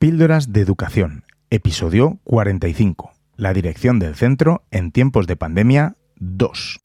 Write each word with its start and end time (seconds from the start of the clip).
Píldoras 0.00 0.50
de 0.50 0.62
Educación, 0.62 1.24
episodio 1.50 2.20
45. 2.24 3.12
La 3.36 3.52
dirección 3.52 3.98
del 3.98 4.14
centro 4.14 4.64
en 4.70 4.92
tiempos 4.92 5.26
de 5.26 5.36
pandemia 5.36 5.94
2. 6.16 6.80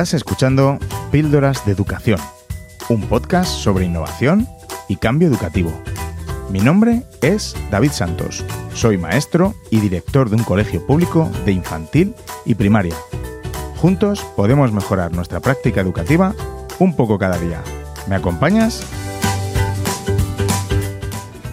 Estás 0.00 0.14
escuchando 0.14 0.78
Píldoras 1.12 1.66
de 1.66 1.72
Educación, 1.72 2.18
un 2.88 3.02
podcast 3.02 3.50
sobre 3.50 3.84
innovación 3.84 4.48
y 4.88 4.96
cambio 4.96 5.28
educativo. 5.28 5.70
Mi 6.48 6.60
nombre 6.60 7.02
es 7.20 7.54
David 7.70 7.90
Santos, 7.90 8.42
soy 8.72 8.96
maestro 8.96 9.54
y 9.70 9.78
director 9.78 10.30
de 10.30 10.36
un 10.36 10.44
colegio 10.44 10.86
público 10.86 11.30
de 11.44 11.52
infantil 11.52 12.14
y 12.46 12.54
primaria. 12.54 12.94
Juntos 13.76 14.24
podemos 14.36 14.72
mejorar 14.72 15.12
nuestra 15.12 15.40
práctica 15.40 15.82
educativa 15.82 16.34
un 16.78 16.96
poco 16.96 17.18
cada 17.18 17.36
día. 17.36 17.62
¿Me 18.08 18.16
acompañas? 18.16 18.82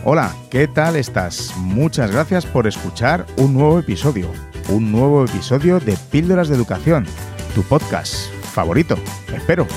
Hola, 0.06 0.34
¿qué 0.50 0.70
tal 0.70 0.95
estás? 0.95 1.54
Muchas 1.58 2.12
gracias 2.12 2.45
por 2.45 2.66
escuchar 2.66 3.26
un 3.36 3.54
nuevo 3.56 3.78
episodio, 3.78 4.32
un 4.70 4.90
nuevo 4.90 5.26
episodio 5.26 5.82
de 5.82 5.98
Píldoras 6.12 6.48
de 6.48 6.56
Educación, 6.56 7.06
tu 7.54 7.62
podcast 7.64 8.37
favorito, 8.58 8.98
espero. 9.36 9.68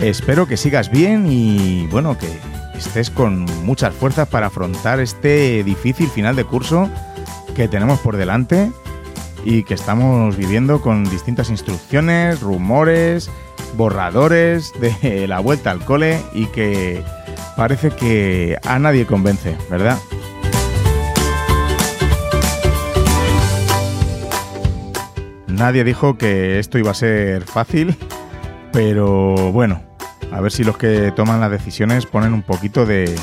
espero 0.00 0.46
que 0.46 0.56
sigas 0.56 0.88
bien 0.88 1.26
y 1.28 1.88
bueno, 1.88 2.16
que 2.16 2.28
estés 2.76 3.10
con 3.10 3.44
muchas 3.64 3.92
fuerzas 3.92 4.28
para 4.28 4.46
afrontar 4.46 5.00
este 5.00 5.64
difícil 5.64 6.08
final 6.08 6.36
de 6.36 6.44
curso 6.44 6.88
que 7.56 7.66
tenemos 7.66 7.98
por 7.98 8.16
delante 8.16 8.70
y 9.44 9.64
que 9.64 9.74
estamos 9.74 10.36
viviendo 10.36 10.80
con 10.80 11.02
distintas 11.10 11.50
instrucciones, 11.50 12.40
rumores, 12.40 13.28
borradores 13.76 14.72
de 14.78 15.26
la 15.26 15.40
vuelta 15.40 15.72
al 15.72 15.84
cole 15.84 16.20
y 16.32 16.46
que 16.46 17.02
parece 17.56 17.90
que 17.90 18.58
a 18.64 18.78
nadie 18.78 19.06
convence, 19.06 19.56
¿verdad? 19.68 19.98
Nadie 25.54 25.84
dijo 25.84 26.18
que 26.18 26.58
esto 26.58 26.78
iba 26.78 26.90
a 26.90 26.94
ser 26.94 27.44
fácil, 27.44 27.96
pero 28.72 29.52
bueno, 29.52 29.80
a 30.32 30.40
ver 30.40 30.50
si 30.50 30.64
los 30.64 30.76
que 30.76 31.12
toman 31.14 31.40
las 31.40 31.50
decisiones 31.50 32.06
ponen 32.06 32.34
un 32.34 32.42
poquito 32.42 32.86
de, 32.86 33.14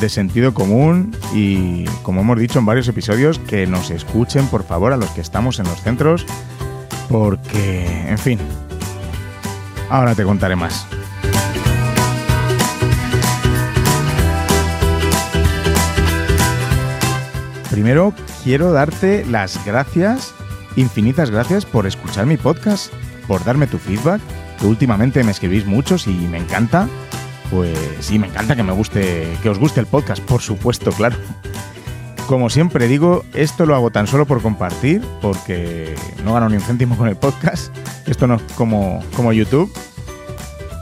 de 0.00 0.08
sentido 0.10 0.52
común 0.52 1.16
y, 1.34 1.86
como 2.02 2.20
hemos 2.20 2.38
dicho 2.38 2.58
en 2.58 2.66
varios 2.66 2.88
episodios, 2.88 3.38
que 3.38 3.66
nos 3.66 3.90
escuchen 3.90 4.48
por 4.48 4.64
favor 4.64 4.92
a 4.92 4.98
los 4.98 5.08
que 5.10 5.22
estamos 5.22 5.58
en 5.58 5.66
los 5.66 5.80
centros, 5.80 6.26
porque, 7.08 7.86
en 8.06 8.18
fin, 8.18 8.38
ahora 9.88 10.14
te 10.14 10.24
contaré 10.24 10.56
más. 10.56 10.86
Primero 17.70 18.12
quiero 18.44 18.72
darte 18.72 19.24
las 19.24 19.64
gracias 19.64 20.34
infinitas 20.80 21.30
gracias 21.30 21.64
por 21.64 21.86
escuchar 21.86 22.26
mi 22.26 22.36
podcast, 22.36 22.92
por 23.26 23.44
darme 23.44 23.66
tu 23.66 23.78
feedback, 23.78 24.20
que 24.58 24.66
últimamente 24.66 25.22
me 25.24 25.30
escribís 25.30 25.66
muchos 25.66 26.06
y 26.06 26.12
me 26.12 26.38
encanta. 26.38 26.88
Pues 27.50 27.78
sí, 28.00 28.18
me 28.18 28.26
encanta 28.26 28.56
que 28.56 28.62
me 28.62 28.72
guste, 28.72 29.28
que 29.42 29.48
os 29.48 29.58
guste 29.58 29.80
el 29.80 29.86
podcast, 29.86 30.22
por 30.22 30.40
supuesto, 30.40 30.92
claro. 30.92 31.16
Como 32.26 32.50
siempre 32.50 32.88
digo, 32.88 33.24
esto 33.32 33.64
lo 33.64 33.74
hago 33.74 33.90
tan 33.90 34.06
solo 34.06 34.26
por 34.26 34.42
compartir, 34.42 35.02
porque 35.22 35.94
no 36.24 36.34
gano 36.34 36.50
ni 36.50 36.56
un 36.56 36.62
céntimo 36.62 36.96
con 36.96 37.08
el 37.08 37.16
podcast. 37.16 37.74
Esto 38.06 38.26
no 38.26 38.34
es 38.34 38.42
como, 38.54 39.02
como 39.16 39.32
YouTube, 39.32 39.72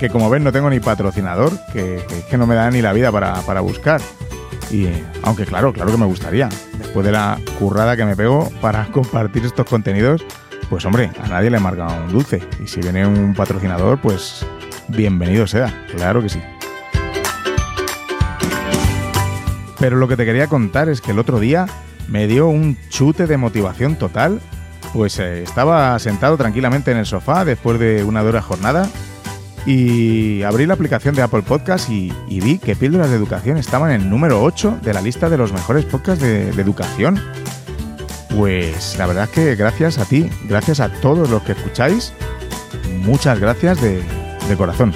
que 0.00 0.10
como 0.10 0.28
ven 0.28 0.42
no 0.42 0.52
tengo 0.52 0.68
ni 0.70 0.80
patrocinador, 0.80 1.52
que, 1.72 2.04
que, 2.28 2.36
no 2.36 2.46
me 2.46 2.56
da 2.56 2.70
ni 2.70 2.82
la 2.82 2.92
vida 2.92 3.12
para, 3.12 3.34
para 3.42 3.60
buscar. 3.60 4.00
Y 4.70 4.88
aunque 5.22 5.44
claro, 5.44 5.72
claro 5.72 5.92
que 5.92 5.98
me 5.98 6.06
gustaría. 6.06 6.48
Después 6.78 7.06
de 7.06 7.12
la 7.12 7.38
currada 7.58 7.96
que 7.96 8.04
me 8.04 8.16
pego 8.16 8.50
para 8.60 8.86
compartir 8.92 9.44
estos 9.44 9.66
contenidos, 9.66 10.24
pues 10.68 10.84
hombre, 10.84 11.10
a 11.22 11.28
nadie 11.28 11.50
le 11.50 11.58
marca 11.58 11.86
un 11.86 12.12
dulce. 12.12 12.42
Y 12.62 12.66
si 12.66 12.80
viene 12.80 13.06
un 13.06 13.34
patrocinador, 13.34 14.00
pues 14.00 14.44
bienvenido 14.88 15.46
sea, 15.46 15.86
claro 15.94 16.22
que 16.22 16.28
sí. 16.28 16.40
Pero 19.78 19.96
lo 19.96 20.08
que 20.08 20.16
te 20.16 20.24
quería 20.24 20.46
contar 20.46 20.88
es 20.88 21.00
que 21.00 21.12
el 21.12 21.18
otro 21.18 21.38
día 21.38 21.66
me 22.08 22.26
dio 22.26 22.48
un 22.48 22.76
chute 22.88 23.26
de 23.26 23.36
motivación 23.36 23.96
total. 23.96 24.40
Pues 24.92 25.18
eh, 25.18 25.42
estaba 25.42 25.98
sentado 25.98 26.36
tranquilamente 26.36 26.90
en 26.90 26.96
el 26.96 27.06
sofá 27.06 27.44
después 27.44 27.78
de 27.78 28.02
una 28.02 28.22
dura 28.22 28.40
jornada 28.40 28.88
y 29.66 30.42
abrí 30.44 30.64
la 30.64 30.74
aplicación 30.74 31.14
de 31.14 31.22
Apple 31.22 31.42
Podcast 31.42 31.90
y, 31.90 32.12
vi 32.28 32.58
que 32.58 32.76
Píldoras 32.76 33.10
de 33.10 33.16
Educación 33.16 33.58
estaban 33.58 33.90
en 33.90 34.02
el 34.02 34.10
número 34.10 34.42
8 34.42 34.78
de 34.82 34.94
la 34.94 35.02
lista 35.02 35.28
de 35.28 35.36
los 35.36 35.52
mejores 35.52 35.84
podcasts 35.84 36.22
de, 36.22 36.50
educación. 36.50 37.20
Pues 38.36 38.96
la 38.98 39.06
verdad 39.06 39.24
es 39.24 39.30
que 39.30 39.56
gracias 39.56 39.98
a 39.98 40.04
ti, 40.04 40.30
gracias 40.48 40.80
a 40.80 40.88
todos 40.88 41.28
los 41.30 41.42
que 41.42 41.52
escucháis, 41.52 42.12
muchas 43.04 43.40
gracias 43.40 43.80
de 43.80 44.56
corazón. 44.56 44.92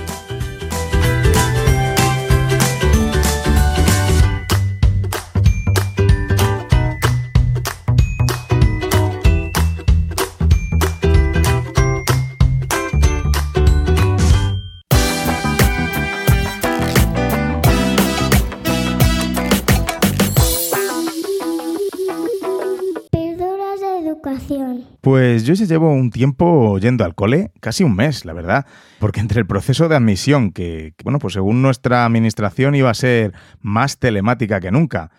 Pues 25.40 25.48
yo 25.48 25.54
ya 25.54 25.64
llevo 25.64 25.90
un 25.90 26.10
tiempo 26.10 26.76
yendo 26.76 27.02
al 27.02 27.14
cole, 27.14 27.50
casi 27.60 27.82
un 27.82 27.96
mes, 27.96 28.26
la 28.26 28.34
verdad, 28.34 28.66
porque 28.98 29.20
entre 29.20 29.40
el 29.40 29.46
proceso 29.46 29.88
de 29.88 29.96
admisión, 29.96 30.52
que, 30.52 30.92
bueno, 31.02 31.18
pues 31.18 31.32
según 31.32 31.62
nuestra 31.62 32.04
administración 32.04 32.74
iba 32.74 32.90
a 32.90 32.94
ser 32.94 33.32
más 33.62 33.98
telemática 33.98 34.60
que 34.60 34.70
nunca, 34.70 35.10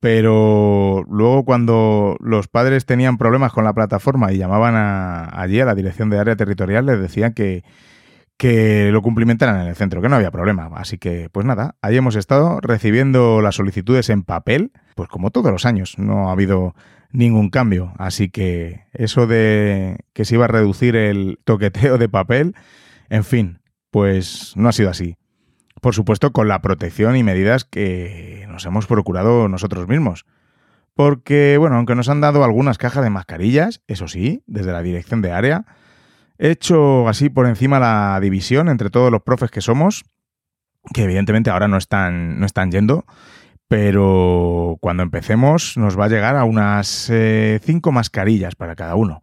pero 0.00 1.04
luego 1.08 1.44
cuando 1.44 2.16
los 2.18 2.48
padres 2.48 2.86
tenían 2.86 3.18
problemas 3.18 3.52
con 3.52 3.62
la 3.62 3.72
plataforma 3.72 4.32
y 4.32 4.38
llamaban 4.38 4.74
allí 5.32 5.60
a 5.60 5.64
la 5.64 5.76
dirección 5.76 6.10
de 6.10 6.18
área 6.18 6.34
territorial, 6.34 6.84
les 6.86 6.98
decían 6.98 7.32
que, 7.32 7.62
que 8.36 8.90
lo 8.90 9.00
cumplimentaran 9.00 9.60
en 9.60 9.68
el 9.68 9.76
centro, 9.76 10.02
que 10.02 10.08
no 10.08 10.16
había 10.16 10.32
problema. 10.32 10.68
Así 10.74 10.98
que, 10.98 11.28
pues 11.30 11.46
nada, 11.46 11.76
ahí 11.82 11.96
hemos 11.96 12.16
estado 12.16 12.60
recibiendo 12.60 13.40
las 13.42 13.54
solicitudes 13.54 14.10
en 14.10 14.24
papel, 14.24 14.72
pues 14.96 15.08
como 15.08 15.30
todos 15.30 15.52
los 15.52 15.64
años, 15.66 16.00
no 16.00 16.30
ha 16.30 16.32
habido 16.32 16.74
ningún 17.10 17.50
cambio. 17.50 17.92
Así 17.98 18.28
que 18.28 18.84
eso 18.92 19.26
de 19.26 19.98
que 20.12 20.24
se 20.24 20.34
iba 20.34 20.44
a 20.44 20.48
reducir 20.48 20.96
el 20.96 21.38
toqueteo 21.44 21.98
de 21.98 22.08
papel, 22.08 22.54
en 23.08 23.24
fin, 23.24 23.60
pues 23.90 24.52
no 24.56 24.68
ha 24.68 24.72
sido 24.72 24.90
así. 24.90 25.16
Por 25.80 25.94
supuesto, 25.94 26.32
con 26.32 26.48
la 26.48 26.60
protección 26.60 27.16
y 27.16 27.22
medidas 27.22 27.64
que 27.64 28.46
nos 28.48 28.66
hemos 28.66 28.86
procurado 28.86 29.48
nosotros 29.48 29.86
mismos. 29.88 30.26
Porque, 30.94 31.56
bueno, 31.58 31.76
aunque 31.76 31.94
nos 31.94 32.08
han 32.08 32.20
dado 32.20 32.42
algunas 32.42 32.76
cajas 32.76 33.04
de 33.04 33.10
mascarillas, 33.10 33.82
eso 33.86 34.08
sí, 34.08 34.42
desde 34.46 34.72
la 34.72 34.82
dirección 34.82 35.22
de 35.22 35.30
área, 35.30 35.64
he 36.38 36.50
hecho 36.50 37.08
así 37.08 37.30
por 37.30 37.46
encima 37.46 37.78
la 37.78 38.18
división 38.20 38.68
entre 38.68 38.90
todos 38.90 39.12
los 39.12 39.22
profes 39.22 39.52
que 39.52 39.60
somos, 39.60 40.04
que 40.92 41.04
evidentemente 41.04 41.50
ahora 41.50 41.68
no 41.68 41.76
están, 41.76 42.40
no 42.40 42.46
están 42.46 42.72
yendo, 42.72 43.04
pero 43.68 44.78
cuando 44.80 45.02
empecemos 45.02 45.76
nos 45.76 45.98
va 45.98 46.06
a 46.06 46.08
llegar 46.08 46.36
a 46.36 46.44
unas 46.44 47.08
eh, 47.10 47.60
cinco 47.62 47.92
mascarillas 47.92 48.54
para 48.54 48.74
cada 48.74 48.94
uno. 48.94 49.22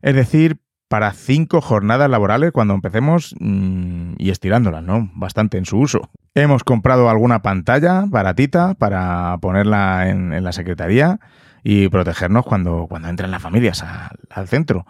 Es 0.00 0.14
decir, 0.14 0.58
para 0.88 1.12
cinco 1.12 1.60
jornadas 1.60 2.10
laborales 2.10 2.52
cuando 2.52 2.74
empecemos 2.74 3.34
mm, 3.38 4.14
y 4.18 4.30
estirándolas, 4.30 4.82
¿no? 4.82 5.10
Bastante 5.14 5.58
en 5.58 5.66
su 5.66 5.78
uso. 5.78 6.10
Hemos 6.34 6.64
comprado 6.64 7.08
alguna 7.08 7.42
pantalla 7.42 8.04
baratita 8.06 8.74
para 8.74 9.38
ponerla 9.40 10.08
en, 10.08 10.42
la 10.42 10.52
secretaría 10.52 11.20
y 11.62 11.88
protegernos 11.88 12.44
cuando, 12.44 12.86
cuando 12.88 13.08
entren 13.08 13.30
las 13.30 13.42
familias 13.42 13.84
al 14.30 14.48
centro. 14.48 14.86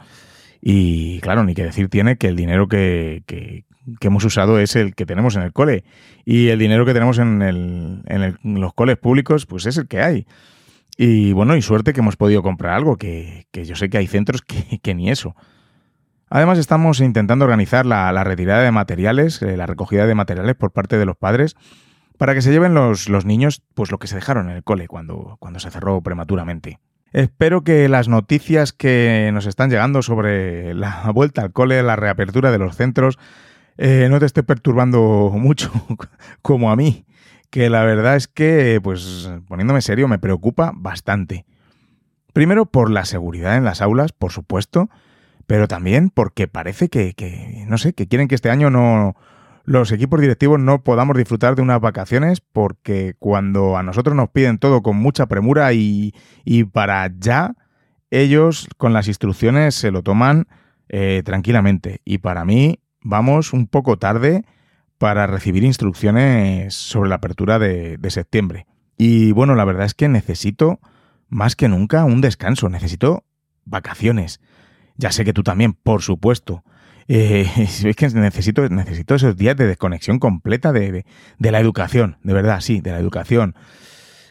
Y 0.60 1.20
claro, 1.20 1.44
ni 1.44 1.54
que 1.54 1.64
decir 1.64 1.88
tiene 1.88 2.16
que 2.16 2.28
el 2.28 2.36
dinero 2.36 2.68
que, 2.68 3.24
que 3.26 3.64
hemos 4.00 4.24
usado 4.24 4.58
es 4.58 4.76
el 4.76 4.94
que 4.94 5.06
tenemos 5.06 5.36
en 5.36 5.42
el 5.42 5.52
cole. 5.52 5.84
Y 6.24 6.48
el 6.48 6.58
dinero 6.58 6.84
que 6.84 6.94
tenemos 6.94 7.18
en, 7.18 7.42
el, 7.42 8.02
en, 8.06 8.60
los 8.60 8.74
coles 8.74 8.96
públicos, 8.96 9.46
pues 9.46 9.66
es 9.66 9.76
el 9.76 9.88
que 9.88 10.00
hay. 10.00 10.26
Y 10.96 11.32
bueno, 11.32 11.56
y 11.56 11.62
suerte 11.62 11.92
que 11.92 12.00
hemos 12.00 12.16
podido 12.16 12.42
comprar 12.42 12.74
algo, 12.74 12.96
que, 12.96 13.46
yo 13.52 13.74
sé 13.76 13.88
que 13.88 13.98
hay 13.98 14.06
centros 14.06 14.42
que, 14.42 14.94
ni 14.94 15.10
eso. 15.10 15.34
Además, 16.28 16.58
estamos 16.58 17.00
intentando 17.00 17.44
organizar 17.44 17.86
la, 17.86 18.24
retirada 18.24 18.62
de 18.62 18.70
materiales, 18.70 19.42
eh, 19.42 19.56
la 19.56 19.66
recogida 19.66 20.06
de 20.06 20.14
materiales 20.14 20.54
por 20.54 20.70
parte 20.72 20.98
de 20.98 21.06
los 21.06 21.16
padres, 21.16 21.56
para 22.18 22.34
que 22.34 22.42
se 22.42 22.52
lleven 22.52 22.74
los, 22.74 23.08
los, 23.08 23.24
niños 23.24 23.62
pues 23.74 23.90
lo 23.90 23.98
que 23.98 24.06
se 24.06 24.14
dejaron 24.14 24.48
en 24.48 24.56
el 24.56 24.62
cole 24.62 24.86
cuando, 24.86 25.36
cuando 25.40 25.60
se 25.60 25.70
cerró 25.70 26.00
prematuramente. 26.02 26.78
Espero 27.12 27.62
que 27.62 27.88
las 27.90 28.08
noticias 28.08 28.72
que 28.72 29.30
nos 29.34 29.46
están 29.46 29.70
llegando 29.70 30.02
sobre 30.02 30.74
la 30.74 31.10
vuelta 31.14 31.42
al 31.42 31.52
cole, 31.52 31.82
la 31.82 31.96
reapertura 31.96 32.50
de 32.50 32.58
los 32.58 32.76
centros, 32.76 33.18
eh, 33.78 34.08
no 34.10 34.18
te 34.18 34.26
esté 34.26 34.42
perturbando 34.42 35.30
mucho 35.34 35.70
como 36.42 36.70
a 36.70 36.76
mí, 36.76 37.06
que 37.50 37.70
la 37.70 37.84
verdad 37.84 38.16
es 38.16 38.28
que, 38.28 38.80
pues 38.82 39.30
poniéndome 39.48 39.82
serio, 39.82 40.08
me 40.08 40.18
preocupa 40.18 40.72
bastante. 40.74 41.44
Primero 42.32 42.66
por 42.66 42.90
la 42.90 43.04
seguridad 43.04 43.56
en 43.56 43.64
las 43.64 43.82
aulas, 43.82 44.12
por 44.12 44.32
supuesto, 44.32 44.88
pero 45.46 45.68
también 45.68 46.08
porque 46.08 46.48
parece 46.48 46.88
que, 46.88 47.12
que 47.12 47.64
no 47.68 47.76
sé, 47.76 47.92
que 47.92 48.08
quieren 48.08 48.28
que 48.28 48.34
este 48.34 48.48
año 48.48 48.70
no, 48.70 49.16
los 49.64 49.92
equipos 49.92 50.20
directivos 50.20 50.58
no 50.58 50.82
podamos 50.82 51.16
disfrutar 51.16 51.54
de 51.54 51.62
unas 51.62 51.80
vacaciones 51.80 52.40
porque 52.40 53.14
cuando 53.18 53.76
a 53.76 53.82
nosotros 53.82 54.16
nos 54.16 54.30
piden 54.30 54.58
todo 54.58 54.82
con 54.82 54.96
mucha 54.96 55.26
premura 55.26 55.72
y, 55.72 56.12
para 56.72 57.10
ya, 57.18 57.54
ellos 58.10 58.68
con 58.76 58.92
las 58.92 59.08
instrucciones 59.08 59.74
se 59.74 59.90
lo 59.90 60.02
toman 60.02 60.48
eh, 60.88 61.22
tranquilamente. 61.24 62.00
Y 62.04 62.18
para 62.18 62.44
mí 62.44 62.80
vamos 63.02 63.52
un 63.52 63.66
poco 63.66 63.98
tarde 63.98 64.44
para 64.98 65.26
recibir 65.26 65.64
instrucciones 65.64 66.74
sobre 66.74 67.08
la 67.08 67.16
apertura 67.16 67.58
de, 67.58 67.96
de 67.98 68.10
septiembre. 68.10 68.66
Y 68.96 69.32
bueno, 69.32 69.54
la 69.54 69.64
verdad 69.64 69.86
es 69.86 69.94
que 69.94 70.08
necesito 70.08 70.80
más 71.28 71.56
que 71.56 71.68
nunca 71.68 72.04
un 72.04 72.20
descanso, 72.20 72.68
necesito 72.68 73.24
vacaciones. 73.64 74.40
Ya 74.96 75.12
sé 75.12 75.24
que 75.24 75.32
tú 75.32 75.42
también, 75.42 75.72
por 75.72 76.02
supuesto. 76.02 76.62
Eh, 77.08 77.48
es 77.56 77.96
que 77.96 78.08
necesito, 78.10 78.68
necesito 78.68 79.14
esos 79.14 79.36
días 79.36 79.56
de 79.56 79.66
desconexión 79.66 80.18
completa 80.18 80.72
de, 80.72 81.04
la 81.38 81.60
educación, 81.60 82.18
de 82.22 82.32
verdad, 82.32 82.60
sí, 82.60 82.80
de 82.80 82.92
la 82.92 82.98
educación. 82.98 83.54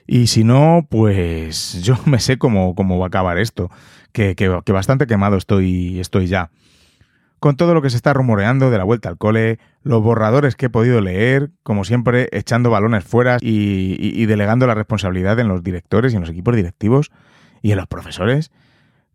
Y 0.07 0.27
si 0.27 0.44
no, 0.44 0.88
pues 0.89 1.81
yo 1.83 1.97
me 2.06 2.19
sé 2.19 2.38
cómo, 2.38 2.75
cómo 2.75 3.00
va 3.00 3.06
a 3.06 3.07
acabar 3.07 3.38
esto, 3.38 3.69
que, 4.12 4.35
que, 4.35 4.71
bastante 4.71 5.07
quemado 5.07 5.38
estoy, 5.38 6.00
estoy 6.00 6.27
ya. 6.27 6.51
Con 7.41 7.57
todo 7.57 7.73
lo 7.73 7.81
que 7.81 7.89
se 7.89 7.97
está 7.97 8.13
rumoreando 8.13 8.71
de 8.71 8.77
la 8.77 8.85
vuelta 8.85 9.09
al 9.09 9.17
cole, 9.17 9.59
los 9.83 10.01
borradores 10.01 10.55
que 10.55 10.67
he 10.67 10.69
podido 10.69 11.01
leer, 11.01 11.49
como 11.63 11.83
siempre, 11.83 12.29
echando 12.31 12.69
balones 12.69 13.03
fuera 13.03 13.39
y 13.41 14.25
delegando 14.27 14.67
la 14.67 14.75
responsabilidad 14.75 15.38
en 15.39 15.49
los 15.49 15.63
directores 15.63 16.13
y 16.13 16.15
en 16.15 16.21
los 16.21 16.29
equipos 16.29 16.55
directivos 16.55 17.11
y 17.63 17.71
en 17.71 17.77
los 17.77 17.88
profesores, 17.88 18.51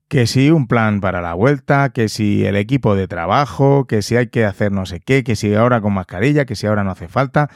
que 0.09 0.27
si 0.27 0.51
un 0.51 0.67
plan 0.67 1.01
para 1.01 1.21
la 1.21 1.35
vuelta, 1.35 1.91
que 1.91 2.09
si 2.09 2.45
el 2.45 2.57
equipo 2.57 2.95
de 2.95 3.09
trabajo, 3.09 3.87
que 3.87 4.03
si 4.03 4.17
hay 4.17 4.29
que 4.29 4.45
hacer 4.45 4.73
no 4.73 4.87
sé 4.87 5.01
qué, 5.01 5.25
que 5.25 5.37
si 5.37 5.55
ahora 5.55 5.81
con 5.81 5.95
mascarilla, 5.95 6.45
que 6.45 6.55
si 6.55 6.67
ahora 6.67 6.85
no 6.85 6.93
hace 6.93 7.09
falta, 7.09 7.49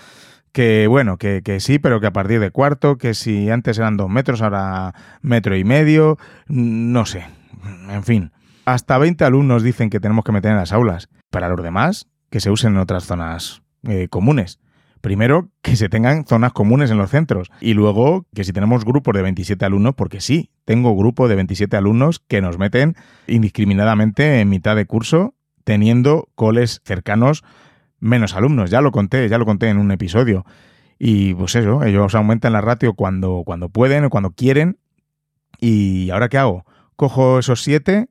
que 0.52 0.86
bueno, 0.88 1.16
que, 1.16 1.42
que 1.44 1.60
sí, 1.60 1.78
pero 1.78 2.00
que 2.00 2.08
a 2.08 2.12
partir 2.12 2.40
de 2.40 2.50
cuarto, 2.50 2.98
que 2.98 3.14
si 3.14 3.50
antes 3.50 3.78
eran 3.78 3.96
dos 3.96 4.08
metros, 4.08 4.42
ahora 4.42 4.94
metro 5.22 5.56
y 5.56 5.64
medio, 5.64 6.18
no 6.48 7.06
sé, 7.06 7.26
en 7.88 8.02
fin. 8.02 8.32
Hasta 8.70 8.98
20 8.98 9.24
alumnos 9.24 9.64
dicen 9.64 9.90
que 9.90 9.98
tenemos 9.98 10.24
que 10.24 10.30
meter 10.30 10.52
en 10.52 10.56
las 10.56 10.72
aulas. 10.72 11.08
Para 11.30 11.48
los 11.48 11.60
demás, 11.60 12.06
que 12.30 12.38
se 12.38 12.52
usen 12.52 12.74
en 12.74 12.78
otras 12.78 13.04
zonas 13.04 13.62
eh, 13.82 14.06
comunes. 14.08 14.60
Primero, 15.00 15.48
que 15.60 15.74
se 15.74 15.88
tengan 15.88 16.24
zonas 16.24 16.52
comunes 16.52 16.88
en 16.92 16.98
los 16.98 17.10
centros. 17.10 17.50
Y 17.60 17.74
luego, 17.74 18.26
que 18.32 18.44
si 18.44 18.52
tenemos 18.52 18.84
grupos 18.84 19.12
de 19.16 19.22
27 19.22 19.64
alumnos, 19.64 19.96
porque 19.96 20.20
sí, 20.20 20.52
tengo 20.64 20.96
grupo 20.96 21.26
de 21.26 21.34
27 21.34 21.76
alumnos 21.76 22.20
que 22.20 22.40
nos 22.40 22.58
meten 22.58 22.94
indiscriminadamente 23.26 24.40
en 24.40 24.48
mitad 24.48 24.76
de 24.76 24.86
curso, 24.86 25.34
teniendo 25.64 26.28
coles 26.36 26.80
cercanos 26.84 27.42
menos 27.98 28.36
alumnos. 28.36 28.70
Ya 28.70 28.82
lo 28.82 28.92
conté, 28.92 29.28
ya 29.28 29.38
lo 29.38 29.46
conté 29.46 29.68
en 29.68 29.78
un 29.78 29.90
episodio. 29.90 30.46
Y 30.96 31.34
pues 31.34 31.56
eso, 31.56 31.82
ellos 31.82 32.14
aumentan 32.14 32.52
la 32.52 32.60
ratio 32.60 32.94
cuando, 32.94 33.42
cuando 33.44 33.68
pueden 33.68 34.04
o 34.04 34.10
cuando 34.10 34.30
quieren. 34.30 34.78
¿Y 35.58 36.10
ahora 36.10 36.28
qué 36.28 36.38
hago? 36.38 36.64
Cojo 36.94 37.40
esos 37.40 37.64
siete, 37.64 38.08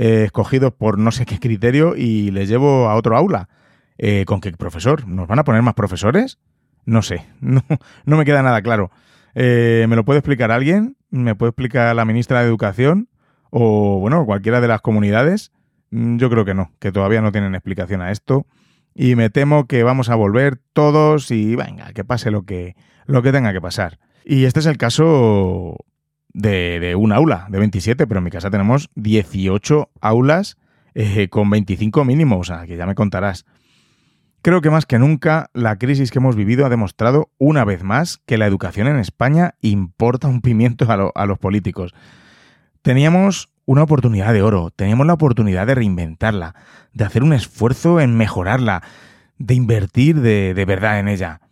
eh, 0.00 0.24
escogidos 0.24 0.72
por 0.72 0.98
no 0.98 1.12
sé 1.12 1.26
qué 1.26 1.38
criterio, 1.38 1.94
y 1.94 2.30
les 2.30 2.48
llevo 2.48 2.88
a 2.88 2.94
otro 2.94 3.18
aula 3.18 3.50
eh, 3.98 4.24
¿Con 4.24 4.40
qué 4.40 4.50
profesor? 4.52 5.06
¿Nos 5.06 5.28
van 5.28 5.40
a 5.40 5.44
poner 5.44 5.60
más 5.60 5.74
profesores? 5.74 6.38
No 6.86 7.02
sé, 7.02 7.26
no, 7.40 7.62
no 8.06 8.16
me 8.16 8.24
queda 8.24 8.42
nada 8.42 8.62
claro. 8.62 8.90
Eh, 9.34 9.84
¿Me 9.90 9.94
lo 9.96 10.06
puede 10.06 10.20
explicar 10.20 10.50
alguien? 10.50 10.96
¿Me 11.10 11.34
puede 11.34 11.50
explicar 11.50 11.94
la 11.94 12.06
ministra 12.06 12.40
de 12.40 12.48
Educación? 12.48 13.10
O, 13.50 14.00
bueno, 14.00 14.24
cualquiera 14.24 14.62
de 14.62 14.68
las 14.68 14.80
comunidades. 14.80 15.52
Mm, 15.90 16.16
yo 16.16 16.30
creo 16.30 16.46
que 16.46 16.54
no, 16.54 16.72
que 16.78 16.92
todavía 16.92 17.20
no 17.20 17.30
tienen 17.30 17.54
explicación 17.54 18.00
a 18.00 18.10
esto. 18.10 18.46
Y 18.94 19.16
me 19.16 19.28
temo 19.28 19.66
que 19.66 19.82
vamos 19.82 20.08
a 20.08 20.14
volver 20.14 20.58
todos 20.72 21.30
y 21.30 21.54
venga, 21.56 21.92
que 21.92 22.04
pase 22.04 22.30
lo 22.30 22.44
que, 22.44 22.76
lo 23.04 23.20
que 23.20 23.32
tenga 23.32 23.52
que 23.52 23.60
pasar. 23.60 23.98
Y 24.24 24.46
este 24.46 24.60
es 24.60 24.66
el 24.66 24.78
caso 24.78 25.76
de, 26.32 26.80
de 26.80 26.94
un 26.94 27.12
aula, 27.12 27.46
de 27.50 27.58
27, 27.58 28.06
pero 28.06 28.18
en 28.18 28.24
mi 28.24 28.30
casa 28.30 28.50
tenemos 28.50 28.90
18 28.94 29.90
aulas 30.00 30.56
eh, 30.94 31.28
con 31.28 31.48
25 31.50 32.04
mínimos, 32.04 32.40
o 32.40 32.54
sea, 32.54 32.66
que 32.66 32.76
ya 32.76 32.86
me 32.86 32.94
contarás. 32.94 33.46
Creo 34.42 34.60
que 34.62 34.70
más 34.70 34.86
que 34.86 34.98
nunca 34.98 35.50
la 35.52 35.76
crisis 35.76 36.10
que 36.10 36.18
hemos 36.18 36.34
vivido 36.34 36.64
ha 36.64 36.70
demostrado 36.70 37.30
una 37.38 37.64
vez 37.64 37.82
más 37.84 38.18
que 38.26 38.38
la 38.38 38.46
educación 38.46 38.88
en 38.88 38.98
España 38.98 39.54
importa 39.60 40.28
un 40.28 40.40
pimiento 40.40 40.86
a, 40.90 41.26
los 41.26 41.38
políticos. 41.38 41.94
Teníamos 42.82 43.50
una 43.66 43.82
oportunidad 43.82 44.32
de 44.32 44.42
oro, 44.42 44.70
teníamos 44.70 45.06
la 45.06 45.12
oportunidad 45.12 45.66
de 45.66 45.74
reinventarla, 45.74 46.54
de 46.94 47.04
hacer 47.04 47.22
un 47.22 47.34
esfuerzo 47.34 48.00
en 48.00 48.16
mejorarla, 48.16 48.82
de 49.36 49.54
invertir 49.54 50.20
de, 50.22 50.64
verdad 50.66 50.98
en 50.98 51.08
ella. 51.08 51.42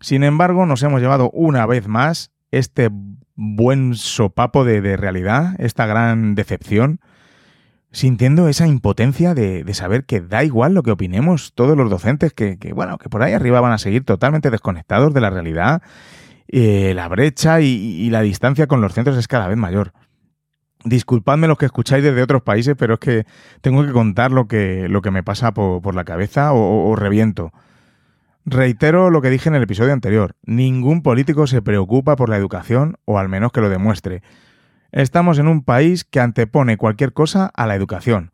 Sin 0.00 0.22
embargo, 0.22 0.66
nos 0.66 0.82
hemos 0.84 1.00
llevado 1.00 1.30
una 1.30 1.66
vez 1.66 1.88
más 1.88 2.32
este 2.52 2.90
buen 3.36 3.94
sopapo 3.94 4.64
de 4.64 4.96
realidad, 4.96 5.54
esta 5.58 5.86
gran 5.86 6.34
decepción, 6.34 7.00
sintiendo 7.96 8.48
esa 8.48 8.66
impotencia 8.66 9.34
de, 9.34 9.64
saber 9.72 10.04
que 10.04 10.20
da 10.20 10.44
igual 10.44 10.74
lo 10.74 10.82
que 10.82 10.90
opinemos 10.90 11.54
todos 11.54 11.78
los 11.78 11.88
docentes, 11.88 12.34
que, 12.34 12.58
bueno, 12.74 12.98
que 12.98 13.08
por 13.08 13.22
ahí 13.22 13.32
arriba 13.32 13.62
van 13.62 13.72
a 13.72 13.78
seguir 13.78 14.04
totalmente 14.04 14.50
desconectados 14.50 15.14
de 15.14 15.20
la 15.22 15.30
realidad. 15.30 15.80
Eh, 16.48 16.92
la 16.94 17.08
brecha 17.08 17.62
y, 17.62 18.10
la 18.10 18.20
distancia 18.20 18.66
con 18.66 18.82
los 18.82 18.92
centros 18.92 19.16
es 19.16 19.28
cada 19.28 19.48
vez 19.48 19.56
mayor. 19.56 19.92
Disculpadme 20.84 21.48
los 21.48 21.56
que 21.56 21.64
escucháis 21.64 22.04
desde 22.04 22.22
otros 22.22 22.42
países, 22.42 22.74
pero 22.78 22.94
es 22.94 23.00
que 23.00 23.24
tengo 23.62 23.84
que 23.84 23.92
contar 23.92 24.30
lo 24.30 24.46
que, 24.46 24.88
lo 24.90 25.00
que 25.00 25.10
me 25.10 25.22
pasa 25.22 25.52
por, 25.52 25.94
la 25.94 26.04
cabeza 26.04 26.52
o 26.52 26.94
reviento. 26.96 27.50
Reitero 28.48 29.10
lo 29.10 29.22
que 29.22 29.30
dije 29.30 29.48
en 29.48 29.56
el 29.56 29.64
episodio 29.64 29.92
anterior, 29.92 30.36
ningún 30.44 31.02
político 31.02 31.48
se 31.48 31.62
preocupa 31.62 32.14
por 32.14 32.28
la 32.28 32.36
educación, 32.36 32.96
o 33.04 33.18
al 33.18 33.28
menos 33.28 33.50
que 33.50 33.60
lo 33.60 33.68
demuestre. 33.68 34.22
Estamos 34.92 35.40
en 35.40 35.48
un 35.48 35.64
país 35.64 36.04
que 36.04 36.20
antepone 36.20 36.76
cualquier 36.76 37.12
cosa 37.12 37.50
a 37.52 37.66
la 37.66 37.74
educación. 37.74 38.30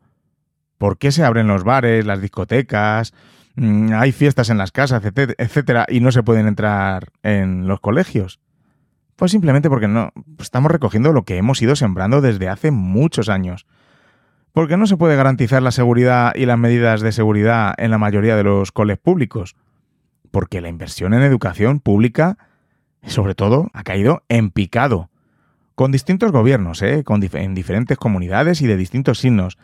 ¿Por 0.77 0.99
qué 0.99 1.11
se 1.11 1.23
abren 1.23 1.47
los 1.47 1.63
bares, 1.63 2.05
las 2.05 2.21
discotecas, 2.21 3.11
mm, 3.55 3.93
hay 3.93 4.11
fiestas 4.11 4.51
en 4.51 4.59
las 4.59 4.71
casas, 4.71 5.03
etcétera, 5.03 5.87
y 5.89 5.99
no 5.99 6.11
se 6.11 6.21
pueden 6.21 6.45
entrar 6.45 7.07
en 7.23 7.67
los 7.67 7.79
colegios? 7.79 8.39
Pues 9.15 9.31
simplemente 9.31 9.67
porque 9.67 9.87
no 9.87 10.11
estamos 10.37 10.71
recogiendo 10.71 11.11
lo 11.11 11.23
que 11.23 11.37
hemos 11.37 11.59
ido 11.59 11.75
sembrando 11.75 12.21
desde 12.21 12.49
hace 12.49 12.69
muchos 12.69 13.29
años. 13.29 13.65
Porque 14.51 14.77
no 14.77 14.85
se 14.85 14.95
puede 14.95 15.15
garantizar 15.15 15.63
la 15.63 15.71
seguridad 15.71 16.35
y 16.35 16.45
las 16.45 16.59
medidas 16.59 17.01
de 17.01 17.11
seguridad 17.11 17.73
en 17.77 17.89
la 17.89 17.97
mayoría 17.97 18.35
de 18.35 18.43
los 18.43 18.71
coles 18.71 18.99
públicos. 18.99 19.55
Porque 20.33 20.61
la 20.61 20.69
inversión 20.69 21.13
en 21.13 21.21
educación 21.21 21.79
pública, 21.79 22.39
sobre 23.05 23.35
todo, 23.35 23.69
ha 23.71 23.83
caído 23.83 24.23
en 24.29 24.49
picado 24.49 25.11
con 25.75 25.91
distintos 25.91 26.31
gobiernos, 26.31 26.81
¿eh? 26.81 27.03
en 27.07 27.53
diferentes 27.53 27.99
comunidades 27.99 28.59
y 28.63 28.65
de 28.65 28.75
distintos 28.75 29.19
signos. 29.19 29.59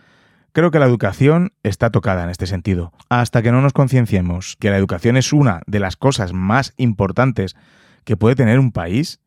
Creo 0.51 0.69
que 0.69 0.77
la 0.77 0.85
educación 0.85 1.53
está 1.63 1.89
tocada 1.89 2.23
en 2.23 2.29
este 2.29 2.45
sentido. 2.45 2.93
Hasta 3.09 3.41
que 3.41 3.51
no 3.51 3.61
nos 3.61 3.73
concienciemos 3.73 4.57
que 4.59 4.69
la 4.69 4.77
educación 4.77 5.17
es 5.17 5.33
una 5.33 5.63
de 5.65 5.79
las 5.79 5.95
cosas 5.95 6.33
más 6.33 6.75
importantes 6.77 7.55
que 8.03 8.15
puede 8.15 8.35
tener 8.35 8.59
un 8.59 8.71
país, 8.71 9.21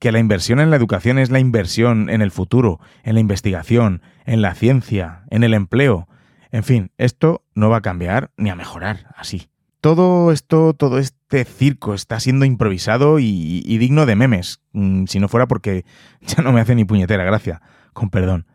que 0.00 0.10
la 0.10 0.18
inversión 0.18 0.58
en 0.58 0.70
la 0.70 0.76
educación 0.76 1.20
es 1.20 1.30
la 1.30 1.38
inversión 1.38 2.10
en 2.10 2.22
el 2.22 2.32
futuro, 2.32 2.80
en 3.04 3.14
la 3.14 3.20
investigación, 3.20 4.02
en 4.26 4.42
la 4.42 4.54
ciencia, 4.54 5.22
en 5.30 5.44
el 5.44 5.54
empleo. 5.54 6.08
En 6.50 6.64
fin, 6.64 6.90
esto 6.98 7.44
no 7.54 7.70
va 7.70 7.76
a 7.76 7.82
cambiar 7.82 8.32
ni 8.36 8.50
a 8.50 8.56
mejorar 8.56 9.14
así. 9.16 9.48
Todo 9.80 10.32
esto, 10.32 10.74
todo 10.74 10.98
este 10.98 11.44
circo 11.44 11.94
está 11.94 12.18
siendo 12.18 12.44
improvisado 12.44 13.18
y, 13.20 13.78
digno 13.78 14.06
de 14.06 14.16
memes, 14.16 14.60
mm, 14.72 15.04
si 15.06 15.20
no 15.20 15.28
fuera 15.28 15.46
porque 15.46 15.84
ya 16.20 16.42
no 16.42 16.52
me 16.52 16.60
hace 16.60 16.74
ni 16.74 16.84
puñetera 16.84 17.24
gracia, 17.24 17.62
con 17.92 18.10
perdón. 18.10 18.46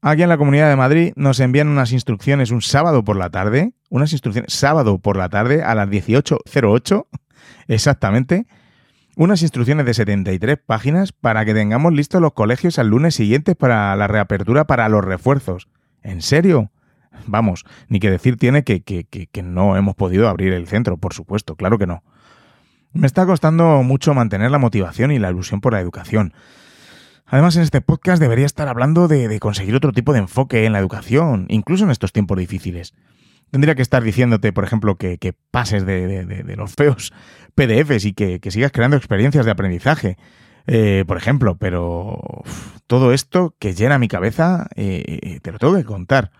Aquí 0.00 0.22
en 0.22 0.28
la 0.28 0.38
Comunidad 0.38 0.68
de 0.68 0.76
Madrid 0.76 1.12
nos 1.16 1.40
envían 1.40 1.66
unas 1.66 1.90
instrucciones 1.90 2.52
un 2.52 2.62
sábado 2.62 3.02
por 3.02 3.16
la 3.16 3.30
tarde, 3.30 3.72
unas 3.90 4.12
instrucciones 4.12 4.52
sábado 4.52 4.98
por 4.98 5.16
la 5.16 5.28
tarde 5.28 5.64
a 5.64 5.74
las 5.74 5.88
18.08 5.88 7.06
exactamente, 7.66 8.46
unas 9.16 9.42
instrucciones 9.42 9.84
de 9.86 9.94
73 9.94 10.56
páginas 10.64 11.10
para 11.10 11.44
que 11.44 11.52
tengamos 11.52 11.92
listos 11.92 12.20
los 12.20 12.32
colegios 12.32 12.78
al 12.78 12.88
lunes 12.88 13.16
siguiente 13.16 13.56
para 13.56 13.96
la 13.96 14.06
reapertura 14.06 14.68
para 14.68 14.88
los 14.88 15.04
refuerzos. 15.04 15.68
¿En 16.04 16.22
serio? 16.22 16.70
Vamos, 17.26 17.64
ni 17.88 18.00
que 18.00 18.10
decir 18.10 18.36
tiene 18.36 18.64
que, 18.64 18.82
que, 18.82 19.04
que, 19.04 19.42
no 19.42 19.76
hemos 19.76 19.94
podido 19.94 20.28
abrir 20.28 20.52
el 20.52 20.66
centro, 20.66 20.96
por 20.96 21.14
supuesto, 21.14 21.56
claro 21.56 21.78
que 21.78 21.86
no. 21.86 22.02
Me 22.92 23.06
está 23.06 23.26
costando 23.26 23.82
mucho 23.82 24.14
mantener 24.14 24.50
la 24.50 24.58
motivación 24.58 25.12
y 25.12 25.18
la 25.18 25.30
ilusión 25.30 25.60
por 25.60 25.72
la 25.72 25.80
educación. 25.80 26.32
Además, 27.30 27.56
en 27.56 27.62
este 27.62 27.82
podcast 27.82 28.20
debería 28.20 28.46
estar 28.46 28.68
hablando 28.68 29.06
de, 29.06 29.38
conseguir 29.38 29.74
otro 29.74 29.92
tipo 29.92 30.14
de 30.14 30.20
enfoque 30.20 30.64
en 30.64 30.72
la 30.72 30.78
educación, 30.78 31.46
incluso 31.50 31.84
en 31.84 31.90
estos 31.90 32.12
tiempos 32.12 32.38
difíciles. 32.38 32.94
Tendría 33.50 33.74
que 33.74 33.82
estar 33.82 34.02
diciéndote, 34.02 34.52
por 34.54 34.64
ejemplo, 34.64 34.96
que, 34.96 35.34
pases 35.50 35.84
de, 35.84 36.54
los 36.56 36.74
feos 36.74 37.12
PDFs 37.54 38.06
y 38.06 38.14
que, 38.14 38.40
sigas 38.50 38.72
creando 38.72 38.96
experiencias 38.96 39.44
de 39.44 39.50
aprendizaje, 39.50 40.16
eh, 40.66 41.04
por 41.06 41.18
ejemplo, 41.18 41.56
pero 41.58 42.42
todo 42.86 43.12
esto 43.12 43.54
que 43.58 43.74
llena 43.74 43.98
mi 43.98 44.08
cabeza, 44.08 44.68
eh, 44.74 45.38
te 45.42 45.52
lo 45.52 45.58
tengo 45.58 45.76
que 45.76 45.84
contar. 45.84 46.30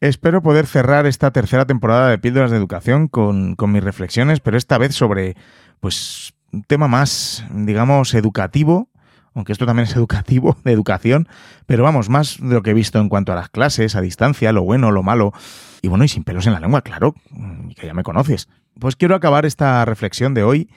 Espero 0.00 0.42
poder 0.42 0.66
cerrar 0.66 1.06
esta 1.06 1.32
tercera 1.32 1.66
temporada 1.66 2.08
de 2.08 2.18
Píldoras 2.18 2.52
de 2.52 2.56
Educación 2.56 3.08
con, 3.08 3.56
con 3.56 3.72
mis 3.72 3.82
reflexiones, 3.82 4.38
pero 4.38 4.56
esta 4.56 4.78
vez 4.78 4.94
sobre 4.94 5.36
pues, 5.80 6.34
un 6.52 6.62
tema 6.62 6.86
más, 6.86 7.44
digamos, 7.50 8.14
educativo, 8.14 8.90
aunque 9.34 9.50
esto 9.50 9.66
también 9.66 9.88
es 9.88 9.96
educativo, 9.96 10.56
de 10.64 10.70
educación, 10.70 11.26
pero 11.66 11.82
vamos, 11.82 12.08
más 12.10 12.38
de 12.40 12.54
lo 12.54 12.62
que 12.62 12.70
he 12.70 12.74
visto 12.74 13.00
en 13.00 13.08
cuanto 13.08 13.32
a 13.32 13.34
las 13.34 13.48
clases, 13.48 13.96
a 13.96 14.00
distancia, 14.00 14.52
lo 14.52 14.62
bueno, 14.62 14.92
lo 14.92 15.02
malo, 15.02 15.32
y 15.82 15.88
bueno, 15.88 16.04
y 16.04 16.08
sin 16.08 16.22
pelos 16.22 16.46
en 16.46 16.52
la 16.52 16.60
lengua, 16.60 16.82
claro, 16.82 17.16
que 17.74 17.88
ya 17.88 17.94
me 17.94 18.04
conoces. 18.04 18.48
Pues 18.78 18.94
quiero 18.94 19.16
acabar 19.16 19.46
esta 19.46 19.84
reflexión 19.84 20.32
de 20.32 20.44
hoy 20.44 20.70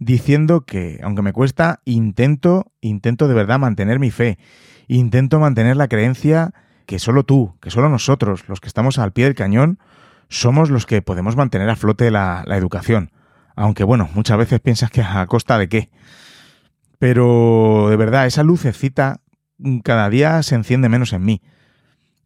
diciendo 0.00 0.62
que, 0.62 0.98
aunque 1.04 1.22
me 1.22 1.32
cuesta, 1.32 1.80
intento, 1.84 2.72
intento 2.80 3.28
de 3.28 3.34
verdad 3.34 3.60
mantener 3.60 4.00
mi 4.00 4.10
fe, 4.10 4.36
intento 4.88 5.38
mantener 5.38 5.76
la 5.76 5.86
creencia 5.86 6.52
que 6.88 6.98
solo 6.98 7.22
tú, 7.22 7.54
que 7.60 7.70
solo 7.70 7.90
nosotros, 7.90 8.48
los 8.48 8.62
que 8.62 8.66
estamos 8.66 8.98
al 8.98 9.12
pie 9.12 9.26
del 9.26 9.34
cañón, 9.34 9.78
somos 10.30 10.70
los 10.70 10.86
que 10.86 11.02
podemos 11.02 11.36
mantener 11.36 11.68
a 11.68 11.76
flote 11.76 12.10
la, 12.10 12.42
educación. 12.48 13.12
Aunque 13.56 13.84
bueno, 13.84 14.08
muchas 14.14 14.38
veces 14.38 14.58
piensas 14.60 14.90
que 14.90 15.02
a 15.02 15.26
costa 15.26 15.58
de 15.58 15.68
qué. 15.68 15.90
Pero 16.98 17.88
de 17.90 17.96
verdad, 17.96 18.24
esa 18.24 18.42
lucecita 18.42 19.20
cada 19.84 20.08
día 20.08 20.42
se 20.42 20.54
enciende 20.54 20.88
menos 20.88 21.12
en 21.12 21.26
mí. 21.26 21.42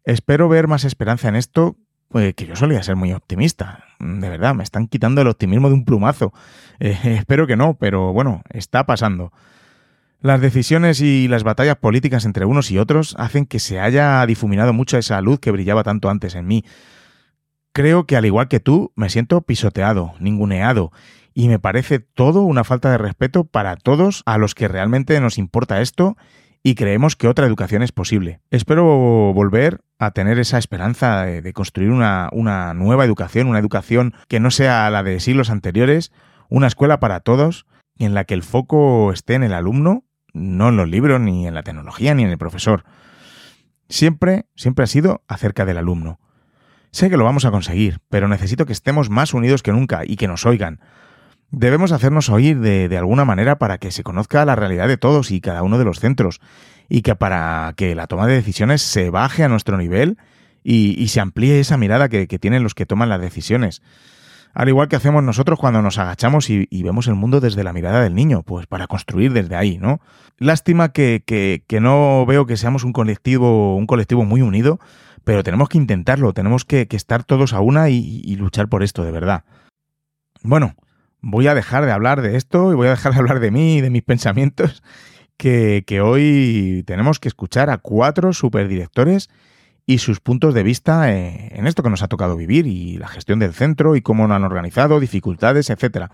Espero 0.05 0.47
ver 0.47 0.69
más 0.69 0.85
esperanza 0.85 1.27
en 1.27 1.35
esto 1.35 1.75
pues 2.07 2.33
que 2.33 2.45
yo 2.45 2.55
solía 2.55 2.81
ser 2.83 2.95
muy 2.95 3.11
optimista. 3.11 3.83
De 3.99 4.29
verdad, 4.29 4.55
me 4.55 4.63
están 4.63 4.87
quitando 4.87 5.21
el 5.21 5.27
optimismo 5.27 5.67
de 5.67 5.73
un 5.73 5.83
plumazo. 5.83 6.31
Eh, 6.79 6.97
espero 7.19 7.47
que 7.47 7.57
no, 7.57 7.73
pero 7.73 8.13
bueno, 8.13 8.43
está 8.49 8.85
pasando. 8.85 9.33
Las 10.23 10.39
decisiones 10.39 11.01
y 11.01 11.27
las 11.27 11.43
batallas 11.43 11.75
políticas 11.75 12.23
entre 12.23 12.45
unos 12.45 12.71
y 12.71 12.77
otros 12.77 13.13
hacen 13.19 13.45
que 13.45 13.59
se 13.59 13.81
haya 13.81 14.25
difuminado 14.25 14.71
mucho 14.71 14.97
esa 14.97 15.19
luz 15.19 15.41
que 15.41 15.51
brillaba 15.51 15.83
tanto 15.83 16.09
antes 16.09 16.33
en 16.35 16.47
mí. 16.47 16.63
Creo 17.73 18.05
que 18.05 18.15
al 18.15 18.25
igual 18.25 18.47
que 18.47 18.61
tú, 18.61 18.93
me 18.95 19.09
siento 19.09 19.41
pisoteado, 19.41 20.13
ninguneado, 20.21 20.93
y 21.33 21.49
me 21.49 21.59
parece 21.59 21.99
todo 21.99 22.43
una 22.43 22.63
falta 22.63 22.89
de 22.89 22.99
respeto 22.99 23.43
para 23.43 23.75
todos 23.75 24.23
a 24.25 24.37
los 24.37 24.55
que 24.55 24.69
realmente 24.69 25.19
nos 25.19 25.37
importa 25.37 25.81
esto 25.81 26.15
y 26.63 26.75
creemos 26.75 27.17
que 27.17 27.27
otra 27.27 27.45
educación 27.45 27.83
es 27.83 27.91
posible. 27.91 28.39
Espero 28.49 28.85
volver 29.33 29.81
a 29.99 30.11
tener 30.11 30.39
esa 30.39 30.57
esperanza 30.57 31.25
de, 31.25 31.51
construir 31.51 31.89
una, 31.89 32.29
una 32.31 32.73
nueva 32.73 33.03
educación, 33.03 33.47
una 33.47 33.59
educación 33.59 34.13
que 34.29 34.39
no 34.39 34.51
sea 34.51 34.89
la 34.89 35.03
de 35.03 35.19
siglos 35.19 35.49
anteriores, 35.49 36.13
una 36.47 36.67
escuela 36.67 37.01
para 37.01 37.19
todos, 37.19 37.65
en 37.97 38.13
la 38.13 38.23
que 38.23 38.35
el 38.35 38.43
foco 38.43 39.11
esté 39.11 39.33
en 39.33 39.43
el 39.43 39.53
alumno, 39.53 40.05
no 40.33 40.69
en 40.69 40.77
los 40.77 40.89
libros, 40.89 41.21
ni 41.21 41.47
en 41.47 41.53
la 41.53 41.63
tecnología, 41.63 42.13
ni 42.13 42.23
en 42.23 42.29
el 42.29 42.37
profesor. 42.37 42.83
Siempre, 43.89 44.45
siempre 44.55 44.83
ha 44.83 44.87
sido 44.87 45.23
acerca 45.27 45.65
del 45.65 45.77
alumno. 45.77 46.19
Sé 46.91 47.09
que 47.09 47.17
lo 47.17 47.23
vamos 47.23 47.45
a 47.45 47.51
conseguir, 47.51 47.99
pero 48.09 48.27
necesito 48.27 48.65
que 48.65 48.73
estemos 48.73 49.09
más 49.09 49.33
unidos 49.33 49.63
que 49.63 49.71
nunca 49.71 50.01
y 50.05 50.15
que 50.15 50.27
nos 50.27 50.45
oigan, 50.45 50.79
Debemos 51.55 51.91
hacernos 51.91 52.29
oír 52.29 52.59
de, 52.61 52.97
alguna 52.97 53.25
manera 53.25 53.59
para 53.59 53.77
que 53.77 53.91
se 53.91 54.01
conozca 54.01 54.43
la 54.43 54.55
realidad 54.55 54.87
de 54.87 54.97
todos 54.97 55.29
y 55.29 55.39
cada 55.39 55.61
uno 55.61 55.77
de 55.77 55.85
los 55.85 55.99
centros 55.99 56.41
y 56.89 57.03
que 57.03 57.13
para 57.13 57.71
que 57.77 57.93
la 57.93 58.07
toma 58.07 58.25
de 58.25 58.33
decisiones 58.33 58.81
se 58.81 59.11
baje 59.11 59.43
a 59.43 59.49
nuestro 59.49 59.77
nivel 59.77 60.17
y, 60.63 61.07
se 61.09 61.19
amplíe 61.19 61.59
esa 61.59 61.77
mirada 61.77 62.09
que, 62.09 62.25
tienen 62.39 62.63
los 62.63 62.73
que 62.73 62.87
toman 62.87 63.07
las 63.07 63.21
decisiones. 63.21 63.83
Al 64.53 64.69
igual 64.69 64.87
que 64.87 64.95
hacemos 64.95 65.23
nosotros 65.23 65.59
cuando 65.59 65.81
nos 65.81 65.97
agachamos 65.97 66.49
y, 66.49 66.67
vemos 66.83 67.07
el 67.07 67.15
mundo 67.15 67.39
desde 67.39 67.63
la 67.63 67.73
mirada 67.73 68.01
del 68.01 68.13
niño, 68.13 68.43
pues 68.43 68.67
para 68.67 68.87
construir 68.87 69.33
desde 69.33 69.55
ahí, 69.55 69.77
¿no? 69.79 69.99
Lástima 70.37 70.89
que, 70.89 71.23
que, 71.25 71.79
no 71.81 72.25
veo 72.25 72.45
que 72.45 72.57
seamos 72.57 72.83
un 72.83 72.93
colectivo, 72.93 73.75
un 73.75 73.87
colectivo 73.87 74.25
muy 74.25 74.41
unido, 74.41 74.79
pero 75.23 75.43
tenemos 75.43 75.69
que 75.69 75.77
intentarlo, 75.77 76.33
tenemos 76.33 76.65
que, 76.65 76.87
estar 76.91 77.23
todos 77.23 77.53
a 77.53 77.61
una 77.61 77.89
y 77.89 78.35
luchar 78.35 78.69
por 78.69 78.83
esto, 78.83 79.03
de 79.03 79.11
verdad. 79.11 79.43
Bueno, 80.43 80.75
voy 81.21 81.47
a 81.47 81.55
dejar 81.55 81.85
de 81.85 81.91
hablar 81.91 82.21
de 82.21 82.35
esto 82.35 82.71
y 82.71 82.75
voy 82.75 82.87
a 82.87 82.91
dejar 82.91 83.13
de 83.13 83.19
hablar 83.19 83.39
de 83.39 83.49
mí 83.49 83.77
y 83.77 83.81
de 83.81 83.89
mis 83.89 84.03
pensamientos, 84.03 84.83
que, 85.37 86.01
hoy 86.01 86.83
tenemos 86.85 87.19
que 87.19 87.27
escuchar 87.27 87.69
a 87.69 87.77
cuatro 87.77 88.33
superdirectores 88.33 89.29
y 89.85 89.97
sus 89.97 90.19
puntos 90.19 90.53
de 90.53 90.63
vista 90.63 91.11
eh, 91.11 91.49
en 91.53 91.67
esto 91.67 91.83
que 91.83 91.89
nos 91.89 92.03
ha 92.03 92.07
tocado 92.07 92.37
vivir 92.37 92.67
y 92.67 92.97
la 92.97 93.07
gestión 93.07 93.39
del 93.39 93.53
centro 93.53 93.95
y 93.95 94.01
cómo 94.01 94.27
lo 94.27 94.33
han 94.33 94.43
organizado, 94.43 94.99
dificultades, 94.99 95.69
etcétera. 95.69 96.11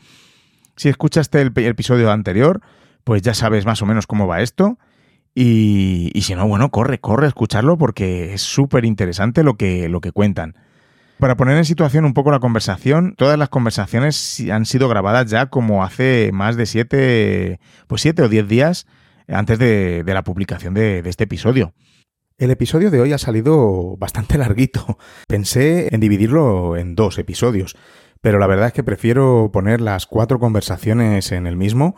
Si 0.76 0.90
escuchaste 0.90 1.42
el, 1.42 1.52
episodio 1.56 2.12
anterior, 2.12 2.62
pues 3.04 3.22
ya 3.22 3.34
sabes 3.34 3.66
más 3.66 3.82
o 3.82 3.86
menos 3.86 4.08
cómo 4.08 4.28
va 4.28 4.42
esto. 4.42 4.80
Y, 5.36 6.10
y 6.14 6.24
si 6.24 6.34
no, 6.34 6.48
bueno, 6.48 6.72
corre, 6.72 7.00
corre 7.00 7.26
a 7.26 7.30
escucharlo 7.30 7.78
porque 7.78 8.34
es 8.34 8.42
súper 8.42 8.86
interesante 8.86 9.44
lo 9.44 9.56
que, 9.56 9.88
lo 9.88 10.02
que 10.02 10.12
cuentan. 10.12 10.56
Para 11.20 11.36
poner 11.36 11.58
en 11.58 11.66
situación 11.66 12.06
un 12.06 12.14
poco 12.14 12.32
la 12.32 12.40
conversación, 12.40 13.14
todas 13.18 13.38
las 13.38 13.50
conversaciones 13.50 14.42
han 14.52 14.66
sido 14.66 14.88
grabadas 14.88 15.30
ya 15.30 15.48
como 15.48 15.84
hace 15.84 16.32
más 16.34 16.56
de 16.56 16.66
siete, 16.66 17.60
pues 17.88 18.02
siete 18.02 18.24
o 18.24 18.30
diez 18.30 18.48
días 18.48 18.88
antes 19.28 19.60
de, 19.60 20.04
la 20.08 20.24
publicación 20.24 20.74
de, 20.74 21.02
de 21.02 21.10
este 21.10 21.26
episodio. 21.26 21.74
El 22.40 22.52
episodio 22.52 22.90
de 22.90 23.02
hoy 23.02 23.12
ha 23.12 23.18
salido 23.18 23.98
bastante 23.98 24.38
larguito. 24.38 24.98
Pensé 25.28 25.94
en 25.94 26.00
dividirlo 26.00 26.78
en 26.78 26.96
dos 26.96 27.20
episodios, 27.20 27.76
pero 28.22 28.40
la 28.40 28.48
verdad 28.48 28.68
es 28.68 28.74
que 28.74 28.82
prefiero 28.82 29.50
poner 29.52 29.82
las 29.82 30.08
cuatro 30.08 30.40
conversaciones 30.40 31.34
en 31.34 31.46
el 31.48 31.58
mismo 31.58 31.96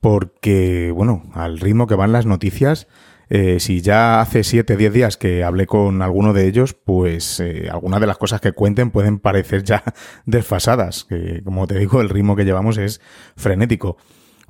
porque, 0.00 0.92
bueno, 0.94 1.24
al 1.34 1.60
ritmo 1.60 1.86
que 1.86 1.94
van 1.94 2.10
las 2.10 2.24
noticias, 2.24 2.88
eh, 3.28 3.60
si 3.60 3.82
ya 3.82 4.22
hace 4.22 4.44
7, 4.44 4.78
10 4.78 4.92
días 4.94 5.16
que 5.18 5.44
hablé 5.44 5.66
con 5.66 6.00
alguno 6.00 6.32
de 6.32 6.48
ellos, 6.48 6.72
pues 6.72 7.38
eh, 7.40 7.68
algunas 7.70 8.00
de 8.00 8.06
las 8.06 8.16
cosas 8.16 8.40
que 8.40 8.52
cuenten 8.52 8.90
pueden 8.90 9.18
parecer 9.18 9.62
ya 9.62 9.84
desfasadas. 10.24 11.04
Que, 11.04 11.42
como 11.44 11.66
te 11.66 11.78
digo, 11.78 12.00
el 12.00 12.08
ritmo 12.08 12.34
que 12.34 12.46
llevamos 12.46 12.78
es 12.78 13.02
frenético. 13.36 13.98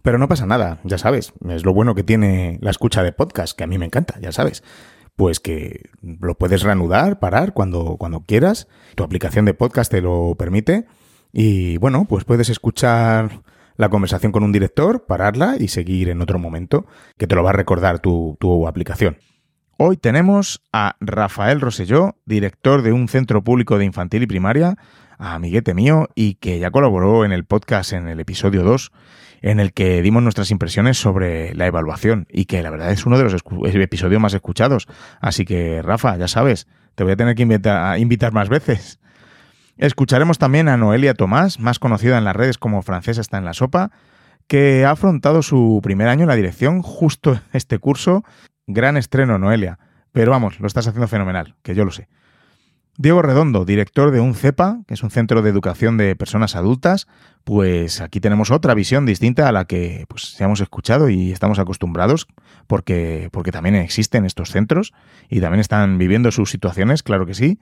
Pero 0.02 0.18
no 0.18 0.28
pasa 0.28 0.46
nada, 0.46 0.78
ya 0.84 0.98
sabes. 0.98 1.32
Es 1.48 1.64
lo 1.64 1.74
bueno 1.74 1.96
que 1.96 2.04
tiene 2.04 2.58
la 2.60 2.70
escucha 2.70 3.02
de 3.02 3.12
podcast, 3.12 3.56
que 3.56 3.64
a 3.64 3.66
mí 3.66 3.76
me 3.76 3.86
encanta, 3.86 4.20
ya 4.20 4.30
sabes. 4.30 4.62
Pues 5.16 5.40
que 5.40 5.90
lo 6.02 6.36
puedes 6.36 6.62
reanudar, 6.62 7.18
parar 7.18 7.52
cuando, 7.52 7.96
cuando 7.98 8.20
quieras. 8.20 8.68
Tu 8.94 9.04
aplicación 9.04 9.44
de 9.44 9.54
podcast 9.54 9.90
te 9.90 10.00
lo 10.00 10.34
permite. 10.36 10.86
Y 11.32 11.76
bueno, 11.78 12.06
pues 12.08 12.24
puedes 12.24 12.48
escuchar 12.48 13.42
la 13.76 13.88
conversación 13.88 14.32
con 14.32 14.42
un 14.42 14.52
director, 14.52 15.06
pararla 15.06 15.56
y 15.58 15.68
seguir 15.68 16.08
en 16.08 16.20
otro 16.20 16.38
momento, 16.38 16.86
que 17.16 17.26
te 17.26 17.34
lo 17.34 17.42
va 17.42 17.50
a 17.50 17.54
recordar 17.54 18.00
tu, 18.00 18.66
aplicación. 18.66 19.18
Hoy 19.78 19.96
tenemos 19.96 20.62
a 20.72 20.96
Rafael 21.00 21.60
Roselló, 21.60 22.16
director 22.26 22.82
de 22.82 22.92
un 22.92 23.08
centro 23.08 23.42
público 23.42 23.78
de 23.78 23.84
infantil 23.84 24.22
y 24.22 24.26
primaria, 24.26 24.76
amiguete 25.18 25.74
mío, 25.74 26.08
y 26.14 26.34
que 26.34 26.58
ya 26.58 26.70
colaboró 26.70 27.24
en 27.24 27.32
el 27.32 27.44
podcast 27.44 27.92
en 27.92 28.08
el 28.08 28.20
episodio 28.20 28.62
2, 28.62 28.92
en 29.42 29.60
el 29.60 29.72
que 29.72 30.00
dimos 30.00 30.22
nuestras 30.22 30.50
impresiones 30.50 30.96
sobre 30.96 31.54
la 31.54 31.66
evaluación, 31.66 32.26
y 32.30 32.46
que 32.46 32.62
la 32.62 32.70
verdad 32.70 32.92
es 32.92 33.04
uno 33.04 33.18
de 33.18 33.24
los 33.24 33.34
episodios 33.74 34.20
más 34.20 34.34
escuchados. 34.34 34.86
Así 35.20 35.44
que, 35.44 35.82
Rafa, 35.82 36.16
ya 36.16 36.28
sabes, 36.28 36.66
te 36.94 37.04
voy 37.04 37.12
a 37.12 37.16
tener 37.16 37.34
que 37.34 37.42
invitar 37.42 38.32
más 38.32 38.48
veces. 38.48 39.00
Escucharemos 39.76 40.38
también 40.38 40.68
a 40.68 40.76
Noelia 40.76 41.14
Tomás, 41.14 41.58
más 41.58 41.78
conocida 41.78 42.18
en 42.18 42.24
las 42.24 42.36
redes 42.36 42.56
como 42.56 42.82
Francesa 42.82 43.20
está 43.20 43.38
en 43.38 43.44
la 43.44 43.52
sopa, 43.52 43.90
que 44.46 44.84
ha 44.84 44.90
afrontado 44.92 45.42
su 45.42 45.80
primer 45.82 46.08
año 46.08 46.22
en 46.22 46.28
la 46.28 46.36
dirección 46.36 46.82
justo 46.82 47.40
este 47.52 47.78
curso. 47.78 48.24
Gran 48.66 48.96
estreno, 48.96 49.38
Noelia. 49.38 49.78
Pero 50.12 50.30
vamos, 50.30 50.60
lo 50.60 50.66
estás 50.66 50.86
haciendo 50.86 51.08
fenomenal, 51.08 51.56
que 51.62 51.74
yo 51.74 51.84
lo 51.84 51.90
sé. 51.90 52.08
Diego 52.98 53.22
Redondo, 53.22 53.64
director 53.64 54.10
de 54.10 54.20
un 54.20 54.34
CEPA, 54.34 54.80
que 54.86 54.94
es 54.94 55.02
un 55.02 55.10
centro 55.10 55.40
de 55.40 55.48
educación 55.48 55.96
de 55.96 56.14
personas 56.14 56.54
adultas, 56.56 57.06
pues 57.42 58.02
aquí 58.02 58.20
tenemos 58.20 58.50
otra 58.50 58.74
visión 58.74 59.06
distinta 59.06 59.48
a 59.48 59.52
la 59.52 59.64
que 59.64 60.04
pues 60.08 60.38
hemos 60.40 60.60
escuchado 60.60 61.08
y 61.08 61.32
estamos 61.32 61.58
acostumbrados, 61.58 62.26
porque, 62.66 63.30
porque 63.32 63.50
también 63.50 63.76
existen 63.76 64.26
estos 64.26 64.50
centros 64.50 64.92
y 65.30 65.40
también 65.40 65.60
están 65.60 65.96
viviendo 65.96 66.30
sus 66.30 66.50
situaciones, 66.50 67.02
claro 67.02 67.24
que 67.24 67.34
sí. 67.34 67.58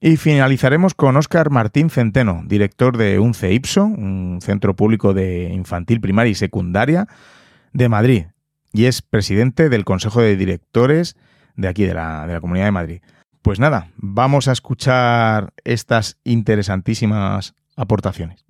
Y 0.00 0.16
finalizaremos 0.16 0.94
con 0.94 1.16
Óscar 1.16 1.50
Martín 1.50 1.90
Centeno, 1.90 2.42
director 2.46 2.96
de 2.96 3.18
un 3.18 3.34
CEIPSO, 3.34 3.84
un 3.84 4.38
centro 4.42 4.76
público 4.76 5.12
de 5.12 5.50
infantil, 5.52 6.00
primaria 6.00 6.30
y 6.30 6.34
secundaria 6.36 7.08
de 7.72 7.88
Madrid, 7.88 8.26
y 8.72 8.84
es 8.84 9.02
presidente 9.02 9.68
del 9.68 9.84
Consejo 9.84 10.20
de 10.20 10.36
Directores 10.36 11.16
de 11.56 11.66
aquí, 11.66 11.84
de 11.84 11.94
la, 11.94 12.26
de 12.26 12.34
la 12.34 12.40
Comunidad 12.40 12.66
de 12.66 12.72
Madrid. 12.72 13.00
Pues 13.46 13.60
nada, 13.60 13.92
vamos 13.94 14.48
a 14.48 14.52
escuchar 14.52 15.52
estas 15.62 16.18
interesantísimas 16.24 17.54
aportaciones. 17.76 18.44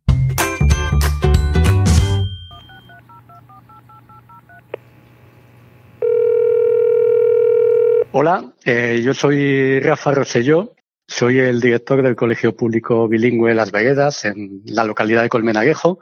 Hola, 8.11 8.55
eh, 8.65 9.03
yo 9.05 9.12
soy 9.12 9.81
Rafa 9.81 10.12
Roselló, 10.12 10.73
soy 11.07 11.41
el 11.41 11.61
director 11.61 12.03
del 12.03 12.17
Colegio 12.17 12.57
Público 12.57 13.07
Bilingüe 13.07 13.53
Las 13.53 13.73
Veredas 13.73 14.25
en 14.25 14.62
la 14.65 14.85
localidad 14.85 15.21
de 15.21 15.29
Colmenaguejo. 15.29 15.99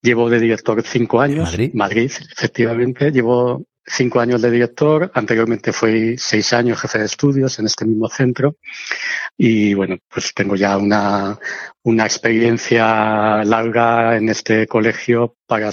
Llevo 0.00 0.30
de 0.30 0.38
director 0.38 0.80
cinco 0.84 1.20
años. 1.20 1.50
Madrid. 1.50 1.72
Madrid, 1.74 2.12
efectivamente. 2.30 3.10
Llevo 3.10 3.66
cinco 3.86 4.20
años 4.20 4.42
de 4.42 4.50
director. 4.50 5.10
Anteriormente 5.14 5.72
fui 5.72 6.16
seis 6.18 6.52
años 6.52 6.80
jefe 6.80 6.98
de 6.98 7.06
estudios 7.06 7.58
en 7.58 7.66
este 7.66 7.84
mismo 7.84 8.08
centro. 8.08 8.56
Y 9.36 9.74
bueno, 9.74 9.98
pues 10.08 10.32
tengo 10.34 10.56
ya 10.56 10.76
una, 10.76 11.38
una 11.82 12.04
experiencia 12.04 13.44
larga 13.44 14.16
en 14.16 14.28
este 14.28 14.66
colegio 14.66 15.36
para 15.46 15.70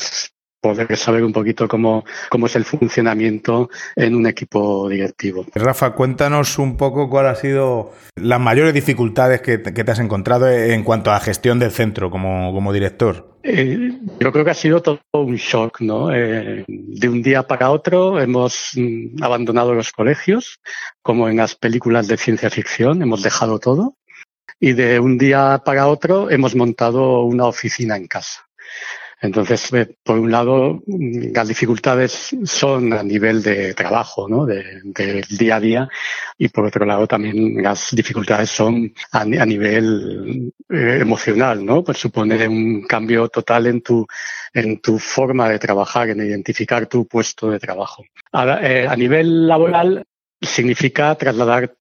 poder 0.62 0.96
saber 0.98 1.24
un 1.24 1.34
poquito 1.34 1.68
cómo, 1.68 2.04
cómo 2.30 2.48
es 2.48 2.56
el 2.56 2.66
funcionamiento 2.66 3.70
en 3.96 4.16
un 4.16 4.28
equipo 4.28 4.90
directivo. 4.90 5.46
Rafa, 5.56 5.92
cuéntanos 5.92 6.58
un 6.60 6.78
poco 6.78 7.10
cuál 7.10 7.28
ha 7.28 7.36
sido 7.36 7.94
las 8.16 8.40
mayores 8.40 8.74
dificultades 8.74 9.42
que, 9.42 9.62
que 9.62 9.84
te 9.84 9.92
has 9.92 10.00
encontrado 10.00 10.50
en 10.50 10.84
cuanto 10.84 11.12
a 11.12 11.20
gestión 11.20 11.60
del 11.60 11.72
centro 11.72 12.10
como, 12.10 12.54
como 12.54 12.74
director. 12.74 13.30
Eh, 13.42 13.98
yo 14.20 14.32
creo 14.32 14.44
que 14.44 14.52
ha 14.52 14.56
sido 14.56 14.82
todo 14.82 15.00
un 15.14 15.36
shock, 15.36 15.80
¿no? 15.82 16.14
Eh, 16.14 16.66
de 16.68 17.10
un 17.10 17.22
día 17.22 17.44
para 17.44 17.72
otro 17.72 18.20
hemos 18.20 18.72
mm, 18.76 19.24
abandonado 19.24 19.74
los 19.74 19.92
colegios, 19.92 20.60
como 21.02 21.30
en 21.30 21.38
las 21.38 21.56
películas 21.56 22.08
de 22.08 22.18
ciencia 22.18 22.50
ficción, 22.50 23.02
hemos 23.02 23.24
dejado 23.24 23.60
todo. 23.60 23.96
Y 24.60 24.74
de 24.74 25.00
un 25.00 25.18
día 25.18 25.62
para 25.64 25.88
otro 25.88 26.30
hemos 26.30 26.54
montado 26.54 27.24
una 27.24 27.46
oficina 27.46 27.96
en 27.96 28.08
casa. 28.08 28.50
Entonces, 29.22 29.74
eh, 29.74 29.98
por 30.04 30.18
un 30.18 30.32
lado, 30.32 30.82
mm, 30.86 31.34
las 31.34 31.48
dificultades 31.48 32.36
son 32.44 32.94
a 32.94 33.04
nivel 33.04 33.44
de 33.44 33.74
trabajo, 33.74 34.30
¿no? 34.30 34.46
Del 34.46 34.94
de 34.94 35.26
día 35.30 35.58
a 35.58 35.60
día. 35.60 35.90
Y 36.38 36.48
por 36.50 36.66
otro 36.66 36.86
lado, 36.86 37.08
también 37.08 37.62
las 37.62 37.90
dificultades 37.92 38.50
son 38.50 38.94
a, 39.12 39.22
a 39.22 39.46
nivel 39.46 40.54
eh, 40.70 41.00
emocional, 41.02 41.66
¿no? 41.66 41.84
Pues 41.84 41.98
supone 41.98 42.48
un 42.48 42.84
cambio 42.84 43.28
total 43.28 43.68
en 43.68 43.82
tu, 43.82 44.08
en 44.54 44.80
tu 44.80 44.98
forma 45.00 45.50
de 45.50 45.60
trabajar, 45.60 46.10
en 46.10 46.20
identificar 46.20 46.88
tu 46.88 47.06
puesto 47.06 47.50
de 47.52 47.60
trabajo. 47.60 48.04
A, 48.32 48.60
eh, 48.62 48.88
a 48.88 48.96
nivel 48.96 49.48
laboral, 49.48 50.06
significa 50.42 51.16
trasladar 51.16 51.76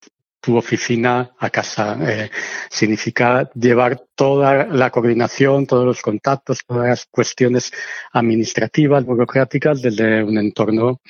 tu 0.48 0.56
oficina 0.56 1.34
a 1.38 1.50
casa. 1.50 1.98
Eh, 2.00 2.30
significa 2.70 3.50
llevar 3.52 4.00
toda 4.14 4.64
la 4.64 4.88
coordinación, 4.88 5.66
todos 5.66 5.84
los 5.84 6.00
contactos, 6.00 6.60
todas 6.66 6.88
las 6.88 7.06
cuestiones 7.10 7.70
administrativas, 8.14 9.04
burocráticas 9.04 9.82
desde 9.82 10.24
un 10.24 10.38
entorno 10.38 11.02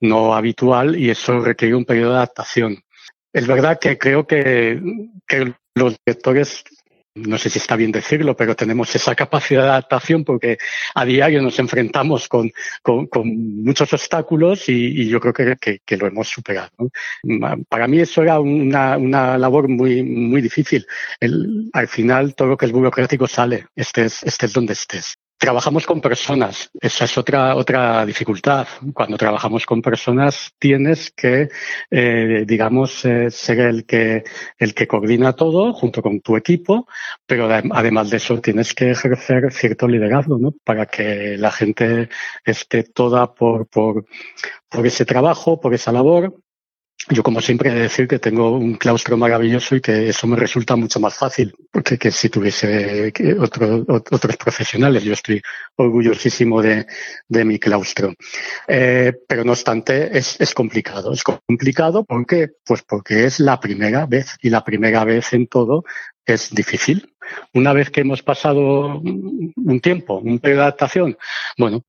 no 0.00 0.34
habitual 0.34 0.96
y 0.96 1.10
eso 1.10 1.38
requiere 1.40 1.74
un 1.74 1.84
periodo 1.84 2.12
de 2.12 2.16
adaptación. 2.16 2.78
Es 3.30 3.46
verdad 3.46 3.78
que 3.78 3.98
creo 3.98 4.26
que, 4.26 4.80
que 5.26 5.52
los 5.74 5.98
directores 6.06 6.64
no 7.26 7.38
sé 7.38 7.50
si 7.50 7.58
está 7.58 7.76
bien 7.76 7.92
decirlo, 7.92 8.36
pero 8.36 8.54
tenemos 8.54 8.94
esa 8.94 9.14
capacidad 9.14 9.62
de 9.62 9.68
adaptación 9.68 10.24
porque 10.24 10.58
a 10.94 11.04
diario 11.04 11.42
nos 11.42 11.58
enfrentamos 11.58 12.28
con, 12.28 12.50
con, 12.82 13.08
muchos 13.62 13.92
obstáculos 13.92 14.68
y, 14.68 15.08
yo 15.08 15.20
creo 15.20 15.56
que, 15.56 15.80
que, 15.84 15.96
lo 15.96 16.06
hemos 16.06 16.28
superado. 16.28 16.70
Para 17.68 17.88
mí 17.88 18.00
eso 18.00 18.22
era 18.22 18.40
una, 18.40 18.96
una 18.96 19.38
labor 19.38 19.68
muy, 19.68 20.02
muy 20.02 20.40
difícil. 20.40 20.86
Al 21.72 21.88
final 21.88 22.34
todo 22.34 22.48
lo 22.48 22.56
que 22.56 22.66
es 22.66 22.72
burocrático 22.72 23.26
sale, 23.26 23.66
estés, 23.74 24.22
estés 24.22 24.52
donde 24.52 24.74
estés. 24.74 25.18
Trabajamos 25.38 25.86
con 25.86 26.00
personas. 26.00 26.68
Esa 26.80 27.04
es 27.04 27.16
otra, 27.16 27.54
otra 27.54 28.04
dificultad. 28.04 28.66
Cuando 28.92 29.16
trabajamos 29.16 29.64
con 29.66 29.80
personas 29.80 30.52
tienes 30.58 31.12
que, 31.12 31.48
eh, 31.92 32.44
digamos, 32.44 33.04
eh, 33.04 33.30
ser 33.30 33.60
el 33.60 33.86
que, 33.86 34.24
el 34.58 34.74
que 34.74 34.88
coordina 34.88 35.34
todo 35.34 35.72
junto 35.74 36.02
con 36.02 36.20
tu 36.22 36.36
equipo, 36.36 36.88
pero 37.24 37.48
además 37.48 38.10
de 38.10 38.16
eso 38.16 38.40
tienes 38.40 38.74
que 38.74 38.90
ejercer 38.90 39.52
cierto 39.52 39.86
liderazgo, 39.86 40.38
¿no? 40.38 40.54
Para 40.64 40.86
que 40.86 41.36
la 41.38 41.52
gente 41.52 42.08
esté 42.44 42.82
toda 42.82 43.32
por, 43.32 43.68
por, 43.68 44.06
por 44.68 44.86
ese 44.88 45.04
trabajo, 45.04 45.60
por 45.60 45.72
esa 45.72 45.92
labor 45.92 46.34
yo, 47.10 47.22
como 47.22 47.40
siempre, 47.40 47.70
he 47.70 47.74
de 47.74 47.82
decir 47.82 48.06
que 48.06 48.18
tengo 48.18 48.56
un 48.56 48.74
claustro 48.74 49.16
maravilloso 49.16 49.76
y 49.76 49.80
que 49.80 50.08
eso 50.08 50.26
me 50.26 50.36
resulta 50.36 50.76
mucho 50.76 51.00
más 51.00 51.14
fácil 51.14 51.54
que, 51.84 51.98
que 51.98 52.10
si 52.10 52.28
tuviese 52.28 53.12
otro, 53.38 53.84
otros 53.88 54.36
profesionales. 54.36 55.02
Yo 55.02 55.12
estoy 55.12 55.40
orgullosísimo 55.76 56.62
de, 56.62 56.86
de 57.28 57.44
mi 57.44 57.58
claustro. 57.58 58.14
Eh, 58.66 59.12
pero 59.26 59.44
no 59.44 59.52
obstante, 59.52 60.16
es, 60.16 60.40
es 60.40 60.54
complicado. 60.54 61.12
Es 61.12 61.22
complicado 61.22 62.04
porque, 62.04 62.50
pues 62.64 62.82
porque 62.82 63.24
es 63.24 63.40
la 63.40 63.60
primera 63.60 64.06
vez 64.06 64.36
y 64.42 64.50
la 64.50 64.64
primera 64.64 65.04
vez 65.04 65.32
en 65.32 65.46
todo 65.46 65.84
es 66.24 66.54
difícil. 66.54 67.14
Una 67.54 67.72
vez 67.72 67.90
que 67.90 68.00
hemos 68.00 68.22
pasado 68.22 69.00
un 69.00 69.80
tiempo, 69.82 70.18
un 70.18 70.38
periodo 70.38 70.60
de 70.60 70.66
adaptación, 70.66 71.18
bueno, 71.58 71.84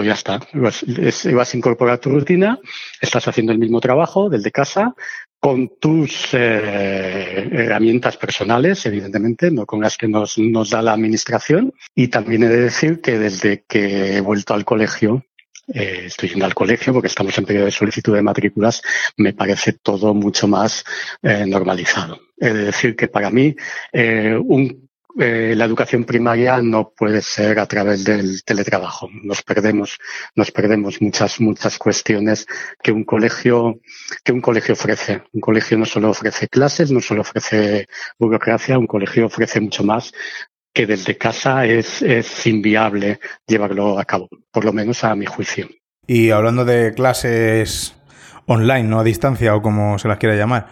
pues 0.00 0.06
ya 0.06 0.14
está. 0.14 0.40
Vas, 0.54 1.54
a 1.54 1.56
incorporar 1.56 1.98
tu 1.98 2.08
rutina, 2.08 2.58
estás 3.00 3.28
haciendo 3.28 3.52
el 3.52 3.58
mismo 3.58 3.80
trabajo 3.80 4.30
del 4.30 4.42
de 4.42 4.50
casa, 4.50 4.94
con 5.38 5.76
tus 5.78 6.32
eh, 6.32 7.48
herramientas 7.52 8.16
personales, 8.16 8.86
evidentemente, 8.86 9.50
no 9.50 9.66
con 9.66 9.82
las 9.82 9.98
que 9.98 10.08
nos, 10.08 10.38
nos 10.38 10.70
da 10.70 10.80
la 10.80 10.94
administración. 10.94 11.74
Y 11.94 12.08
también 12.08 12.44
he 12.44 12.48
de 12.48 12.62
decir 12.62 13.02
que 13.02 13.18
desde 13.18 13.64
que 13.68 14.16
he 14.16 14.20
vuelto 14.22 14.54
al 14.54 14.64
colegio, 14.64 15.26
eh, 15.74 16.04
estoy 16.06 16.30
yendo 16.30 16.46
al 16.46 16.54
colegio 16.54 16.94
porque 16.94 17.08
estamos 17.08 17.36
en 17.36 17.44
periodo 17.44 17.66
de 17.66 17.72
solicitud 17.72 18.14
de 18.14 18.22
matrículas, 18.22 18.80
me 19.18 19.34
parece 19.34 19.74
todo 19.74 20.14
mucho 20.14 20.48
más 20.48 20.82
eh, 21.22 21.44
normalizado. 21.46 22.20
He 22.38 22.54
de 22.54 22.64
decir 22.64 22.96
que 22.96 23.08
para 23.08 23.30
mí 23.30 23.54
un 23.92 24.89
eh, 25.18 25.54
la 25.56 25.64
educación 25.64 26.04
primaria 26.04 26.60
no 26.62 26.92
puede 26.96 27.22
ser 27.22 27.58
a 27.58 27.66
través 27.66 28.04
del 28.04 28.42
teletrabajo. 28.44 29.08
Nos 29.22 29.42
perdemos, 29.42 29.98
nos 30.34 30.50
perdemos 30.50 31.00
muchas, 31.00 31.40
muchas 31.40 31.78
cuestiones 31.78 32.46
que 32.82 32.92
un 32.92 33.04
colegio, 33.04 33.80
que 34.24 34.32
un 34.32 34.40
colegio 34.40 34.74
ofrece. 34.74 35.22
Un 35.32 35.40
colegio 35.40 35.78
no 35.78 35.84
solo 35.84 36.10
ofrece 36.10 36.48
clases, 36.48 36.90
no 36.90 37.00
solo 37.00 37.22
ofrece 37.22 37.86
burocracia, 38.18 38.78
un 38.78 38.86
colegio 38.86 39.26
ofrece 39.26 39.60
mucho 39.60 39.84
más 39.84 40.12
que 40.72 40.86
desde 40.86 41.18
casa 41.18 41.66
es, 41.66 42.00
es 42.02 42.46
inviable 42.46 43.18
llevarlo 43.46 43.98
a 43.98 44.04
cabo, 44.04 44.28
por 44.52 44.64
lo 44.64 44.72
menos 44.72 45.02
a 45.04 45.14
mi 45.16 45.26
juicio. 45.26 45.68
Y 46.06 46.30
hablando 46.30 46.64
de 46.64 46.94
clases 46.94 47.94
online, 48.46 48.84
no 48.84 49.00
a 49.00 49.04
distancia 49.04 49.54
o 49.54 49.62
como 49.62 49.98
se 49.98 50.08
las 50.08 50.18
quiera 50.18 50.36
llamar, 50.36 50.68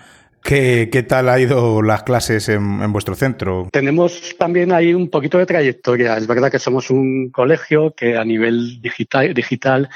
¿Qué, 0.48 0.88
¿Qué, 0.90 1.02
tal 1.02 1.28
ha 1.28 1.38
ido 1.38 1.82
las 1.82 2.04
clases 2.04 2.48
en, 2.48 2.80
en, 2.80 2.90
vuestro 2.90 3.14
centro? 3.14 3.68
Tenemos 3.70 4.34
también 4.38 4.72
ahí 4.72 4.94
un 4.94 5.10
poquito 5.10 5.36
de 5.36 5.44
trayectoria. 5.44 6.16
Es 6.16 6.26
verdad 6.26 6.50
que 6.50 6.58
somos 6.58 6.88
un 6.88 7.28
colegio 7.28 7.92
que 7.94 8.16
a 8.16 8.24
nivel 8.24 8.80
digital, 8.80 9.34
digital 9.34 9.90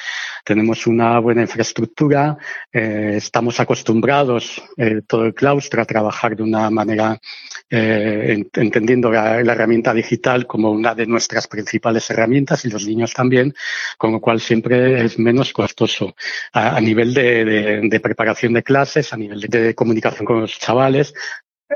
tenemos 0.45 0.87
una 0.87 1.19
buena 1.21 1.41
infraestructura. 1.41 2.37
Eh, 2.71 3.15
estamos 3.17 3.61
acostumbrados, 3.61 4.63
eh, 4.77 5.01
todo 5.07 5.25
el 5.25 5.33
claustro, 5.33 5.81
a 5.81 5.87
trabajar 5.87 6.37
de 6.37 6.43
una 6.43 6.69
manera 6.69 7.19
eh, 7.75 8.45
entendiendo 8.53 9.11
la, 9.11 9.43
la, 9.43 9.53
herramienta 9.55 9.95
digital 9.95 10.47
como 10.47 10.71
una 10.71 10.95
de 10.95 11.07
nuestras 11.07 11.49
principales 11.49 12.11
herramientas 12.11 12.67
y 12.67 12.71
los 12.71 12.87
niños 12.87 13.15
también, 13.15 13.55
con 13.97 14.13
lo 14.13 14.21
cual 14.21 14.41
siempre 14.43 15.03
es 15.03 15.19
menos 15.19 15.55
costoso. 15.55 16.15
A, 16.53 16.77
a 16.77 16.81
nivel 16.83 17.15
de, 17.15 17.45
de, 17.47 17.81
de, 17.89 18.01
preparación 18.01 18.53
de 18.53 18.63
clases, 18.63 19.15
a 19.15 19.17
nivel 19.17 19.41
de, 19.41 19.49
de 19.49 19.75
comunicación 19.75 20.27
con 20.27 20.43
los 20.43 20.59
chavales, 20.59 21.15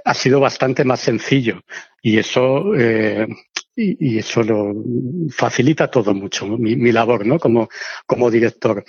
ha 0.05 0.13
sido 0.13 0.39
bastante 0.39 0.85
más 0.85 1.01
sencillo 1.01 1.63
y 2.03 2.19
eso 2.19 2.75
eh, 2.75 3.27
y, 3.75 4.19
eso 4.19 4.43
lo 4.43 4.75
facilita 5.31 5.91
todo 5.91 6.15
mucho 6.15 6.47
mi, 6.47 6.77
mi, 6.77 6.93
labor 6.93 7.27
no 7.27 7.39
como 7.39 7.69
como 8.07 8.31
director. 8.31 8.85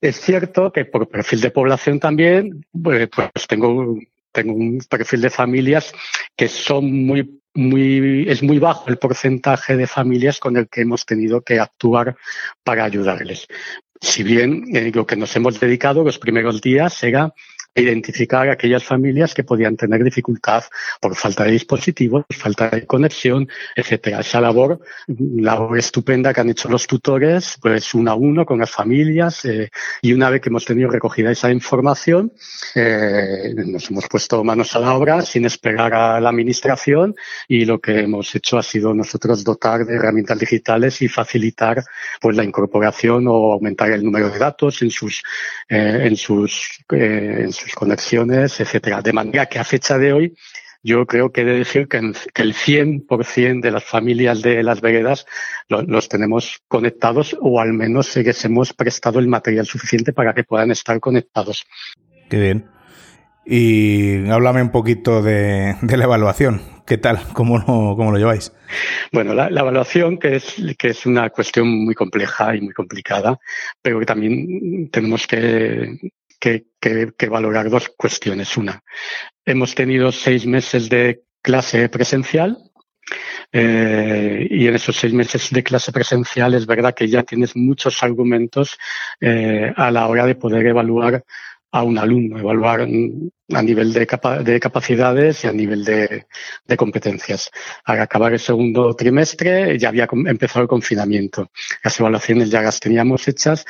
Es 0.00 0.20
cierto 0.20 0.72
que 0.72 0.84
por 0.84 1.08
perfil 1.08 1.40
de 1.40 1.50
población 1.50 2.00
también 2.00 2.66
pues, 2.70 3.08
pues 3.08 3.46
tengo 3.48 3.98
tengo 4.32 4.54
un 4.54 4.80
perfil 4.88 5.20
de 5.20 5.30
familias 5.30 5.92
que 6.36 6.48
son 6.48 7.06
muy 7.06 7.40
muy, 7.54 8.26
es 8.28 8.42
muy 8.42 8.58
bajo 8.58 8.88
el 8.88 8.98
porcentaje 8.98 9.76
de 9.76 9.86
familias 9.86 10.38
con 10.38 10.56
el 10.56 10.68
que 10.68 10.82
hemos 10.82 11.04
tenido 11.04 11.42
que 11.42 11.58
actuar 11.58 12.16
para 12.62 12.84
ayudarles. 12.84 13.46
Si 14.00 14.22
bien 14.22 14.64
eh, 14.74 14.92
lo 14.94 15.06
que 15.06 15.16
nos 15.16 15.34
hemos 15.36 15.58
dedicado 15.58 16.04
los 16.04 16.18
primeros 16.18 16.60
días 16.60 17.02
era 17.02 17.34
identificar 17.74 18.48
aquellas 18.48 18.84
familias 18.84 19.34
que 19.34 19.44
podían 19.44 19.76
tener 19.76 20.02
dificultad 20.02 20.64
por 21.00 21.14
falta 21.14 21.44
de 21.44 21.52
dispositivos, 21.52 22.24
falta 22.30 22.68
de 22.68 22.86
conexión, 22.86 23.48
etcétera. 23.76 24.20
Esa 24.20 24.40
labor, 24.40 24.80
labor 25.06 25.78
estupenda 25.78 26.34
que 26.34 26.40
han 26.40 26.50
hecho 26.50 26.68
los 26.68 26.86
tutores, 26.86 27.56
pues 27.60 27.94
uno 27.94 28.10
a 28.10 28.14
uno 28.14 28.44
con 28.44 28.58
las 28.58 28.70
familias, 28.70 29.44
eh, 29.44 29.70
y 30.02 30.12
una 30.12 30.30
vez 30.30 30.40
que 30.40 30.48
hemos 30.48 30.64
tenido 30.64 30.90
recogida 30.90 31.30
esa 31.30 31.50
información, 31.52 32.32
eh, 32.74 33.54
nos 33.54 33.88
hemos 33.90 34.08
puesto 34.08 34.42
manos 34.42 34.74
a 34.74 34.80
la 34.80 34.94
obra 34.94 35.22
sin 35.22 35.44
esperar 35.44 35.94
a 35.94 36.20
la 36.20 36.30
administración 36.30 37.14
y 37.46 37.64
lo 37.64 37.80
que 37.80 38.00
hemos 38.00 38.34
hecho 38.34 38.58
ha 38.58 38.62
sido 38.62 38.94
nosotros 38.94 39.44
dotar 39.44 39.84
de 39.84 39.94
herramientas 39.94 40.38
digitales 40.38 41.02
y 41.02 41.08
facilitar 41.08 41.84
pues 42.20 42.36
la 42.36 42.44
incorporación 42.44 43.26
o 43.28 43.52
aumentar 43.52 43.90
el 43.92 44.04
número 44.04 44.30
de 44.30 44.38
datos 44.38 44.82
en 44.82 44.90
sus 44.90 45.22
eh, 45.68 46.00
en 46.02 46.16
sus 46.16 46.84
en 46.90 47.52
sus 47.60 47.74
conexiones, 47.74 48.60
etcétera. 48.60 49.02
De 49.02 49.12
manera 49.12 49.46
que 49.46 49.58
a 49.58 49.64
fecha 49.64 49.98
de 49.98 50.12
hoy 50.12 50.34
yo 50.82 51.06
creo 51.06 51.30
que 51.30 51.42
he 51.42 51.44
de 51.44 51.58
decir 51.58 51.88
que, 51.88 51.98
el 51.98 52.54
100% 52.54 53.60
de 53.60 53.70
las 53.70 53.84
familias 53.84 54.40
de 54.40 54.62
las 54.62 54.80
veredas 54.80 55.26
los 55.68 56.08
tenemos 56.08 56.62
conectados 56.68 57.36
o 57.40 57.60
al 57.60 57.74
menos 57.74 58.16
les 58.16 58.44
hemos 58.44 58.72
prestado 58.72 59.18
el 59.18 59.28
material 59.28 59.66
suficiente 59.66 60.12
para 60.12 60.32
que 60.32 60.44
puedan 60.44 60.70
estar 60.70 60.98
conectados. 61.00 61.66
Qué 62.30 62.38
bien. 62.38 62.70
Y 63.44 64.28
háblame 64.30 64.62
un 64.62 64.70
poquito 64.70 65.22
de, 65.22 65.76
la 65.82 66.04
evaluación. 66.04 66.62
¿Qué 66.86 66.98
tal? 66.98 67.20
¿Cómo 67.32 67.58
lo, 67.58 67.64
cómo 67.64 68.10
lo 68.10 68.18
lleváis? 68.18 68.52
Bueno, 69.12 69.34
la, 69.34 69.48
evaluación, 69.48 70.18
que 70.18 70.36
es, 70.36 70.56
que 70.78 70.88
es 70.88 71.04
una 71.04 71.30
cuestión 71.30 71.68
muy 71.84 71.94
compleja 71.94 72.54
y 72.56 72.60
muy 72.60 72.72
complicada, 72.72 73.38
pero 73.82 73.98
que 73.98 74.06
también 74.06 74.88
tenemos 74.90 75.26
que, 75.26 75.98
que, 76.38 76.69
valorar 77.28 77.70
dos 77.70 77.88
cuestiones. 77.96 78.56
Una, 78.56 78.82
hemos 79.44 79.74
tenido 79.74 80.12
seis 80.12 80.46
meses 80.46 80.88
de 80.88 81.22
clase 81.42 81.88
presencial 81.88 82.58
eh, 83.52 84.46
y 84.48 84.66
en 84.66 84.74
esos 84.74 84.96
seis 84.96 85.12
meses 85.12 85.50
de 85.50 85.62
clase 85.62 85.92
presencial 85.92 86.54
es 86.54 86.66
verdad 86.66 86.94
que 86.94 87.08
ya 87.08 87.22
tienes 87.22 87.56
muchos 87.56 88.02
argumentos 88.02 88.78
eh, 89.20 89.72
a 89.76 89.90
la 89.90 90.06
hora 90.06 90.26
de 90.26 90.36
poder 90.36 90.66
evaluar 90.66 91.24
a 91.72 91.82
un 91.84 91.98
alumno, 91.98 92.38
evaluar 92.38 92.80
a 92.80 93.62
nivel 93.62 93.92
de, 93.92 94.08
de 94.44 94.60
capacidades 94.60 95.44
y 95.44 95.46
a 95.46 95.52
nivel 95.52 95.84
de, 95.84 96.26
competencias. 96.76 97.50
Al 97.84 98.00
acabar 98.00 98.32
el 98.32 98.40
segundo 98.40 98.94
trimestre 98.94 99.78
ya 99.78 99.88
había 99.88 100.08
empezado 100.26 100.62
el 100.62 100.68
confinamiento. 100.68 101.50
Las 101.84 101.98
evaluaciones 102.00 102.50
ya 102.50 102.62
las 102.62 102.80
teníamos 102.80 103.26
hechas 103.28 103.64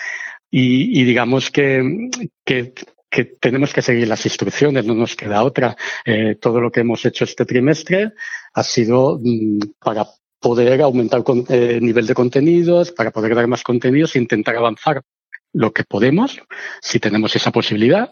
y, 0.51 1.05
digamos 1.05 1.51
que, 1.51 2.11
que, 2.45 2.73
que, 3.11 3.25
tenemos 3.25 3.73
que 3.73 3.83
seguir 3.83 4.09
las 4.09 4.25
instrucciones, 4.25 4.87
no 4.87 4.95
nos 4.95 5.17
queda 5.17 5.43
otra. 5.43 5.77
Eh, 6.05 6.37
todo 6.41 6.61
lo 6.61 6.71
que 6.71 6.81
hemos 6.81 7.05
hecho 7.05 7.25
este 7.25 7.45
trimestre 7.45 8.13
ha 8.55 8.63
sido 8.63 9.19
mm, 9.23 9.59
para 9.79 10.07
poder 10.39 10.81
aumentar 10.81 11.23
el 11.27 11.45
eh, 11.49 11.81
nivel 11.81 12.07
de 12.07 12.15
contenidos, 12.15 12.93
para 12.93 13.11
poder 13.11 13.35
dar 13.35 13.47
más 13.47 13.63
contenidos 13.63 14.17
e 14.17 14.21
intentar 14.21 14.57
avanzar 14.57 15.03
lo 15.53 15.73
que 15.73 15.85
podemos, 15.85 16.41
si 16.81 17.01
tenemos 17.01 17.35
esa 17.35 17.51
posibilidad, 17.51 18.11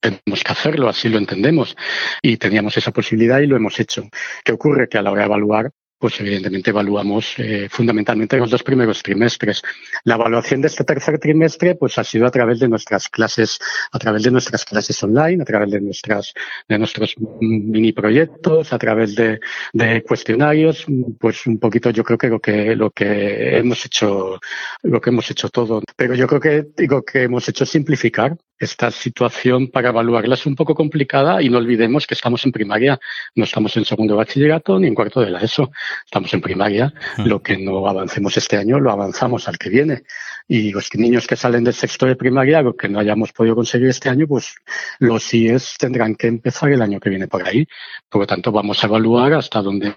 tenemos 0.00 0.44
que 0.44 0.52
hacerlo, 0.52 0.88
así 0.88 1.08
lo 1.08 1.18
entendemos. 1.18 1.76
Y 2.22 2.36
teníamos 2.36 2.76
esa 2.76 2.92
posibilidad 2.92 3.40
y 3.40 3.46
lo 3.46 3.56
hemos 3.56 3.78
hecho. 3.80 4.08
¿Qué 4.44 4.52
ocurre? 4.52 4.88
Que 4.88 4.98
a 4.98 5.02
la 5.02 5.10
hora 5.10 5.22
de 5.22 5.26
evaluar, 5.26 5.70
pues 5.98 6.20
evidentemente 6.20 6.70
evaluamos 6.70 7.34
eh, 7.38 7.68
fundamentalmente 7.70 8.36
los 8.36 8.50
dos 8.50 8.62
primeros 8.62 9.02
trimestres. 9.02 9.62
La 10.04 10.16
evaluación 10.16 10.60
de 10.60 10.68
este 10.68 10.84
tercer 10.84 11.18
trimestre 11.18 11.74
pues 11.74 11.98
ha 11.98 12.04
sido 12.04 12.26
a 12.26 12.30
través 12.30 12.58
de 12.58 12.68
nuestras 12.68 13.08
clases, 13.08 13.58
a 13.92 13.98
través 13.98 14.22
de 14.22 14.30
nuestras 14.30 14.64
clases 14.64 15.02
online, 15.02 15.42
a 15.42 15.44
través 15.44 15.70
de 15.70 15.80
nuestras, 15.80 16.34
de 16.68 16.78
nuestros 16.78 17.14
mini 17.40 17.92
proyectos, 17.92 18.72
a 18.72 18.78
través 18.78 19.14
de, 19.14 19.40
de 19.72 20.02
cuestionarios, 20.02 20.86
pues 21.18 21.46
un 21.46 21.58
poquito 21.58 21.90
yo 21.90 22.04
creo 22.04 22.18
que 22.18 22.28
lo 22.28 22.40
que 22.40 22.76
lo 22.76 22.90
que 22.90 23.58
hemos 23.58 23.84
hecho, 23.86 24.38
lo 24.82 25.00
que 25.00 25.10
hemos 25.10 25.30
hecho 25.30 25.48
todo. 25.48 25.82
Pero 25.96 26.14
yo 26.14 26.26
creo 26.26 26.40
que 26.40 26.86
lo 26.86 27.02
que 27.04 27.22
hemos 27.22 27.48
hecho 27.48 27.64
simplificar 27.64 28.36
esta 28.58 28.90
situación 28.90 29.68
para 29.68 29.90
evaluarla 29.90 30.34
es 30.34 30.46
un 30.46 30.56
poco 30.56 30.74
complicada 30.74 31.42
y 31.42 31.48
no 31.48 31.58
olvidemos 31.58 32.06
que 32.06 32.14
estamos 32.14 32.44
en 32.46 32.52
primaria, 32.52 32.98
no 33.34 33.44
estamos 33.44 33.76
en 33.76 33.84
segundo 33.84 34.16
bachillerato 34.16 34.78
ni 34.78 34.86
en 34.86 34.94
cuarto 34.94 35.20
de 35.20 35.30
la 35.30 35.40
ESO, 35.40 35.70
estamos 36.04 36.32
en 36.32 36.40
primaria. 36.40 36.92
Lo 37.18 37.42
que 37.42 37.58
no 37.58 37.86
avancemos 37.86 38.36
este 38.36 38.56
año 38.56 38.80
lo 38.80 38.90
avanzamos 38.90 39.48
al 39.48 39.58
que 39.58 39.68
viene. 39.68 40.02
Y 40.48 40.70
los 40.70 40.94
niños 40.94 41.26
que 41.26 41.36
salen 41.36 41.64
del 41.64 41.74
sexto 41.74 42.06
de 42.06 42.14
primaria, 42.14 42.62
lo 42.62 42.76
que 42.76 42.88
no 42.88 43.00
hayamos 43.00 43.32
podido 43.32 43.56
conseguir 43.56 43.88
este 43.88 44.08
año, 44.08 44.26
pues 44.28 44.54
los 45.00 45.24
CIES 45.24 45.74
tendrán 45.78 46.14
que 46.14 46.28
empezar 46.28 46.70
el 46.70 46.82
año 46.82 47.00
que 47.00 47.10
viene 47.10 47.26
por 47.26 47.46
ahí. 47.46 47.66
Por 48.08 48.22
lo 48.22 48.26
tanto, 48.26 48.52
vamos 48.52 48.82
a 48.82 48.86
evaluar 48.86 49.34
hasta 49.34 49.60
dónde, 49.60 49.94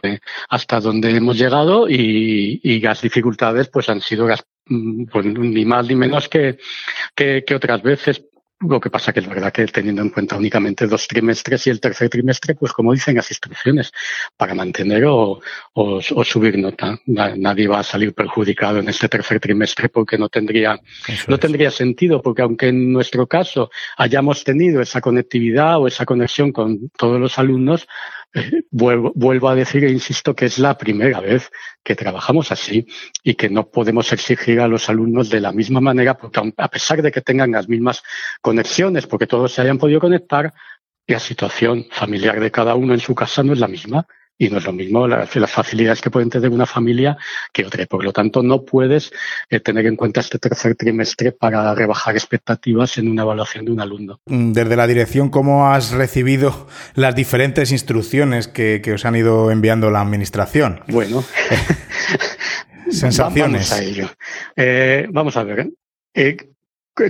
hasta 0.50 0.80
dónde 0.80 1.12
hemos 1.16 1.38
llegado 1.38 1.88
y, 1.88 2.60
y 2.64 2.80
las 2.80 3.02
dificultades 3.02 3.70
pues 3.70 3.90
han 3.90 4.02
sido 4.02 4.28
mm, 4.66 5.06
pues, 5.06 5.26
ni 5.26 5.66
más 5.66 5.88
ni 5.88 5.96
menos 5.96 6.28
que, 6.28 6.58
que, 7.16 7.44
que 7.46 7.56
otras 7.56 7.84
veces 7.84 8.26
lo 8.62 8.80
que 8.80 8.90
pasa 8.90 9.14
que 9.14 9.22
es 9.22 9.28
verdad 9.28 9.54
que 9.54 9.66
teniendo 9.68 10.02
en 10.02 10.10
cuenta 10.10 10.36
únicamente 10.36 10.88
dos 10.88 11.08
trimestres 11.08 11.68
y 11.68 11.70
el 11.70 11.80
tercer 11.80 12.10
trimestre, 12.10 12.56
pues 12.56 12.74
como 12.74 12.94
dicen 12.94 13.16
las 13.16 13.32
instrucciones, 13.32 13.92
para 14.36 14.54
mantener 14.54 15.06
o, 15.06 15.40
o, 15.74 16.02
subir 16.02 16.58
nota. 16.58 17.00
Nadie 17.06 17.68
va 17.68 17.80
a 17.80 17.84
salir 17.84 18.14
perjudicado 18.14 18.80
en 18.80 18.90
este 18.90 19.08
tercer 19.08 19.40
trimestre 19.40 19.90
porque 19.90 20.18
no 20.18 20.28
tendría, 20.28 20.80
no 21.28 21.38
tendría 21.38 21.72
sentido, 21.72 22.22
porque 22.22 22.42
aunque 22.42 22.68
en 22.68 22.92
nuestro 22.92 23.28
caso 23.28 23.70
hayamos 23.98 24.44
tenido 24.44 24.82
esa 24.82 25.00
conectividad 25.00 25.80
o 25.80 25.88
esa 25.88 26.06
conexión 26.06 26.52
con 26.52 26.90
todos 26.90 27.20
los 27.20 27.40
alumnos, 27.40 27.88
vuelvo, 28.72 29.50
a 29.50 29.56
decir 29.56 29.84
e 29.84 29.92
insisto 29.92 30.36
que 30.36 30.46
es 30.46 30.60
la 30.60 30.78
primera 30.78 31.20
vez 31.20 31.50
que 31.84 31.96
trabajamos 31.96 32.52
así 32.52 32.86
y 33.24 33.36
que 33.36 33.50
no 33.50 33.70
podemos 33.70 34.12
exigir 34.14 34.60
a 34.60 34.68
los 34.68 34.90
alumnos 34.90 35.30
de 35.30 35.42
la 35.42 35.52
misma 35.52 35.82
manera, 35.82 36.18
porque 36.18 36.54
a 36.58 36.68
pesar 36.68 37.02
de 37.02 37.12
que 37.12 37.22
tengan 37.22 37.52
las 37.52 37.68
mismas 37.68 38.04
conexiones, 38.42 39.08
porque 39.08 39.28
todos 39.28 39.54
se 39.54 39.62
hayan 39.62 39.78
podido 39.78 40.00
conectar, 40.00 40.54
la 41.08 41.20
situación 41.20 41.88
familiar 41.90 42.40
de 42.40 42.52
cada 42.52 42.76
uno 42.76 42.94
en 42.94 43.00
su 43.00 43.16
casa 43.16 43.42
no 43.42 43.54
es 43.54 43.60
la 43.60 43.68
misma 43.68 44.06
y 44.42 44.50
no 44.50 44.58
es 44.58 44.66
lo 44.66 44.72
mismo 44.72 45.06
las, 45.06 45.30
facilidades 45.52 46.02
que 46.02 46.10
pueden 46.10 46.30
tener 46.30 46.50
una 46.50 46.66
familia 46.66 47.18
que 47.52 47.66
otra. 47.66 47.86
Por 47.86 48.06
lo 48.06 48.14
tanto, 48.14 48.42
no 48.42 48.64
puedes 48.64 49.12
eh, 49.50 49.60
tener 49.60 49.86
en 49.86 49.98
cuenta 49.98 50.22
este 50.22 50.40
tercer 50.40 50.76
trimestre 50.76 51.34
para 51.34 51.76
rebajar 51.76 52.16
expectativas 52.16 52.98
en 52.98 53.10
una 53.10 53.24
evaluación 53.24 53.66
de 53.66 53.72
un 53.72 53.82
alumno. 53.82 54.22
Mm, 54.26 54.54
desde 54.54 54.78
la 54.78 54.88
dirección, 54.88 55.30
¿cómo 55.30 55.68
has 55.68 55.92
recibido 55.92 56.68
las 56.96 57.16
diferentes 57.16 57.74
instrucciones 57.74 58.48
que, 58.48 58.82
os 58.94 59.06
han 59.06 59.18
ido 59.18 59.52
enviando 59.52 59.92
la 59.92 60.00
administración? 60.00 60.82
Bueno. 60.88 61.24
Sensaciones. 62.90 63.70
Vamos 63.70 63.72
a 63.74 63.84
ello. 63.84 64.10
Eh, 64.56 65.06
vamos 65.12 65.36
a 65.36 65.44
ver. 65.44 65.70
Eh, 66.14 66.38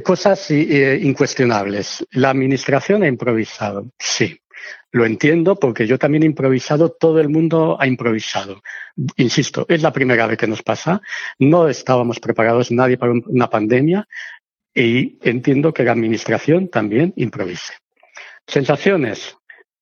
cosas 0.03 0.49
incuestionables. 0.49 2.05
La 2.11 2.31
administración 2.31 3.03
ha 3.03 3.07
improvisado, 3.07 3.85
sí. 3.99 4.41
Lo 4.91 5.05
entiendo 5.05 5.55
porque 5.55 5.85
yo 5.85 5.99
también 5.99 6.23
he 6.23 6.25
improvisado, 6.25 6.89
todo 6.89 7.19
el 7.19 7.29
mundo 7.29 7.77
ha 7.79 7.85
improvisado. 7.85 8.61
Insisto, 9.17 9.65
es 9.69 9.83
la 9.83 9.93
primera 9.93 10.25
vez 10.25 10.37
que 10.37 10.47
nos 10.47 10.63
pasa. 10.63 11.01
No 11.37 11.67
estábamos 11.67 12.19
preparados 12.19 12.71
nadie 12.71 12.97
para 12.97 13.13
una 13.13 13.49
pandemia 13.49 14.07
y 14.73 15.19
entiendo 15.21 15.73
que 15.73 15.83
la 15.83 15.91
administración 15.91 16.69
también 16.69 17.13
improvise. 17.17 17.73
Sensaciones, 18.47 19.37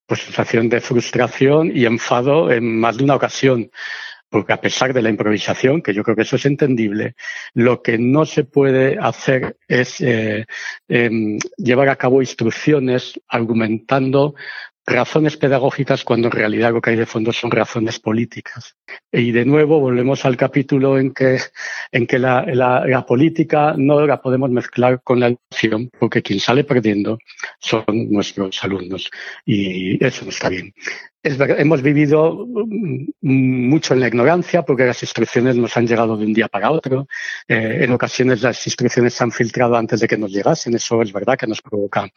pues 0.06 0.22
sensación 0.22 0.68
de 0.68 0.82
frustración 0.82 1.72
y 1.74 1.86
enfado 1.86 2.52
en 2.52 2.78
más 2.80 2.98
de 2.98 3.06
una 3.06 3.16
ocasión 3.16 3.72
porque 4.30 4.54
a 4.54 4.62
pesar 4.62 4.94
de 4.94 5.02
la 5.02 5.10
improvisación, 5.10 5.82
que 5.82 5.94
yo 5.94 6.04
creo 6.04 6.16
que 6.16 6.24
eso 6.24 6.36
es 6.36 6.46
entendible, 6.46 7.16
lo 7.54 7.82
que 7.82 7.98
no 7.98 8.26
se 8.26 8.44
puede 8.44 8.98
hacer 9.00 9.58
es 9.68 10.02
eh, 10.02 10.46
em, 10.88 11.38
llevar 11.58 11.90
a 11.90 11.96
cabo 11.96 12.22
instrucciones 12.22 13.20
argumentando 13.28 14.36
razones 14.88 15.36
pedagógicas 15.36 16.06
cuando 16.06 16.30
en 16.30 16.32
realidad 16.32 16.72
lo 16.72 16.82
que 16.82 16.92
hay 16.92 16.96
de 16.96 17.06
fondo 17.06 17.34
son 17.34 17.52
razones 17.52 18.00
políticas. 18.00 18.78
Y 19.12 19.32
de 19.32 19.44
nuevo 19.44 19.82
volvemos 19.82 20.24
al 20.26 20.38
capítulo 20.38 20.98
en 20.98 21.14
que, 21.14 21.40
en 21.92 22.08
que 22.08 22.18
la, 22.18 22.46
la, 22.46 23.06
política 23.06 23.76
no 23.78 24.06
la 24.06 24.22
podemos 24.22 24.50
mezclar 24.50 25.02
con 25.04 25.20
la 25.20 25.28
educación, 25.28 25.90
porque 26.00 26.24
quien 26.24 26.40
sale 26.40 26.64
perdiendo 26.64 27.20
son 27.60 27.84
nuestros 28.10 28.64
alumnos. 28.64 29.12
Y 29.46 30.04
eso 30.04 30.24
no 30.24 30.32
está 30.32 30.48
bien. 30.48 30.74
Hemos 31.58 31.82
vivido 31.82 32.46
mm, 32.48 33.68
mucho 33.70 33.94
en 33.94 34.00
la 34.00 34.08
ignorancia 34.08 34.64
porque 34.64 34.86
las 34.86 35.02
instrucciones 35.04 35.56
nos 35.56 35.76
han 35.78 35.88
llegado 35.88 36.18
de 36.18 36.26
un 36.26 36.34
día 36.34 36.48
para 36.48 36.72
otro. 36.72 37.08
Eh, 37.48 37.80
en 37.82 37.92
ocasiones 37.92 38.42
las 38.42 38.66
instrucciones 38.66 39.14
se 39.14 39.24
han 39.24 39.32
filtrado 39.32 39.76
antes 39.76 40.00
de 40.00 40.08
que 40.08 40.18
nos 40.18 40.32
llegasen. 40.32 40.76
Eso 40.76 41.02
es 41.02 41.12
verdad 41.12 41.38
que 41.38 41.48
nos 41.48 41.62
provoca, 41.62 42.08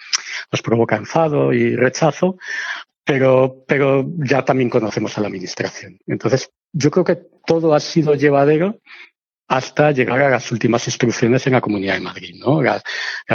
nos 0.51 0.63
provoca 0.63 0.97
enfado 0.97 1.53
y 1.53 1.77
rechazo. 1.77 2.37
Pero 3.05 3.65
ya 4.19 4.45
también 4.45 4.71
conocemos 4.71 5.17
a 5.19 5.21
la 5.21 5.27
administración. 5.27 5.99
Entonces, 6.07 6.51
yo 6.73 6.91
creo 6.93 7.05
que 7.05 7.17
todo 7.45 7.75
ha 7.75 7.81
sido 7.81 8.15
llevadero 8.15 8.79
hasta 9.51 9.91
llegar 9.91 10.23
a 10.23 10.31
las 10.31 10.53
últimas 10.53 10.87
instrucciones 10.87 11.45
en 11.45 11.55
la 11.55 11.61
Comunidad 11.61 11.95
de 11.95 12.01
Madrid, 12.01 12.37
¿no? 12.39 12.63
Las, 12.63 12.85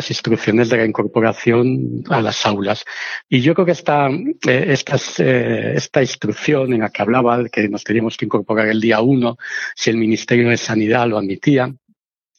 instrucciones 0.10 0.69
de 0.69 0.78
la 0.78 0.86
incorporación 0.86 2.06
a 2.10 2.21
las 2.21 2.45
aulas. 2.45 2.86
Y 3.28 3.41
yo 3.41 3.54
creo 3.54 3.65
que 3.65 3.73
esta, 3.73 4.08
eh, 4.08 4.75
eh, 4.78 5.73
esta 5.75 6.01
instrucción 6.01 6.71
en 6.71 6.80
la 6.80 6.89
que 6.89 7.01
hablaba 7.01 7.43
que 7.49 7.67
nos 7.67 7.84
teníamos 7.84 8.15
que 8.15 8.23
incorporar 8.23 8.69
el 8.69 8.80
día 8.80 9.01
1, 9.01 9.38
si 9.75 9.89
el 9.89 9.97
Ministerio 9.97 10.49
de 10.49 10.56
Sanidad 10.56 11.06
lo 11.06 11.17
admitía, 11.17 11.75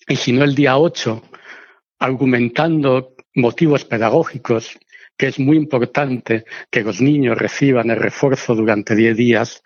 y 0.09 0.17
si 0.17 0.33
no 0.33 0.43
el 0.45 0.55
día 0.55 0.79
8, 0.79 1.23
argumentando 1.99 3.15
motivos 3.35 3.85
pedagógicos, 3.85 4.79
que 5.19 5.27
es 5.27 5.39
muy 5.39 5.59
importante 5.59 6.47
que 6.71 6.83
los 6.83 7.03
niños 7.03 7.37
reciban 7.37 7.91
el 7.91 7.99
refuerzo 7.99 8.55
durante 8.55 8.97
10 8.97 9.17
días 9.19 9.63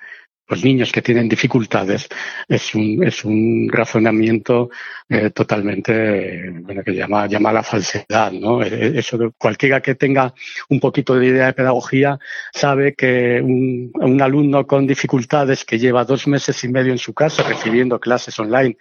los 0.50 0.64
niños 0.64 0.90
que 0.90 1.00
tienen 1.00 1.28
dificultades 1.28 2.08
es 2.48 2.74
un, 2.74 3.02
es 3.04 3.24
un 3.24 3.68
razonamiento 3.70 4.68
eh, 5.08 5.30
totalmente, 5.30 6.50
bueno, 6.50 6.82
que 6.82 6.92
llama, 6.92 7.26
llama 7.26 7.50
a 7.50 7.54
la 7.54 7.62
falsedad, 7.62 8.32
¿no? 8.32 8.62
Eh, 8.62 8.68
eh, 8.70 8.92
eso 8.96 9.32
cualquiera 9.38 9.80
que 9.80 9.94
tenga 9.94 10.34
un 10.68 10.80
poquito 10.80 11.14
de 11.14 11.26
idea 11.26 11.46
de 11.46 11.52
pedagogía 11.52 12.18
sabe 12.52 12.94
que 12.94 13.40
un, 13.40 13.92
un 13.94 14.20
alumno 14.20 14.66
con 14.66 14.86
dificultades 14.86 15.64
que 15.64 15.78
lleva 15.78 16.04
dos 16.04 16.26
meses 16.26 16.62
y 16.64 16.68
medio 16.68 16.92
en 16.92 16.98
su 16.98 17.14
casa 17.14 17.44
recibiendo 17.44 18.00
clases 18.00 18.38
online 18.38 18.76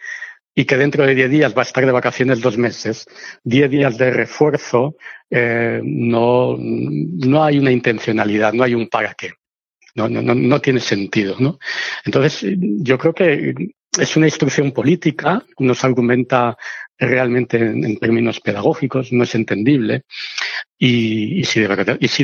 y 0.55 0.65
que 0.65 0.75
dentro 0.75 1.05
de 1.05 1.15
diez 1.15 1.29
días 1.29 1.55
va 1.55 1.61
a 1.61 1.65
estar 1.65 1.85
de 1.85 1.91
vacaciones 1.91 2.41
dos 2.41 2.57
meses, 2.57 3.05
diez 3.43 3.69
días 3.69 3.97
de 3.97 4.11
refuerzo, 4.11 4.97
eh, 5.29 5.79
no, 5.83 6.57
no 6.59 7.43
hay 7.43 7.59
una 7.59 7.71
intencionalidad, 7.71 8.51
no 8.53 8.63
hay 8.63 8.73
un 8.73 8.89
para 8.89 9.13
qué. 9.13 9.38
No, 10.07 10.21
no, 10.21 10.61
tiene 10.61 10.79
sentido. 10.79 11.35
Entonces, 12.05 12.45
yo 12.57 12.97
creo 12.97 13.13
que 13.13 13.53
es 13.97 14.15
una 14.15 14.27
instrucción 14.27 14.71
política, 14.71 15.43
nos 15.57 15.83
argumenta 15.83 16.57
realmente 16.97 17.57
en, 17.57 17.97
términos 17.97 18.39
pedagógicos, 18.39 19.11
no 19.11 19.23
es 19.23 19.33
entendible. 19.35 20.03
Y 20.77 21.43
si 21.43 21.59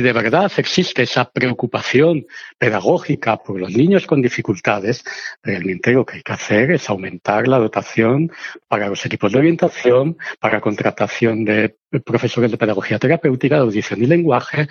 de 0.00 0.12
verdad 0.12 0.52
existe 0.56 1.02
esa 1.02 1.30
preocupación 1.30 2.26
pedagógica 2.58 3.36
por 3.36 3.60
los 3.60 3.70
niños 3.70 4.06
con 4.06 4.22
dificultades, 4.22 5.04
realmente 5.42 5.92
lo 5.92 6.06
que 6.06 6.16
hay 6.16 6.22
que 6.22 6.32
hacer 6.32 6.70
es 6.70 6.88
aumentar 6.88 7.48
la 7.48 7.58
dotación 7.58 8.30
para 8.68 8.88
los 8.88 9.04
equipos 9.04 9.32
de 9.32 9.38
orientación, 9.38 10.16
para 10.40 10.60
contratación 10.60 11.44
de 11.44 11.76
profesores 12.02 12.50
de 12.50 12.58
pedagogía 12.58 12.98
terapéutica, 12.98 13.56
de 13.56 13.62
audición 13.62 14.02
y 14.02 14.06
lenguaje, 14.06 14.68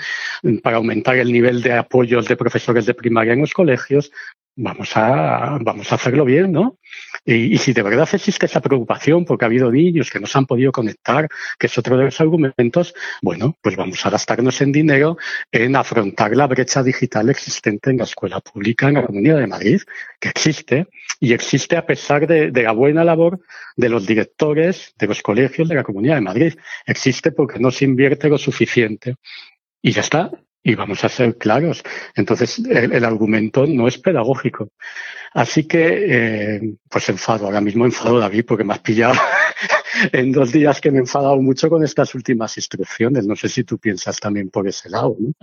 para 0.63 0.77
aumentar 0.77 1.17
el 1.17 1.31
nivel 1.31 1.61
de 1.61 1.73
apoyos 1.73 2.27
de 2.27 2.37
profesores 2.37 2.85
de 2.85 2.93
primaria 2.93 3.33
en 3.33 3.41
los 3.41 3.53
colegios, 3.53 4.11
vamos 4.55 4.95
a, 4.95 5.57
vamos 5.61 5.91
a 5.91 5.95
hacerlo 5.95 6.25
bien, 6.25 6.51
¿no? 6.51 6.79
Y, 7.25 7.57
si 7.57 7.73
de 7.73 7.81
verdad 7.81 8.07
existe 8.13 8.45
esa 8.45 8.61
preocupación 8.61 9.25
porque 9.25 9.45
ha 9.45 9.47
habido 9.47 9.71
niños 9.71 10.11
que 10.11 10.19
no 10.19 10.27
se 10.27 10.37
han 10.37 10.45
podido 10.45 10.71
conectar, 10.71 11.27
que 11.57 11.67
es 11.67 11.77
otro 11.77 11.97
de 11.97 12.05
los 12.05 12.21
argumentos, 12.21 12.93
bueno, 13.21 13.57
pues 13.61 13.75
vamos 13.75 14.05
a 14.05 14.11
gastarnos 14.11 14.61
en 14.61 14.71
dinero 14.71 15.17
en 15.51 15.75
afrontar 15.75 16.35
la 16.35 16.47
brecha 16.47 16.83
digital 16.83 17.29
existente 17.29 17.89
en 17.89 17.97
la 17.97 18.03
escuela 18.03 18.39
pública 18.41 18.87
en 18.87 18.95
la 18.95 19.05
Comunidad 19.05 19.39
de 19.39 19.47
Madrid, 19.47 19.81
que 20.19 20.29
existe, 20.29 20.87
y 21.19 21.33
existe 21.33 21.77
a 21.77 21.85
pesar 21.85 22.27
de, 22.27 22.51
de 22.51 22.63
la 22.63 22.73
buena 22.73 23.03
labor 23.03 23.39
de 23.75 23.89
los 23.89 24.05
directores 24.05 24.93
de 24.97 25.07
los 25.07 25.21
colegios 25.21 25.67
de 25.67 25.75
la 25.75 25.83
Comunidad 25.83 26.15
de 26.15 26.21
Madrid. 26.21 26.53
Existe 26.85 27.14
porque 27.31 27.59
no 27.59 27.71
se 27.71 27.85
invierte 27.85 28.29
lo 28.29 28.37
suficiente. 28.37 29.15
Y 29.81 29.91
ya 29.91 30.01
está, 30.01 30.31
y 30.63 30.73
vamos 30.73 31.03
a 31.03 31.09
ser 31.09 31.37
claros. 31.37 31.83
Entonces, 32.15 32.57
el, 32.57 33.05
argumento 33.05 33.67
no 33.67 33.87
es 33.87 33.99
pedagógico. 33.99 34.69
Así 35.33 35.67
que, 35.67 36.05
eh, 36.07 36.73
pues 36.89 37.07
enfado, 37.09 37.45
ahora 37.45 37.61
mismo 37.61 37.85
enfado 37.85 38.17
David, 38.17 38.45
porque 38.47 38.63
me 38.63 38.73
has 38.73 38.79
pillado 38.79 39.13
en 40.11 40.31
dos 40.31 40.51
días 40.51 40.81
que 40.81 40.89
me 40.89 40.97
he 40.97 41.01
enfadado 41.01 41.39
mucho 41.39 41.69
con 41.69 41.83
estas 41.83 42.15
últimas 42.15 42.57
instrucciones. 42.57 43.27
No 43.27 43.35
sé 43.35 43.47
si 43.47 43.63
tú 43.63 43.77
piensas 43.77 44.19
también 44.19 44.49
por 44.49 44.67
ese 44.67 44.89
lado. 44.89 45.15
¿no? 45.19 45.33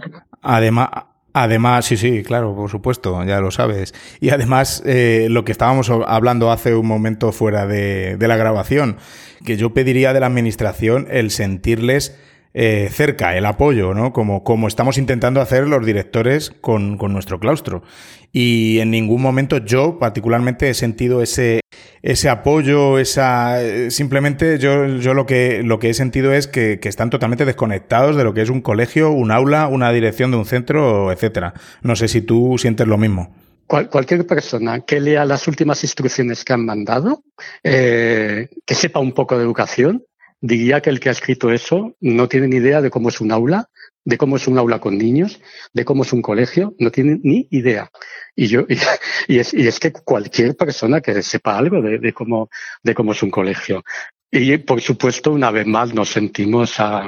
Además, 0.40 0.88
Además, 1.34 1.86
sí, 1.86 1.96
sí, 1.96 2.22
claro, 2.22 2.54
por 2.54 2.70
supuesto, 2.70 3.24
ya 3.24 3.40
lo 3.40 3.50
sabes. 3.50 3.94
Y 4.20 4.30
además, 4.30 4.82
eh, 4.84 5.28
lo 5.30 5.44
que 5.44 5.52
estábamos 5.52 5.90
hablando 5.90 6.50
hace 6.50 6.74
un 6.74 6.86
momento 6.86 7.32
fuera 7.32 7.66
de, 7.66 8.16
de 8.18 8.28
la 8.28 8.36
grabación, 8.36 8.98
que 9.44 9.56
yo 9.56 9.70
pediría 9.70 10.12
de 10.12 10.20
la 10.20 10.26
Administración 10.26 11.08
el 11.10 11.30
sentirles 11.30 12.18
eh, 12.54 12.88
cerca 12.90 13.36
el 13.36 13.46
apoyo, 13.46 13.94
¿no? 13.94 14.12
Como, 14.12 14.44
como 14.44 14.68
estamos 14.68 14.98
intentando 14.98 15.40
hacer 15.40 15.66
los 15.66 15.84
directores 15.86 16.50
con, 16.50 16.98
con, 16.98 17.12
nuestro 17.12 17.40
claustro. 17.40 17.82
Y 18.30 18.78
en 18.80 18.90
ningún 18.90 19.22
momento 19.22 19.58
yo 19.58 19.98
particularmente 19.98 20.68
he 20.68 20.74
sentido 20.74 21.22
ese, 21.22 21.60
ese 22.02 22.28
apoyo, 22.28 22.98
esa. 22.98 23.58
Simplemente 23.88 24.58
yo, 24.58 24.86
yo 24.98 25.14
lo 25.14 25.26
que 25.26 25.62
lo 25.62 25.78
que 25.78 25.90
he 25.90 25.94
sentido 25.94 26.32
es 26.32 26.46
que, 26.46 26.78
que, 26.80 26.88
están 26.88 27.10
totalmente 27.10 27.44
desconectados 27.44 28.16
de 28.16 28.24
lo 28.24 28.34
que 28.34 28.42
es 28.42 28.50
un 28.50 28.60
colegio, 28.60 29.10
un 29.10 29.30
aula, 29.30 29.68
una 29.68 29.90
dirección 29.92 30.30
de 30.30 30.36
un 30.36 30.46
centro, 30.46 31.12
etcétera. 31.12 31.54
No 31.82 31.96
sé 31.96 32.08
si 32.08 32.20
tú 32.20 32.56
sientes 32.58 32.86
lo 32.86 32.98
mismo. 32.98 33.34
cualquier 33.66 34.26
persona 34.26 34.80
que 34.80 35.00
lea 35.00 35.24
las 35.24 35.48
últimas 35.48 35.82
instrucciones 35.84 36.44
que 36.44 36.52
han 36.52 36.66
mandado, 36.66 37.22
eh, 37.64 38.48
que 38.66 38.74
sepa 38.74 39.00
un 39.00 39.12
poco 39.12 39.36
de 39.36 39.44
educación, 39.44 40.04
diría 40.42 40.82
que 40.82 40.90
el 40.90 41.00
que 41.00 41.08
ha 41.08 41.12
escrito 41.12 41.50
eso 41.50 41.96
no 42.00 42.28
tiene 42.28 42.48
ni 42.48 42.56
idea 42.56 42.82
de 42.82 42.90
cómo 42.90 43.08
es 43.08 43.20
un 43.20 43.32
aula, 43.32 43.70
de 44.04 44.18
cómo 44.18 44.36
es 44.36 44.48
un 44.48 44.58
aula 44.58 44.80
con 44.80 44.98
niños, 44.98 45.40
de 45.72 45.84
cómo 45.84 46.02
es 46.02 46.12
un 46.12 46.20
colegio, 46.20 46.74
no 46.78 46.90
tiene 46.90 47.20
ni 47.22 47.46
idea. 47.50 47.90
Y 48.34 48.48
yo, 48.48 48.66
y, 49.28 49.38
es, 49.38 49.54
y 49.54 49.66
es 49.66 49.78
que 49.78 49.92
cualquier 49.92 50.56
persona 50.56 51.00
que 51.00 51.22
sepa 51.22 51.56
algo 51.56 51.80
de, 51.80 51.98
de 51.98 52.12
cómo, 52.12 52.50
de 52.82 52.94
cómo 52.94 53.12
es 53.12 53.22
un 53.22 53.30
colegio, 53.30 53.84
y 54.34 54.56
por 54.56 54.80
supuesto, 54.80 55.30
una 55.30 55.50
vez 55.50 55.66
más, 55.66 55.92
nos 55.92 56.08
sentimos 56.08 56.80
a, 56.80 57.06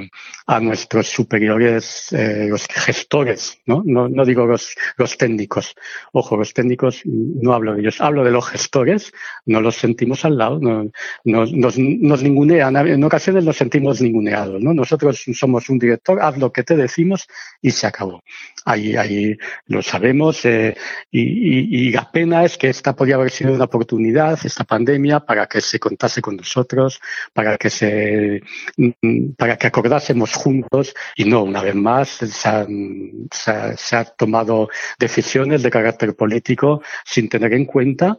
nuestros 0.60 1.06
superiores, 1.06 2.12
eh, 2.12 2.48
los 2.50 2.66
gestores, 2.66 3.62
¿no? 3.64 3.82
No, 3.86 4.10
no 4.10 4.26
digo 4.26 4.44
los, 4.44 4.74
los 4.98 5.16
técnicos. 5.16 5.74
Ojo, 6.12 6.36
los 6.36 6.52
técnicos 6.52 7.00
no 7.06 7.54
hablo 7.54 7.72
de 7.72 7.80
ellos, 7.80 8.02
hablo 8.02 8.24
de 8.24 8.30
los 8.30 8.46
gestores, 8.46 9.10
no 9.46 9.62
los 9.62 9.76
sentimos 9.76 10.26
al 10.26 10.36
lado, 10.36 10.60
no, 10.60 10.90
nos, 11.24 11.50
nos, 11.54 12.22
ningunean, 12.22 12.76
en 12.76 13.02
ocasiones 13.02 13.42
nos 13.42 13.56
sentimos 13.56 14.02
ninguneados, 14.02 14.60
¿no? 14.60 14.74
Nosotros 14.74 15.24
somos 15.32 15.70
un 15.70 15.78
director, 15.78 16.20
haz 16.20 16.36
lo 16.36 16.52
que 16.52 16.62
te 16.62 16.76
decimos 16.76 17.26
y 17.62 17.70
se 17.70 17.86
acabó. 17.86 18.22
Ahí, 18.66 18.96
ahí 18.96 19.34
lo 19.66 19.80
sabemos, 19.80 20.44
eh, 20.44 20.76
y, 21.10 21.86
y 21.86 21.90
la 21.90 22.10
pena 22.10 22.44
es 22.44 22.58
que 22.58 22.68
esta 22.68 22.94
podía 22.94 23.14
haber 23.14 23.30
sido 23.30 23.54
una 23.54 23.64
oportunidad, 23.64 24.38
esta 24.44 24.64
pandemia, 24.64 25.20
para 25.20 25.46
que 25.46 25.62
se 25.62 25.78
contase 25.80 26.20
con 26.20 26.36
nosotros, 26.36 27.00
para 27.32 27.56
que 27.56 27.70
se, 27.70 28.42
para 29.36 29.56
que 29.56 29.66
acordásemos 29.66 30.34
juntos 30.34 30.94
y 31.16 31.24
no, 31.24 31.44
una 31.44 31.62
vez 31.62 31.74
más, 31.74 32.08
se 32.08 32.48
han, 32.48 33.28
se, 33.30 34.04
tomado 34.16 34.68
decisiones 34.98 35.62
de 35.62 35.70
carácter 35.70 36.14
político 36.14 36.82
sin 37.04 37.28
tener 37.28 37.52
en 37.54 37.64
cuenta 37.64 38.18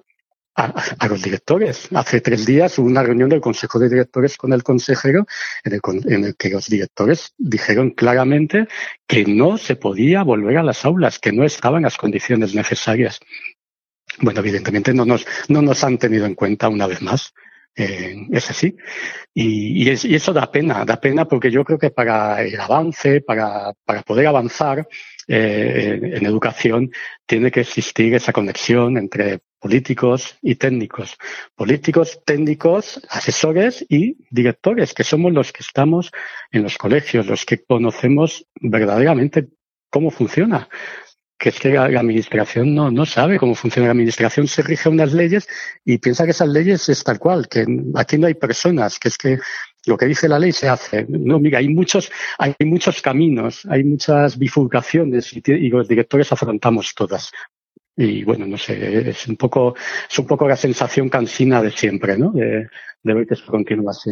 a, 0.55 0.73
a, 0.99 1.08
los 1.08 1.21
directores. 1.21 1.89
Hace 1.93 2.21
tres 2.21 2.45
días 2.45 2.79
hubo 2.79 2.88
una 2.88 3.03
reunión 3.03 3.29
del 3.29 3.41
Consejo 3.41 3.77
de 3.77 3.89
Directores 3.89 4.38
con 4.38 4.53
el 4.53 4.63
consejero 4.63 5.25
en 5.63 5.73
el, 5.73 5.81
en 6.13 6.23
el, 6.25 6.36
que 6.36 6.49
los 6.49 6.67
directores 6.67 7.34
dijeron 7.38 7.91
claramente 7.91 8.67
que 9.05 9.25
no 9.25 9.58
se 9.58 9.75
podía 9.75 10.23
volver 10.23 10.58
a 10.58 10.63
las 10.63 10.86
aulas, 10.86 11.19
que 11.19 11.34
no 11.34 11.43
estaban 11.43 11.84
las 11.84 11.97
condiciones 11.97 12.55
necesarias. 12.55 13.19
Bueno, 14.21 14.39
evidentemente 14.39 14.93
no 14.93 15.05
nos, 15.05 15.25
no 15.49 15.62
nos 15.62 15.84
han 15.84 15.97
tenido 15.97 16.25
en 16.25 16.36
cuenta 16.36 16.69
una 16.69 16.88
vez 16.88 17.01
más. 17.01 17.34
Eh, 17.77 18.27
es 18.31 18.49
así. 18.49 18.75
Y, 19.33 19.83
y, 19.83 19.89
es, 19.89 20.05
y, 20.05 20.15
eso 20.15 20.31
da 20.31 20.49
pena, 20.49 20.85
da 20.85 20.99
pena 20.99 21.25
porque 21.25 21.51
yo 21.51 21.65
creo 21.65 21.77
que 21.77 21.89
para 21.89 22.41
el 22.41 22.59
avance, 22.59 23.21
para, 23.21 23.73
para 23.83 24.01
poder 24.01 24.27
avanzar 24.27 24.88
eh, 25.27 25.99
en 26.01 26.25
educación, 26.25 26.91
tiene 27.25 27.51
que 27.51 27.61
existir 27.61 28.13
esa 28.13 28.31
conexión 28.31 28.97
entre 28.97 29.39
políticos 29.59 30.38
y 30.41 30.55
técnicos. 30.55 31.17
Políticos, 31.55 32.21
técnicos, 32.25 33.01
asesores 33.09 33.85
y 33.89 34.17
directores, 34.29 34.93
que 34.93 35.03
somos 35.03 35.33
los 35.33 35.51
que 35.51 35.63
estamos 35.63 36.11
en 36.51 36.63
los 36.63 36.77
colegios, 36.77 37.27
los 37.27 37.45
que 37.45 37.61
conocemos 37.63 38.47
verdaderamente 38.61 39.49
cómo 39.89 40.11
funciona 40.11 40.69
que 41.45 41.49
es 41.49 41.60
que 41.60 41.69
la, 41.69 41.84
administración 41.84 42.73
no, 42.73 42.89
no 42.89 43.05
sabe 43.05 43.38
cómo 43.38 43.53
funciona 43.53 43.86
la 43.86 43.91
administración, 43.91 44.47
se 44.47 44.63
rige 44.63 44.89
unas 44.89 45.13
leyes 45.13 45.47
y 45.86 45.99
piensa 45.99 46.25
que 46.25 46.31
esas 46.31 46.49
leyes 46.49 46.89
es 46.89 47.03
tal 47.03 47.19
cual, 47.19 47.47
que 47.47 47.67
aquí 47.93 48.17
no 48.17 48.25
hay 48.25 48.34
personas, 48.34 48.97
que 48.97 49.10
es 49.10 49.17
que 49.19 49.38
lo 49.86 49.95
que 49.95 50.08
dice 50.08 50.27
la 50.27 50.39
ley 50.39 50.51
se 50.51 50.67
hace. 50.67 51.05
No, 51.08 51.39
mira, 51.39 51.60
hay 51.60 51.69
muchos, 51.69 52.12
hay 52.39 52.55
muchos 52.62 52.99
caminos, 52.99 53.63
hay 53.69 53.84
muchas 53.84 54.39
bifurcaciones 54.39 55.31
y, 55.34 55.69
los 55.69 55.88
directores 55.88 56.31
afrontamos 56.31 56.95
todas. 56.95 57.31
Y 57.95 58.23
bueno, 58.23 58.47
no 58.47 58.58
sé, 58.58 59.08
es 59.08 59.27
un 59.27 59.36
poco, 59.36 59.75
es 60.10 60.17
un 60.17 60.25
poco 60.25 60.47
la 60.47 60.55
sensación 60.55 61.10
cansina 61.10 61.62
de 61.62 61.69
siempre, 61.69 62.17
¿no? 62.17 62.31
De, 62.31 62.69
de 63.03 63.13
ver 63.13 63.27
que 63.27 63.36
eso 63.36 63.45
continúa 63.45 63.91
así. 63.91 64.10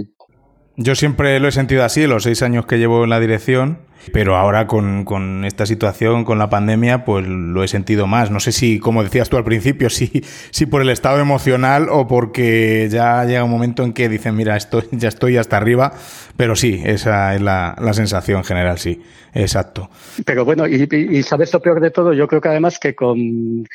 Yo 0.75 0.95
siempre 0.95 1.39
lo 1.39 1.47
he 1.47 1.51
sentido 1.51 1.83
así, 1.83 2.07
los 2.07 2.23
seis 2.23 2.41
años 2.41 2.65
que 2.65 2.79
llevo 2.79 3.03
en 3.03 3.11
la 3.11 3.19
dirección, 3.19 3.77
pero 4.11 4.35
ahora 4.35 4.65
con, 4.65 5.05
con, 5.05 5.45
esta 5.45 5.67
situación, 5.67 6.25
con 6.25 6.39
la 6.39 6.49
pandemia, 6.49 7.05
pues 7.05 7.27
lo 7.27 7.63
he 7.63 7.67
sentido 7.67 8.07
más. 8.07 8.31
No 8.31 8.39
sé 8.39 8.51
si, 8.51 8.79
como 8.79 9.03
decías 9.03 9.29
tú 9.29 9.37
al 9.37 9.43
principio, 9.43 9.89
si, 9.91 10.23
si 10.49 10.65
por 10.65 10.81
el 10.81 10.89
estado 10.89 11.19
emocional 11.19 11.89
o 11.91 12.07
porque 12.07 12.87
ya 12.89 13.23
llega 13.23 13.43
un 13.43 13.51
momento 13.51 13.83
en 13.83 13.93
que 13.93 14.09
dicen, 14.09 14.35
mira, 14.35 14.57
estoy, 14.57 14.83
ya 14.91 15.09
estoy 15.09 15.37
hasta 15.37 15.57
arriba, 15.57 15.93
pero 16.37 16.55
sí, 16.55 16.81
esa 16.83 17.35
es 17.35 17.41
la, 17.41 17.75
la 17.79 17.93
sensación 17.93 18.43
general, 18.43 18.79
sí, 18.79 18.99
exacto. 19.35 19.91
Pero 20.25 20.43
bueno, 20.43 20.67
y, 20.67 20.87
y, 20.91 21.21
sabes 21.21 21.53
lo 21.53 21.61
peor 21.61 21.81
de 21.81 21.91
todo, 21.91 22.13
yo 22.13 22.27
creo 22.27 22.41
que 22.41 22.49
además 22.49 22.79
que 22.79 22.95
con 22.95 23.67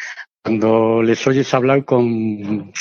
cuando 0.43 1.03
les 1.03 1.25
oyes 1.27 1.53
hablar 1.55 1.85
con, 1.85 2.73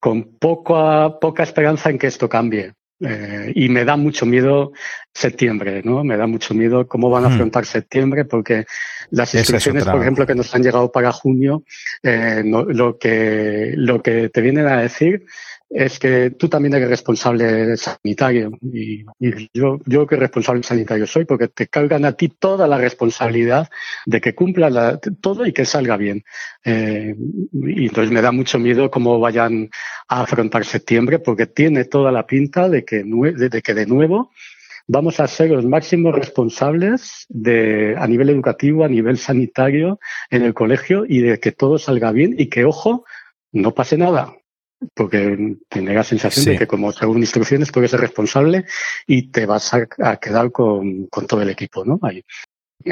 con 0.00 0.36
poca, 0.38 1.18
poca 1.18 1.42
esperanza 1.44 1.90
en 1.90 1.98
que 1.98 2.08
esto 2.08 2.28
cambie. 2.28 2.72
Eh, 3.00 3.52
y 3.54 3.68
me 3.68 3.84
da 3.84 3.96
mucho 3.96 4.26
miedo 4.26 4.72
septiembre, 5.14 5.82
¿no? 5.84 6.02
Me 6.02 6.16
da 6.16 6.26
mucho 6.26 6.52
miedo 6.54 6.86
cómo 6.88 7.10
van 7.10 7.24
a 7.24 7.28
hmm. 7.28 7.32
afrontar 7.32 7.64
septiembre, 7.64 8.24
porque 8.24 8.64
las 9.10 9.34
instrucciones, 9.34 9.84
por 9.84 10.00
ejemplo, 10.00 10.26
que 10.26 10.34
nos 10.34 10.54
han 10.54 10.62
llegado 10.62 10.90
para 10.90 11.12
junio, 11.12 11.62
eh, 12.02 12.42
no, 12.44 12.64
lo, 12.64 12.98
que, 12.98 13.72
lo 13.76 14.02
que 14.02 14.28
te 14.28 14.40
vienen 14.40 14.66
a 14.66 14.82
decir 14.82 15.24
es 15.70 15.98
que 15.98 16.30
tú 16.30 16.48
también 16.48 16.74
eres 16.74 16.88
responsable 16.88 17.76
sanitario. 17.76 18.52
Y, 18.62 19.04
yo, 19.52 19.78
yo 19.84 20.06
que 20.06 20.16
responsable 20.16 20.62
sanitario 20.62 21.06
soy, 21.06 21.24
porque 21.24 21.48
te 21.48 21.68
cargan 21.68 22.04
a 22.04 22.12
ti 22.12 22.28
toda 22.28 22.66
la 22.66 22.78
responsabilidad 22.78 23.68
de 24.06 24.20
que 24.20 24.34
cumpla 24.34 24.98
todo 25.20 25.46
y 25.46 25.52
que 25.52 25.64
salga 25.64 25.96
bien. 25.96 26.24
Eh, 26.64 27.14
y 27.52 27.86
entonces 27.86 28.10
me 28.12 28.22
da 28.22 28.32
mucho 28.32 28.58
miedo 28.58 28.90
cómo 28.90 29.20
vayan 29.20 29.70
a 30.08 30.22
afrontar 30.22 30.64
septiembre, 30.64 31.18
porque 31.18 31.46
tiene 31.46 31.84
toda 31.84 32.12
la 32.12 32.26
pinta 32.26 32.68
de 32.68 32.84
que, 32.84 33.04
de, 33.04 33.62
que 33.62 33.74
de 33.74 33.86
nuevo 33.86 34.30
vamos 34.86 35.20
a 35.20 35.26
ser 35.26 35.50
los 35.50 35.66
máximos 35.66 36.14
responsables 36.14 37.26
de, 37.28 37.94
a 37.98 38.06
nivel 38.06 38.30
educativo, 38.30 38.84
a 38.84 38.88
nivel 38.88 39.18
sanitario 39.18 40.00
en 40.30 40.42
el 40.42 40.54
colegio 40.54 41.04
y 41.06 41.20
de 41.20 41.38
que 41.38 41.52
todo 41.52 41.76
salga 41.76 42.10
bien 42.10 42.34
y 42.38 42.46
que, 42.46 42.64
ojo, 42.64 43.04
no 43.52 43.74
pase 43.74 43.98
nada 43.98 44.37
porque 44.94 45.56
tiene 45.68 45.94
la 45.94 46.04
sensación 46.04 46.46
de 46.46 46.58
que 46.58 46.66
como 46.66 46.92
según 46.92 47.18
instrucciones 47.18 47.72
puedes 47.72 47.90
ser 47.90 48.00
responsable 48.00 48.64
y 49.06 49.30
te 49.30 49.46
vas 49.46 49.72
a, 49.74 49.86
quedar 50.16 50.52
con, 50.52 51.06
con, 51.06 51.26
todo 51.26 51.42
el 51.42 51.50
equipo, 51.50 51.84
¿no? 51.84 51.98
Hay, 52.02 52.24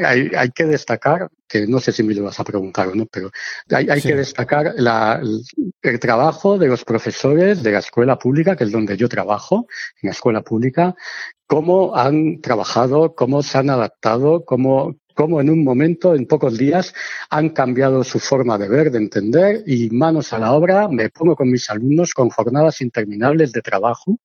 hay, 0.03 0.31
hay, 0.37 0.51
que 0.51 0.64
destacar, 0.64 1.29
que 1.49 1.66
no 1.66 1.79
sé 1.79 1.92
si 1.92 2.03
me 2.03 2.14
lo 2.14 2.25
vas 2.25 2.40
a 2.40 2.44
preguntar 2.44 2.88
o 2.88 2.94
no, 2.94 3.07
pero 3.07 3.31
hay, 3.70 3.88
hay 3.88 4.03
que 4.03 4.16
destacar 4.16 4.75
la, 4.77 5.22
el 5.83 6.01
trabajo 6.01 6.59
de 6.59 6.66
los 6.66 6.85
profesores 6.85 7.62
de 7.62 7.72
la 7.72 7.79
escuela 7.79 8.18
pública, 8.18 8.57
que 8.57 8.64
es 8.64 8.72
donde 8.72 8.96
yo 8.96 9.09
trabajo, 9.09 9.66
en 10.03 10.09
la 10.09 10.12
escuela 10.12 10.42
pública, 10.42 10.94
cómo 11.46 11.94
han 11.94 12.40
trabajado, 12.40 13.14
cómo 13.14 13.42
se 13.42 13.59
han 13.59 13.70
adaptado, 13.70 14.44
cómo, 14.44 14.96
cómo 15.16 15.40
en 15.40 15.50
un 15.50 15.64
momento, 15.64 16.14
en 16.14 16.26
pocos 16.26 16.57
días, 16.57 16.94
han 17.31 17.48
cambiado 17.48 18.05
su 18.05 18.20
forma 18.20 18.59
de 18.59 18.68
ver, 18.68 18.90
de 18.92 18.98
entender 18.98 19.64
y 19.66 19.90
manos 19.90 20.33
a 20.33 20.38
la 20.38 20.52
obra, 20.52 20.88
me 20.88 21.09
pongo 21.09 21.35
con 21.35 21.50
mis 21.50 21.68
alumnos 21.70 22.12
con 22.12 22.29
jornadas 22.29 22.81
interminables 22.83 23.50
de 23.52 23.62
trabajo 23.62 24.18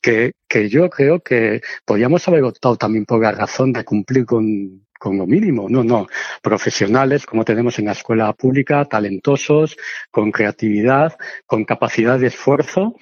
que, 0.00 0.32
que 0.48 0.68
yo 0.68 0.88
creo 0.88 1.20
que 1.20 1.60
podríamos 1.84 2.26
haber 2.28 2.44
optado 2.44 2.76
también 2.76 3.04
por 3.04 3.20
la 3.20 3.32
razón 3.32 3.72
de 3.72 3.84
cumplir 3.84 4.24
con, 4.24 4.86
con 5.00 5.16
lo 5.16 5.26
mínimo. 5.26 5.66
No, 5.68 5.82
no. 5.82 6.06
Profesionales, 6.42 7.24
como 7.24 7.44
tenemos 7.44 7.78
en 7.78 7.86
la 7.86 7.92
escuela 7.92 8.32
pública, 8.34 8.84
talentosos, 8.84 9.76
con 10.10 10.30
creatividad, 10.30 11.16
con 11.46 11.64
capacidad 11.64 12.18
de 12.18 12.28
esfuerzo 12.28 12.96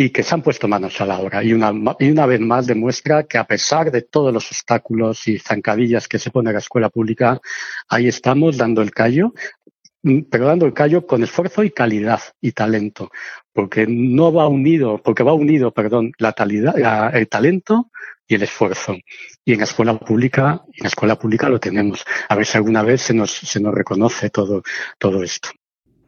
y 0.00 0.10
que 0.10 0.22
se 0.22 0.32
han 0.32 0.42
puesto 0.42 0.68
manos 0.68 1.00
a 1.00 1.06
la 1.06 1.18
obra. 1.18 1.42
Y 1.42 1.52
una, 1.52 1.72
y 1.98 2.08
una 2.08 2.24
vez 2.24 2.38
más 2.38 2.68
demuestra 2.68 3.24
que 3.24 3.36
a 3.36 3.42
pesar 3.42 3.90
de 3.90 4.02
todos 4.02 4.32
los 4.32 4.46
obstáculos 4.46 5.26
y 5.26 5.40
zancadillas 5.40 6.06
que 6.06 6.20
se 6.20 6.30
pone 6.30 6.52
la 6.52 6.60
escuela 6.60 6.88
pública, 6.88 7.40
ahí 7.88 8.06
estamos 8.06 8.56
dando 8.56 8.80
el 8.80 8.92
callo, 8.92 9.34
mm, 10.04 10.20
pero 10.30 10.46
dando 10.46 10.66
el 10.66 10.72
callo 10.72 11.04
con 11.04 11.24
esfuerzo 11.24 11.64
y 11.64 11.72
calidad 11.72 12.20
y 12.40 12.52
talento, 12.52 13.10
porque 13.52 13.86
no 13.88 14.32
va 14.32 14.46
unido, 14.46 15.02
porque 15.02 15.24
va 15.24 15.32
unido, 15.32 15.72
perdón, 15.72 16.12
la, 16.18 16.32
calidad, 16.32 17.16
el 17.16 17.26
talento 17.26 17.90
y 18.28 18.36
el 18.36 18.44
esfuerzo. 18.44 18.94
Y 19.44 19.52
en 19.54 19.58
la 19.58 19.64
escuela 19.64 19.98
pública, 19.98 20.62
en 20.74 20.84
la 20.84 20.88
escuela 20.90 21.18
pública 21.18 21.48
lo 21.48 21.58
tenemos. 21.58 22.04
A 22.28 22.36
ver 22.36 22.46
si 22.46 22.56
alguna 22.56 22.84
vez 22.84 23.02
se 23.02 23.14
nos, 23.14 23.32
se 23.32 23.58
nos 23.58 23.74
reconoce 23.74 24.30
todo, 24.30 24.62
todo 24.96 25.24
esto. 25.24 25.48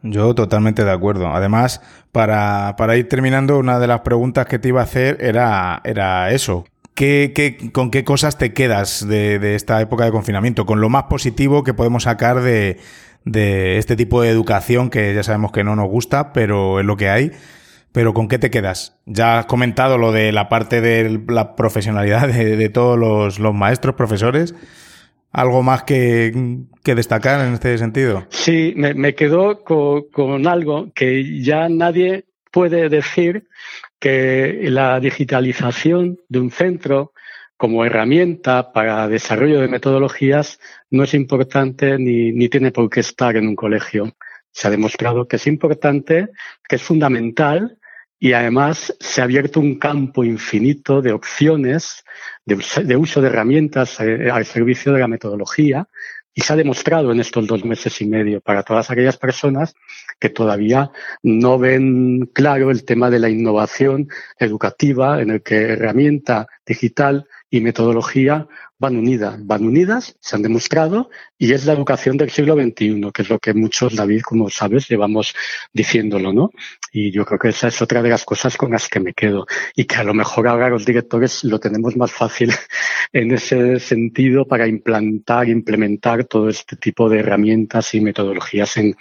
Yo 0.02 0.34
totalmente 0.34 0.84
de 0.84 0.90
acuerdo. 0.90 1.28
Además, 1.28 1.82
para, 2.12 2.74
para 2.76 2.96
ir 2.96 3.08
terminando, 3.08 3.58
una 3.58 3.78
de 3.78 3.86
las 3.86 4.00
preguntas 4.00 4.46
que 4.46 4.58
te 4.58 4.68
iba 4.68 4.80
a 4.80 4.84
hacer 4.84 5.18
era, 5.20 5.80
era 5.84 6.30
eso. 6.30 6.64
¿Qué, 6.94 7.32
qué, 7.34 7.70
con 7.72 7.90
qué 7.90 8.04
cosas 8.04 8.38
te 8.38 8.52
quedas 8.52 9.06
de, 9.06 9.38
de, 9.38 9.54
esta 9.54 9.80
época 9.80 10.04
de 10.04 10.10
confinamiento? 10.10 10.66
Con 10.66 10.80
lo 10.80 10.88
más 10.88 11.04
positivo 11.04 11.64
que 11.64 11.74
podemos 11.74 12.04
sacar 12.04 12.40
de, 12.40 12.78
de 13.24 13.78
este 13.78 13.96
tipo 13.96 14.22
de 14.22 14.30
educación 14.30 14.90
que 14.90 15.14
ya 15.14 15.22
sabemos 15.22 15.52
que 15.52 15.64
no 15.64 15.76
nos 15.76 15.88
gusta, 15.88 16.32
pero 16.32 16.80
es 16.80 16.86
lo 16.86 16.96
que 16.96 17.08
hay. 17.08 17.32
Pero 17.92 18.14
¿con 18.14 18.28
qué 18.28 18.38
te 18.38 18.50
quedas? 18.50 18.98
Ya 19.06 19.38
has 19.38 19.46
comentado 19.46 19.98
lo 19.98 20.12
de 20.12 20.30
la 20.32 20.48
parte 20.48 20.80
de 20.80 21.20
la 21.28 21.56
profesionalidad 21.56 22.28
de, 22.28 22.56
de 22.56 22.68
todos 22.68 22.98
los, 22.98 23.38
los 23.38 23.54
maestros, 23.54 23.96
profesores. 23.96 24.54
¿Algo 25.32 25.62
más 25.62 25.84
que, 25.84 26.32
destacar 26.84 27.46
en 27.46 27.54
este 27.54 27.78
sentido? 27.78 28.26
Sí, 28.30 28.72
me, 28.76 28.94
me 28.94 29.14
quedo 29.14 29.62
con, 29.62 30.08
con, 30.10 30.46
algo 30.48 30.92
que 30.92 31.40
ya 31.40 31.68
nadie 31.68 32.24
puede 32.50 32.88
decir 32.88 33.46
que 34.00 34.58
la 34.64 34.98
digitalización 34.98 36.18
de 36.28 36.40
un 36.40 36.50
centro 36.50 37.12
como 37.56 37.84
herramienta 37.84 38.72
para 38.72 39.06
desarrollo 39.06 39.60
de 39.60 39.68
metodologías 39.68 40.58
no 40.90 41.04
es 41.04 41.12
importante 41.14 41.98
ni, 41.98 42.32
ni 42.32 42.48
tiene 42.48 42.72
por 42.72 42.88
qué 42.88 43.00
estar 43.00 43.36
en 43.36 43.46
un 43.46 43.54
colegio. 43.54 44.16
Se 44.50 44.66
ha 44.66 44.70
demostrado 44.70 45.28
que 45.28 45.36
es 45.36 45.46
importante, 45.46 46.30
que 46.66 46.76
es 46.76 46.82
fundamental 46.82 47.78
y 48.22 48.35
además 48.35 48.94
se 49.00 49.22
ha 49.22 49.24
abierto 49.24 49.61
un 49.61 49.78
campo 49.78 50.22
infinito 50.22 51.00
de 51.00 51.11
opciones 51.11 52.04
de, 52.44 52.96
uso 52.96 53.22
de 53.22 53.28
herramientas 53.28 53.98
eh, 54.00 54.30
al 54.30 54.44
servicio 54.44 54.92
de 54.92 55.00
la 55.00 55.09
metodología 55.09 55.88
y 56.35 56.42
se 56.42 56.52
ha 56.52 56.56
demostrado 56.56 57.12
en 57.12 57.20
estos 57.20 57.46
dos 57.46 57.64
meses 57.64 57.98
y 58.02 58.06
medio 58.06 58.42
para 58.42 58.62
todas 58.62 58.90
aquellas 58.90 59.16
personas 59.16 59.74
que 60.18 60.28
todavía 60.28 60.90
no 61.22 61.59
ven 61.59 62.30
claro 62.35 62.70
el 62.70 62.85
tema 62.85 63.09
de 63.09 63.18
la 63.18 63.30
innovación 63.30 64.09
educativa 64.38 65.22
en 65.22 65.30
el 65.30 65.42
que 65.42 65.72
herramienta 65.72 66.46
digital 66.70 67.26
y 67.50 67.61
metodología 67.61 68.46
van 68.78 68.96
unidas, 68.96 69.37
van 69.44 69.64
unidas, 69.64 70.16
se 70.20 70.37
han 70.37 70.42
demostrado, 70.42 71.11
y 71.37 71.52
es 71.52 71.66
la 71.66 71.74
educación 71.74 72.16
del 72.16 72.30
siglo 72.30 72.54
XXI, 72.54 73.11
que 73.12 73.22
es 73.22 73.28
lo 73.28 73.38
que 73.38 73.52
muchos, 73.52 73.94
David, 73.94 74.22
como 74.22 74.48
sabes, 74.48 74.88
llevamos 74.88 75.35
diciéndolo, 75.72 76.33
¿no? 76.33 76.50
Y 76.90 77.11
yo 77.11 77.26
creo 77.26 77.38
que 77.38 77.48
esa 77.48 77.68
es 77.68 77.83
otra 77.83 78.02
de 78.02 78.09
las 78.09 78.24
cosas 78.24 78.56
con 78.56 78.70
las 78.70 78.88
que 78.88 79.00
me 79.00 79.12
quedo, 79.12 79.46
y 79.76 79.85
que 79.85 79.96
a 79.96 80.04
lo 80.04 80.14
mejor 80.14 80.48
ahora 80.48 80.70
los 80.70 80.87
directores 80.87 81.44
lo 81.44 81.59
tenemos 81.59 81.96
más 81.96 82.12
fácil 82.12 82.50
en 83.12 83.33
ese 83.33 83.80
sentido 83.80 84.46
para 84.46 84.66
implantar, 84.66 85.48
implementar 85.48 86.24
todo 86.24 86.48
este 86.48 86.76
tipo 86.76 87.11
de 87.11 87.18
herramientas 87.18 87.94
y 87.94 88.00
metodologías 88.00 88.76
en, 88.78 88.96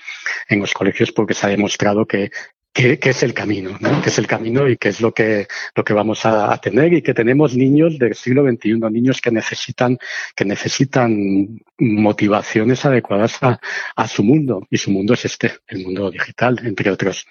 en 0.49 0.60
los 0.60 0.73
colegios, 0.73 1.12
porque 1.13 1.36
se 1.36 1.45
ha 1.45 1.49
demostrado 1.49 2.05
que, 2.05 2.32
que, 2.79 3.09
es 3.09 3.23
el 3.23 3.33
camino, 3.33 3.77
¿no? 3.79 4.01
que 4.01 4.09
es 4.09 4.17
el 4.17 4.27
camino 4.27 4.67
y 4.67 4.77
que 4.77 4.89
es 4.89 5.01
lo 5.01 5.13
que, 5.13 5.47
lo 5.75 5.83
que 5.83 5.93
vamos 5.93 6.25
a, 6.25 6.57
tener 6.57 6.93
y 6.93 7.01
que 7.01 7.13
tenemos 7.13 7.55
niños 7.55 7.97
del 7.99 8.15
siglo 8.15 8.43
XXI, 8.49 8.79
niños 8.91 9.21
que 9.21 9.31
necesitan, 9.31 9.97
que 10.35 10.45
necesitan 10.45 11.61
motivaciones 11.77 12.85
adecuadas 12.85 13.41
a, 13.41 13.59
a 13.95 14.07
su 14.07 14.23
mundo 14.23 14.65
y 14.69 14.77
su 14.77 14.91
mundo 14.91 15.13
es 15.13 15.25
este, 15.25 15.53
el 15.67 15.83
mundo 15.83 16.11
digital, 16.11 16.59
entre 16.63 16.91
otros. 16.91 17.25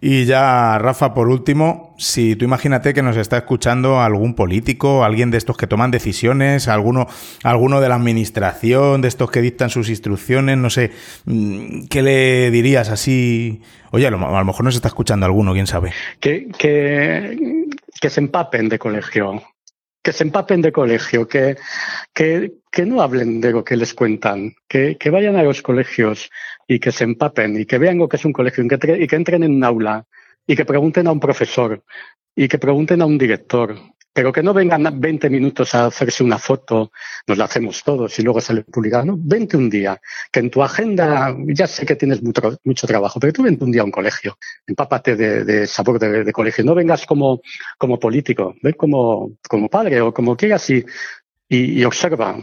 Y 0.00 0.24
ya, 0.24 0.78
Rafa, 0.78 1.14
por 1.14 1.28
último, 1.28 1.94
si 1.98 2.34
tú 2.34 2.44
imagínate 2.44 2.92
que 2.92 3.02
nos 3.02 3.16
está 3.16 3.38
escuchando 3.38 4.00
algún 4.00 4.34
político, 4.34 5.04
alguien 5.04 5.30
de 5.30 5.38
estos 5.38 5.56
que 5.56 5.68
toman 5.68 5.92
decisiones, 5.92 6.66
alguno, 6.66 7.06
alguno 7.44 7.80
de 7.80 7.88
la 7.88 7.94
administración, 7.94 9.02
de 9.02 9.08
estos 9.08 9.30
que 9.30 9.40
dictan 9.40 9.70
sus 9.70 9.88
instrucciones, 9.88 10.58
no 10.58 10.70
sé, 10.70 10.90
mm, 11.26 11.86
¿qué 11.88 12.02
le 12.02 12.50
dirías 12.50 12.88
así? 12.88 13.62
Oye, 13.92 14.06
a 14.06 14.10
lo, 14.10 14.18
mejor 14.18 14.64
está 14.76 14.88
escuchando 14.88 15.26
alguno, 15.26 15.52
quién 15.52 15.66
sabe. 15.66 15.92
Que, 16.20 16.48
que, 16.58 17.66
que 18.00 18.10
se 18.10 18.20
empapen 18.20 18.68
de 18.68 18.78
colegio, 18.78 19.42
que 20.02 20.12
se 20.12 20.24
empapen 20.24 20.62
de 20.62 20.72
colegio, 20.72 21.28
que, 21.28 21.56
que, 22.12 22.52
que 22.70 22.86
no 22.86 23.02
hablen 23.02 23.40
de 23.40 23.52
lo 23.52 23.64
que 23.64 23.76
les 23.76 23.94
cuentan, 23.94 24.54
que, 24.68 24.96
que, 24.98 25.10
vayan 25.10 25.36
a 25.36 25.42
los 25.42 25.62
colegios 25.62 26.30
y 26.66 26.80
que 26.80 26.92
se 26.92 27.04
empapen 27.04 27.60
y 27.60 27.66
que 27.66 27.78
vean 27.78 27.98
lo 27.98 28.08
que 28.08 28.16
es 28.16 28.24
un 28.24 28.32
colegio 28.32 28.64
y 28.64 28.68
que, 28.68 29.02
y 29.02 29.06
que 29.06 29.16
entren 29.16 29.44
en 29.44 29.54
un 29.54 29.64
aula 29.64 30.06
y 30.46 30.56
que 30.56 30.64
pregunten 30.64 31.06
a 31.06 31.12
un 31.12 31.20
profesor 31.20 31.84
y 32.34 32.48
que 32.48 32.58
pregunten 32.58 33.02
a 33.02 33.06
un 33.06 33.18
director 33.18 33.78
pero 34.12 34.32
que 34.32 34.42
no 34.42 34.52
vengan 34.52 35.00
20 35.00 35.30
minutos 35.30 35.74
a 35.74 35.86
hacerse 35.86 36.22
una 36.22 36.38
foto, 36.38 36.92
nos 37.26 37.38
la 37.38 37.44
hacemos 37.44 37.82
todos 37.82 38.18
y 38.18 38.22
luego 38.22 38.40
sale 38.40 38.62
publicado. 38.62 39.04
No, 39.04 39.14
vente 39.18 39.56
un 39.56 39.70
día, 39.70 40.00
que 40.30 40.40
en 40.40 40.50
tu 40.50 40.62
agenda, 40.62 41.34
ya 41.46 41.66
sé 41.66 41.86
que 41.86 41.96
tienes 41.96 42.22
mucho, 42.22 42.58
mucho 42.64 42.86
trabajo, 42.86 43.18
pero 43.18 43.32
tú 43.32 43.42
vente 43.42 43.64
un 43.64 43.72
día 43.72 43.82
a 43.82 43.84
un 43.84 43.90
colegio, 43.90 44.38
empápate 44.66 45.16
de, 45.16 45.44
de 45.44 45.66
sabor 45.66 45.98
de, 45.98 46.24
de, 46.24 46.32
colegio, 46.32 46.64
no 46.64 46.74
vengas 46.74 47.06
como, 47.06 47.40
como 47.78 47.98
político, 47.98 48.54
ven 48.62 48.74
como, 48.74 49.32
como 49.48 49.68
padre 49.68 50.00
o 50.00 50.12
como 50.12 50.36
quieras 50.36 50.68
y 50.70 50.84
y, 51.54 51.84
observa. 51.84 52.38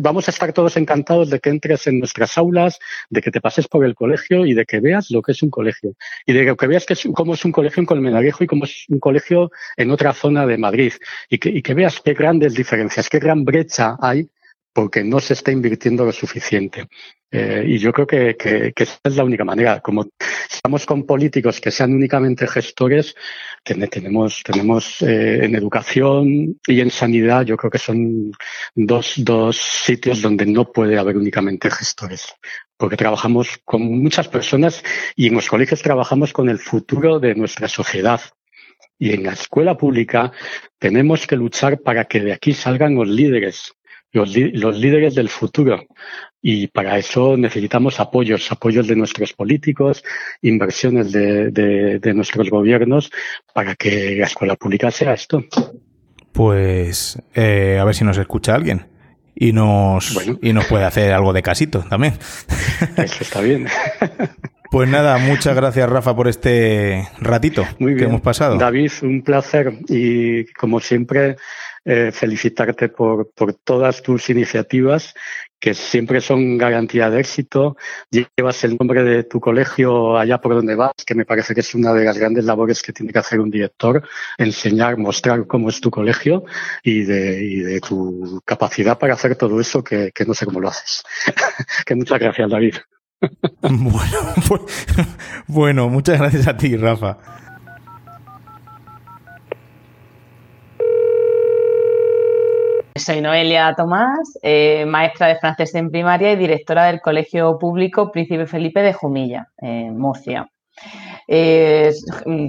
Vamos 0.00 0.26
a 0.26 0.30
estar 0.32 0.52
todos 0.52 0.76
encantados 0.76 1.30
de 1.30 1.38
que 1.38 1.50
entres 1.50 1.86
en 1.86 2.00
nuestras 2.00 2.36
aulas, 2.36 2.78
de 3.10 3.22
que 3.22 3.30
te 3.30 3.40
pases 3.40 3.68
por 3.68 3.84
el 3.84 3.94
colegio 3.94 4.44
y 4.44 4.54
de 4.54 4.64
que 4.64 4.80
veas 4.80 5.10
lo 5.10 5.22
que 5.22 5.32
es 5.32 5.42
un 5.42 5.50
colegio. 5.50 5.94
Y 6.26 6.32
de 6.32 6.56
que 6.56 6.66
veas 6.66 6.84
que 6.84 6.94
es, 6.94 7.08
cómo 7.14 7.34
es 7.34 7.44
un 7.44 7.52
colegio 7.52 7.80
en 7.80 7.86
Colmenarejo 7.86 8.42
y 8.42 8.48
cómo 8.48 8.64
es 8.64 8.86
un 8.88 8.98
colegio 8.98 9.52
en 9.76 9.92
otra 9.92 10.12
zona 10.12 10.46
de 10.46 10.58
Madrid. 10.58 10.92
Y 11.30 11.38
que, 11.38 11.50
y 11.50 11.62
que 11.62 11.74
veas 11.74 12.00
qué 12.00 12.14
grandes 12.14 12.54
diferencias, 12.54 13.08
qué 13.08 13.20
gran 13.20 13.44
brecha 13.44 13.96
hay 14.00 14.28
porque 14.72 15.02
no 15.02 15.20
se 15.20 15.34
está 15.34 15.50
invirtiendo 15.52 16.04
lo 16.04 16.12
suficiente. 16.12 16.86
Eh, 17.30 17.64
y 17.66 17.78
yo 17.78 17.92
creo 17.92 18.06
que, 18.06 18.36
que, 18.36 18.72
que, 18.74 18.82
esa 18.84 18.98
es 19.04 19.16
la 19.16 19.24
única 19.24 19.44
manera. 19.44 19.80
Como 19.80 20.06
estamos 20.50 20.86
con 20.86 21.04
políticos 21.04 21.60
que 21.60 21.70
sean 21.70 21.92
únicamente 21.92 22.46
gestores, 22.46 23.14
tenemos, 23.64 24.42
tenemos 24.42 25.02
eh, 25.02 25.44
en 25.44 25.54
educación 25.54 26.58
y 26.66 26.80
en 26.80 26.90
sanidad, 26.90 27.44
yo 27.44 27.56
creo 27.56 27.70
que 27.70 27.78
son 27.78 28.32
dos, 28.74 29.14
dos 29.18 29.56
sitios 29.56 30.22
donde 30.22 30.46
no 30.46 30.72
puede 30.72 30.98
haber 30.98 31.16
únicamente 31.16 31.70
gestores. 31.70 32.34
Porque 32.76 32.96
trabajamos 32.96 33.58
con 33.64 33.82
muchas 33.82 34.28
personas 34.28 34.82
y 35.16 35.26
en 35.26 35.34
los 35.34 35.48
colegios 35.48 35.82
trabajamos 35.82 36.32
con 36.32 36.48
el 36.48 36.58
futuro 36.58 37.18
de 37.18 37.34
nuestra 37.34 37.68
sociedad. 37.68 38.20
Y 38.98 39.12
en 39.12 39.24
la 39.24 39.32
escuela 39.32 39.76
pública 39.76 40.32
tenemos 40.78 41.26
que 41.26 41.36
luchar 41.36 41.80
para 41.80 42.06
que 42.06 42.20
de 42.20 42.32
aquí 42.32 42.52
salgan 42.52 42.94
los 42.94 43.08
líderes, 43.08 43.74
los, 44.12 44.36
los, 44.36 44.78
líderes 44.78 45.14
del 45.14 45.28
futuro. 45.28 45.84
Y 46.40 46.68
para 46.68 46.98
eso 46.98 47.36
necesitamos 47.36 48.00
apoyos, 48.00 48.50
apoyos 48.52 48.86
de 48.86 48.96
nuestros 48.96 49.32
políticos, 49.32 50.04
inversiones 50.42 51.12
de, 51.12 51.50
de, 51.50 51.98
de 51.98 52.14
nuestros 52.14 52.48
gobiernos 52.48 53.10
para 53.52 53.74
que 53.74 54.16
la 54.16 54.26
escuela 54.26 54.56
pública 54.56 54.90
sea 54.90 55.14
esto. 55.14 55.44
Pues 56.32 57.20
eh, 57.34 57.78
a 57.80 57.84
ver 57.84 57.94
si 57.94 58.04
nos 58.04 58.18
escucha 58.18 58.54
alguien 58.54 58.86
y 59.34 59.52
nos, 59.52 60.14
bueno. 60.14 60.38
y 60.42 60.52
nos 60.52 60.66
puede 60.66 60.84
hacer 60.84 61.12
algo 61.12 61.32
de 61.32 61.42
casito 61.42 61.84
también. 61.88 62.14
Eso 62.96 63.18
está 63.20 63.40
bien. 63.40 63.66
Pues 64.70 64.86
nada, 64.86 65.16
muchas 65.16 65.56
gracias 65.56 65.88
Rafa 65.88 66.14
por 66.14 66.28
este 66.28 67.08
ratito 67.20 67.64
Muy 67.78 67.94
bien. 67.94 67.98
que 67.98 68.04
hemos 68.04 68.20
pasado. 68.20 68.58
David, 68.58 68.92
un 69.00 69.22
placer 69.22 69.78
y 69.88 70.44
como 70.52 70.78
siempre 70.78 71.36
eh, 71.90 72.12
felicitarte 72.12 72.90
por, 72.90 73.30
por 73.30 73.54
todas 73.54 74.02
tus 74.02 74.28
iniciativas 74.28 75.14
que 75.58 75.72
siempre 75.72 76.20
son 76.20 76.58
garantía 76.58 77.08
de 77.08 77.20
éxito. 77.20 77.78
Llevas 78.10 78.62
el 78.64 78.76
nombre 78.76 79.02
de 79.02 79.24
tu 79.24 79.40
colegio 79.40 80.18
allá 80.18 80.38
por 80.38 80.54
donde 80.54 80.74
vas, 80.74 80.92
que 81.06 81.14
me 81.14 81.24
parece 81.24 81.54
que 81.54 81.60
es 81.60 81.74
una 81.74 81.94
de 81.94 82.04
las 82.04 82.18
grandes 82.18 82.44
labores 82.44 82.82
que 82.82 82.92
tiene 82.92 83.10
que 83.10 83.18
hacer 83.18 83.40
un 83.40 83.50
director, 83.50 84.06
enseñar, 84.36 84.98
mostrar 84.98 85.46
cómo 85.46 85.70
es 85.70 85.80
tu 85.80 85.90
colegio 85.90 86.44
y 86.82 87.04
de, 87.04 87.42
y 87.42 87.60
de 87.60 87.80
tu 87.80 88.42
capacidad 88.44 88.98
para 88.98 89.14
hacer 89.14 89.36
todo 89.36 89.58
eso, 89.58 89.82
que, 89.82 90.12
no 90.26 90.34
sé 90.34 90.44
cómo 90.44 90.60
lo 90.60 90.68
haces. 90.68 91.02
que 91.86 91.94
muchas 91.94 92.18
gracias, 92.18 92.50
David. 92.50 92.74
bueno, 93.62 94.18
pues, 94.46 94.86
bueno, 95.46 95.88
muchas 95.88 96.18
gracias 96.18 96.46
a 96.46 96.56
ti, 96.56 96.76
Rafa. 96.76 97.16
Soy 102.98 103.20
Noelia 103.20 103.74
Tomás, 103.76 104.38
eh, 104.42 104.84
maestra 104.86 105.28
de 105.28 105.36
francés 105.36 105.74
en 105.74 105.90
primaria 105.90 106.32
y 106.32 106.36
directora 106.36 106.86
del 106.86 107.00
Colegio 107.00 107.58
Público 107.58 108.10
Príncipe 108.10 108.46
Felipe 108.46 108.82
de 108.82 108.92
Jumilla, 108.92 109.48
en 109.58 109.96
Murcia. 109.96 110.50
Eh, 111.28 111.92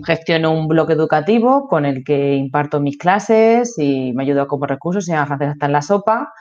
gestiono 0.06 0.52
un 0.52 0.68
blog 0.68 0.92
educativo 0.92 1.68
con 1.68 1.86
el 1.86 2.04
que 2.04 2.36
imparto 2.36 2.80
mis 2.80 2.98
clases 2.98 3.78
y 3.78 4.12
me 4.14 4.24
ayudo 4.24 4.48
como 4.48 4.66
recursos, 4.66 5.06
se 5.06 5.12
llama 5.12 5.28
Francés 5.28 5.50
hasta 5.50 5.66
en 5.68 5.72
la 5.72 5.82
sopa. 5.82 6.34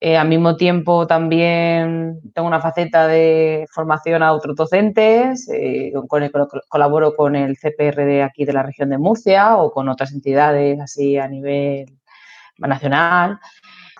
Eh, 0.00 0.16
al 0.16 0.28
mismo 0.28 0.56
tiempo 0.56 1.06
también 1.06 2.20
tengo 2.34 2.48
una 2.48 2.60
faceta 2.60 3.06
de 3.06 3.66
formación 3.70 4.22
a 4.22 4.32
otros 4.32 4.56
docentes, 4.56 5.48
colaboro 6.68 7.14
con 7.14 7.36
el 7.36 7.56
CPR 7.56 8.04
de 8.04 8.22
aquí 8.22 8.44
de 8.44 8.52
la 8.52 8.62
región 8.62 8.90
de 8.90 8.98
Murcia 8.98 9.56
o 9.56 9.70
con 9.70 9.88
otras 9.88 10.12
entidades 10.12 10.80
así 10.80 11.16
a 11.16 11.28
nivel 11.28 11.86
nacional. 12.58 13.38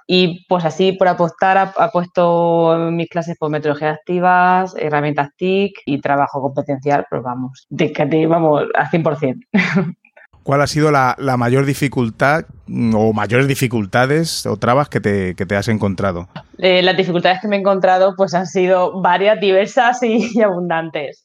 Y 0.07 0.45
pues 0.49 0.65
así 0.65 0.93
por 0.93 1.09
apostar 1.09 1.57
ha, 1.57 1.91
puesto 1.91 2.91
mis 2.91 3.09
clases 3.09 3.37
por 3.39 3.51
metodologías 3.51 3.97
activas, 3.97 4.75
herramientas 4.79 5.31
TIC 5.37 5.79
y 5.87 6.01
trabajo 6.01 6.43
competencial, 6.43 7.07
pues 7.09 7.23
vamos, 7.23 7.67
de 7.71 7.93
que 7.93 8.27
vamos 8.27 8.65
al 8.75 8.87
100%. 8.91 9.47
¿Cuál 10.45 10.61
ha 10.61 10.67
sido 10.67 10.91
la, 10.91 11.17
la, 11.19 11.39
mayor 11.39 11.65
dificultad 11.65 12.45
o 12.95 13.15
mayores 13.15 13.49
dificultades 13.49 14.45
o 14.45 14.59
trabas 14.59 14.91
que 14.91 15.01
te, 15.01 15.35
que 15.35 15.47
te 15.47 15.57
has 15.57 15.69
encontrado? 15.69 16.29
Eh, 16.59 16.83
las 16.83 16.99
dificultades 16.99 17.41
que 17.41 17.49
me 17.49 17.57
he 17.57 17.61
encontrado 17.61 18.15
pues 18.15 18.35
han 18.35 18.47
sido 18.47 19.01
varias, 19.01 19.41
diversas 19.41 20.03
y, 20.03 20.31
y 20.35 20.43
abundantes. 20.43 21.25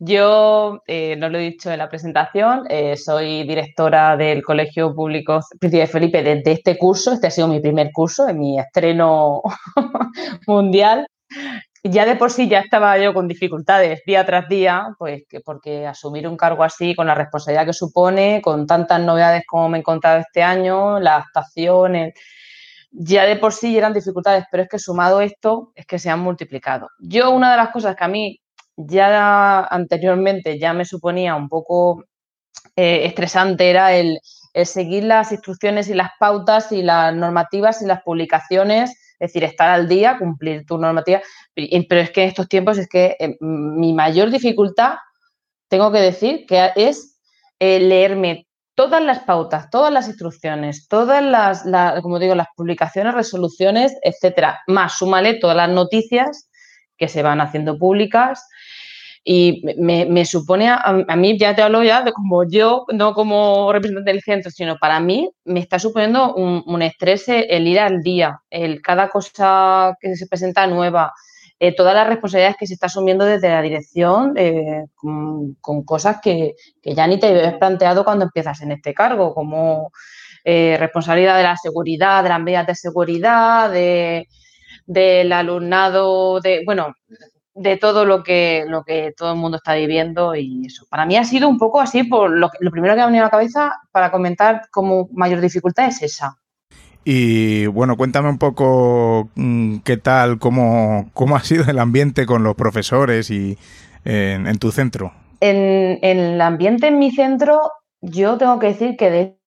Yo, 0.00 0.82
eh, 0.88 1.14
no 1.16 1.28
lo 1.28 1.38
he 1.38 1.42
dicho 1.42 1.70
en 1.70 1.78
la 1.78 1.88
presentación, 1.88 2.64
eh, 2.68 2.96
soy 2.96 3.46
directora 3.46 4.16
del 4.16 4.42
Colegio 4.42 4.92
Público 4.92 5.38
Príncipe 5.60 5.86
Felipe 5.86 6.24
desde 6.24 6.50
este 6.50 6.76
curso. 6.76 7.12
Este 7.12 7.28
ha 7.28 7.30
sido 7.30 7.46
mi 7.46 7.60
primer 7.60 7.92
curso, 7.92 8.28
en 8.28 8.40
mi 8.40 8.58
estreno 8.58 9.42
mundial 10.48 11.06
ya 11.90 12.06
de 12.06 12.16
por 12.16 12.32
sí 12.32 12.48
ya 12.48 12.60
estaba 12.60 12.98
yo 12.98 13.12
con 13.14 13.28
dificultades 13.28 14.02
día 14.06 14.24
tras 14.24 14.48
día, 14.48 14.94
pues 14.98 15.24
que 15.28 15.40
porque 15.40 15.86
asumir 15.86 16.26
un 16.28 16.36
cargo 16.36 16.64
así, 16.64 16.94
con 16.94 17.06
la 17.06 17.14
responsabilidad 17.14 17.66
que 17.66 17.72
supone, 17.72 18.40
con 18.42 18.66
tantas 18.66 19.00
novedades 19.00 19.44
como 19.46 19.68
me 19.68 19.78
he 19.78 19.80
encontrado 19.80 20.18
este 20.20 20.42
año, 20.42 20.98
la 21.00 21.16
adaptación, 21.16 21.96
el, 21.96 22.14
ya 22.90 23.24
de 23.24 23.36
por 23.36 23.52
sí 23.52 23.76
eran 23.76 23.92
dificultades, 23.92 24.44
pero 24.50 24.62
es 24.62 24.68
que 24.68 24.78
sumado 24.78 25.20
esto, 25.20 25.72
es 25.74 25.86
que 25.86 25.98
se 25.98 26.10
han 26.10 26.20
multiplicado. 26.20 26.88
Yo 26.98 27.30
una 27.30 27.50
de 27.50 27.56
las 27.58 27.70
cosas 27.70 27.96
que 27.96 28.04
a 28.04 28.08
mí 28.08 28.40
ya 28.76 29.64
anteriormente 29.64 30.58
ya 30.58 30.72
me 30.72 30.84
suponía 30.84 31.34
un 31.34 31.48
poco 31.48 32.04
eh, 32.76 33.06
estresante 33.06 33.70
era 33.70 33.94
el, 33.94 34.18
el 34.54 34.66
seguir 34.66 35.04
las 35.04 35.32
instrucciones 35.32 35.88
y 35.88 35.94
las 35.94 36.10
pautas 36.18 36.72
y 36.72 36.82
las 36.82 37.14
normativas 37.14 37.82
y 37.82 37.86
las 37.86 38.02
publicaciones 38.02 38.94
es 39.18 39.32
decir, 39.32 39.44
estar 39.44 39.68
al 39.68 39.88
día, 39.88 40.18
cumplir 40.18 40.64
tu 40.66 40.78
normativa, 40.78 41.22
pero 41.54 42.00
es 42.00 42.10
que 42.10 42.22
en 42.22 42.28
estos 42.28 42.48
tiempos 42.48 42.78
es 42.78 42.88
que 42.88 43.16
eh, 43.18 43.36
mi 43.40 43.92
mayor 43.92 44.30
dificultad, 44.30 44.94
tengo 45.68 45.90
que 45.90 46.00
decir, 46.00 46.46
que 46.46 46.70
es 46.76 47.18
eh, 47.58 47.80
leerme 47.80 48.46
todas 48.74 49.02
las 49.02 49.20
pautas, 49.20 49.70
todas 49.70 49.92
las 49.92 50.06
instrucciones, 50.06 50.86
todas 50.86 51.22
las, 51.22 51.64
la, 51.64 52.00
como 52.02 52.18
digo, 52.18 52.34
las 52.34 52.48
publicaciones, 52.54 53.14
resoluciones, 53.14 53.96
etcétera, 54.02 54.60
más 54.66 54.98
súmale 54.98 55.34
todas 55.34 55.56
las 55.56 55.70
noticias 55.70 56.48
que 56.98 57.08
se 57.08 57.22
van 57.22 57.40
haciendo 57.40 57.78
públicas, 57.78 58.46
y 59.28 59.60
me, 59.76 60.24
supone, 60.24 60.68
a, 60.68 61.04
a, 61.08 61.16
mí 61.16 61.36
ya 61.36 61.52
te 61.52 61.60
hablo 61.60 61.82
ya 61.82 62.02
de 62.02 62.12
como 62.12 62.48
yo, 62.48 62.84
no 62.92 63.12
como 63.12 63.72
representante 63.72 64.12
del 64.12 64.22
centro, 64.22 64.52
sino 64.52 64.76
para 64.78 65.00
mí 65.00 65.28
me 65.44 65.58
está 65.58 65.80
suponiendo 65.80 66.32
un, 66.32 66.80
estrés 66.80 67.24
el 67.26 67.66
ir 67.66 67.80
al 67.80 68.02
día, 68.02 68.40
el 68.50 68.80
cada 68.80 69.08
cosa 69.08 69.96
que 70.00 70.14
se 70.14 70.28
presenta 70.28 70.68
nueva, 70.68 71.12
eh, 71.58 71.74
todas 71.74 71.92
las 71.92 72.06
responsabilidades 72.06 72.56
que 72.56 72.68
se 72.68 72.74
está 72.74 72.86
asumiendo 72.86 73.24
desde 73.24 73.48
la 73.48 73.62
dirección 73.62 74.34
eh, 74.36 74.84
con, 74.94 75.54
con, 75.54 75.82
cosas 75.82 76.18
que, 76.22 76.54
que, 76.80 76.94
ya 76.94 77.08
ni 77.08 77.18
te 77.18 77.26
habías 77.26 77.54
planteado 77.54 78.04
cuando 78.04 78.26
empiezas 78.26 78.62
en 78.62 78.70
este 78.70 78.94
cargo, 78.94 79.34
como 79.34 79.90
eh, 80.44 80.76
responsabilidad 80.78 81.36
de 81.36 81.42
la 81.42 81.56
seguridad, 81.56 82.22
de 82.22 82.28
las 82.28 82.40
medidas 82.40 82.68
de 82.68 82.74
seguridad, 82.76 83.72
de, 83.72 84.28
del 84.86 85.32
alumnado, 85.32 86.40
de, 86.40 86.62
bueno, 86.64 86.94
de 87.56 87.76
todo 87.76 88.04
lo 88.04 88.22
que, 88.22 88.64
lo 88.68 88.84
que 88.84 89.12
todo 89.16 89.32
el 89.32 89.38
mundo 89.38 89.56
está 89.56 89.74
viviendo 89.74 90.34
y 90.34 90.66
eso. 90.66 90.86
Para 90.88 91.06
mí 91.06 91.16
ha 91.16 91.24
sido 91.24 91.48
un 91.48 91.58
poco 91.58 91.80
así, 91.80 92.04
por 92.04 92.30
lo, 92.30 92.50
lo 92.60 92.70
primero 92.70 92.94
que 92.94 92.98
me 92.98 93.02
ha 93.02 93.06
venido 93.06 93.24
a 93.24 93.26
la 93.26 93.30
cabeza 93.30 93.72
para 93.90 94.10
comentar 94.10 94.68
como 94.70 95.08
mayor 95.12 95.40
dificultad 95.40 95.88
es 95.88 96.02
esa. 96.02 96.36
Y 97.04 97.66
bueno, 97.66 97.96
cuéntame 97.96 98.28
un 98.28 98.38
poco 98.38 99.30
mm, 99.36 99.78
qué 99.78 99.96
tal, 99.96 100.38
cómo, 100.38 101.10
cómo 101.14 101.36
ha 101.36 101.40
sido 101.40 101.64
el 101.64 101.78
ambiente 101.78 102.26
con 102.26 102.42
los 102.42 102.56
profesores 102.56 103.30
y 103.30 103.56
en, 104.04 104.46
en 104.46 104.58
tu 104.58 104.70
centro. 104.70 105.12
En, 105.40 105.98
en, 106.02 106.18
el 106.18 106.40
ambiente 106.40 106.88
en 106.88 106.98
mi 106.98 107.10
centro, 107.10 107.72
yo 108.00 108.36
tengo 108.36 108.58
que 108.58 108.68
decir 108.68 108.96
que 108.96 109.10
de 109.10 109.38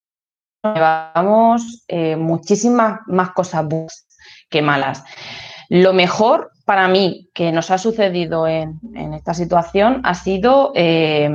llevamos 0.63 1.85
eh, 1.87 2.15
muchísimas 2.15 2.99
más 3.07 3.31
cosas 3.31 3.65
buenas 3.67 4.07
que 4.49 4.61
malas. 4.61 5.03
Lo 5.69 5.93
mejor 5.93 6.51
para 6.65 6.87
mí 6.87 7.29
que 7.33 7.51
nos 7.51 7.71
ha 7.71 7.77
sucedido 7.77 8.47
en, 8.47 8.79
esta 9.13 9.33
situación 9.33 10.01
ha 10.03 10.15
sido 10.15 10.71
eh, 10.75 11.29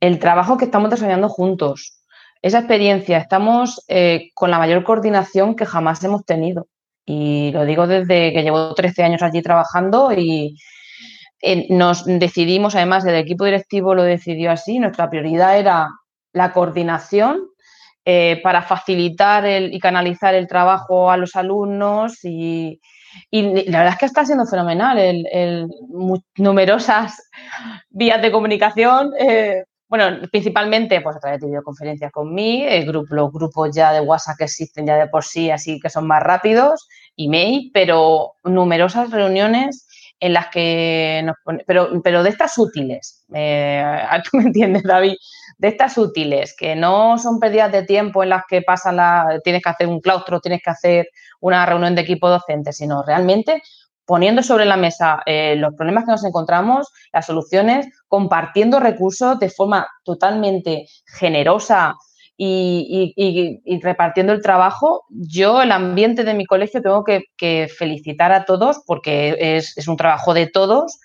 el 0.00 0.18
trabajo 0.18 0.56
que 0.56 0.66
estamos 0.66 0.90
desarrollando 0.90 1.28
juntos. 1.28 2.00
esa 2.42 2.60
experiencia. 2.60 3.18
Estamos 3.18 3.84
eh, 3.88 4.30
con 4.34 4.50
la 4.50 4.58
mayor 4.58 4.84
coordinación 4.84 5.56
que 5.56 5.66
jamás 5.66 6.02
hemos 6.04 6.24
tenido. 6.24 6.68
Y 7.04 7.50
lo 7.52 7.64
digo 7.64 7.86
desde 7.86 8.32
que 8.32 8.42
llevo 8.42 8.74
13 8.74 9.02
años 9.02 9.22
allí 9.22 9.42
trabajando 9.42 10.12
y 10.12 10.56
eh, 11.42 11.66
nos 11.70 12.04
decidimos, 12.04 12.74
además 12.74 13.04
el 13.04 13.16
equipo 13.16 13.44
directivo 13.44 13.94
lo 13.94 14.02
decidió 14.02 14.50
así, 14.50 14.78
nuestra 14.78 15.10
prioridad 15.10 15.58
era 15.58 15.90
la 16.32 16.52
coordinación 16.52 17.40
eh, 18.08 18.38
para 18.40 18.62
facilitar 18.62 19.44
y 19.48 19.80
canalizar 19.80 20.32
el 20.32 20.46
trabajo 20.46 21.10
a 21.10 21.16
los 21.16 21.34
alumnos 21.34 22.24
y, 22.24 22.80
la 23.32 23.78
verdad 23.78 23.94
es 23.94 23.98
que 23.98 24.06
está 24.06 24.24
siendo 24.24 24.46
fenomenal. 24.46 24.96
El, 24.96 25.68
numerosas 26.36 27.28
vías 27.90 28.22
de 28.22 28.30
comunicación, 28.30 29.10
eh, 29.18 29.64
bueno, 29.88 30.20
principalmente 30.30 31.00
pues 31.00 31.16
a 31.16 31.18
través 31.18 31.40
de 31.40 31.48
videoconferencias 31.48 32.12
conmigo, 32.12 32.68
el 32.68 32.86
grupo, 32.86 33.12
los 33.12 33.32
grupos 33.32 33.74
ya 33.74 33.92
de 33.92 34.00
WhatsApp 34.00 34.36
que 34.38 34.44
existen 34.44 34.86
ya 34.86 34.98
de 34.98 35.08
por 35.08 35.24
sí, 35.24 35.50
así 35.50 35.80
que 35.80 35.90
son 35.90 36.06
más 36.06 36.22
rápidos, 36.22 36.86
email, 37.16 37.72
pero 37.74 38.34
numerosas 38.44 39.10
reuniones 39.10 39.84
en 40.20 40.32
las 40.32 40.46
que 40.46 41.22
nos 41.24 41.34
pero, 41.66 42.00
pero 42.04 42.22
de 42.22 42.30
estas 42.30 42.56
útiles, 42.56 43.24
eh, 43.34 43.84
tú 44.30 44.36
me 44.36 44.44
entiendes, 44.44 44.84
David, 44.84 45.16
de 45.58 45.68
estas 45.68 45.96
útiles, 45.96 46.54
que 46.56 46.76
no 46.76 47.18
son 47.18 47.40
pérdidas 47.40 47.72
de 47.72 47.82
tiempo 47.82 48.22
en 48.22 48.30
las 48.30 48.42
que 48.48 48.62
pasa 48.62 48.92
la, 48.92 49.40
tienes 49.42 49.62
que 49.62 49.70
hacer 49.70 49.88
un 49.88 50.00
claustro, 50.00 50.40
tienes 50.40 50.60
que 50.62 50.70
hacer 50.70 51.08
una 51.40 51.64
reunión 51.64 51.94
de 51.94 52.02
equipo 52.02 52.28
docente, 52.28 52.72
sino 52.72 53.02
realmente 53.02 53.62
poniendo 54.04 54.42
sobre 54.42 54.64
la 54.64 54.76
mesa 54.76 55.22
eh, 55.26 55.56
los 55.56 55.74
problemas 55.74 56.04
que 56.04 56.12
nos 56.12 56.24
encontramos, 56.24 56.88
las 57.12 57.26
soluciones, 57.26 57.86
compartiendo 58.06 58.80
recursos 58.80 59.38
de 59.38 59.50
forma 59.50 59.88
totalmente 60.04 60.86
generosa 61.18 61.96
y, 62.38 63.80
repartiendo 63.82 64.32
el 64.32 64.42
trabajo. 64.42 65.04
Yo, 65.08 65.62
el 65.62 65.72
ambiente 65.72 66.22
de 66.22 66.34
mi 66.34 66.46
colegio, 66.46 66.82
tengo 66.82 67.04
que, 67.04 67.68
felicitar 67.76 68.32
a 68.32 68.44
todos 68.44 68.82
porque 68.86 69.36
es, 69.38 69.88
un 69.88 69.96
trabajo 69.96 70.34
de 70.34 70.46
todos 70.46 70.98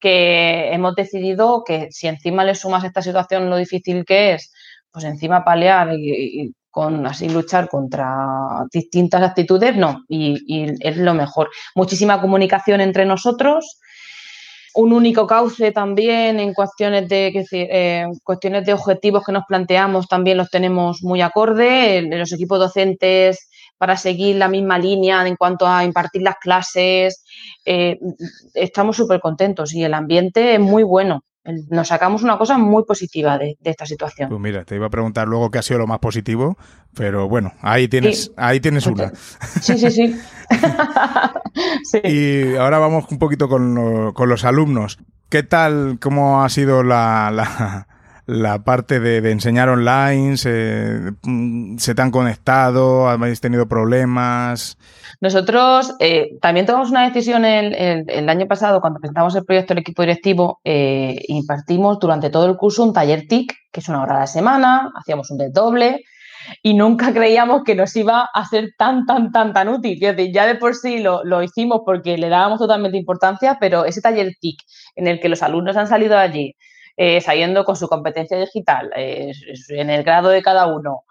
que 0.00 0.72
hemos 0.72 0.94
decidido 0.94 1.64
que 1.64 1.88
si 1.90 2.06
encima 2.06 2.44
le 2.44 2.54
sumas 2.54 2.84
esta 2.84 3.02
situación 3.02 3.50
lo 3.50 3.56
difícil 3.56 4.04
que 4.04 4.34
es, 4.34 4.52
pues 4.90 5.04
encima 5.04 5.44
palear 5.44 5.92
y, 5.98 6.52
con 6.70 7.06
así 7.06 7.30
luchar 7.30 7.68
contra 7.70 8.66
distintas 8.70 9.22
actitudes, 9.22 9.74
no, 9.76 10.04
y, 10.08 10.66
es 10.80 10.96
lo 10.98 11.14
mejor. 11.14 11.48
Muchísima 11.74 12.20
comunicación 12.20 12.82
entre 12.82 13.06
nosotros, 13.06 13.80
un 14.74 14.92
único 14.92 15.26
cauce 15.26 15.72
también 15.72 16.38
en 16.38 16.52
cuestiones 16.52 17.08
de 17.08 17.46
eh, 17.52 18.04
cuestiones 18.22 18.66
de 18.66 18.74
objetivos 18.74 19.24
que 19.24 19.32
nos 19.32 19.44
planteamos 19.48 20.06
también 20.06 20.36
los 20.36 20.50
tenemos 20.50 21.02
muy 21.02 21.22
acorde 21.22 22.02
los 22.02 22.30
equipos 22.32 22.58
docentes 22.58 23.48
para 23.78 23.96
seguir 23.96 24.36
la 24.36 24.48
misma 24.48 24.78
línea 24.78 25.26
en 25.26 25.36
cuanto 25.36 25.66
a 25.66 25.84
impartir 25.84 26.22
las 26.22 26.36
clases 26.36 27.24
eh, 27.64 27.98
estamos 28.54 28.96
súper 28.96 29.20
contentos 29.20 29.74
y 29.74 29.84
el 29.84 29.94
ambiente 29.94 30.54
es 30.54 30.60
muy 30.60 30.82
bueno 30.82 31.22
nos 31.68 31.88
sacamos 31.88 32.22
una 32.22 32.38
cosa 32.38 32.58
muy 32.58 32.84
positiva 32.84 33.38
de, 33.38 33.56
esta 33.62 33.86
situación. 33.86 34.28
Pues 34.28 34.40
mira, 34.40 34.64
te 34.64 34.74
iba 34.74 34.86
a 34.86 34.90
preguntar 34.90 35.28
luego 35.28 35.50
qué 35.50 35.58
ha 35.58 35.62
sido 35.62 35.80
lo 35.80 35.86
más 35.86 36.00
positivo, 36.00 36.56
pero 36.94 37.28
bueno, 37.28 37.52
ahí 37.60 37.88
tienes, 37.88 38.32
ahí 38.36 38.60
tienes 38.60 38.86
una. 38.86 39.12
Sí, 39.60 39.78
sí, 39.78 39.90
sí. 40.00 40.16
Y 42.04 42.56
ahora 42.56 42.78
vamos 42.78 43.04
un 43.10 43.18
poquito 43.18 43.48
con, 43.48 44.14
los 44.16 44.44
alumnos. 44.44 44.98
¿Qué 45.28 45.42
tal, 45.42 45.98
cómo 46.00 46.42
ha 46.42 46.48
sido 46.48 46.82
la, 46.82 47.30
la, 47.32 47.88
parte 48.64 49.00
de, 49.00 49.30
enseñar 49.30 49.68
online? 49.68 50.36
¿Se, 50.36 51.12
¿Se 51.78 51.94
te 51.94 52.02
han 52.02 52.10
conectado? 52.10 53.08
¿Habéis 53.08 53.40
tenido 53.40 53.66
problemas? 53.66 54.78
Nosotros 55.20 55.94
eh, 55.98 56.36
también 56.40 56.66
tomamos 56.66 56.90
una 56.90 57.06
decisión 57.06 57.44
el, 57.44 58.28
año 58.28 58.46
pasado, 58.46 58.80
cuando 58.80 59.00
presentamos 59.00 59.34
el 59.34 59.44
proyecto 59.44 59.74
del 59.74 59.80
equipo 59.80 60.02
directivo, 60.02 60.60
eh, 60.64 61.16
impartimos 61.28 61.98
durante 61.98 62.30
todo 62.30 62.46
el 62.46 62.56
curso 62.56 62.84
un 62.84 62.92
taller 62.92 63.26
TIC, 63.26 63.52
que 63.72 63.80
es 63.80 63.88
una 63.88 64.02
hora 64.02 64.16
a 64.16 64.20
la 64.20 64.26
semana, 64.26 64.90
hacíamos 64.94 65.30
un 65.30 65.38
desdoble 65.38 66.04
y 66.62 66.74
nunca 66.74 67.12
creíamos 67.12 67.62
que 67.64 67.74
nos 67.74 67.94
iba 67.96 68.28
a 68.32 68.44
ser 68.46 68.74
tan, 68.76 69.06
tan, 69.06 69.32
tan, 69.32 69.52
tan 69.52 69.68
útil. 69.68 69.98
ya 69.98 70.46
de 70.46 70.54
por 70.56 70.74
sí 70.74 70.98
lo, 70.98 71.24
lo, 71.24 71.42
hicimos 71.42 71.80
porque 71.84 72.18
le 72.18 72.28
dábamos 72.28 72.58
totalmente 72.58 72.98
importancia, 72.98 73.56
pero 73.60 73.84
ese 73.84 74.00
taller 74.00 74.32
TIC 74.40 74.58
en 74.96 75.06
el 75.06 75.20
que 75.20 75.28
los 75.28 75.42
alumnos 75.42 75.76
han 75.76 75.88
salido 75.88 76.18
allí, 76.18 76.54
eh, 76.96 77.20
saliendo 77.20 77.64
con 77.64 77.76
su 77.76 77.88
competencia 77.88 78.38
digital, 78.38 78.90
en 78.94 79.90
el 79.90 80.02
grado 80.02 80.30
de 80.30 80.42
cada 80.42 80.66
uno, 80.66 81.04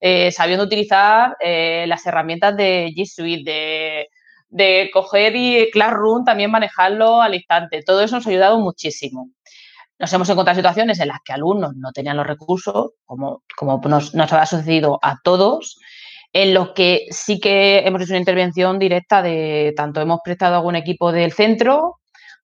eh, 0.00 0.32
sabiendo 0.32 0.64
utilizar 0.64 1.36
eh, 1.40 1.84
las 1.86 2.06
herramientas 2.06 2.56
de 2.56 2.92
G 2.96 3.06
Suite, 3.06 4.08
de, 4.48 4.90
coger 4.92 5.36
y 5.36 5.70
Classroom 5.70 6.24
también 6.24 6.50
manejarlo 6.50 7.20
al 7.20 7.34
instante. 7.34 7.82
Todo 7.82 8.02
eso 8.02 8.16
nos 8.16 8.26
ha 8.26 8.30
ayudado 8.30 8.58
muchísimo. 8.58 9.30
Nos 9.98 10.12
hemos 10.12 10.28
encontrado 10.30 10.56
situaciones 10.56 10.98
en 11.00 11.08
las 11.08 11.18
que 11.24 11.34
alumnos 11.34 11.76
no 11.76 11.92
tenían 11.92 12.16
los 12.16 12.26
recursos, 12.26 12.92
como, 13.04 13.42
como 13.56 13.80
nos, 13.84 14.14
nos 14.14 14.32
ha 14.32 14.46
sucedido 14.46 14.98
a 15.02 15.18
todos, 15.22 15.78
en 16.32 16.54
los 16.54 16.70
que 16.70 17.06
sí 17.10 17.38
que 17.38 17.80
hemos 17.80 18.02
hecho 18.02 18.12
una 18.12 18.20
intervención 18.20 18.78
directa 18.78 19.20
de 19.20 19.74
tanto 19.76 20.00
hemos 20.00 20.20
prestado 20.24 20.56
algún 20.56 20.76
equipo 20.76 21.12
del 21.12 21.32
centro 21.32 21.99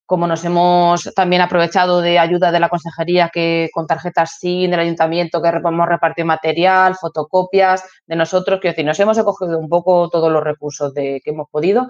como 0.07 0.29
nos 0.29 0.45
hemos 0.45 1.13
también 1.15 1.43
aprovechado 1.43 2.01
de 2.01 2.21
ayuda 2.21 2.53
de 2.53 2.61
la 2.61 2.69
consejería 2.69 3.29
que 3.29 3.69
con 3.73 3.89
tarjetas 3.89 4.39
SIN 4.39 4.71
del 4.71 4.81
ayuntamiento 4.81 5.43
que 5.43 5.49
hemos 5.49 5.89
repartido 5.89 6.27
material, 6.27 6.95
fotocopias 6.95 7.85
de 8.07 8.15
nosotros, 8.15 8.61
quiero 8.61 8.73
decir, 8.73 8.87
nos 8.87 9.01
hemos 9.01 9.19
acogido 9.19 9.59
un 9.59 9.69
poco 9.69 10.09
todos 10.09 10.31
los 10.31 10.45
recursos 10.45 10.95
de, 10.95 11.21
que 11.25 11.33
hemos 11.33 11.51
podido 11.51 11.89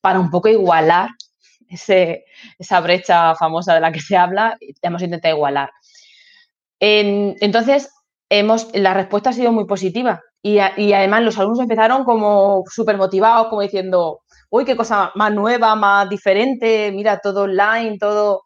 para 0.00 0.18
un 0.18 0.28
poco 0.28 0.48
igualar 0.48 1.10
ese, 1.68 2.24
esa 2.58 2.80
brecha 2.80 3.36
famosa 3.36 3.74
de 3.74 3.80
la 3.80 3.92
que 3.92 4.00
se 4.00 4.16
habla, 4.16 4.58
hemos 4.82 5.02
intentado 5.02 5.34
igualar. 5.34 5.70
entonces, 6.80 7.90
hemos, 8.28 8.74
la 8.74 8.92
respuesta 8.92 9.30
ha 9.30 9.32
sido 9.32 9.52
muy 9.52 9.66
positiva 9.66 10.20
y, 10.42 10.58
y 10.76 10.92
además 10.92 11.22
los 11.22 11.38
alumnos 11.38 11.60
empezaron 11.60 12.04
como 12.04 12.64
súper 12.68 12.96
motivados, 12.96 13.46
como 13.46 13.62
diciendo, 13.62 14.22
uy, 14.52 14.66
qué 14.66 14.76
cosa 14.76 15.10
más 15.14 15.32
nueva, 15.32 15.74
más 15.74 16.08
diferente, 16.08 16.92
mira, 16.92 17.18
todo 17.18 17.44
online, 17.44 17.98
todo. 17.98 18.42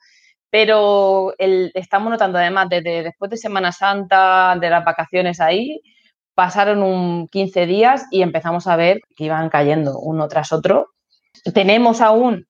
Pero 0.51 1.35
estamos 1.39 2.11
notando 2.11 2.39
además 2.39 2.69
desde 2.71 3.03
después 3.03 3.31
de 3.31 3.37
Semana 3.37 3.73
Santa, 3.73 4.57
de 4.61 4.71
las 4.71 4.85
vacaciones 4.85 5.41
ahí, 5.41 5.83
pasaron 6.35 6.83
un 6.83 7.27
15 7.29 7.67
días 7.67 8.07
y 8.13 8.23
empezamos 8.23 8.69
a 8.69 8.77
ver 8.77 9.01
que 9.17 9.25
iban 9.25 9.49
cayendo 9.51 9.99
uno 9.99 10.29
tras 10.29 10.53
otro. 10.53 10.91
Tenemos 11.53 12.01
aún, 12.01 12.47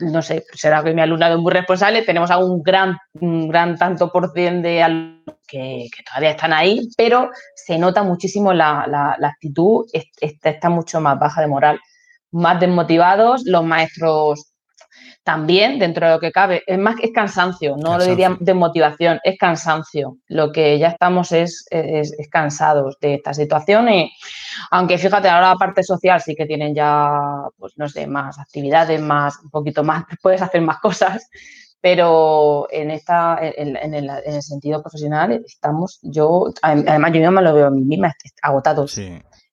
no 0.00 0.22
sé, 0.22 0.44
será 0.54 0.82
que 0.82 0.94
mi 0.94 1.02
alumnado 1.02 1.36
es 1.36 1.42
muy 1.42 1.52
responsable, 1.52 2.02
tenemos 2.02 2.30
aún 2.30 2.50
un 2.50 2.62
gran, 2.62 2.96
un 3.20 3.48
gran 3.48 3.76
tanto 3.76 4.10
por 4.10 4.32
cien 4.32 4.62
de 4.62 4.82
alumnos 4.82 5.36
que, 5.46 5.88
todavía 6.06 6.30
están 6.30 6.54
ahí, 6.54 6.88
pero 6.96 7.30
se 7.54 7.78
nota 7.78 8.02
muchísimo 8.02 8.52
la, 8.54 8.86
la 8.88 9.28
actitud, 9.28 9.84
está 9.92 10.70
mucho 10.70 11.00
más 11.00 11.18
baja 11.18 11.42
de 11.42 11.46
moral 11.48 11.78
más 12.32 12.58
desmotivados, 12.60 13.42
los 13.46 13.64
maestros 13.64 14.52
también, 15.24 15.78
dentro 15.78 16.06
de 16.06 16.12
lo 16.14 16.20
que 16.20 16.32
cabe. 16.32 16.62
Es 16.66 16.78
más, 16.78 16.96
es 17.00 17.12
cansancio, 17.12 17.76
no 17.76 17.96
lo 17.96 18.04
diría 18.04 18.36
desmotivación, 18.40 19.20
es 19.22 19.38
cansancio. 19.38 20.16
Lo 20.26 20.50
que 20.50 20.78
ya 20.78 20.88
estamos 20.88 21.32
es, 21.32 21.64
es, 21.70 22.12
cansados 22.30 22.96
de 23.00 23.14
esta 23.14 23.32
situación 23.34 23.88
y 23.88 24.12
aunque 24.70 24.98
fíjate, 24.98 25.28
ahora 25.28 25.50
la 25.50 25.56
parte 25.56 25.82
social 25.82 26.20
sí 26.20 26.34
que 26.34 26.46
tienen 26.46 26.74
ya, 26.74 27.10
pues 27.58 27.74
no 27.76 27.88
sé, 27.88 28.06
más 28.06 28.38
actividades, 28.38 29.00
más, 29.00 29.38
un 29.42 29.50
poquito 29.50 29.84
más, 29.84 30.04
puedes 30.22 30.42
hacer 30.42 30.60
más 30.62 30.78
cosas, 30.78 31.28
pero 31.80 32.66
en 32.70 32.90
esta, 32.90 33.38
en, 33.40 33.76
el, 33.76 34.08
en 34.08 34.34
el, 34.34 34.42
sentido 34.42 34.82
profesional 34.82 35.42
estamos, 35.44 35.98
yo, 36.02 36.46
además 36.62 37.12
yo 37.12 37.20
misma 37.20 37.42
lo 37.42 37.54
veo 37.54 37.66
a 37.66 37.70
mí 37.70 37.82
misma, 37.82 38.12
agotados. 38.42 38.98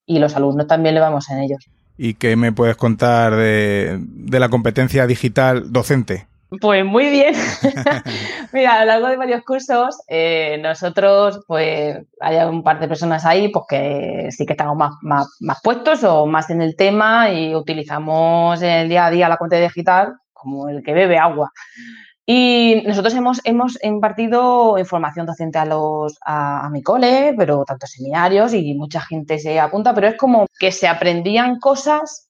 Y 0.05 0.17
los 0.17 0.35
alumnos 0.35 0.65
también 0.65 0.95
le 0.95 1.01
vamos 1.01 1.29
en 1.29 1.39
ellos. 1.39 1.69
¿Y 2.01 2.13
qué 2.13 2.37
me 2.37 2.53
puedes 2.53 2.77
contar 2.77 3.35
de, 3.35 3.99
la 4.31 4.47
competencia 4.47 5.05
digital 5.05 5.69
docente? 5.73 6.27
Pues 6.61 6.85
muy 6.85 7.09
bien. 7.09 7.35
Mira, 8.53 8.75
a 8.75 8.79
lo 8.79 8.85
largo 8.85 9.07
de 9.07 9.17
varios 9.17 9.43
cursos, 9.43 9.97
eh, 10.07 10.57
nosotros, 10.63 11.41
pues 11.45 11.97
hay 12.21 12.37
un 12.47 12.63
par 12.63 12.79
de 12.79 12.87
personas 12.87 13.25
ahí 13.25 13.49
pues 13.49 13.65
que 13.67 14.29
sí 14.31 14.45
que 14.45 14.53
estamos 14.53 14.77
más, 14.77 14.93
más, 15.01 15.27
más, 15.41 15.59
puestos 15.61 16.05
o 16.05 16.25
más 16.25 16.49
en 16.49 16.61
el 16.61 16.77
tema 16.77 17.31
y 17.31 17.53
utilizamos 17.53 18.61
en 18.61 18.69
el 18.69 18.87
día 18.87 19.07
a 19.07 19.11
día 19.11 19.27
la 19.27 19.35
cuenta 19.35 19.57
digital 19.57 20.13
como 20.31 20.69
el 20.69 20.81
que 20.81 20.93
bebe 20.93 21.17
agua. 21.17 21.51
Y 22.31 22.83
nosotros 22.85 23.15
hemos, 23.15 23.41
hemos 23.43 23.83
impartido 23.83 24.77
información 24.77 25.25
docente 25.25 25.57
a, 25.57 25.65
los, 25.65 26.15
a, 26.23 26.69
mi 26.71 26.83
cole, 26.83 27.33
pero 27.35 27.65
tanto 27.65 27.87
seminarios 27.87 28.53
y 28.53 28.75
mucha 28.75 29.01
gente 29.01 29.39
se 29.39 29.59
apunta, 29.59 29.95
pero 29.95 30.09
es 30.09 30.15
como 30.15 30.45
que 30.59 30.71
se 30.71 30.87
aprendían 30.87 31.59
cosas, 31.59 32.29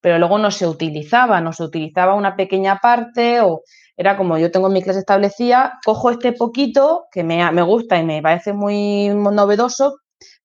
pero 0.00 0.20
luego 0.20 0.38
no 0.38 0.52
se 0.52 0.68
utilizaba, 0.68 1.40
no 1.40 1.52
se 1.52 1.64
utilizaba 1.64 2.14
una 2.14 2.36
pequeña 2.36 2.76
parte 2.76 3.40
o 3.40 3.62
era 3.96 4.16
como 4.16 4.38
yo 4.38 4.52
tengo 4.52 4.68
mi 4.68 4.84
clase 4.84 5.00
establecida, 5.00 5.80
cojo 5.84 6.12
este 6.12 6.32
poquito 6.32 7.06
que 7.10 7.24
me, 7.24 7.50
me 7.50 7.62
gusta 7.62 7.98
y 7.98 8.04
me 8.04 8.22
parece 8.22 8.52
muy 8.52 9.08
novedoso 9.08 9.96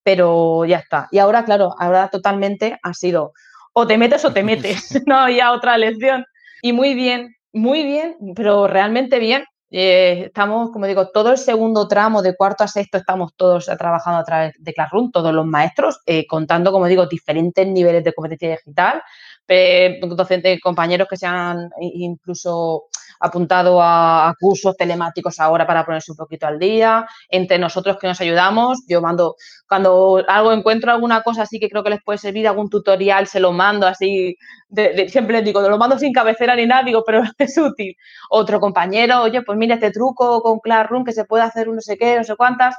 pero 0.01 0.65
ya 0.65 0.77
está. 0.77 1.09
Y 1.11 1.19
ahora, 1.19 1.45
claro, 1.45 1.75
ahora 1.79 2.09
totalmente 2.09 2.79
ha 2.81 2.93
sido 2.95 3.33
o 3.73 3.85
te 3.85 3.99
metes 3.99 4.25
o 4.25 4.33
te 4.33 4.41
metes, 4.41 5.03
no 5.05 5.15
había 5.15 5.51
otra 5.51 5.77
lección. 5.77 6.25
Y 6.63 6.73
muy 6.73 6.95
bien, 6.95 7.34
muy 7.55 7.83
bien, 7.83 8.17
pero 8.35 8.67
realmente 8.67 9.17
bien. 9.19 9.45
Eh, 9.71 10.25
estamos, 10.27 10.71
como 10.71 10.85
digo, 10.85 11.09
todo 11.09 11.31
el 11.31 11.37
segundo 11.37 11.87
tramo 11.87 12.21
de 12.21 12.35
cuarto 12.35 12.63
a 12.63 12.67
sexto 12.67 12.97
estamos 12.97 13.31
todos 13.35 13.65
trabajando 13.77 14.19
a 14.19 14.23
través 14.23 14.53
de 14.59 14.73
Classroom, 14.73 15.11
todos 15.11 15.33
los 15.33 15.45
maestros, 15.45 15.99
eh, 16.05 16.27
contando, 16.27 16.71
como 16.71 16.85
digo, 16.85 17.07
diferentes 17.07 17.65
niveles 17.67 18.03
de 18.03 18.13
competencia 18.13 18.51
digital, 18.51 19.01
docentes, 20.15 20.61
compañeros 20.61 21.07
que 21.09 21.17
se 21.17 21.25
han 21.25 21.69
incluso 21.79 22.85
apuntado 23.25 23.81
a, 23.81 24.33
cursos 24.39 24.75
telemáticos 24.77 25.39
ahora 25.39 25.65
para 25.65 25.85
ponerse 25.85 26.11
un 26.11 26.17
poquito 26.17 26.47
al 26.47 26.59
día, 26.59 27.07
entre 27.29 27.57
nosotros 27.57 27.97
que 27.99 28.07
nos 28.07 28.19
ayudamos, 28.21 28.83
yo 28.87 29.01
mando, 29.01 29.35
cuando 29.67 30.23
algo 30.27 30.51
encuentro 30.51 30.91
alguna 30.91 31.21
cosa 31.21 31.43
así 31.43 31.59
que 31.59 31.69
creo 31.69 31.83
que 31.83 31.89
les 31.91 32.03
puede 32.03 32.17
servir, 32.17 32.47
algún 32.47 32.69
tutorial, 32.69 33.27
se 33.27 33.39
lo 33.39 33.51
mando 33.51 33.87
así, 33.87 34.35
siempre 35.07 35.37
les 35.37 35.45
digo, 35.45 35.61
lo 35.61 35.77
mando 35.77 35.97
sin 35.97 36.13
cabecera 36.13 36.55
ni 36.55 36.65
nada, 36.65 36.83
digo, 36.83 37.03
pero 37.05 37.23
es 37.37 37.57
útil. 37.57 37.95
Otro 38.29 38.59
compañero, 38.59 39.21
oye, 39.21 39.41
pues 39.41 39.57
mira 39.57 39.75
este 39.75 39.91
truco 39.91 40.41
con 40.41 40.59
Classroom 40.59 41.03
que 41.03 41.11
se 41.13 41.25
puede 41.25 41.43
hacer 41.43 41.69
un 41.69 41.75
no 41.75 41.81
sé 41.81 41.97
qué, 41.97 42.17
no 42.17 42.23
sé 42.23 42.35
cuántas. 42.35 42.75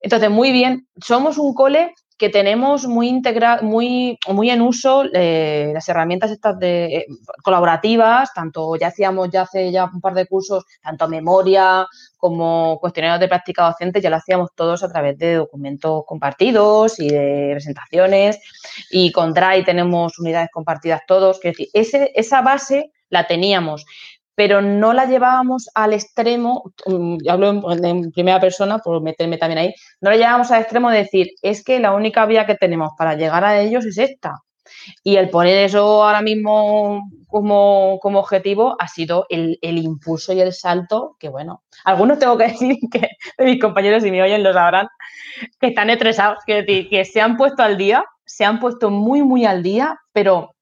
Entonces, 0.00 0.30
muy 0.30 0.52
bien, 0.52 0.86
somos 1.00 1.38
un 1.38 1.54
cole 1.54 1.94
que 2.18 2.30
tenemos 2.30 2.86
muy 2.86 3.08
integra 3.08 3.60
muy, 3.62 4.18
muy 4.28 4.50
en 4.50 4.62
uso 4.62 5.04
eh, 5.12 5.70
las 5.74 5.88
herramientas 5.88 6.30
estas 6.30 6.58
de, 6.58 6.86
eh, 6.86 7.06
colaborativas, 7.42 8.32
tanto 8.32 8.76
ya 8.76 8.88
hacíamos 8.88 9.28
ya 9.30 9.42
hace 9.42 9.70
ya 9.70 9.90
un 9.92 10.00
par 10.00 10.14
de 10.14 10.26
cursos, 10.26 10.64
tanto 10.82 11.08
memoria 11.08 11.86
como 12.16 12.78
cuestionarios 12.80 13.20
de 13.20 13.28
práctica 13.28 13.66
docente, 13.66 14.00
ya 14.00 14.10
lo 14.10 14.16
hacíamos 14.16 14.50
todos 14.54 14.82
a 14.82 14.88
través 14.88 15.18
de 15.18 15.34
documentos 15.34 16.04
compartidos 16.06 16.98
y 16.98 17.08
de 17.08 17.50
presentaciones. 17.52 18.38
Y 18.90 19.12
con 19.12 19.34
Drive 19.34 19.64
tenemos 19.64 20.18
unidades 20.18 20.48
compartidas 20.52 21.02
todos. 21.06 21.38
Es 21.42 21.56
decir, 21.56 22.10
esa 22.14 22.40
base 22.40 22.92
la 23.10 23.26
teníamos 23.26 23.84
pero 24.36 24.60
no 24.62 24.92
la 24.92 25.06
llevábamos 25.06 25.68
al 25.74 25.94
extremo, 25.94 26.72
mm, 26.86 27.16
hablo 27.28 27.72
en, 27.72 28.12
primera 28.12 28.38
persona 28.38 28.78
por 28.78 29.02
meterme 29.02 29.38
también 29.38 29.58
ahí, 29.58 29.74
no 30.00 30.10
la 30.10 30.16
llevábamos 30.16 30.50
al 30.52 30.60
extremo 30.60 30.90
de 30.90 30.98
decir, 30.98 31.28
es 31.42 31.64
que 31.64 31.80
la 31.80 31.92
única 31.94 32.26
vía 32.26 32.46
que 32.46 32.54
tenemos 32.54 32.90
para 32.96 33.14
llegar 33.14 33.44
a 33.44 33.60
ellos 33.60 33.84
es 33.86 33.98
esta. 33.98 34.34
Y 35.02 35.16
el 35.16 35.30
poner 35.30 35.64
eso 35.64 36.04
ahora 36.04 36.22
mismo 36.22 37.08
como, 37.28 37.98
objetivo 38.02 38.76
ha 38.78 38.88
sido 38.88 39.26
el, 39.30 39.58
impulso 39.62 40.32
y 40.32 40.40
el 40.40 40.52
salto, 40.52 41.16
que 41.18 41.28
bueno, 41.28 41.62
algunos 41.84 42.18
tengo 42.18 42.36
que 42.36 42.44
decir 42.48 42.76
que 42.92 43.08
mis 43.38 43.60
compañeros, 43.60 44.02
si 44.02 44.10
me 44.10 44.22
oyen, 44.22 44.42
lo 44.42 44.52
sabrán, 44.52 44.88
que 45.60 45.68
están 45.68 45.88
estresados, 45.90 46.38
que 46.46 46.88
que 46.90 47.04
se 47.04 47.20
han 47.20 47.36
puesto 47.36 47.62
al 47.62 47.78
día, 47.78 48.04
se 48.26 48.44
han 48.44 48.60
puesto 48.60 48.90
muy, 48.90 49.22
muy 49.22 49.46
al 49.46 49.62
día, 49.62 49.98
pero 50.12 50.55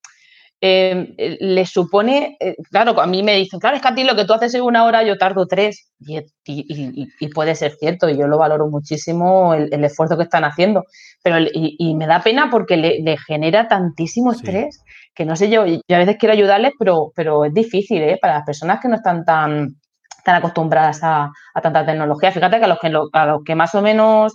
eh, 0.67 1.37
le 1.41 1.67
supone, 1.67 2.39
eh, 2.41 2.57
claro, 2.71 2.99
a 2.99 3.07
mí 3.07 3.23
me 3.23 3.37
dicen, 3.37 3.61
claro, 3.61 3.77
es 3.77 3.83
que 3.83 3.89
a 3.89 3.95
ti 3.95 4.03
lo 4.03 4.17
que 4.17 4.25
tú 4.25 4.33
haces 4.33 4.55
en 4.55 4.63
una 4.63 4.85
hora 4.85 5.03
yo 5.03 5.19
tardo 5.19 5.47
tres, 5.47 5.91
y, 5.99 7.29
puede 7.35 7.55
ser 7.55 7.73
cierto, 7.73 8.09
y 8.09 8.17
yo 8.17 8.27
lo 8.27 8.39
valoro 8.39 8.69
muchísimo 8.69 9.53
el, 9.53 9.85
esfuerzo 9.85 10.17
que 10.17 10.23
están 10.23 10.43
haciendo, 10.45 10.85
pero 11.23 11.37
y, 11.53 11.95
me 11.97 12.07
da 12.07 12.23
pena 12.23 12.49
porque 12.51 12.79
le, 12.79 13.17
genera 13.19 13.69
tantísimo 13.69 14.33
estrés 14.33 14.83
que 15.15 15.27
no 15.27 15.37
sé 15.37 15.51
yo, 15.51 15.67
yo 15.67 15.81
a 15.91 15.99
veces 15.99 16.17
quiero 16.19 16.33
ayudarles, 16.33 16.73
pero, 16.79 17.13
pero 17.15 17.45
es 17.45 17.53
difícil, 17.53 18.01
¿eh? 18.01 18.19
Para 18.19 18.37
las 18.37 18.47
personas 18.47 18.81
que 18.81 18.89
no 18.89 18.97
están 18.97 19.23
tan, 19.27 19.77
tan 20.25 20.37
acostumbradas 20.37 21.01
a, 21.03 21.31
tanta 21.63 21.85
tecnología. 21.85 22.33
Fíjate 22.33 22.59
que 22.59 22.65
a 22.65 22.69
los 22.69 22.79
que, 22.79 22.91
a 23.13 23.27
los 23.27 23.45
que 23.45 23.55
más 23.55 23.75
o 23.75 23.83
menos 23.83 24.33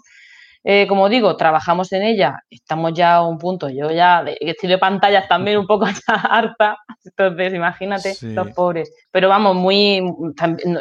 eh, 0.71 0.85
como 0.85 1.09
digo, 1.09 1.35
trabajamos 1.35 1.91
en 1.93 2.03
ella, 2.03 2.43
estamos 2.47 2.93
ya 2.93 3.15
a 3.15 3.27
un 3.27 3.39
punto, 3.39 3.69
yo 3.69 3.89
ya 3.89 4.23
estoy 4.39 4.69
de 4.69 4.77
pantallas 4.77 5.27
también 5.27 5.57
un 5.57 5.65
poco 5.65 5.87
harta, 6.07 6.77
entonces 7.03 7.55
imagínate, 7.55 8.15
los 8.21 8.51
pobres. 8.51 8.93
Pero 9.09 9.29
vamos, 9.29 9.55
muy, 9.55 9.99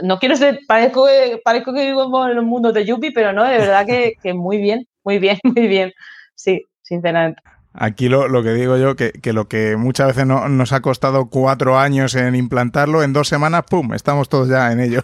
no, 0.03 0.19
quiero 0.19 0.37
ser, 0.37 0.61
parezco, 0.69 1.07
parezco 1.43 1.73
que 1.73 1.87
vivo 1.87 2.29
en 2.29 2.37
los 2.37 2.45
mundos 2.45 2.75
de 2.75 2.85
Yuppie, 2.85 3.13
pero 3.13 3.33
no, 3.33 3.45
de 3.45 3.57
verdad 3.57 3.87
que, 3.87 4.15
muy 4.35 4.59
bien, 4.59 4.87
muy 5.05 5.19
bien, 5.19 5.39
muy 5.43 5.67
bien, 5.67 5.91
sí, 6.35 6.67
sinceramente. 6.83 7.41
Aquí 7.73 8.11
lo, 8.11 8.29
lo, 8.29 8.43
que 8.43 8.53
digo 8.53 8.77
yo, 8.77 8.95
que, 8.95 9.13
que 9.13 9.33
lo 9.33 9.49
que 9.49 9.79
muchas 9.79 10.09
veces 10.09 10.27
no, 10.27 10.51
nos 10.51 10.75
ha 10.75 10.83
costado 10.83 11.31
cuatro 11.31 11.79
años 11.79 12.15
en 12.15 12.35
implantarlo, 12.35 13.03
en 13.03 13.15
dos 13.15 13.29
semanas, 13.29 13.65
¡pum!, 13.71 13.95
estamos 13.95 14.29
todos 14.29 14.51
ya 14.51 14.71
en 14.71 14.81
ello. 14.81 15.01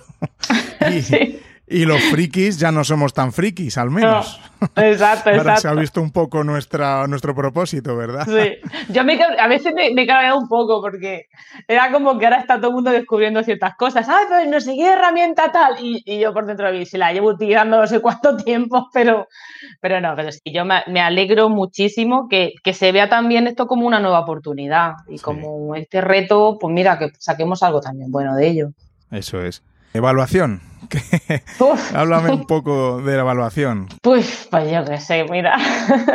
sí. 1.00 1.40
Y 1.66 1.86
los 1.86 2.02
frikis 2.10 2.58
ya 2.58 2.70
no 2.70 2.84
somos 2.84 3.14
tan 3.14 3.32
frikis, 3.32 3.78
al 3.78 3.90
menos. 3.90 4.38
exacto, 4.76 5.30
Ahora 5.34 5.56
se 5.56 5.66
ha 5.66 5.72
visto 5.74 6.02
un 6.02 6.10
poco 6.10 6.44
nuestra, 6.44 7.06
nuestro 7.06 7.34
propósito, 7.34 7.96
¿verdad? 7.96 8.26
Sí. 8.26 8.58
Yo 8.92 9.02
me, 9.02 9.18
a 9.22 9.48
veces 9.48 9.72
me, 9.74 9.90
me 9.94 10.04
un 10.34 10.46
poco 10.46 10.82
porque 10.82 11.28
era 11.66 11.90
como 11.90 12.18
que 12.18 12.26
ahora 12.26 12.38
está 12.38 12.56
todo 12.58 12.68
el 12.68 12.74
mundo 12.74 12.90
descubriendo 12.90 13.42
ciertas 13.42 13.76
cosas. 13.76 14.06
¡Ay, 14.08 14.26
pues 14.28 14.48
no 14.48 14.60
sé 14.60 14.74
qué 14.74 14.92
herramienta 14.92 15.50
tal! 15.50 15.76
Y, 15.80 16.20
yo 16.20 16.34
por 16.34 16.44
dentro 16.44 16.70
de 16.70 16.78
mí, 16.78 16.86
si 16.86 16.98
la 16.98 17.12
llevo 17.12 17.30
utilizando 17.30 17.78
no 17.78 17.86
sé 17.86 18.00
cuánto 18.00 18.36
tiempo, 18.44 18.88
pero, 18.92 19.28
pero 19.80 20.00
no, 20.02 20.14
pero 20.16 20.32
sí, 20.32 20.40
yo 20.44 20.64
me, 20.66 21.00
alegro 21.00 21.48
muchísimo 21.48 22.28
que, 22.28 22.52
que, 22.62 22.74
se 22.74 22.92
vea 22.92 23.08
también 23.08 23.46
esto 23.46 23.66
como 23.66 23.86
una 23.86 24.00
nueva 24.00 24.20
oportunidad 24.20 24.92
y 25.08 25.18
como 25.18 25.74
este 25.76 26.02
reto, 26.02 26.58
pues 26.60 26.74
mira, 26.74 26.98
que 26.98 27.10
saquemos 27.18 27.62
algo 27.62 27.80
también 27.80 28.10
bueno 28.10 28.34
de 28.36 28.48
ello. 28.48 28.68
Eso 29.10 29.42
es. 29.42 29.62
Evaluación. 29.94 30.60
Háblame 31.94 32.30
un 32.30 32.46
poco 32.46 33.00
de 33.02 33.14
la 33.14 33.20
evaluación. 33.20 33.88
Pues, 34.02 34.48
pues 34.50 34.70
yo 34.70 34.84
qué 34.84 34.98
sé, 34.98 35.24
mira. 35.24 35.56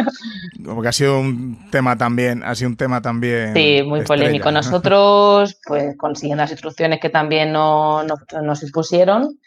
Como 0.66 0.82
que 0.82 0.88
ha 0.88 0.94
sido 0.94 1.20
un 1.20 1.70
tema 1.72 1.98
también, 1.98 2.44
ha 2.44 2.56
sido 2.56 2.70
un 2.70 2.78
tema 2.78 3.02
también. 3.02 3.54
Sí, 3.54 3.82
muy 3.86 4.02
polémico. 4.02 4.52
Nosotros, 4.52 5.60
pues 5.66 5.96
consiguiendo 5.98 6.44
las 6.44 6.52
instrucciones 6.52 7.00
que 7.00 7.10
también 7.10 7.52
no, 7.52 8.04
nos 8.04 8.64
impusieron. 8.64 9.40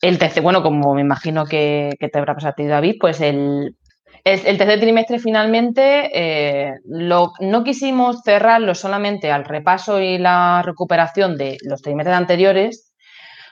El 0.00 0.18
tercer, 0.18 0.42
bueno, 0.42 0.62
como 0.62 0.94
me 0.94 1.02
imagino 1.02 1.44
que, 1.44 1.94
te 1.98 2.18
habrá 2.18 2.34
pasado 2.34 2.52
a 2.52 2.54
ti, 2.54 2.64
David, 2.64 2.96
pues 2.98 3.20
el, 3.20 3.76
el, 4.24 4.58
tercer 4.58 4.80
trimestre 4.80 5.18
finalmente 5.18 6.10
eh, 6.14 6.74
lo, 6.86 7.32
no 7.40 7.64
quisimos 7.64 8.22
cerrarlo 8.24 8.74
solamente 8.74 9.30
al 9.30 9.44
repaso 9.44 10.00
y 10.00 10.16
la 10.16 10.62
recuperación 10.64 11.36
de 11.36 11.58
los 11.62 11.82
trimestres 11.82 12.16
anteriores, 12.16 12.89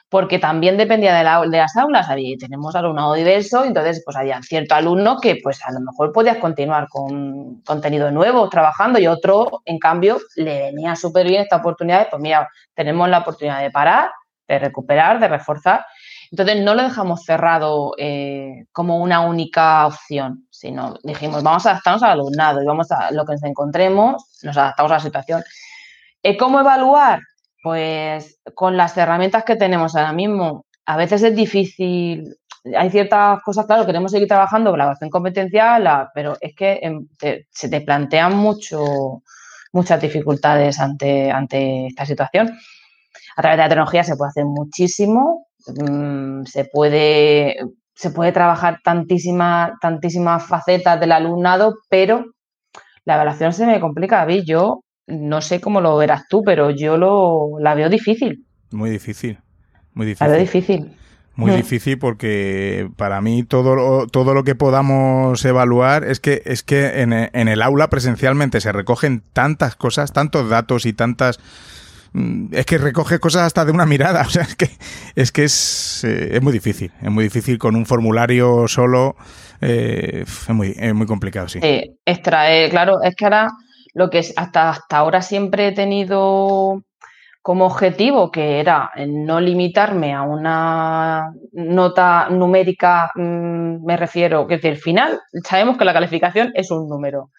porque 0.08 0.38
también 0.38 0.76
dependía 0.76 1.14
de, 1.14 1.24
las 1.24 1.76
aulas. 1.76 2.08
Tenemos 2.38 2.74
alumnado 2.74 3.14
diverso, 3.14 3.64
entonces 3.64 4.02
pues 4.04 4.16
había 4.16 4.40
cierto 4.42 4.74
alumno 4.74 5.18
que 5.20 5.38
pues 5.42 5.64
a 5.64 5.72
lo 5.72 5.80
mejor 5.80 6.12
podías 6.12 6.38
continuar 6.38 6.88
con 6.88 7.60
contenido 7.62 8.10
nuevo, 8.10 8.48
trabajando, 8.48 8.98
y 8.98 9.06
otro, 9.06 9.62
en 9.64 9.78
cambio, 9.78 10.18
le 10.36 10.72
venía 10.72 10.96
súper 10.96 11.26
bien 11.26 11.42
esta 11.42 11.56
oportunidad. 11.56 12.08
Pues 12.10 12.22
mira, 12.22 12.48
tenemos 12.74 13.08
la 13.08 13.18
oportunidad 13.18 13.60
de 13.60 13.70
parar, 13.70 14.10
de 14.46 14.58
recuperar, 14.58 15.20
de 15.20 15.28
reforzar. 15.28 15.84
Entonces 16.30 16.62
no 16.62 16.74
lo 16.74 16.82
dejamos 16.82 17.24
cerrado 17.24 17.92
eh, 17.98 18.64
como 18.72 18.98
una 18.98 19.20
única 19.20 19.86
opción, 19.86 20.46
sino 20.50 20.94
dijimos, 21.02 21.42
vamos 21.42 21.64
a 21.66 21.70
adaptarnos 21.70 22.02
al 22.02 22.10
alumnado 22.12 22.62
y 22.62 22.66
vamos 22.66 22.90
a 22.92 23.10
lo 23.12 23.24
que 23.24 23.32
nos 23.32 23.44
encontremos, 23.44 24.38
nos 24.42 24.56
adaptamos 24.56 24.92
a 24.92 24.96
la 24.96 25.00
situación. 25.00 25.42
Eh, 26.22 26.36
¿Cómo 26.36 26.60
evaluar? 26.60 27.20
Pues 27.62 28.40
con 28.54 28.76
las 28.76 28.96
herramientas 28.96 29.44
que 29.44 29.56
tenemos 29.56 29.96
ahora 29.96 30.12
mismo, 30.12 30.64
a 30.86 30.96
veces 30.96 31.22
es 31.22 31.34
difícil. 31.34 32.36
Hay 32.76 32.90
ciertas 32.90 33.42
cosas, 33.42 33.66
claro, 33.66 33.86
queremos 33.86 34.12
seguir 34.12 34.28
trabajando 34.28 34.76
la 34.76 34.84
evaluación 34.84 35.10
competencial, 35.10 36.08
pero 36.14 36.36
es 36.40 36.54
que 36.54 36.80
em, 36.82 37.08
se 37.50 37.68
te 37.68 37.80
plantean 37.80 38.36
mucho, 38.36 39.22
muchas 39.72 40.00
dificultades 40.00 40.78
ante, 40.80 41.30
ante 41.30 41.86
esta 41.86 42.06
situación. 42.06 42.50
A 43.36 43.42
través 43.42 43.58
de 43.58 43.62
la 43.64 43.68
tecnología 43.68 44.04
se 44.04 44.16
puede 44.16 44.30
hacer 44.30 44.44
muchísimo, 44.44 45.46
mm, 45.66 46.44
se 46.44 46.64
puede, 46.64 47.56
se 47.94 48.10
puede 48.10 48.32
trabajar 48.32 48.80
tantísimas, 48.82 49.72
tantísimas 49.80 50.46
facetas 50.46 50.98
del 51.00 51.12
alumnado, 51.12 51.74
pero 51.88 52.24
la 53.04 53.14
evaluación 53.14 53.52
se 53.52 53.66
me 53.66 53.80
complica. 53.80 54.22
A 54.22 54.28
yo 54.28 54.82
no 55.08 55.40
sé 55.40 55.60
cómo 55.60 55.80
lo 55.80 55.96
verás 55.96 56.28
tú, 56.28 56.42
pero 56.44 56.70
yo 56.70 56.96
lo, 56.96 57.58
la 57.60 57.74
veo 57.74 57.88
difícil. 57.88 58.44
Muy 58.70 58.90
difícil, 58.90 59.38
muy 59.94 60.06
difícil. 60.06 60.26
La 60.26 60.32
veo 60.32 60.40
difícil. 60.40 60.92
Muy 61.38 61.52
mm. 61.52 61.56
difícil 61.56 61.98
porque 61.98 62.90
para 62.96 63.20
mí 63.20 63.44
todo 63.44 63.76
lo, 63.76 64.08
todo 64.08 64.34
lo 64.34 64.42
que 64.42 64.56
podamos 64.56 65.44
evaluar 65.44 66.02
es 66.02 66.18
que, 66.18 66.42
es 66.44 66.64
que 66.64 67.00
en, 67.00 67.12
el 67.12 67.62
aula 67.62 67.88
presencialmente 67.88 68.60
se 68.60 68.72
recogen 68.72 69.22
tantas 69.32 69.76
cosas, 69.76 70.12
tantos 70.12 70.50
datos 70.50 70.84
y 70.84 70.92
tantas 70.92 71.38
mm, 72.12 72.54
es 72.54 72.66
que 72.66 72.78
recoge 72.78 73.20
cosas 73.20 73.42
hasta 73.42 73.64
de 73.64 73.70
una 73.70 73.86
mirada. 73.86 74.22
O 74.26 74.30
sea, 74.30 74.42
es 74.42 74.56
que 74.56 74.68
es, 75.14 75.30
que 75.30 75.44
es, 75.44 76.02
eh, 76.02 76.40
muy 76.42 76.52
difícil. 76.52 76.90
Es 77.00 77.10
muy 77.10 77.22
difícil 77.22 77.56
con 77.56 77.76
un 77.76 77.86
formulario 77.86 78.66
solo. 78.66 79.14
Eh, 79.60 80.24
es, 80.26 80.48
muy, 80.48 80.74
es 80.76 80.92
muy 80.92 81.06
complicado, 81.06 81.48
sí. 81.48 81.60
extraer, 82.04 82.68
claro, 82.70 83.00
es 83.02 83.14
que 83.14 83.24
ahora 83.24 83.48
lo 83.98 84.10
que 84.10 84.20
hasta, 84.36 84.70
hasta 84.70 84.96
ahora 84.96 85.22
siempre 85.22 85.66
he 85.66 85.72
tenido 85.72 86.84
como 87.42 87.66
objetivo, 87.66 88.30
que 88.30 88.60
era 88.60 88.92
no 89.08 89.40
limitarme 89.40 90.14
a 90.14 90.22
una 90.22 91.32
nota 91.52 92.28
numérica, 92.30 93.10
mm, 93.16 93.84
me 93.84 93.96
refiero, 93.96 94.46
que 94.46 94.60
el 94.62 94.76
final, 94.76 95.20
sabemos 95.42 95.76
que 95.76 95.84
la 95.84 95.92
calificación 95.92 96.52
es 96.54 96.70
un 96.70 96.88
número, 96.88 97.30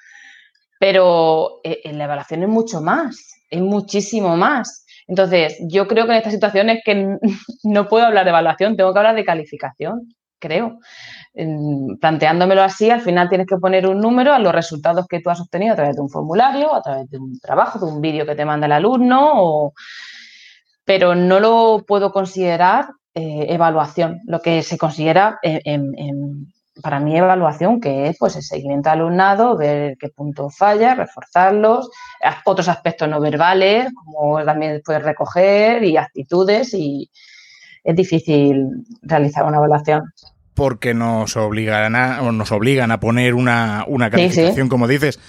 pero 0.80 1.62
eh, 1.64 1.80
en 1.86 1.97
la 1.97 2.05
evaluación 2.05 2.43
es 2.43 2.49
mucho 2.49 2.82
más, 2.82 3.36
es 3.49 3.62
muchísimo 3.62 4.36
más. 4.36 4.86
Entonces, 5.07 5.57
yo 5.62 5.88
creo 5.88 6.05
que 6.05 6.12
en 6.12 6.18
esta 6.18 6.32
situación 6.32 6.70
es 6.70 6.82
que 6.84 7.18
no 7.64 7.88
puedo 7.88 8.05
hablar 8.05 8.26
de 8.26 8.32
evaluación, 8.32 8.76
tengo 8.76 8.91
que 8.91 8.99
hablar 8.99 9.16
de 9.16 9.24
calificación, 9.24 10.14
creo. 10.39 10.80
Planteándomelo 11.34 12.63
así, 12.63 12.89
al 12.89 13.01
final 13.01 13.30
tienes 13.30 13.47
que 13.47 13.57
poner 13.57 13.88
un 13.88 13.99
número 13.99 14.34
a 14.34 14.39
los 14.39 14.53
resultados 14.53 15.07
que 15.07 15.21
tú 15.21 15.30
has 15.30 15.39
obtenido 15.39 15.73
a 15.73 15.75
través 15.75 15.95
de 15.95 16.01
un 16.01 16.09
formulario, 16.09 16.73
a 16.73 16.82
través 16.82 17.09
de 17.09 17.17
un 17.17 17.39
trabajo, 17.39 17.80
de 17.80 17.91
un 17.91 18.01
vídeo 18.01 18.25
que 18.25 18.36
te 18.36 18.45
manda 18.45 18.65
el 18.65 18.73
alumno, 18.73 19.73
pero 20.84 21.15
no 21.15 21.39
lo 21.39 21.86
puedo 21.88 22.11
considerar 22.11 22.88
eh, 23.13 23.45
evaluación. 23.49 24.19
Lo 24.25 24.41
que 24.41 24.63
se 24.63 24.77
considera 24.77 25.39
en, 25.43 26.51
para 26.82 26.99
mí 26.99 27.17
evaluación, 27.17 27.80
que 27.80 28.07
es 28.07 28.17
pues 28.17 28.36
el 28.36 28.43
seguimiento 28.43 28.89
al 28.89 28.99
alumnado, 28.99 29.57
ver 29.57 29.97
qué 29.99 30.09
puntos 30.09 30.55
falla, 30.57 30.95
reforzarlos, 30.95 31.89
otros 32.45 32.67
aspectos 32.67 33.07
no 33.07 33.19
verbales, 33.19 33.93
como 33.93 34.43
también 34.43 34.82
puedes 34.84 35.03
recoger 35.03 35.84
y 35.84 35.97
actitudes 35.97 36.73
y 36.73 37.09
es 37.84 37.95
difícil 37.95 38.86
realizar 39.01 39.45
una 39.45 39.57
evaluación. 39.57 40.03
Porque 40.60 40.93
nos 40.93 41.38
obligan 41.38 41.95
a, 41.95 42.22
nos 42.32 42.51
obligan 42.51 42.91
a 42.91 42.99
poner 42.99 43.34
una, 43.34 43.86
una 43.88 44.10
calificación, 44.10 44.68
como 44.68 44.88
dices, 44.88 45.20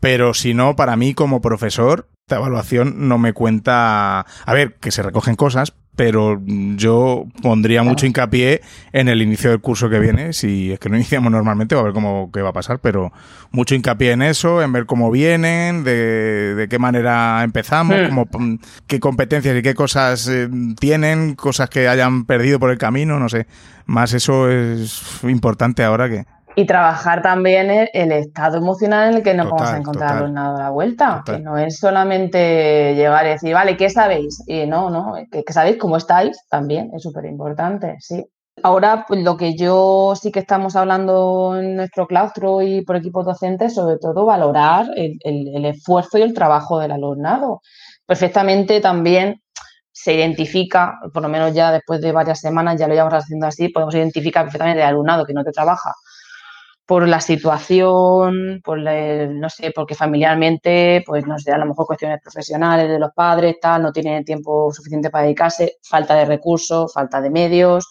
pero 0.00 0.32
si 0.32 0.54
no, 0.54 0.76
para 0.76 0.96
mí 0.96 1.12
como 1.12 1.42
profesor, 1.42 2.08
esta 2.26 2.36
evaluación 2.36 3.08
no 3.08 3.18
me 3.18 3.34
cuenta, 3.34 4.20
a 4.20 4.54
ver, 4.54 4.76
que 4.76 4.90
se 4.90 5.02
recogen 5.02 5.36
cosas, 5.36 5.74
pero 5.98 6.40
yo 6.76 7.26
pondría 7.42 7.82
mucho 7.82 8.06
hincapié 8.06 8.60
en 8.92 9.08
el 9.08 9.20
inicio 9.20 9.50
del 9.50 9.60
curso 9.60 9.90
que 9.90 9.98
viene, 9.98 10.32
si 10.32 10.70
es 10.70 10.78
que 10.78 10.88
no 10.88 10.94
iniciamos 10.96 11.32
normalmente, 11.32 11.74
a 11.74 11.82
ver 11.82 11.92
cómo 11.92 12.30
qué 12.32 12.40
va 12.40 12.50
a 12.50 12.52
pasar, 12.52 12.78
pero 12.78 13.12
mucho 13.50 13.74
hincapié 13.74 14.12
en 14.12 14.22
eso, 14.22 14.62
en 14.62 14.72
ver 14.72 14.86
cómo 14.86 15.10
vienen, 15.10 15.82
de, 15.82 16.68
qué 16.70 16.78
manera 16.78 17.42
empezamos, 17.42 17.96
hmm. 18.12 18.54
qué 18.86 19.00
competencias 19.00 19.58
y 19.58 19.62
qué 19.62 19.74
cosas 19.74 20.28
eh, 20.28 20.48
tienen, 20.78 21.34
cosas 21.34 21.68
que 21.68 21.88
hayan 21.88 22.26
perdido 22.26 22.60
por 22.60 22.70
el 22.70 22.78
camino, 22.78 23.18
no 23.18 23.28
sé. 23.28 23.48
Más 23.86 24.12
eso 24.12 24.48
es 24.48 25.02
importante 25.24 25.82
ahora 25.82 26.08
que, 26.08 26.26
y 26.58 26.66
trabajar 26.66 27.22
también 27.22 27.70
el, 27.70 28.10
estado 28.10 28.56
emocional 28.56 29.10
en 29.10 29.18
el 29.18 29.22
que 29.22 29.32
nos 29.32 29.48
vamos 29.48 29.68
a 29.68 29.76
encontrar 29.76 30.16
alumnado 30.16 30.56
a 30.56 30.62
la 30.64 30.70
vuelta, 30.70 31.22
que 31.24 31.38
no 31.38 31.56
es 31.56 31.78
solamente 31.78 32.96
llegar 32.96 33.26
y 33.26 33.28
decir, 33.28 33.54
vale, 33.54 33.76
¿qué 33.76 33.88
sabéis? 33.88 34.42
Y 34.44 34.66
no, 34.66 34.90
no, 34.90 35.14
que, 35.30 35.44
sabéis 35.52 35.76
cómo 35.76 35.96
estáis 35.96 36.36
también, 36.50 36.90
es 36.96 37.04
súper 37.04 37.26
importante, 37.26 37.94
sí. 38.00 38.26
Ahora, 38.64 39.04
pues, 39.06 39.22
lo 39.22 39.36
que 39.36 39.54
yo 39.54 40.14
sí 40.20 40.32
que 40.32 40.40
estamos 40.40 40.74
hablando 40.74 41.56
en 41.56 41.76
nuestro 41.76 42.08
claustro 42.08 42.60
y 42.60 42.82
por 42.82 42.96
equipos 42.96 43.24
docentes, 43.24 43.76
sobre 43.76 43.98
todo 43.98 44.24
valorar 44.24 44.88
el, 44.96 45.64
esfuerzo 45.64 46.18
y 46.18 46.22
el 46.22 46.34
trabajo 46.34 46.80
del 46.80 46.90
alumnado. 46.90 47.60
Perfectamente 48.04 48.80
también 48.80 49.40
se 49.92 50.14
identifica, 50.14 50.98
por 51.14 51.22
lo 51.22 51.28
menos 51.28 51.54
ya 51.54 51.70
después 51.70 52.00
de 52.00 52.10
varias 52.10 52.40
semanas, 52.40 52.80
ya 52.80 52.88
lo 52.88 52.94
llevamos 52.94 53.14
haciendo 53.14 53.46
así, 53.46 53.68
podemos 53.68 53.94
identificar 53.94 54.42
perfectamente 54.42 54.80
el 54.80 54.88
alumnado 54.88 55.24
que 55.24 55.34
no 55.34 55.44
te 55.44 55.52
trabaja 55.52 55.92
por 56.88 57.06
la 57.06 57.20
situación, 57.20 58.62
por 58.64 58.78
no 58.80 59.50
sé, 59.50 59.72
porque 59.74 59.94
familiarmente, 59.94 61.04
pues 61.06 61.26
no 61.26 61.38
sé, 61.38 61.52
a 61.52 61.58
lo 61.58 61.66
mejor 61.66 61.84
cuestiones 61.86 62.18
profesionales 62.22 62.88
de 62.88 62.98
los 62.98 63.12
padres, 63.12 63.56
tal, 63.60 63.82
no 63.82 63.92
tienen 63.92 64.24
tiempo 64.24 64.72
suficiente 64.72 65.10
para 65.10 65.24
dedicarse, 65.24 65.74
falta 65.82 66.14
de 66.14 66.24
recursos, 66.24 66.90
falta 66.94 67.20
de 67.20 67.28
medios, 67.28 67.86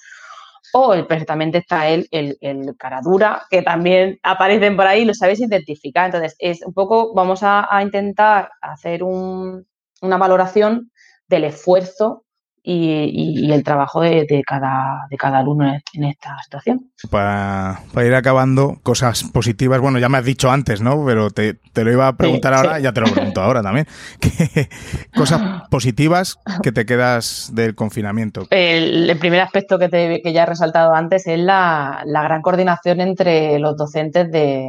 o 0.73 0.95
perfectamente 1.07 1.59
está 1.59 1.87
él, 1.87 2.07
el, 2.09 2.39
el 2.41 2.75
cara 2.75 3.01
dura, 3.03 3.43
que 3.51 3.61
también 3.61 4.17
aparecen 4.23 4.75
por 4.75 4.87
ahí, 4.87 5.05
lo 5.05 5.13
sabéis 5.13 5.41
identificar. 5.41 6.05
Entonces, 6.05 6.35
es 6.39 6.63
un 6.63 6.73
poco, 6.73 7.13
vamos 7.13 7.41
a, 7.43 7.69
intentar 7.83 8.49
hacer 8.61 9.03
una 9.03 10.17
valoración 10.17 10.91
del 11.27 11.43
esfuerzo 11.43 12.25
y, 12.63 13.51
el 13.51 13.63
trabajo 13.63 14.01
de, 14.01 14.43
cada, 14.45 15.07
de 15.09 15.17
cada 15.17 15.39
alumno 15.39 15.73
en 15.93 16.03
esta 16.03 16.37
situación. 16.43 16.91
Para, 17.09 17.79
ir 18.05 18.13
acabando, 18.13 18.79
cosas 18.83 19.23
positivas, 19.23 19.79
bueno, 19.79 19.99
ya 19.99 20.09
me 20.09 20.17
has 20.17 20.25
dicho 20.25 20.51
antes, 20.51 20.81
¿no? 20.81 21.05
Pero 21.05 21.29
te, 21.29 21.57
lo 21.75 21.91
iba 21.91 22.07
a 22.07 22.17
preguntar 22.17 22.53
ahora, 22.53 22.79
ya 22.79 22.91
te 22.91 23.01
lo 23.01 23.07
pregunto 23.07 23.41
ahora 23.41 23.63
también. 23.63 23.87
cosas 25.15 25.63
positivas 25.69 26.37
que 26.61 26.71
te 26.71 26.85
quedas 26.85 27.51
del 27.53 27.75
confinamiento. 27.75 28.47
El, 28.49 29.17
primer 29.17 29.41
aspecto 29.41 29.79
que, 29.79 29.89
que 30.23 30.33
ya 30.33 30.43
he 30.43 30.45
resaltado 30.45 30.93
antes 30.93 31.25
es 31.27 31.39
la, 31.39 32.01
la 32.05 32.21
gran 32.23 32.41
coordinación 32.41 33.01
entre 33.01 33.59
los 33.59 33.77
docentes 33.77 34.31
de, 34.31 34.67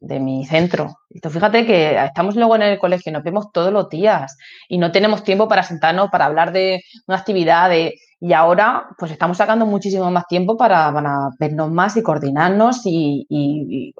de 0.00 0.20
mi 0.20 0.44
centro. 0.46 0.99
Y 1.12 1.18
fíjate 1.28 1.66
que 1.66 1.96
estamos 2.04 2.36
luego 2.36 2.54
en 2.54 2.62
el 2.62 2.78
colegio, 2.78 3.10
nos 3.10 3.24
vemos 3.24 3.50
todos 3.52 3.72
los 3.72 3.88
días 3.88 4.36
y 4.68 4.78
no 4.78 4.92
tenemos 4.92 5.24
tiempo 5.24 5.48
para 5.48 5.64
sentarnos, 5.64 6.08
para 6.08 6.26
hablar 6.26 6.52
de 6.52 6.84
una 7.08 7.18
actividad. 7.18 7.72
y 8.20 8.32
ahora, 8.32 8.86
pues 8.96 9.10
estamos 9.10 9.36
sacando 9.38 9.66
muchísimo 9.66 10.08
más 10.12 10.28
tiempo 10.28 10.56
para, 10.56 10.92
vernos 11.40 11.70
más 11.72 11.96
y 11.96 12.02
coordinarnos 12.02 12.82
y, 12.84 13.92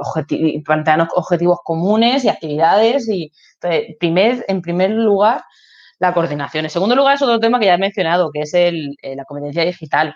plantearnos 0.65 1.09
objetivos 1.17 1.59
comunes 1.65 2.25
y 2.25 2.29
actividades. 2.29 3.09
Y 3.09 3.33
primer, 3.99 4.45
en 4.47 4.63
primer 4.63 4.91
lugar, 4.91 5.43
la 5.99 6.15
coordinación. 6.15 6.65
En 6.65 6.71
segundo 6.71 6.95
lugar, 6.95 7.17
es 7.17 7.23
otro 7.23 7.41
tema 7.41 7.59
que 7.59 7.67
ya 7.67 7.75
he 7.75 7.79
mencionado, 7.79 8.31
que 8.31 8.43
es 8.43 8.55
el, 8.55 8.97
eh, 9.03 9.17
la 9.17 9.25
competencia 9.25 9.65
digital. 9.65 10.15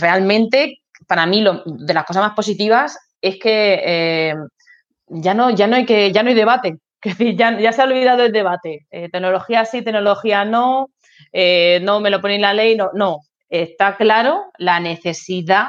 Realmente, 0.00 0.82
para 1.08 1.26
mí, 1.26 1.40
lo, 1.40 1.64
de 1.64 1.94
las 1.94 2.04
cosas 2.04 2.22
más 2.22 2.34
positivas 2.34 2.96
es 3.20 3.38
que 3.40 3.80
eh, 3.84 4.34
ya 5.08 5.34
no, 5.34 5.50
ya 5.50 5.66
no 5.66 5.76
hay 5.76 5.86
que, 5.86 6.12
ya 6.12 6.22
no 6.22 6.30
hay 6.30 6.34
debate. 6.34 6.78
decir, 7.04 7.36
ya, 7.36 7.72
se 7.72 7.82
ha 7.82 7.84
olvidado 7.84 8.24
el 8.24 8.32
debate. 8.32 8.86
Eh, 8.90 9.08
tecnología 9.10 9.64
sí, 9.64 9.82
tecnología 9.82 10.44
no, 10.44 10.88
eh, 11.32 11.80
no 11.82 12.00
me 12.00 12.10
lo 12.10 12.20
pone 12.20 12.36
en 12.36 12.42
la 12.42 12.54
ley, 12.54 12.76
no, 12.76 12.90
no. 12.94 13.18
Está 13.48 13.96
claro 13.96 14.46
la 14.58 14.80
necesidad 14.80 15.68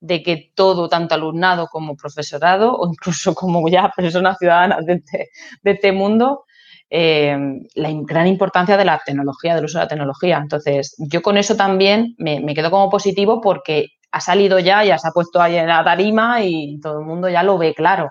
de 0.00 0.22
que 0.22 0.50
todo, 0.54 0.88
tanto 0.88 1.14
alumnado 1.14 1.68
como 1.68 1.96
profesorado, 1.96 2.74
o 2.76 2.88
incluso 2.88 3.34
como 3.34 3.68
ya 3.68 3.90
personas 3.96 4.38
ciudadanas 4.38 4.84
de 4.86 4.94
este, 4.94 5.28
este 5.62 5.92
mundo, 5.92 6.44
eh, 6.90 7.36
la 7.74 7.90
gran 8.02 8.26
importancia 8.26 8.76
de 8.76 8.84
la 8.84 9.00
tecnología, 9.04 9.54
del 9.54 9.66
uso 9.66 9.78
de 9.78 9.84
la 9.84 9.88
tecnología. 9.88 10.38
Entonces, 10.38 10.94
yo 10.98 11.22
con 11.22 11.36
eso 11.38 11.56
también 11.56 12.14
me, 12.18 12.40
me 12.40 12.54
quedo 12.54 12.70
como 12.70 12.90
positivo 12.90 13.40
porque 13.40 13.88
ha 14.10 14.20
salido 14.20 14.58
ya, 14.58 14.84
ya 14.84 14.98
se 14.98 15.08
ha 15.08 15.12
puesto 15.12 15.40
ahí 15.40 15.56
en 15.56 15.68
la 15.68 15.84
tarima 15.84 16.42
y 16.42 16.78
todo 16.80 17.00
el 17.00 17.06
mundo 17.06 17.28
ya 17.28 17.42
lo 17.42 17.56
ve 17.58 17.74
claro. 17.74 18.10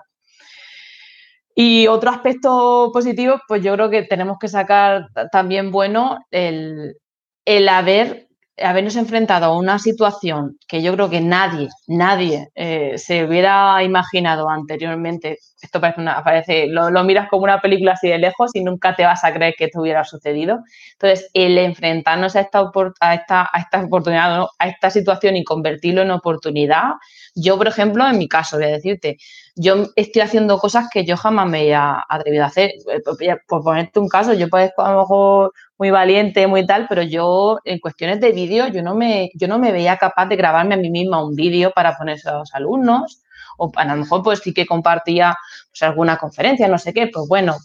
Y 1.54 1.86
otro 1.86 2.10
aspecto 2.10 2.90
positivo, 2.92 3.40
pues 3.46 3.62
yo 3.62 3.74
creo 3.74 3.90
que 3.90 4.02
tenemos 4.04 4.38
que 4.38 4.48
sacar 4.48 5.08
también 5.30 5.70
bueno 5.70 6.18
el, 6.30 6.96
el 7.44 7.68
haber 7.68 8.28
habernos 8.58 8.96
enfrentado 8.96 9.46
a 9.46 9.58
una 9.58 9.78
situación 9.78 10.58
que 10.68 10.82
yo 10.82 10.92
creo 10.92 11.08
que 11.08 11.20
nadie, 11.20 11.68
nadie 11.86 12.48
eh, 12.54 12.98
se 12.98 13.24
hubiera 13.24 13.82
imaginado 13.82 14.48
anteriormente. 14.48 15.38
Esto 15.60 15.80
parece, 15.80 16.00
una, 16.00 16.22
parece 16.22 16.66
lo, 16.66 16.90
miras 17.04 17.28
como 17.28 17.44
una 17.44 17.60
película 17.60 17.92
así 17.92 18.08
de 18.08 18.18
lejos 18.18 18.50
y 18.54 18.62
nunca 18.62 18.94
te 18.94 19.04
vas 19.04 19.24
a 19.24 19.32
creer 19.32 19.54
que 19.56 19.64
esto 19.64 19.80
hubiera 19.80 20.04
sucedido. 20.04 20.60
Entonces, 20.92 21.30
el 21.34 21.56
enfrentarnos 21.58 22.36
a 22.36 22.40
esta, 22.40 22.70
a 23.00 23.14
esta, 23.14 23.48
a 23.52 23.60
esta 23.60 23.84
oportunidad, 23.84 24.46
a 24.58 24.68
esta 24.68 24.90
situación 24.90 25.36
y 25.36 25.44
convertirlo 25.44 26.02
en 26.02 26.10
oportunidad, 26.10 26.92
yo, 27.34 27.56
por 27.56 27.68
ejemplo, 27.68 28.06
en 28.06 28.18
mi 28.18 28.28
caso, 28.28 28.56
voy 28.56 28.66
a 28.66 28.68
decirte, 28.68 29.16
yo 29.54 29.86
estoy 29.96 30.22
haciendo 30.22 30.58
cosas 30.58 30.88
que 30.92 31.04
yo 31.04 31.16
jamás 31.16 31.48
me 31.48 31.60
había 31.60 32.04
atrevido 32.08 32.44
a 32.44 32.46
hacer. 32.46 32.70
Eh, 32.88 33.36
por 33.46 33.62
ponerte 33.62 33.98
un 33.98 34.08
caso, 34.08 34.32
yo 34.32 34.48
parezco 34.48 34.82
a 34.82 34.92
lo 34.92 35.00
mejor 35.00 35.52
muy 35.78 35.90
valiente, 35.90 36.46
muy 36.46 36.66
tal, 36.66 36.86
pero 36.88 37.02
yo 37.02 37.58
en 37.64 37.78
cuestiones 37.78 38.20
de 38.20 38.32
vídeo, 38.32 38.68
yo 38.68 38.82
no 38.82 38.94
me, 38.94 39.30
yo 39.34 39.48
no 39.48 39.58
me 39.58 39.72
veía 39.72 39.96
capaz 39.98 40.26
de 40.26 40.36
grabarme 40.36 40.74
a 40.74 40.78
mí 40.78 40.90
misma 40.90 41.24
un 41.24 41.34
vídeo 41.34 41.72
para 41.72 41.96
ponerse 41.96 42.28
a 42.28 42.38
los 42.38 42.54
alumnos. 42.54 43.22
O 43.58 43.70
a 43.76 43.84
lo 43.84 43.96
mejor 43.96 44.22
pues 44.22 44.40
sí 44.40 44.54
que 44.54 44.66
compartía 44.66 45.36
pues, 45.70 45.82
alguna 45.82 46.16
conferencia, 46.16 46.68
no 46.68 46.78
sé 46.78 46.94
qué, 46.94 47.08
pues 47.08 47.28
bueno, 47.28 47.56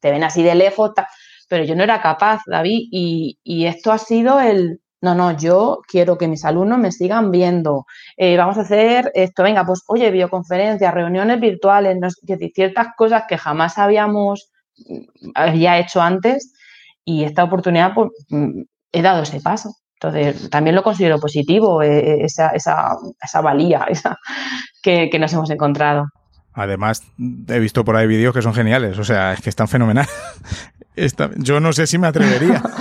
te 0.00 0.10
ven 0.10 0.22
así 0.24 0.42
de 0.42 0.54
lejos, 0.54 0.92
pero 1.48 1.64
yo 1.64 1.74
no 1.74 1.82
era 1.82 2.02
capaz, 2.02 2.42
David, 2.46 2.88
y, 2.90 3.38
y 3.42 3.66
esto 3.66 3.90
ha 3.90 3.98
sido 3.98 4.38
el, 4.40 4.80
no, 5.02 5.14
no, 5.14 5.36
yo 5.36 5.80
quiero 5.88 6.18
que 6.18 6.28
mis 6.28 6.44
alumnos 6.44 6.78
me 6.78 6.92
sigan 6.92 7.30
viendo. 7.30 7.86
Eh, 8.16 8.36
vamos 8.36 8.58
a 8.58 8.62
hacer 8.62 9.10
esto, 9.14 9.42
venga, 9.42 9.64
pues 9.64 9.82
oye, 9.86 10.10
videoconferencias, 10.10 10.92
reuniones 10.92 11.40
virtuales, 11.40 11.96
no, 11.98 12.08
ciertas 12.54 12.88
cosas 12.96 13.24
que 13.26 13.38
jamás 13.38 13.78
habíamos 13.78 14.50
mm, 14.86 15.52
hecho 15.78 16.02
antes 16.02 16.52
y 17.04 17.24
esta 17.24 17.44
oportunidad 17.44 17.94
pues, 17.94 18.10
mm, 18.28 18.62
he 18.92 19.02
dado 19.02 19.22
ese 19.22 19.40
paso. 19.40 19.74
Entonces, 19.94 20.50
también 20.50 20.76
lo 20.76 20.82
considero 20.82 21.18
positivo, 21.18 21.82
eh, 21.82 22.24
esa, 22.24 22.48
esa, 22.50 22.96
esa, 23.22 23.40
valía 23.40 23.84
esa, 23.88 24.18
que, 24.82 25.08
que 25.10 25.18
nos 25.18 25.32
hemos 25.32 25.50
encontrado. 25.50 26.06
Además, 26.52 27.04
he 27.48 27.58
visto 27.58 27.84
por 27.84 27.96
ahí 27.96 28.06
vídeos 28.06 28.34
que 28.34 28.42
son 28.42 28.52
geniales, 28.52 28.98
o 28.98 29.04
sea, 29.04 29.32
es 29.32 29.40
que 29.40 29.48
están 29.48 29.68
fenomenales. 29.68 30.10
yo 31.36 31.60
no 31.60 31.72
sé 31.72 31.86
si 31.86 31.96
me 31.96 32.06
atrevería. 32.06 32.62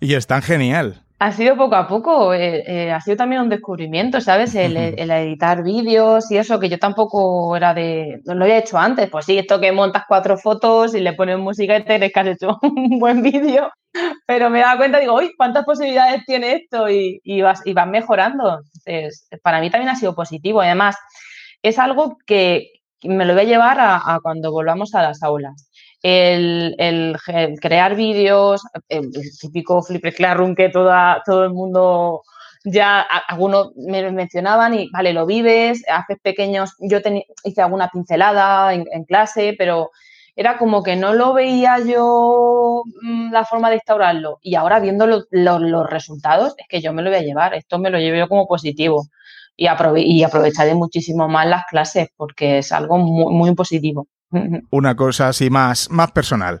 Y 0.00 0.14
están 0.14 0.42
genial. 0.42 1.05
Ha 1.18 1.32
sido 1.32 1.56
poco 1.56 1.76
a 1.76 1.88
poco, 1.88 2.34
eh, 2.34 2.62
eh, 2.66 2.92
ha 2.92 3.00
sido 3.00 3.16
también 3.16 3.40
un 3.40 3.48
descubrimiento, 3.48 4.20
¿sabes? 4.20 4.54
El, 4.54 4.76
editar 4.76 5.62
vídeos 5.62 6.30
y 6.30 6.36
eso, 6.36 6.60
que 6.60 6.68
yo 6.68 6.78
tampoco 6.78 7.56
era 7.56 7.72
de. 7.72 8.20
No 8.26 8.34
lo 8.34 8.44
había 8.44 8.58
hecho 8.58 8.76
antes. 8.76 9.08
Pues 9.08 9.24
sí, 9.24 9.38
esto 9.38 9.58
que 9.58 9.72
montas 9.72 10.04
cuatro 10.06 10.36
fotos 10.36 10.94
y 10.94 11.00
le 11.00 11.14
pones 11.14 11.38
música 11.38 11.78
y 11.78 11.84
te 11.84 11.96
crees 11.96 12.12
que 12.12 12.20
has 12.20 12.26
hecho 12.26 12.58
un 12.62 12.98
buen 12.98 13.22
vídeo. 13.22 13.70
Pero 14.26 14.50
me 14.50 14.60
daba 14.60 14.76
cuenta, 14.76 15.00
digo, 15.00 15.14
uy, 15.14 15.32
¿cuántas 15.38 15.64
posibilidades 15.64 16.22
tiene 16.26 16.52
esto? 16.54 16.90
Y, 16.90 17.20
y, 17.24 17.40
vas, 17.40 17.62
y 17.64 17.72
vas 17.72 17.88
mejorando. 17.88 18.60
Entonces, 18.84 19.26
para 19.42 19.60
mí 19.60 19.70
también 19.70 19.88
ha 19.90 19.96
sido 19.96 20.14
positivo. 20.14 20.60
Además, 20.60 20.96
es 21.62 21.78
algo 21.78 22.18
que 22.26 22.72
me 23.04 23.24
lo 23.24 23.32
voy 23.34 23.42
a 23.42 23.46
llevar 23.46 23.78
a 23.80 24.18
cuando 24.22 24.52
volvamos 24.52 24.94
a 24.94 25.02
las 25.02 25.22
aulas 25.22 25.65
el, 26.06 27.16
crear 27.60 27.96
vídeos, 27.96 28.62
el, 28.88 29.10
típico 29.40 29.82
Flipper 29.82 30.14
Classroom 30.14 30.54
que 30.54 30.68
toda, 30.68 31.22
todo 31.24 31.44
el 31.44 31.50
mundo 31.50 32.22
ya, 32.64 33.00
algunos 33.00 33.74
me 33.76 34.10
mencionaban 34.12 34.74
y, 34.74 34.88
vale, 34.90 35.12
lo 35.12 35.26
vives, 35.26 35.84
haces 35.88 36.18
pequeños, 36.20 36.74
yo 36.80 36.98
hice 37.44 37.62
alguna 37.62 37.88
pincelada 37.90 38.74
en, 38.74 39.04
clase, 39.04 39.54
pero 39.58 39.90
era 40.34 40.58
como 40.58 40.82
que 40.82 40.96
no 40.96 41.14
lo 41.14 41.32
veía 41.32 41.78
yo 41.78 42.82
mm, 43.02 43.32
la 43.32 43.44
forma 43.44 43.68
de 43.70 43.76
instaurarlo. 43.76 44.38
Y 44.42 44.54
ahora 44.56 44.80
viendo 44.80 45.06
los 45.06 45.90
resultados, 45.90 46.54
es 46.58 46.66
que 46.68 46.80
yo 46.80 46.92
me 46.92 47.02
lo 47.02 47.10
voy 47.10 47.18
a 47.18 47.22
llevar, 47.22 47.54
esto 47.54 47.78
me 47.78 47.90
lo 47.90 47.98
llevo 47.98 48.16
yo 48.16 48.28
como 48.28 48.46
positivo 48.46 49.06
y, 49.56 49.66
y 49.66 50.22
aprovecharé 50.24 50.74
muchísimo 50.74 51.28
más 51.28 51.46
las 51.46 51.64
clases 51.66 52.08
porque 52.16 52.58
es 52.58 52.72
algo 52.72 52.98
muy, 52.98 53.32
muy 53.32 53.54
positivo. 53.54 54.06
Una 54.70 54.96
cosa 54.96 55.28
así 55.28 55.50
más, 55.50 55.90
más 55.90 56.12
personal. 56.12 56.60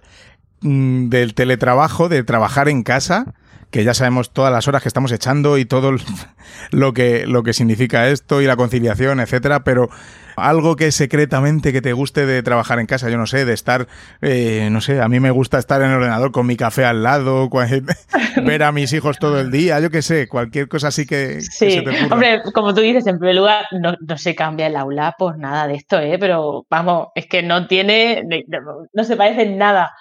Mm, 0.60 1.08
del 1.10 1.34
teletrabajo, 1.34 2.08
de 2.08 2.24
trabajar 2.24 2.68
en 2.68 2.82
casa, 2.82 3.34
que 3.70 3.84
ya 3.84 3.94
sabemos 3.94 4.32
todas 4.32 4.52
las 4.52 4.66
horas 4.68 4.82
que 4.82 4.88
estamos 4.88 5.12
echando 5.12 5.58
y 5.58 5.64
todo 5.64 5.92
lo 6.70 6.92
que, 6.92 7.26
lo 7.26 7.42
que 7.42 7.52
significa 7.52 8.08
esto 8.08 8.40
y 8.40 8.46
la 8.46 8.56
conciliación, 8.56 9.20
etcétera, 9.20 9.64
pero 9.64 9.90
algo 10.36 10.76
que 10.76 10.92
secretamente 10.92 11.72
que 11.72 11.82
te 11.82 11.92
guste 11.92 12.26
de 12.26 12.42
trabajar 12.42 12.78
en 12.78 12.86
casa, 12.86 13.10
yo 13.10 13.18
no 13.18 13.26
sé, 13.26 13.44
de 13.44 13.52
estar, 13.52 13.88
eh, 14.22 14.68
no 14.70 14.80
sé, 14.80 15.00
a 15.00 15.08
mí 15.08 15.20
me 15.20 15.30
gusta 15.30 15.58
estar 15.58 15.82
en 15.82 15.88
el 15.88 15.96
ordenador 15.96 16.32
con 16.32 16.46
mi 16.46 16.56
café 16.56 16.84
al 16.84 17.02
lado, 17.02 17.48
ver 18.44 18.62
a 18.62 18.72
mis 18.72 18.92
hijos 18.92 19.18
todo 19.18 19.40
el 19.40 19.50
día, 19.50 19.80
yo 19.80 19.90
qué 19.90 20.02
sé, 20.02 20.28
cualquier 20.28 20.68
cosa 20.68 20.88
así 20.88 21.06
que, 21.06 21.40
sí. 21.40 21.82
Hombre, 22.10 22.42
como 22.54 22.74
tú 22.74 22.80
dices, 22.80 23.06
en 23.06 23.18
primer 23.18 23.36
lugar, 23.36 23.66
no, 23.72 23.94
no, 24.00 24.18
se 24.18 24.34
cambia 24.34 24.66
el 24.66 24.76
aula 24.76 25.14
por 25.18 25.38
nada 25.38 25.66
de 25.66 25.74
esto, 25.74 25.98
¿eh? 25.98 26.18
pero 26.18 26.66
vamos, 26.70 27.08
es 27.14 27.26
que 27.26 27.42
no 27.42 27.66
tiene, 27.66 28.24
no 28.92 29.04
se 29.04 29.16
parece 29.16 29.42
en 29.42 29.58
nada. 29.58 29.94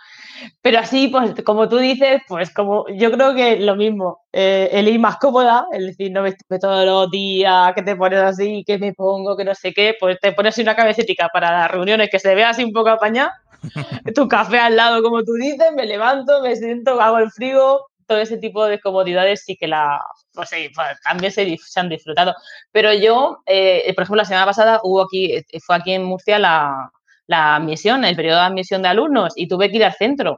Pero 0.61 0.79
así, 0.79 1.07
pues 1.07 1.33
como 1.43 1.69
tú 1.69 1.77
dices, 1.77 2.21
pues 2.27 2.53
como 2.53 2.85
yo 2.89 3.11
creo 3.11 3.35
que 3.35 3.57
lo 3.57 3.75
mismo, 3.75 4.25
eh, 4.31 4.69
el 4.71 4.87
ir 4.87 4.99
más 4.99 5.17
cómoda, 5.17 5.67
el 5.71 5.87
decir, 5.87 6.11
no 6.11 6.21
me 6.21 6.33
todos 6.59 6.85
los 6.85 7.11
días, 7.11 7.73
que 7.73 7.83
te 7.83 7.95
pones 7.95 8.19
así, 8.19 8.63
que 8.65 8.77
me 8.77 8.93
pongo, 8.93 9.37
que 9.37 9.45
no 9.45 9.55
sé 9.55 9.73
qué, 9.73 9.95
pues 9.99 10.19
te 10.19 10.31
pones 10.33 10.57
una 10.57 10.75
cabecetica 10.75 11.29
para 11.29 11.51
las 11.51 11.71
reuniones 11.71 12.09
que 12.09 12.19
se 12.19 12.35
vea 12.35 12.49
así 12.49 12.63
un 12.63 12.73
poco 12.73 12.89
apañada, 12.89 13.33
tu 14.15 14.27
café 14.27 14.59
al 14.59 14.75
lado, 14.75 15.01
como 15.03 15.23
tú 15.23 15.33
dices, 15.33 15.71
me 15.75 15.85
levanto, 15.85 16.41
me 16.41 16.55
siento, 16.55 16.99
hago 17.01 17.19
el 17.19 17.31
frío, 17.31 17.81
todo 18.07 18.19
ese 18.19 18.37
tipo 18.37 18.65
de 18.65 18.79
comodidades 18.79 19.43
sí 19.45 19.57
que 19.57 19.67
la, 19.67 20.01
pues 20.33 20.49
sí, 20.49 20.69
pues, 20.75 20.99
también 21.01 21.31
se, 21.31 21.57
han 21.75 21.89
disfrutado. 21.89 22.35
Pero 22.71 22.93
yo, 22.93 23.39
eh, 23.45 23.91
por 23.95 24.03
ejemplo, 24.03 24.17
la 24.17 24.25
semana 24.25 24.45
pasada 24.45 24.79
hubo 24.83 25.03
aquí, 25.03 25.33
eh, 25.33 25.45
fue 25.65 25.75
aquí 25.75 25.93
en 25.93 26.03
Murcia 26.03 26.37
la, 26.39 26.91
la 27.27 27.55
admisión, 27.55 28.05
el 28.05 28.15
periodo 28.15 28.39
de 28.39 28.45
admisión 28.45 28.81
de 28.81 28.89
alumnos 28.89 29.33
y 29.35 29.47
tuve 29.47 29.69
que 29.69 29.77
ir 29.77 29.85
al 29.85 29.93
centro. 29.93 30.37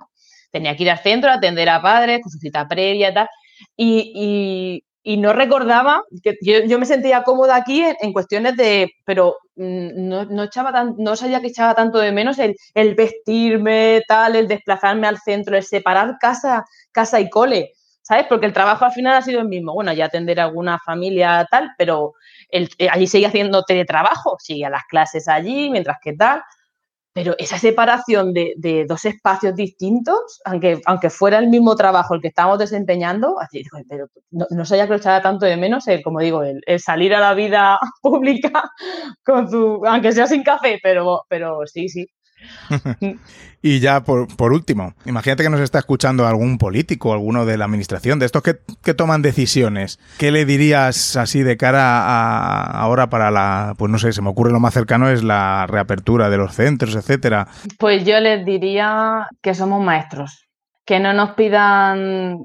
Tenía 0.51 0.75
que 0.75 0.83
ir 0.83 0.91
al 0.91 0.99
centro, 0.99 1.31
atender 1.31 1.69
a 1.69 1.81
padres 1.81 2.21
con 2.21 2.31
su 2.31 2.39
cita 2.39 2.67
previa 2.67 3.09
y 3.09 3.13
tal. 3.13 3.27
Y, 3.75 4.83
no 5.19 5.31
recordaba, 5.31 6.03
que 6.21 6.37
yo, 6.41 6.79
me 6.79 6.85
sentía 6.85 7.23
cómoda 7.23 7.55
aquí 7.55 7.81
en, 8.01 8.11
cuestiones 8.11 8.57
de, 8.57 8.91
pero 9.05 9.37
mm, 9.55 10.07
no, 10.07 10.43
echaba 10.43 10.73
tan, 10.73 10.95
no 10.97 11.15
sabía 11.15 11.39
que 11.39 11.47
echaba 11.47 11.75
tanto 11.75 11.99
de 11.99 12.11
menos 12.11 12.37
el, 12.39 12.55
vestirme, 12.95 14.01
tal, 14.07 14.35
el 14.35 14.47
desplazarme 14.49 15.07
al 15.07 15.17
centro, 15.19 15.55
el 15.55 15.63
separar 15.63 16.17
casa, 16.19 16.65
casa 16.91 17.21
y 17.21 17.29
cole, 17.29 17.71
¿sabes? 18.01 18.25
Porque 18.27 18.47
el 18.47 18.53
trabajo 18.53 18.83
al 18.83 18.91
final 18.91 19.15
ha 19.15 19.21
sido 19.21 19.39
el 19.39 19.47
mismo. 19.47 19.73
Bueno, 19.73 19.93
ya 19.93 20.05
atender 20.05 20.41
a 20.41 20.45
alguna 20.45 20.77
familia 20.79 21.47
tal, 21.49 21.69
pero 21.77 22.13
eh, 22.49 22.67
allí 22.91 23.07
sigue 23.07 23.27
haciendo 23.27 23.63
teletrabajo, 23.63 24.35
sigue 24.39 24.65
a 24.65 24.69
las 24.69 24.83
clases 24.89 25.27
allí, 25.29 25.69
mientras 25.69 25.97
que 26.03 26.13
tal. 26.13 26.41
Pero 27.17 27.33
esa 27.39 27.57
separación 27.57 28.31
de, 28.31 28.85
dos 28.87 29.03
espacios 29.05 29.55
distintos, 29.55 30.39
aunque, 30.45 30.79
aunque 30.85 31.09
fuera 31.09 31.39
el 31.39 31.47
mismo 31.47 31.75
trabajo 31.75 32.13
el 32.13 32.21
que 32.21 32.27
estábamos 32.27 32.59
desempeñando, 32.59 33.39
así, 33.39 33.63
pero 33.89 34.05
no, 34.29 34.45
no 34.51 34.61
haya 34.61 34.87
que 34.87 34.99
tanto 34.99 35.47
de 35.47 35.57
menos, 35.57 35.87
el, 35.87 36.03
como 36.03 36.19
digo, 36.19 36.43
el, 36.43 36.61
salir 36.79 37.15
a 37.15 37.19
la 37.19 37.33
vida 37.33 37.79
pública 38.03 38.69
con 39.25 39.49
su, 39.49 39.81
aunque 39.87 40.11
sea 40.11 40.27
sin 40.27 40.43
café, 40.43 40.79
pero, 40.83 41.23
pero 41.27 41.65
sí, 41.65 41.89
sí, 41.89 42.05
y 43.61 43.79
ya 43.79 44.03
por, 44.03 44.51
último, 44.51 44.93
imagínate 45.05 45.43
que 45.43 45.49
nos 45.49 45.61
está 45.61 45.79
escuchando 45.79 46.27
algún 46.27 46.57
político, 46.57 47.13
alguno 47.13 47.45
de 47.45 47.57
la 47.57 47.65
administración, 47.65 48.19
de 48.19 48.25
estos 48.25 48.43
que, 48.43 48.93
toman 48.93 49.21
decisiones. 49.21 49.99
¿Qué 50.17 50.31
le 50.31 50.45
dirías 50.45 51.15
así 51.15 51.43
de 51.43 51.57
cara 51.57 52.01
a 52.01 52.81
ahora 52.81 53.09
para 53.09 53.31
la, 53.31 53.75
pues 53.77 53.91
no 53.91 53.99
sé, 53.99 54.13
se 54.13 54.21
me 54.21 54.29
ocurre 54.29 54.51
lo 54.51 54.59
más 54.59 54.73
cercano 54.73 55.09
es 55.09 55.23
la 55.23 55.67
reapertura 55.67 56.29
de 56.29 56.37
los 56.37 56.53
centros, 56.53 56.95
etcétera? 56.95 57.47
Pues 57.77 58.05
yo 58.05 58.19
les 58.19 58.45
diría 58.45 59.27
que 59.41 59.53
somos 59.53 59.83
maestros, 59.83 60.47
que 60.85 60.99
no 60.99 61.13
nos 61.13 61.31
pidan 61.31 62.37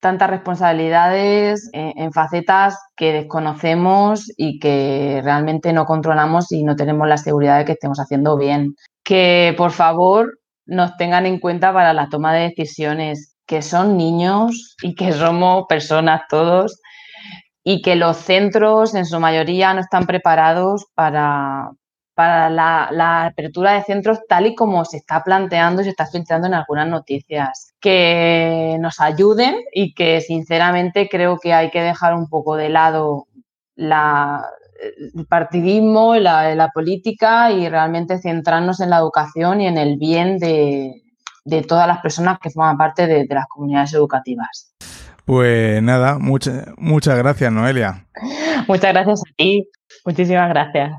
tantas 0.00 0.30
responsabilidades 0.30 1.70
en, 1.72 2.12
facetas 2.12 2.78
que 2.96 3.12
desconocemos 3.12 4.32
y 4.36 4.58
que 4.58 5.20
realmente 5.24 5.72
no 5.72 5.86
controlamos 5.86 6.52
y 6.52 6.62
no 6.62 6.76
tenemos 6.76 7.08
la 7.08 7.16
seguridad 7.16 7.58
de 7.58 7.64
que 7.64 7.72
estemos 7.72 7.98
haciendo 7.98 8.36
bien 8.36 8.74
que 9.08 9.54
por 9.56 9.70
favor 9.70 10.38
nos 10.66 10.94
tengan 10.98 11.24
en 11.24 11.40
cuenta 11.40 11.72
para 11.72 11.94
la 11.94 12.10
toma 12.10 12.34
de 12.34 12.50
decisiones, 12.50 13.38
que 13.46 13.62
son 13.62 13.96
niños 13.96 14.76
y 14.82 14.94
que 14.94 15.12
somos 15.12 15.64
personas 15.66 16.24
todos 16.28 16.78
y 17.64 17.80
que 17.80 17.96
los 17.96 18.18
centros 18.18 18.94
en 18.94 19.06
su 19.06 19.18
mayoría 19.18 19.72
no 19.72 19.80
están 19.80 20.04
preparados 20.04 20.88
para, 20.94 21.70
para 22.12 22.50
la, 22.50 23.24
apertura 23.24 23.72
de 23.72 23.82
centros 23.82 24.18
tal 24.28 24.46
y 24.46 24.54
como 24.54 24.84
se 24.84 24.98
está 24.98 25.24
planteando 25.24 25.80
y 25.80 25.84
se 25.84 25.90
está 25.90 26.04
filtrando 26.04 26.46
en 26.46 26.52
algunas 26.52 26.86
noticias. 26.86 27.72
Que 27.80 28.76
nos 28.78 29.00
ayuden 29.00 29.56
y 29.72 29.94
que 29.94 30.20
sinceramente 30.20 31.08
creo 31.08 31.38
que 31.38 31.54
hay 31.54 31.70
que 31.70 31.80
dejar 31.80 32.12
un 32.12 32.28
poco 32.28 32.56
de 32.56 32.68
lado 32.68 33.26
la, 33.74 34.44
el 34.78 35.26
partidismo, 35.26 36.14
la, 36.16 36.54
la 36.54 36.68
política 36.68 37.50
y 37.50 37.68
realmente 37.68 38.18
centrarnos 38.18 38.80
en 38.80 38.90
la 38.90 38.98
educación 38.98 39.60
y 39.60 39.66
en 39.66 39.76
el 39.76 39.96
bien 39.98 40.38
de, 40.38 41.02
todas 41.66 41.86
las 41.88 42.00
personas 42.00 42.38
que 42.40 42.50
forman 42.50 42.76
parte 42.76 43.06
de, 43.06 43.26
las 43.28 43.46
comunidades 43.48 43.92
educativas. 43.94 44.74
Pues 45.24 45.82
nada, 45.82 46.18
muchas 46.18 47.18
gracias, 47.18 47.52
Noelia. 47.52 48.06
Muchas 48.66 48.92
gracias 48.92 49.20
a 49.20 49.34
ti. 49.36 49.68
Muchísimas 50.04 50.48
gracias. 50.48 50.92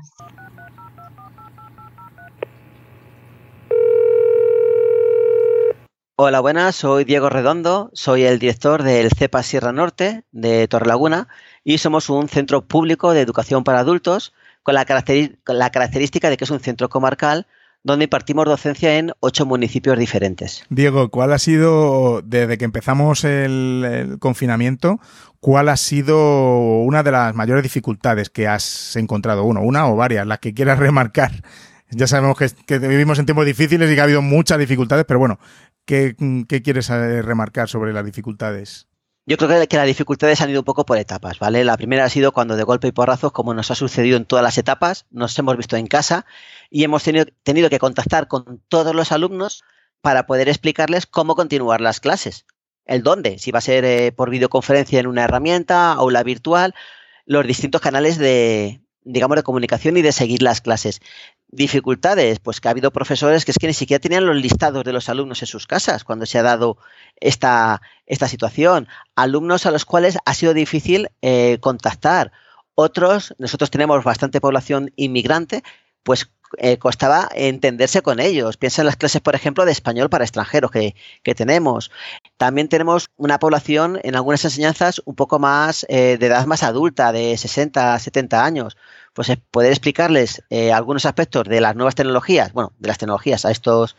Hola, 6.22 6.40
buenas, 6.40 6.76
soy 6.76 7.04
Diego 7.04 7.30
Redondo, 7.30 7.90
soy 7.94 8.24
el 8.24 8.38
director 8.38 8.82
del 8.82 9.10
CEPA 9.10 9.42
Sierra 9.42 9.72
Norte 9.72 10.24
de 10.32 10.68
Torrelaguna 10.68 11.28
y 11.64 11.78
somos 11.78 12.08
un 12.10 12.28
centro 12.28 12.62
público 12.66 13.12
de 13.12 13.20
educación 13.20 13.64
para 13.64 13.80
adultos 13.80 14.32
con 14.62 14.74
la, 14.74 14.84
característica 14.84 16.30
de 16.30 16.36
que 16.36 16.44
es 16.44 16.50
un 16.50 16.60
centro 16.60 16.88
comarcal 16.88 17.46
donde 17.82 18.04
impartimos 18.04 18.44
docencia 18.44 18.98
en 18.98 19.12
ocho 19.20 19.46
municipios 19.46 19.98
diferentes. 19.98 20.64
Diego, 20.68 21.10
¿cuál 21.10 21.32
ha 21.32 21.38
sido, 21.38 22.20
desde 22.22 22.58
que 22.58 22.66
empezamos 22.66 23.24
el, 23.24 24.16
confinamiento, 24.20 25.00
cuál 25.40 25.70
ha 25.70 25.78
sido 25.78 26.80
una 26.80 27.02
de 27.02 27.12
las 27.12 27.34
mayores 27.34 27.62
dificultades 27.62 28.28
que 28.28 28.46
has 28.46 28.96
encontrado? 28.96 29.44
Uno, 29.44 29.62
una 29.62 29.88
o 29.88 29.96
varias, 29.96 30.26
las 30.26 30.40
que 30.40 30.52
quieras 30.52 30.78
remarcar. 30.78 31.42
Ya 31.90 32.06
sabemos 32.06 32.36
que, 32.66 32.78
vivimos 32.78 33.18
en 33.18 33.24
tiempos 33.24 33.46
difíciles 33.46 33.90
y 33.90 33.94
que 33.94 34.00
ha 34.00 34.04
habido 34.04 34.22
muchas 34.22 34.58
dificultades, 34.58 35.06
pero 35.06 35.18
bueno, 35.18 35.38
¿Qué, 35.90 36.14
quieres 36.62 36.88
eh, 36.90 37.20
remarcar 37.20 37.68
sobre 37.68 37.92
las 37.92 38.04
dificultades? 38.04 38.86
Yo 39.26 39.36
creo 39.36 39.68
que 39.68 39.76
las 39.76 39.86
dificultades 39.86 40.40
han 40.40 40.50
ido 40.50 40.60
un 40.60 40.64
poco 40.64 40.84
por 40.84 40.98
etapas, 40.98 41.38
¿vale? 41.38 41.62
La 41.64 41.76
primera 41.76 42.04
ha 42.04 42.08
sido 42.08 42.32
cuando 42.32 42.56
de 42.56 42.64
golpe 42.64 42.88
y 42.88 42.92
porrazos, 42.92 43.32
como 43.32 43.54
nos 43.54 43.70
ha 43.70 43.74
sucedido 43.74 44.16
en 44.16 44.24
todas 44.24 44.42
las 44.42 44.58
etapas, 44.58 45.06
nos 45.10 45.38
hemos 45.38 45.56
visto 45.56 45.76
en 45.76 45.86
casa 45.86 46.26
y 46.70 46.84
hemos 46.84 47.04
tenido, 47.04 47.70
que 47.70 47.78
contactar 47.78 48.28
con 48.28 48.62
todos 48.68 48.94
los 48.94 49.12
alumnos 49.12 49.62
para 50.00 50.26
poder 50.26 50.48
explicarles 50.48 51.06
cómo 51.06 51.36
continuar 51.36 51.80
las 51.80 52.00
clases. 52.00 52.46
El 52.86 53.02
dónde, 53.02 53.38
si 53.38 53.50
va 53.52 53.58
a 53.58 53.62
ser 53.62 53.84
eh, 53.84 54.10
por 54.10 54.30
videoconferencia 54.30 54.98
en 54.98 55.06
una 55.06 55.24
herramienta, 55.24 55.92
aula 55.92 56.22
virtual, 56.22 56.74
los 57.26 57.46
distintos 57.46 57.80
canales 57.80 58.18
de, 58.18 58.80
digamos, 59.04 59.36
de 59.36 59.42
comunicación 59.42 59.96
y 59.96 60.02
de 60.02 60.12
seguir 60.12 60.42
las 60.42 60.60
clases. 60.60 61.00
Dificultades, 61.48 62.38
pues 62.38 62.60
que 62.60 62.68
ha 62.68 62.70
habido 62.70 62.92
profesores 62.92 63.44
que 63.44 63.50
es 63.50 63.58
que 63.58 63.66
ni 63.66 63.74
siquiera 63.74 64.00
tenían 64.00 64.26
los 64.26 64.36
listados 64.36 64.84
de 64.84 64.92
los 64.92 65.08
alumnos 65.08 65.42
en 65.42 65.46
sus 65.46 65.66
casas 65.66 66.04
cuando 66.04 66.26
se 66.26 66.38
ha 66.38 66.42
dado 66.42 66.78
esta, 67.16 67.80
esta 68.06 68.28
situación. 68.28 68.88
Alumnos 69.16 69.66
a 69.66 69.70
los 69.70 69.84
cuales 69.84 70.18
ha 70.24 70.34
sido 70.34 70.54
difícil 70.54 71.08
eh, 71.22 71.58
contactar. 71.60 72.32
Otros, 72.74 73.34
nosotros 73.38 73.70
tenemos 73.70 74.04
bastante 74.04 74.40
población 74.40 74.92
inmigrante, 74.96 75.62
pues 76.02 76.30
eh, 76.58 76.78
costaba 76.78 77.28
entenderse 77.34 78.02
con 78.02 78.18
ellos. 78.18 78.56
Piensa 78.56 78.82
en 78.82 78.86
las 78.86 78.96
clases, 78.96 79.20
por 79.20 79.34
ejemplo, 79.34 79.64
de 79.64 79.72
español 79.72 80.10
para 80.10 80.24
extranjeros 80.24 80.70
que, 80.70 80.94
tenemos. 81.34 81.92
También 82.36 82.68
tenemos 82.68 83.08
una 83.16 83.38
población 83.38 84.00
en 84.02 84.16
algunas 84.16 84.44
enseñanzas 84.44 85.00
un 85.04 85.14
poco 85.14 85.38
más 85.38 85.86
eh, 85.88 86.16
de 86.18 86.26
edad 86.26 86.46
más 86.46 86.64
adulta, 86.64 87.12
de 87.12 87.36
60, 87.36 87.98
70 87.98 88.44
años. 88.44 88.76
Pues 89.12 89.32
poder 89.50 89.70
explicarles 89.70 90.42
eh, 90.50 90.72
algunos 90.72 91.06
aspectos 91.06 91.44
de 91.44 91.60
las 91.60 91.76
nuevas 91.76 91.94
tecnologías, 91.94 92.52
bueno, 92.52 92.72
de 92.78 92.88
las 92.88 92.98
tecnologías 92.98 93.44
a 93.44 93.50
estos, 93.50 93.96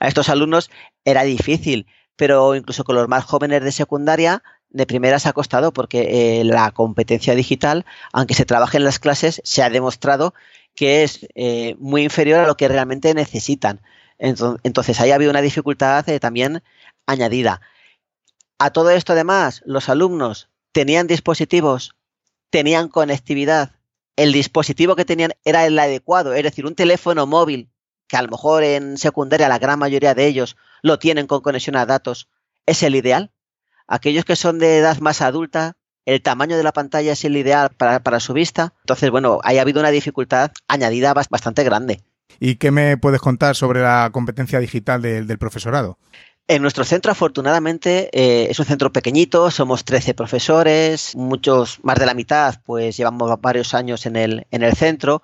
a 0.00 0.08
estos 0.08 0.28
alumnos 0.28 0.70
era 1.04 1.22
difícil, 1.22 1.86
pero 2.16 2.54
incluso 2.54 2.84
con 2.84 2.96
los 2.96 3.08
más 3.08 3.24
jóvenes 3.24 3.62
de 3.62 3.72
secundaria 3.72 4.42
de 4.70 4.86
primeras 4.86 5.26
ha 5.26 5.32
costado 5.32 5.72
porque 5.72 6.42
la 6.44 6.70
competencia 6.72 7.34
digital, 7.34 7.84
aunque 8.12 8.34
se 8.34 8.44
trabaje 8.44 8.78
en 8.78 8.84
las 8.84 8.98
clases, 8.98 9.40
se 9.44 9.62
ha 9.62 9.70
demostrado 9.70 10.34
que 10.76 11.02
es 11.02 11.26
eh, 11.34 11.74
muy 11.78 12.02
inferior 12.02 12.40
a 12.40 12.46
lo 12.46 12.56
que 12.56 12.68
realmente 12.68 13.12
necesitan. 13.14 13.80
Entonces, 14.18 15.00
ahí 15.00 15.10
ha 15.10 15.16
habido 15.16 15.30
una 15.30 15.42
dificultad 15.42 16.08
eh, 16.08 16.20
también 16.20 16.62
añadida. 17.06 17.60
A 18.58 18.70
todo 18.70 18.90
esto, 18.90 19.12
además, 19.12 19.62
los 19.66 19.88
alumnos 19.88 20.48
tenían 20.72 21.06
dispositivos, 21.06 21.96
tenían 22.50 22.88
conectividad, 22.88 23.72
el 24.16 24.32
dispositivo 24.32 24.96
que 24.96 25.04
tenían 25.04 25.32
era 25.44 25.66
el 25.66 25.78
adecuado, 25.78 26.32
es 26.32 26.42
decir, 26.42 26.64
un 26.66 26.74
teléfono 26.74 27.26
móvil, 27.26 27.70
que 28.08 28.16
a 28.16 28.22
lo 28.22 28.28
mejor 28.28 28.62
en 28.62 28.96
secundaria 28.98 29.48
la 29.48 29.58
gran 29.58 29.78
mayoría 29.78 30.14
de 30.14 30.26
ellos 30.26 30.56
lo 30.82 30.98
tienen 30.98 31.26
con 31.26 31.40
conexión 31.40 31.76
a 31.76 31.86
datos, 31.86 32.28
es 32.64 32.82
el 32.82 32.94
ideal. 32.94 33.32
Aquellos 33.86 34.24
que 34.24 34.36
son 34.36 34.58
de 34.58 34.78
edad 34.78 34.98
más 34.98 35.20
adulta 35.20 35.76
el 36.06 36.22
tamaño 36.22 36.56
de 36.56 36.62
la 36.62 36.72
pantalla 36.72 37.12
es 37.12 37.24
el 37.24 37.36
ideal 37.36 37.70
para, 37.76 38.20
su 38.20 38.32
vista. 38.32 38.72
Entonces, 38.82 39.10
bueno, 39.10 39.40
ha 39.42 39.50
habido 39.60 39.80
una 39.80 39.90
dificultad 39.90 40.52
añadida 40.68 41.12
bastante 41.12 41.64
grande. 41.64 42.00
¿Y 42.38 42.56
qué 42.56 42.70
me 42.70 42.96
puedes 42.96 43.20
contar 43.20 43.56
sobre 43.56 43.82
la 43.82 44.10
competencia 44.12 44.60
digital 44.60 45.02
del, 45.02 45.38
profesorado? 45.38 45.98
En 46.48 46.62
nuestro 46.62 46.84
centro, 46.84 47.10
afortunadamente, 47.10 48.08
eh, 48.12 48.46
es 48.48 48.58
un 48.60 48.66
centro 48.66 48.92
pequeñito, 48.92 49.50
somos 49.50 49.84
13 49.84 50.14
profesores, 50.14 51.16
muchos, 51.16 51.80
más 51.82 51.98
de 51.98 52.06
la 52.06 52.14
mitad, 52.14 52.54
pues 52.64 52.96
llevamos 52.96 53.40
varios 53.40 53.74
años 53.74 54.06
en 54.06 54.14
el, 54.14 54.46
en 54.52 54.62
el 54.62 54.74
centro. 54.74 55.22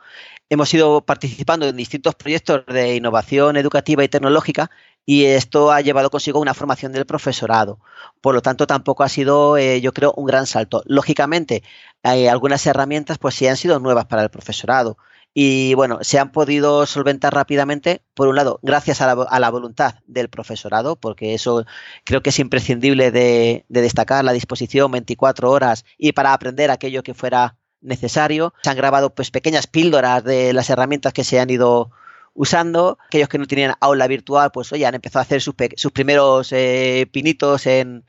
Hemos 0.51 0.74
ido 0.74 1.01
participando 1.03 1.68
en 1.68 1.76
distintos 1.76 2.16
proyectos 2.16 2.66
de 2.66 2.97
innovación 2.97 3.57
educativa 3.57 4.03
y 4.03 4.09
tecnológica 4.09 4.70
y 5.05 5.24
esto 5.24 5.72
ha 5.72 5.80
llevado 5.80 6.11
consigo 6.11 6.40
una 6.40 6.55
formación 6.55 6.92
del 6.92 7.07
profesorado. 7.07 7.80
Por 8.20 8.34
lo 8.34 8.42
tanto, 8.42 8.66
tampoco 8.66 9.03
ha 9.03 9.09
sido, 9.09 9.57
eh, 9.57 9.80
yo 9.80 9.92
creo, 9.92 10.12
un 10.16 10.26
gran 10.26 10.46
salto. 10.46 10.82
Lógicamente, 10.86 11.62
hay 12.03 12.28
algunas 12.28 12.66
herramientas 12.66 13.18
pues 13.18 13.34
sí 13.34 13.46
han 13.46 13.57
sido 13.57 13.80
nuevas 13.80 14.07
para 14.07 14.22
el 14.22 14.30
profesorado 14.30 14.96
y 15.34 15.74
bueno, 15.74 15.98
se 16.03 16.18
han 16.18 16.30
podido 16.30 16.84
solventar 16.84 17.34
rápidamente, 17.34 18.03
por 18.14 18.28
un 18.28 18.36
lado, 18.36 18.59
gracias 18.62 19.00
a 19.00 19.07
la, 19.14 19.50
voluntad 19.50 19.94
del 20.07 20.28
profesorado, 20.28 20.96
porque 20.96 21.32
eso 21.32 21.64
creo 22.05 22.22
que 22.22 22.30
es 22.30 22.38
imprescindible 22.38 23.11
de, 23.11 23.64
de 23.68 23.80
destacar 23.80 24.24
la 24.24 24.32
disposición 24.32 24.90
24 24.92 25.50
horas 25.50 25.84
y 25.96 26.12
para 26.12 26.34
aprender 26.34 26.70
aquello 26.70 27.03
que 27.03 27.14
fuera 27.14 27.57
necesario. 27.80 28.53
Se 28.62 28.70
han 28.70 28.76
grabado 28.76 29.14
pues 29.14 29.30
pequeñas 29.30 29.66
píldoras 29.66 30.22
de 30.22 30.53
las 30.53 30.68
herramientas 30.68 31.14
que 31.14 31.24
se 31.24 31.40
han 31.40 31.48
ido 31.48 31.90
usando. 32.35 32.99
Aquellos 33.07 33.28
que 33.28 33.39
no 33.39 33.47
tenían 33.47 33.74
aula 33.80 34.07
virtual, 34.07 34.51
pues 34.53 34.72
oye, 34.72 34.87
han 34.87 34.95
empezado 34.95 35.20
a 35.20 35.22
hacer 35.22 35.41
sus, 35.41 35.55
primeros 35.93 36.53
eh, 36.53 37.07
pinitos 37.12 37.66
en, 37.66 38.05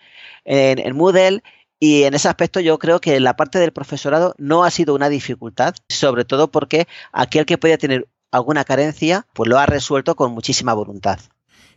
en, 0.45 0.95
Moodle. 0.95 1.43
Y 1.79 2.03
en 2.03 2.13
ese 2.13 2.29
aspecto 2.29 2.59
yo 2.59 2.79
creo 2.79 3.01
que 3.01 3.19
la 3.19 3.35
parte 3.35 3.59
del 3.59 3.73
profesorado 3.73 4.35
no 4.37 4.63
ha 4.63 4.71
sido 4.71 4.95
una 4.95 5.09
dificultad, 5.09 5.75
sobre 5.89 6.23
todo 6.23 6.49
porque 6.49 6.87
aquel 7.11 7.45
que 7.45 7.57
podía 7.57 7.77
tener 7.77 8.07
alguna 8.31 8.63
carencia, 8.63 9.27
pues 9.33 9.49
lo 9.49 9.59
ha 9.59 9.65
resuelto 9.65 10.15
con 10.15 10.31
muchísima 10.31 10.73
voluntad. 10.73 11.19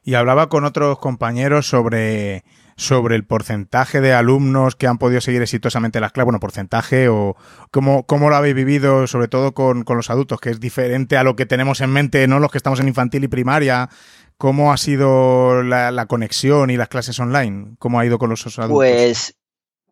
Y 0.04 0.14
hablaba 0.14 0.48
con 0.48 0.64
otros 0.64 1.00
compañeros 1.00 1.66
sobre 1.66 2.44
sobre 2.76 3.16
el 3.16 3.24
porcentaje 3.24 4.00
de 4.00 4.12
alumnos 4.12 4.76
que 4.76 4.86
han 4.86 4.98
podido 4.98 5.20
seguir 5.20 5.40
exitosamente 5.40 5.98
las 5.98 6.12
clases, 6.12 6.26
bueno, 6.26 6.40
porcentaje 6.40 7.08
o 7.08 7.36
cómo, 7.70 8.04
cómo 8.06 8.28
lo 8.28 8.36
habéis 8.36 8.54
vivido, 8.54 9.06
sobre 9.06 9.28
todo 9.28 9.54
con, 9.54 9.84
los 9.88 10.10
adultos, 10.10 10.40
que 10.40 10.50
es 10.50 10.60
diferente 10.60 11.16
a 11.16 11.24
lo 11.24 11.36
que 11.36 11.46
tenemos 11.46 11.80
en 11.80 11.90
mente, 11.90 12.26
¿no? 12.28 12.38
Los 12.38 12.50
que 12.50 12.58
estamos 12.58 12.78
en 12.80 12.88
infantil 12.88 13.24
y 13.24 13.28
primaria, 13.28 13.88
¿cómo 14.36 14.72
ha 14.72 14.76
sido 14.76 15.62
la, 15.62 16.06
conexión 16.06 16.70
y 16.70 16.76
las 16.76 16.88
clases 16.88 17.18
online? 17.18 17.76
¿Cómo 17.78 17.98
ha 17.98 18.04
ido 18.06 18.18
con 18.18 18.30
los 18.30 18.46
adultos? 18.46 18.76
Pues 18.76 19.36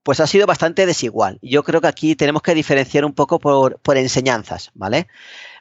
pues 0.02 0.20
ha 0.20 0.26
sido 0.26 0.46
bastante 0.46 0.84
desigual. 0.84 1.38
Yo 1.40 1.62
creo 1.62 1.80
que 1.80 1.86
aquí 1.86 2.14
tenemos 2.14 2.42
que 2.42 2.54
diferenciar 2.54 3.06
un 3.06 3.14
poco 3.14 3.38
por, 3.38 3.80
por, 3.80 3.96
enseñanzas, 3.96 4.70
¿vale? 4.74 5.08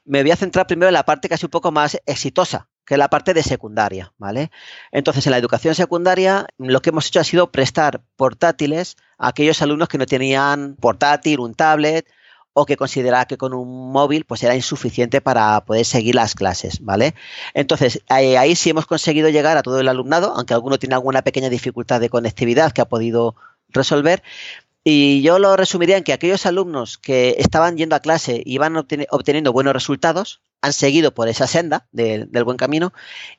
Me 0.03 0.21
voy 0.21 0.31
a 0.31 0.35
centrar 0.35 0.67
primero 0.67 0.89
en 0.89 0.95
la 0.95 1.05
parte 1.05 1.29
casi 1.29 1.45
un 1.45 1.49
poco 1.49 1.71
más 1.71 1.97
exitosa, 2.05 2.67
que 2.85 2.95
es 2.95 2.97
la 2.97 3.09
parte 3.09 3.33
de 3.33 3.43
secundaria, 3.43 4.13
¿vale? 4.17 4.51
Entonces, 4.91 5.25
en 5.25 5.31
la 5.31 5.37
educación 5.37 5.75
secundaria, 5.75 6.47
lo 6.57 6.81
que 6.81 6.89
hemos 6.89 7.07
hecho 7.07 7.19
ha 7.19 7.23
sido 7.23 7.51
prestar 7.51 8.01
portátiles 8.15 8.97
a 9.17 9.29
aquellos 9.29 9.61
alumnos 9.61 9.87
que 9.87 9.97
no 9.97 10.05
tenían 10.05 10.75
portátil, 10.75 11.39
un 11.39 11.55
tablet, 11.55 12.07
o 12.53 12.65
que 12.65 12.77
consideraba 12.77 13.25
que 13.25 13.37
con 13.37 13.53
un 13.53 13.91
móvil 13.91 14.25
pues 14.25 14.43
era 14.43 14.55
insuficiente 14.55 15.21
para 15.21 15.65
poder 15.65 15.85
seguir 15.85 16.15
las 16.15 16.35
clases, 16.35 16.79
¿vale? 16.81 17.15
Entonces, 17.53 18.01
ahí, 18.09 18.35
ahí, 18.35 18.55
sí 18.55 18.69
hemos 18.69 18.85
conseguido 18.85 19.29
llegar 19.29 19.57
a 19.57 19.63
todo 19.63 19.79
el 19.79 19.87
alumnado, 19.87 20.33
aunque 20.35 20.53
alguno 20.53 20.77
tiene 20.77 20.95
alguna 20.95 21.23
pequeña 21.23 21.49
dificultad 21.49 21.99
de 21.99 22.09
conectividad 22.09 22.71
que 22.71 22.81
ha 22.81 22.85
podido 22.85 23.35
resolver, 23.69 24.21
y 24.83 25.21
yo 25.21 25.39
lo 25.39 25.55
resumiría 25.55 25.97
en 25.97 26.03
que 26.03 26.13
aquellos 26.13 26.45
alumnos 26.45 26.97
que 26.97 27.35
estaban 27.39 27.77
yendo 27.77 27.95
a 27.95 28.01
clase 28.01 28.41
y 28.45 28.55
iban 28.55 28.75
obteniendo 28.75 29.53
buenos 29.53 29.73
resultados, 29.73 30.41
han 30.63 30.71
seguido 30.71 31.13
por 31.13 31.27
esa 31.27 31.45
senda 31.45 31.87
del 31.91 32.43
buen 32.45 32.55
camino, 32.55 32.93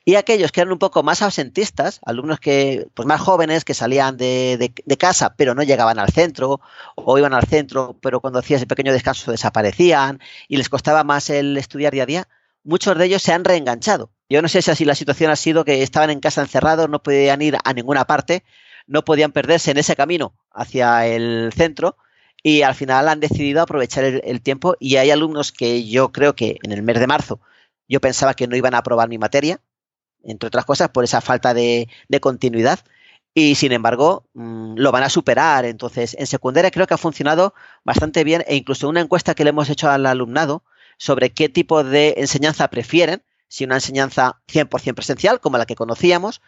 y 0.05 0.13
aquellos 0.13 0.51
que 0.51 0.61
eran 0.61 0.73
un 0.73 0.79
poco 0.79 1.01
más 1.01 1.23
ausentistas, 1.23 1.99
alumnos 2.05 2.39
que, 2.39 2.87
pues 2.93 3.07
más 3.07 3.19
jóvenes, 3.19 3.65
que 3.65 3.73
salían 3.73 4.15
de, 4.15 4.71
casa 4.99 5.33
pero 5.35 5.55
no 5.55 5.63
llegaban 5.63 5.97
al 5.97 6.09
centro, 6.09 6.61
o 6.95 7.17
iban 7.17 7.33
al 7.33 7.47
centro, 7.47 7.97
pero 7.99 8.21
cuando 8.21 8.39
hacía 8.39 8.57
ese 8.57 8.67
pequeño 8.67 8.93
descanso 8.93 9.31
desaparecían 9.31 10.19
y 10.47 10.57
les 10.57 10.69
costaba 10.69 11.03
más 11.03 11.31
el 11.31 11.57
estudiar 11.57 11.93
día 11.93 12.03
a 12.03 12.05
día, 12.05 12.27
muchos 12.63 12.95
de 12.95 13.05
ellos 13.05 13.23
se 13.23 13.33
han 13.33 13.43
reenganchado. 13.43 14.11
Yo 14.29 14.41
no 14.43 14.47
sé 14.47 14.61
si 14.61 14.69
así 14.69 14.85
la 14.85 14.95
situación 14.95 15.31
ha 15.31 15.35
sido 15.35 15.65
que 15.65 15.81
estaban 15.81 16.11
en 16.11 16.19
casa 16.19 16.41
encerrados, 16.41 16.89
no 16.89 17.01
podían 17.01 17.41
ir 17.41 17.57
a 17.63 17.73
ninguna 17.73 18.05
parte, 18.05 18.43
no 18.87 19.03
podían 19.03 19.31
perderse 19.31 19.71
en 19.71 19.77
ese 19.77 19.95
camino 19.95 20.33
hacia 20.51 21.07
el 21.07 21.51
centro 21.53 21.97
y 22.43 22.61
al 22.61 22.75
final 22.75 23.07
han 23.09 23.19
decidido 23.19 23.61
aprovechar 23.61 24.03
el, 24.03 24.41
tiempo 24.41 24.75
y 24.79 24.97
hay 24.97 25.09
alumnos 25.09 25.51
que 25.51 25.87
yo 25.87 26.11
creo 26.11 26.35
que 26.35 26.57
en 26.61 26.71
el 26.71 26.83
mes 26.83 26.99
de 26.99 27.07
marzo 27.07 27.39
yo 27.87 27.99
pensaba 27.99 28.35
que 28.35 28.47
no 28.47 28.55
iban 28.55 28.75
a 28.75 28.79
aprobar 28.79 29.09
mi 29.09 29.17
materia, 29.17 29.61
entre 30.23 30.47
otras 30.47 30.65
cosas 30.65 30.89
por 30.89 31.03
esa 31.03 31.21
falta 31.21 31.53
de, 31.53 31.87
continuidad 32.21 32.79
y 33.33 33.55
sin 33.55 33.71
embargo 33.71 34.27
mm, 34.33 34.75
lo 34.77 34.91
van 34.91 35.03
a 35.03 35.09
superar. 35.09 35.65
Entonces, 35.65 36.15
en 36.19 36.27
secundaria 36.27 36.71
creo 36.71 36.87
que 36.87 36.93
ha 36.93 36.97
funcionado 36.97 37.53
bastante 37.83 38.23
bien 38.23 38.43
e 38.47 38.55
incluso 38.55 38.89
una 38.89 39.01
encuesta 39.01 39.33
que 39.33 39.43
le 39.43 39.49
hemos 39.49 39.69
hecho 39.69 39.89
al 39.89 40.05
alumnado 40.05 40.63
sobre 40.97 41.31
qué 41.31 41.49
tipo 41.49 41.83
de 41.83 42.13
enseñanza 42.17 42.67
prefieren, 42.69 43.23
si 43.47 43.63
una 43.63 43.75
enseñanza 43.75 44.41
100% 44.47 44.93
presencial, 44.93 45.39
como 45.39 45.57
la 45.57 45.65
que 45.65 45.75
conocíamos, 45.75 46.41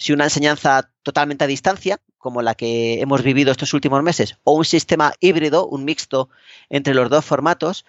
si 0.00 0.14
una 0.14 0.24
enseñanza 0.24 0.90
totalmente 1.02 1.44
a 1.44 1.46
distancia, 1.46 2.00
como 2.16 2.40
la 2.40 2.54
que 2.54 3.02
hemos 3.02 3.22
vivido 3.22 3.52
estos 3.52 3.74
últimos 3.74 4.02
meses, 4.02 4.38
o 4.44 4.54
un 4.54 4.64
sistema 4.64 5.12
híbrido, 5.20 5.66
un 5.66 5.84
mixto 5.84 6.30
entre 6.70 6.94
los 6.94 7.10
dos 7.10 7.22
formatos. 7.22 7.84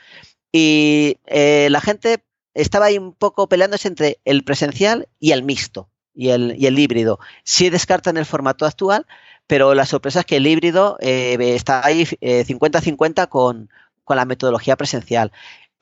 Y 0.52 1.18
eh, 1.26 1.70
la 1.72 1.80
gente 1.80 2.22
estaba 2.54 2.88
ahí 2.88 2.98
un 2.98 3.14
poco 3.14 3.48
peleándose 3.48 3.88
entre 3.88 4.20
el 4.26 4.44
presencial 4.44 5.08
y 5.22 5.32
el 5.32 5.44
mixto 5.44 5.90
y 6.14 6.30
el, 6.30 6.56
y 6.58 6.68
el 6.68 6.78
híbrido. 6.78 7.18
Sí 7.46 7.70
descartan 7.70 8.18
el 8.18 8.26
formato 8.26 8.66
actual, 8.66 9.08
pero 9.48 9.74
la 9.74 9.86
sorpresa 9.86 10.20
es 10.20 10.26
que 10.26 10.36
el 10.36 10.48
híbrido 10.48 10.98
eh, 11.00 11.38
está 11.56 11.86
ahí 11.86 12.04
50-50 12.04 13.24
eh, 13.24 13.28
con, 13.30 13.70
con 14.04 14.18
la 14.18 14.26
metodología 14.26 14.76
presencial. 14.76 15.32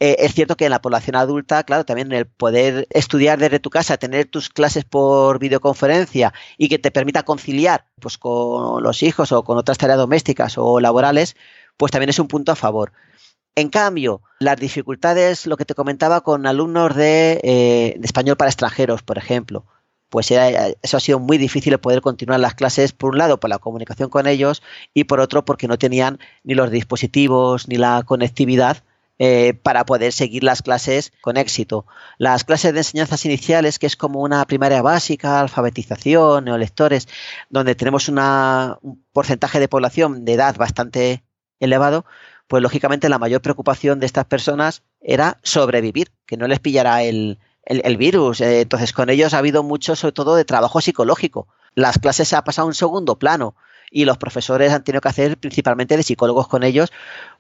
Eh, 0.02 0.16
es 0.20 0.34
cierto 0.34 0.56
que 0.56 0.66
en 0.66 0.72
la 0.72 0.82
población 0.82 1.18
adulta, 1.18 1.64
claro, 1.64 1.84
también 1.84 2.12
el 2.14 2.26
poder 2.26 2.88
estudiar 2.89 3.38
desde 3.38 3.60
tu 3.60 3.70
casa, 3.70 3.97
tener 3.97 4.26
tus 4.28 4.50
clases 4.50 4.86
por 4.86 5.39
videoconferencia 5.39 6.34
y 6.58 6.70
que 6.70 6.80
te 6.80 6.89
permita 6.89 7.24
conciliar 7.24 7.86
pues, 8.00 8.18
con 8.18 8.82
los 8.82 9.04
hijos 9.04 9.34
o 9.34 9.43
con 9.43 9.58
otras 9.58 9.78
tareas 9.78 9.97
domésticas 9.97 10.58
o 10.58 10.80
laborales, 10.80 11.36
pues 11.76 11.91
también 11.91 12.10
es 12.10 12.20
un 12.20 12.30
punto 12.30 12.54
a 12.54 12.56
favor. 12.56 12.93
En 13.56 13.70
cambio, 13.70 14.22
las 14.39 14.58
dificultades, 14.58 15.45
lo 15.45 15.58
que 15.58 15.66
te 15.66 15.76
comentaba 15.76 16.22
con 16.22 16.45
alumnos 16.47 16.95
de, 16.95 17.41
eh, 17.43 18.00
español 18.02 18.38
para 18.38 18.50
extranjeros, 18.50 19.04
por 19.04 19.18
ejemplo, 19.18 19.66
pues 20.10 20.32
eso 20.32 20.97
ha 20.97 21.00
sido 21.00 21.20
muy 21.20 21.38
difícil 21.38 21.78
poder 21.78 22.02
continuar 22.02 22.39
las 22.39 22.56
clases, 22.56 22.93
por 22.93 23.12
un 23.12 23.18
lado 23.18 23.39
por 23.39 23.50
la 23.50 23.60
comunicación 23.60 24.10
con 24.10 24.28
ellos 24.28 24.64
y 24.93 25.04
por 25.04 25.20
otro 25.20 25.45
porque 25.45 25.68
no 25.68 25.78
tenían 25.78 26.20
ni 26.43 26.56
los 26.56 26.72
dispositivos 26.72 27.68
ni 27.68 27.76
la 27.76 28.04
conectividad 28.04 28.84
eh, 29.22 29.53
para 29.53 29.86
poder 29.86 30.13
seguir 30.13 30.45
las 30.45 30.61
clases 30.61 31.11
con 31.20 31.36
éxito. 31.36 31.86
Las 32.17 32.45
clases 32.45 32.72
de 32.72 32.80
enseñanzas 32.80 33.26
iniciales, 33.26 33.78
que 33.78 33.86
es 33.86 33.97
como 33.97 34.22
una 34.22 34.45
primaria 34.45 34.82
básica, 34.82 35.41
alfabetización, 35.41 36.45
neolectores, 36.45 37.09
donde 37.49 37.76
tenemos 37.76 38.07
una, 38.07 38.78
un 38.82 39.05
porcentaje 39.11 39.59
de 39.59 39.67
población 39.67 40.24
de 40.24 40.34
edad 40.34 40.55
bastante 40.55 41.26
elevado, 41.59 42.05
pues 42.47 42.63
lógicamente 42.63 43.09
la 43.09 43.20
mayor 43.20 43.41
preocupación 43.41 43.99
de 43.99 44.05
estas 44.05 44.24
personas 44.24 44.84
era 45.01 45.38
sobrevivir, 45.43 46.11
que 46.26 46.38
no 46.38 46.47
les 46.47 46.59
pillara 46.59 47.03
el, 47.03 47.39
el, 47.65 47.97
virus. 47.97 48.39
Eh, 48.39 48.61
entonces, 48.61 48.93
con 48.93 49.09
ellos 49.09 49.34
ha 49.34 49.39
habido 49.39 49.63
mucho, 49.63 49.97
sobre 49.97 50.13
todo, 50.13 50.36
de 50.36 50.45
trabajo 50.45 50.80
psicológico. 50.80 51.47
Las 51.76 51.99
clases 51.99 52.30
se 52.30 52.36
ha 52.36 52.43
pasado 52.43 52.65
a 52.65 52.70
un 52.70 52.74
segundo 52.74 53.20
plano 53.20 53.55
y 53.92 54.06
los 54.06 54.18
profesores 54.18 54.72
han 54.72 54.84
tenido 54.84 55.02
que 55.02 55.10
hacer 55.10 55.38
principalmente 55.38 55.98
de 55.98 56.04
psicólogos 56.04 56.48
con 56.48 56.64
ellos 56.64 56.92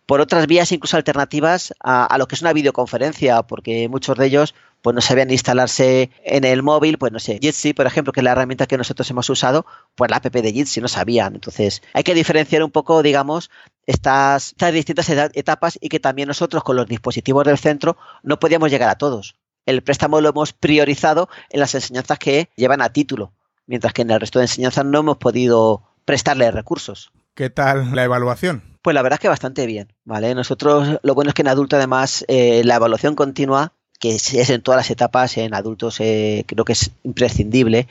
por 0.05 0.21
otras 0.21 0.47
vías 0.47 0.71
incluso 0.71 0.97
alternativas 0.97 1.73
a, 1.79 2.17
lo 2.17 2.27
que 2.27 2.35
es 2.35 2.41
una 2.41 2.53
videoconferencia, 2.53 3.43
porque 3.43 3.87
muchos 3.89 4.17
de 4.17 4.25
ellos 4.25 4.55
pues 4.81 4.95
no 4.95 5.01
sabían 5.01 5.29
instalarse 5.29 6.09
en 6.23 6.45
el 6.45 6.63
móvil, 6.63 6.97
pues 6.97 7.11
no 7.11 7.19
sé, 7.19 7.37
Jitsi, 7.39 7.73
por 7.73 7.85
ejemplo, 7.85 8.13
que 8.13 8.21
es 8.21 8.23
la 8.23 8.31
herramienta 8.31 8.65
que 8.65 8.77
nosotros 8.77 9.09
hemos 9.11 9.29
usado, 9.29 9.65
pues 9.95 10.09
la 10.09 10.17
app 10.17 10.25
de 10.25 10.51
Jitsi 10.53 10.79
no 10.81 10.87
sabían. 10.87 11.35
Entonces, 11.35 11.83
hay 11.93 12.03
que 12.03 12.15
diferenciar 12.15 12.63
un 12.63 12.71
poco, 12.71 13.03
digamos, 13.03 13.51
estas, 13.85 14.53
estas 14.53 14.73
distintas 14.73 15.09
etapas 15.09 15.77
y 15.81 15.89
que 15.89 15.99
también 15.99 16.27
nosotros 16.27 16.63
con 16.63 16.77
los 16.77 16.87
dispositivos 16.87 17.45
del 17.45 17.57
centro 17.57 17.97
no 18.23 18.39
podíamos 18.39 18.71
llegar 18.71 18.89
a 18.89 18.97
todos 18.97 19.35
el 19.69 19.83
préstamo 19.83 20.19
lo 20.19 20.29
hemos 20.29 20.53
priorizado 20.53 21.29
en 21.49 21.59
las 21.59 21.75
enseñanzas 21.75 22.17
que 22.17 22.49
llevan 22.55 22.81
a 22.81 22.91
título, 22.91 23.33
mientras 23.67 23.93
que 23.93 24.01
en 24.01 24.09
el 24.09 24.19
resto 24.19 24.39
de 24.39 24.45
enseñanzas 24.45 24.83
no 24.83 24.99
hemos 24.99 25.17
podido 25.17 25.83
prestarle 26.05 26.51
recursos. 26.51 27.11
¿Qué 27.35 27.49
tal 27.49 27.95
la 27.95 28.03
evaluación? 28.03 28.63
Pues 28.81 28.93
la 28.93 29.01
verdad 29.01 29.17
es 29.17 29.21
que 29.21 29.29
bastante 29.29 29.65
bien, 29.65 29.93
¿vale? 30.05 30.33
Nosotros, 30.35 30.99
lo 31.03 31.15
bueno 31.15 31.29
es 31.29 31.35
que 31.35 31.41
en 31.41 31.47
adulto 31.47 31.75
además 31.75 32.25
eh, 32.27 32.61
la 32.65 32.75
evaluación 32.75 33.15
continua, 33.15 33.73
que 33.99 34.15
es, 34.15 34.49
en 34.49 34.61
todas 34.61 34.79
las 34.79 34.89
etapas, 34.89 35.37
en 35.37 35.53
adultos 35.53 35.99
eh, 35.99 36.43
creo 36.47 36.65
que 36.65 36.73
es 36.73 36.91
imprescindible. 37.03 37.87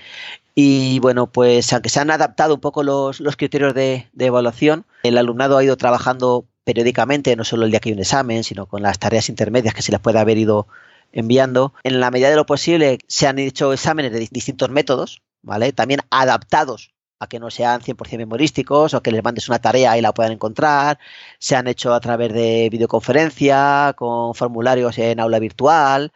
Y 0.55 0.99
bueno, 1.01 1.29
pues 1.29 1.73
aunque 1.73 1.89
se 1.89 2.01
han 2.01 2.11
adaptado 2.11 2.55
un 2.55 2.61
poco 2.61 2.83
los, 2.83 3.21
criterios 3.37 3.75
de, 3.75 4.09
de 4.13 4.27
evaluación, 4.27 4.87
el 5.03 5.19
alumnado 5.19 5.57
ha 5.57 5.65
ido 5.65 5.77
trabajando 5.77 6.47
periódicamente, 6.65 7.37
no 7.37 7.45
solo 7.45 7.65
el 7.65 7.71
día 7.71 7.81
que 7.81 7.91
hay 7.91 7.95
un 7.95 8.01
examen, 8.01 8.45
sino 8.45 8.67
con 8.67 8.83
las 8.83 8.99
tareas 8.99 9.29
intermedias 9.29 9.73
que 9.73 9.83
se 9.83 9.93
les 9.93 10.01
puede 10.01 10.19
haber 10.19 10.37
ido 10.37 10.67
enviando. 11.13 11.73
En 11.85 12.01
la 12.01 12.11
medida 12.11 12.29
de 12.29 12.37
lo 12.37 12.47
posible 12.47 12.99
se 13.07 13.27
han 13.27 13.39
hecho 13.39 13.73
exámenes 13.73 14.13
de 14.13 14.29
distintos 14.31 14.69
métodos, 14.69 15.23
¿vale? 15.43 15.73
También 15.73 16.01
adaptados 16.11 16.93
a 17.19 17.27
que 17.27 17.41
no 17.41 17.51
sean 17.51 17.81
100% 17.81 18.19
memorísticos 18.19 18.95
o 18.95 19.03
que 19.03 19.11
les 19.12 19.23
mandes 19.23 19.49
una 19.49 19.59
tarea 19.59 19.99
y 19.99 20.01
la 20.01 20.12
puedan 20.12 20.33
encontrar. 20.33 20.99
Se 21.39 21.57
han 21.57 21.66
hecho 21.69 21.93
a 21.95 22.01
través 22.01 22.33
de 22.33 22.69
videoconferencia, 22.71 23.95
con 23.97 24.35
formularios 24.35 24.99
en 24.99 25.21
aula 25.21 25.39
virtual. 25.39 26.12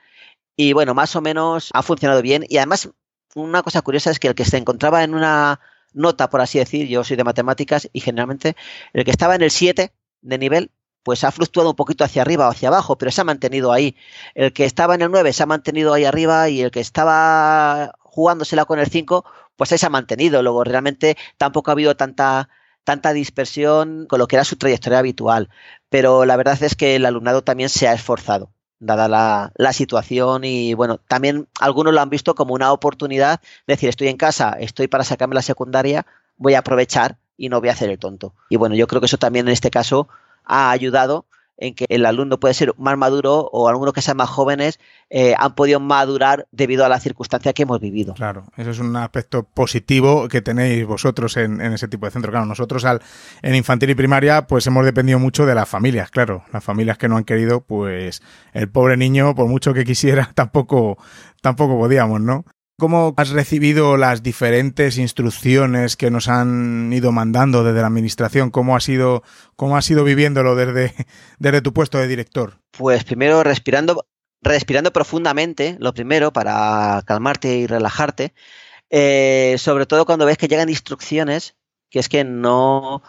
Y 0.56 0.72
bueno, 0.72 0.94
más 0.94 1.16
o 1.16 1.20
menos 1.20 1.70
ha 1.72 1.82
funcionado 1.82 2.22
bien. 2.22 2.44
Y 2.48 2.58
además, 2.58 2.90
una 3.34 3.62
cosa 3.62 3.82
curiosa 3.82 4.10
es 4.10 4.18
que 4.18 4.28
el 4.28 4.34
que 4.34 4.44
se 4.44 4.58
encontraba 4.58 5.02
en 5.04 5.14
una 5.14 5.60
nota, 5.92 6.30
por 6.30 6.40
así 6.40 6.58
decir, 6.58 6.88
yo 6.88 7.04
soy 7.04 7.16
de 7.16 7.24
matemáticas 7.24 7.88
y 7.92 8.00
generalmente 8.00 8.56
el 8.92 9.04
que 9.04 9.10
estaba 9.10 9.34
en 9.34 9.42
el 9.42 9.50
7 9.50 9.92
de 10.22 10.38
nivel 10.38 10.70
pues 11.02 11.24
ha 11.24 11.32
fluctuado 11.32 11.70
un 11.70 11.76
poquito 11.76 12.04
hacia 12.04 12.22
arriba 12.22 12.46
o 12.46 12.50
hacia 12.50 12.68
abajo, 12.68 12.96
pero 12.96 13.10
se 13.10 13.20
ha 13.20 13.24
mantenido 13.24 13.72
ahí. 13.72 13.96
El 14.34 14.52
que 14.52 14.64
estaba 14.64 14.94
en 14.94 15.02
el 15.02 15.10
9 15.10 15.32
se 15.32 15.42
ha 15.42 15.46
mantenido 15.46 15.92
ahí 15.92 16.04
arriba 16.04 16.48
y 16.48 16.62
el 16.62 16.70
que 16.70 16.80
estaba 16.80 17.92
jugándosela 17.98 18.66
con 18.66 18.78
el 18.78 18.86
5, 18.88 19.24
pues 19.62 19.70
ahí 19.70 19.78
se 19.78 19.86
ha 19.86 19.90
mantenido. 19.90 20.42
Luego 20.42 20.64
realmente 20.64 21.16
tampoco 21.36 21.70
ha 21.70 21.74
habido 21.74 21.94
tanta 21.94 22.48
tanta 22.82 23.12
dispersión 23.12 24.06
con 24.08 24.18
lo 24.18 24.26
que 24.26 24.34
era 24.34 24.44
su 24.44 24.56
trayectoria 24.56 24.98
habitual. 24.98 25.50
Pero 25.88 26.24
la 26.24 26.34
verdad 26.34 26.60
es 26.60 26.74
que 26.74 26.96
el 26.96 27.06
alumnado 27.06 27.44
también 27.44 27.68
se 27.68 27.86
ha 27.86 27.92
esforzado, 27.92 28.50
dada 28.80 29.06
la, 29.06 29.52
la, 29.54 29.72
situación 29.72 30.42
y 30.42 30.74
bueno, 30.74 30.98
también 30.98 31.46
algunos 31.60 31.94
lo 31.94 32.00
han 32.00 32.10
visto 32.10 32.34
como 32.34 32.54
una 32.54 32.72
oportunidad 32.72 33.40
de 33.68 33.74
decir, 33.74 33.88
estoy 33.88 34.08
en 34.08 34.16
casa, 34.16 34.56
estoy 34.58 34.88
para 34.88 35.04
sacarme 35.04 35.36
la 35.36 35.42
secundaria, 35.42 36.06
voy 36.36 36.54
a 36.54 36.58
aprovechar 36.58 37.18
y 37.36 37.48
no 37.48 37.60
voy 37.60 37.68
a 37.68 37.72
hacer 37.74 37.88
el 37.88 38.00
tonto. 38.00 38.34
Y 38.48 38.56
bueno, 38.56 38.74
yo 38.74 38.88
creo 38.88 39.00
que 39.00 39.06
eso 39.06 39.18
también 39.18 39.46
en 39.46 39.52
este 39.52 39.70
caso 39.70 40.08
ha 40.44 40.72
ayudado 40.72 41.26
en 41.56 41.74
que 41.74 41.86
el 41.88 42.06
alumno 42.06 42.40
puede 42.40 42.54
ser 42.54 42.74
más 42.78 42.96
maduro 42.96 43.48
o 43.52 43.68
algunos 43.68 43.92
que 43.92 44.02
sean 44.02 44.16
más 44.16 44.28
jóvenes 44.28 44.80
eh, 45.10 45.34
han 45.38 45.54
podido 45.54 45.80
madurar 45.80 46.48
debido 46.50 46.84
a 46.84 46.88
la 46.88 46.98
circunstancia 46.98 47.52
que 47.52 47.62
hemos 47.62 47.80
vivido. 47.80 48.14
Claro, 48.14 48.44
eso 48.56 48.70
es 48.70 48.78
un 48.78 48.96
aspecto 48.96 49.44
positivo 49.44 50.28
que 50.28 50.42
tenéis 50.42 50.86
vosotros 50.86 51.36
en, 51.36 51.60
ese 51.60 51.88
tipo 51.88 52.06
de 52.06 52.12
centro. 52.12 52.32
Claro, 52.32 52.46
nosotros 52.46 52.84
al, 52.84 53.00
en 53.42 53.54
infantil 53.54 53.90
y 53.90 53.94
primaria 53.94 54.46
pues 54.46 54.66
hemos 54.66 54.84
dependido 54.84 55.18
mucho 55.18 55.46
de 55.46 55.54
las 55.54 55.68
familias, 55.68 56.10
claro. 56.10 56.44
Las 56.52 56.64
familias 56.64 56.98
que 56.98 57.08
no 57.08 57.16
han 57.16 57.24
querido, 57.24 57.60
pues 57.60 58.22
el 58.52 58.68
pobre 58.68 58.96
niño, 58.96 59.34
por 59.34 59.48
mucho 59.48 59.74
que 59.74 59.84
quisiera, 59.84 60.30
tampoco, 60.34 60.98
tampoco 61.40 61.78
podíamos, 61.78 62.20
¿no? 62.20 62.44
¿Cómo 62.78 63.14
has 63.16 63.30
recibido 63.30 63.96
las 63.96 64.22
diferentes 64.22 64.98
instrucciones 64.98 65.96
que 65.96 66.10
nos 66.10 66.28
han 66.28 66.92
ido 66.92 67.12
mandando 67.12 67.64
desde 67.64 67.80
la 67.80 67.86
administración? 67.86 68.50
¿Cómo 68.50 68.76
has 68.76 68.88
ido, 68.88 69.22
cómo 69.56 69.76
has 69.76 69.88
ido 69.90 70.04
viviéndolo 70.04 70.56
desde, 70.56 70.94
desde 71.38 71.62
tu 71.62 71.72
puesto 71.72 71.98
de 71.98 72.08
director? 72.08 72.58
Pues 72.70 73.04
primero 73.04 73.42
respirando, 73.44 74.06
respirando 74.40 74.92
profundamente, 74.92 75.76
lo 75.78 75.94
primero, 75.94 76.32
para 76.32 77.02
calmarte 77.06 77.56
y 77.56 77.66
relajarte. 77.66 78.34
Eh, 78.90 79.56
sobre 79.58 79.86
todo 79.86 80.04
cuando 80.04 80.26
ves 80.26 80.36
que 80.36 80.48
llegan 80.48 80.68
instrucciones 80.68 81.56
que 81.92 81.98
es 81.98 82.08
que 82.08 82.24
no, 82.24 83.02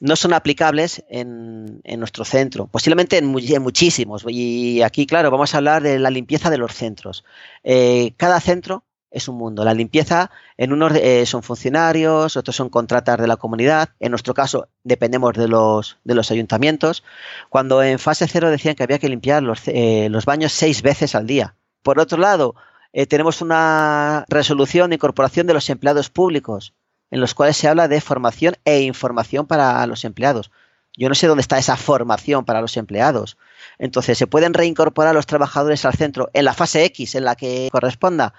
no 0.00 0.16
son 0.16 0.34
aplicables 0.34 1.04
en, 1.08 1.80
nuestro 1.96 2.24
centro, 2.24 2.66
posiblemente 2.66 3.16
en, 3.18 3.26
muchísimos. 3.26 4.24
Y 4.28 4.82
aquí, 4.82 5.06
claro, 5.06 5.30
vamos 5.30 5.54
a 5.54 5.58
hablar 5.58 5.82
de 5.82 5.98
la 5.98 6.10
limpieza 6.10 6.50
de 6.50 6.58
los 6.58 6.74
centros. 6.74 7.24
Eh, 7.62 8.12
cada 8.16 8.40
centro 8.40 8.84
es 9.10 9.28
un 9.28 9.36
mundo. 9.36 9.64
La 9.64 9.74
limpieza, 9.74 10.30
en 10.56 10.72
unos 10.72 10.92
eh, 10.94 11.24
son 11.26 11.42
funcionarios, 11.42 12.36
otros 12.36 12.56
son 12.56 12.68
contratas 12.68 13.18
de 13.18 13.26
la 13.26 13.36
comunidad. 13.36 13.90
En 14.00 14.10
nuestro 14.10 14.34
caso, 14.34 14.68
dependemos 14.84 15.34
de 15.34 15.48
los, 15.48 15.98
de 16.04 16.14
los 16.14 16.30
ayuntamientos. 16.30 17.04
Cuando 17.48 17.82
en 17.82 17.98
fase 17.98 18.26
cero 18.28 18.50
decían 18.50 18.74
que 18.74 18.82
había 18.82 18.98
que 18.98 19.08
limpiar 19.08 19.42
los, 19.42 19.62
eh, 19.66 20.08
los 20.10 20.24
baños 20.24 20.52
seis 20.52 20.82
veces 20.82 21.14
al 21.14 21.26
día. 21.26 21.54
Por 21.82 21.98
otro 21.98 22.18
lado, 22.18 22.56
eh, 22.92 23.06
tenemos 23.06 23.42
una 23.42 24.24
resolución 24.28 24.90
de 24.90 24.96
incorporación 24.96 25.46
de 25.46 25.54
los 25.54 25.70
empleados 25.70 26.10
públicos, 26.10 26.74
en 27.10 27.20
los 27.20 27.34
cuales 27.34 27.56
se 27.56 27.68
habla 27.68 27.88
de 27.88 28.00
formación 28.00 28.56
e 28.64 28.80
información 28.80 29.46
para 29.46 29.86
los 29.86 30.04
empleados. 30.04 30.50
Yo 30.96 31.08
no 31.08 31.14
sé 31.14 31.26
dónde 31.26 31.42
está 31.42 31.58
esa 31.58 31.76
formación 31.76 32.44
para 32.44 32.60
los 32.60 32.76
empleados. 32.76 33.36
Entonces, 33.78 34.18
se 34.18 34.26
pueden 34.26 34.54
reincorporar 34.54 35.14
los 35.14 35.26
trabajadores 35.26 35.84
al 35.84 35.94
centro 35.94 36.30
en 36.32 36.44
la 36.44 36.54
fase 36.54 36.84
X, 36.84 37.14
en 37.14 37.24
la 37.24 37.36
que 37.36 37.68
corresponda. 37.72 38.34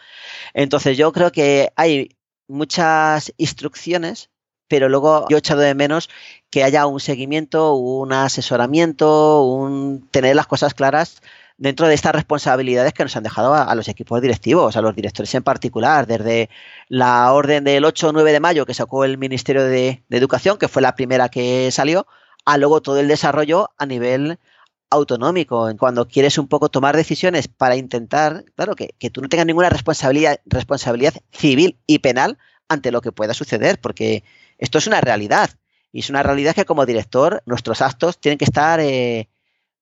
Entonces, 0.53 0.97
yo 0.97 1.11
creo 1.11 1.31
que 1.31 1.71
hay 1.75 2.17
muchas 2.47 3.33
instrucciones, 3.37 4.29
pero 4.67 4.89
luego 4.89 5.27
yo 5.29 5.37
he 5.37 5.39
echado 5.39 5.61
de 5.61 5.75
menos 5.75 6.09
que 6.49 6.63
haya 6.63 6.87
un 6.87 6.99
seguimiento, 6.99 7.73
un 7.73 8.13
asesoramiento, 8.13 9.43
un 9.43 10.07
tener 10.11 10.35
las 10.35 10.47
cosas 10.47 10.73
claras 10.73 11.21
dentro 11.57 11.87
de 11.87 11.95
estas 11.95 12.13
responsabilidades 12.13 12.93
que 12.93 13.03
nos 13.03 13.15
han 13.15 13.23
dejado 13.23 13.53
a, 13.53 13.73
los 13.75 13.87
equipos 13.87 14.21
directivos, 14.21 14.77
a 14.77 14.81
los 14.81 14.95
directores 14.95 15.33
en 15.33 15.43
particular, 15.43 16.05
desde 16.05 16.49
la 16.87 17.31
orden 17.33 17.63
del 17.63 17.83
8 17.83 18.09
o 18.09 18.11
9 18.11 18.31
de 18.31 18.39
mayo 18.39 18.65
que 18.65 18.73
sacó 18.73 19.03
el 19.03 19.17
Ministerio 19.17 19.63
de, 19.63 20.03
de 20.07 20.17
Educación, 20.17 20.57
que 20.57 20.67
fue 20.67 20.81
la 20.81 20.95
primera 20.95 21.29
que 21.29 21.71
salió, 21.71 22.05
a 22.45 22.57
luego 22.57 22.81
todo 22.81 22.99
el 22.99 23.07
desarrollo 23.07 23.71
a 23.77 23.85
nivel 23.85 24.39
autonómico, 24.89 25.69
cuando 25.77 26.07
quieres 26.07 26.37
un 26.37 26.47
poco 26.47 26.69
tomar 26.69 26.95
decisiones 26.95 27.47
para 27.47 27.75
intentar, 27.75 28.45
claro, 28.55 28.75
que, 28.75 28.95
que 28.99 29.09
tú 29.09 29.21
no 29.21 29.29
tengas 29.29 29.45
ninguna 29.45 29.69
responsabilidad, 29.69 30.39
responsabilidad 30.45 31.13
civil 31.31 31.77
y 31.87 31.99
penal 31.99 32.37
ante 32.69 32.91
lo 32.91 33.01
que 33.01 33.11
pueda 33.11 33.33
suceder, 33.33 33.79
porque 33.79 34.23
esto 34.57 34.77
es 34.77 34.87
una 34.87 35.01
realidad. 35.01 35.51
Y 35.91 35.99
es 35.99 36.09
una 36.09 36.23
realidad 36.23 36.55
que 36.55 36.65
como 36.65 36.85
director 36.85 37.41
nuestros 37.45 37.81
actos 37.81 38.19
tienen 38.19 38.37
que 38.37 38.45
estar 38.45 38.79
eh, 38.79 39.29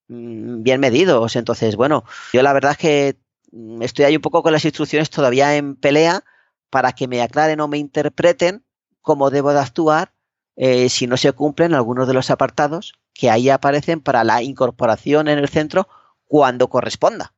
mm, 0.08 0.64
bien 0.64 0.80
medidos. 0.80 1.36
Entonces, 1.36 1.76
bueno, 1.76 2.04
yo 2.34 2.42
la 2.42 2.54
verdad 2.54 2.72
es 2.72 2.78
que 2.78 3.18
mm, 3.52 3.82
estoy 3.82 4.06
ahí 4.06 4.16
un 4.16 4.22
poco 4.22 4.44
con 4.44 4.54
las 4.54 4.66
instrucciones 4.66 5.10
todavía 5.10 5.56
en 5.56 5.76
pelea 5.76 6.24
para 6.70 6.94
que 6.94 7.08
me 7.08 7.22
aclaren 7.22 7.60
o 7.60 7.68
me 7.68 7.78
interpreten 7.78 8.64
cómo 9.02 9.30
debo 9.30 9.54
de 9.54 9.60
actuar 9.60 10.14
eh, 10.56 10.90
si 10.90 11.08
no 11.08 11.18
se 11.18 11.32
cumplen 11.34 11.74
algunos 11.74 12.08
de 12.08 12.14
los 12.14 12.30
apartados 12.32 12.94
que 13.16 13.32
ahí 13.32 13.50
aparecen 13.50 14.02
para 14.02 14.24
la 14.24 14.44
incorporación 14.44 15.28
en 15.28 15.40
el 15.40 15.50
centro 15.50 15.88
cuando 16.26 16.68
corresponda. 16.68 17.34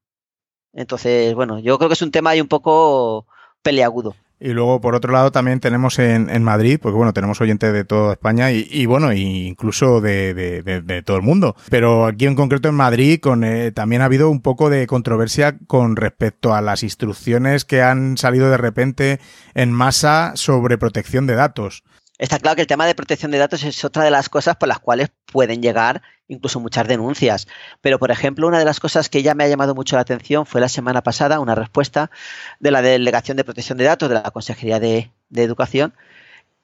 Entonces, 0.74 1.34
bueno, 1.36 1.60
yo 1.60 1.78
creo 1.78 1.88
que 1.88 1.94
es 1.94 2.02
un 2.02 2.12
tema 2.12 2.32
ahí 2.32 2.42
un 2.42 2.48
poco 2.48 3.28
peleagudo. 3.62 4.16
Y 4.40 4.50
luego, 4.50 4.80
por 4.82 4.94
otro 4.94 5.12
lado, 5.12 5.32
también 5.32 5.60
tenemos 5.60 5.98
en, 5.98 6.44
Madrid, 6.44 6.80
porque 6.80 6.96
bueno, 6.96 7.12
tenemos 7.12 7.42
oyentes 7.42 7.74
de 7.74 7.86
toda 7.86 8.14
España 8.14 8.52
y, 8.52 8.86
bueno, 8.86 9.12
incluso 9.12 10.00
de, 10.00 11.02
todo 11.04 11.18
el 11.18 11.24
mundo. 11.24 11.56
Pero 11.72 12.06
aquí 12.06 12.28
en 12.28 12.36
concreto 12.36 12.70
en 12.70 12.76
Madrid 12.76 13.20
con, 13.20 13.44
eh, 13.44 13.72
también 13.72 14.04
ha 14.04 14.06
habido 14.06 14.30
un 14.30 14.42
poco 14.42 14.70
de 14.70 14.86
controversia 14.86 15.58
con 15.66 15.96
respecto 15.96 16.54
a 16.54 16.62
las 16.62 16.84
instrucciones 16.84 17.66
que 17.66 17.82
han 17.82 18.18
salido 18.18 18.52
de 18.52 18.58
repente 18.58 19.20
en 19.56 19.72
masa 19.72 20.34
sobre 20.36 20.78
protección 20.78 21.26
de 21.26 21.34
datos. 21.34 21.84
Está 22.18 22.40
claro 22.40 22.56
que 22.56 22.62
el 22.62 22.68
tema 22.68 22.88
de 22.88 22.96
protección 22.96 23.30
de 23.30 23.38
datos 23.38 23.64
es 23.64 23.86
otra 23.86 24.04
de 24.04 24.10
las 24.10 24.28
cosas 24.28 24.56
por 24.56 24.68
las 24.68 24.80
cuales 24.80 25.10
pueden 25.32 25.62
llegar 25.62 26.02
incluso 26.28 26.60
muchas 26.60 26.88
denuncias. 26.88 27.48
Pero, 27.82 28.00
por 28.00 28.10
ejemplo, 28.10 28.48
una 28.48 28.58
de 28.58 28.66
las 28.66 28.80
cosas 28.80 29.08
que 29.08 29.22
ya 29.22 29.36
me 29.36 29.44
ha 29.44 29.48
llamado 29.48 29.76
mucho 29.76 29.96
la 29.96 30.02
atención 30.02 30.48
fue 30.48 30.60
la 30.60 30.68
semana 30.68 31.04
pasada 31.04 31.40
una 31.40 31.54
respuesta 31.54 32.10
de 32.60 32.72
la 32.72 32.82
Delegación 32.82 33.38
de 33.38 33.44
Protección 33.44 33.78
de 33.78 33.84
Datos 33.84 34.10
de 34.10 34.16
la 34.16 34.32
Consejería 34.32 34.80
de, 34.80 35.12
Educación, 35.36 35.94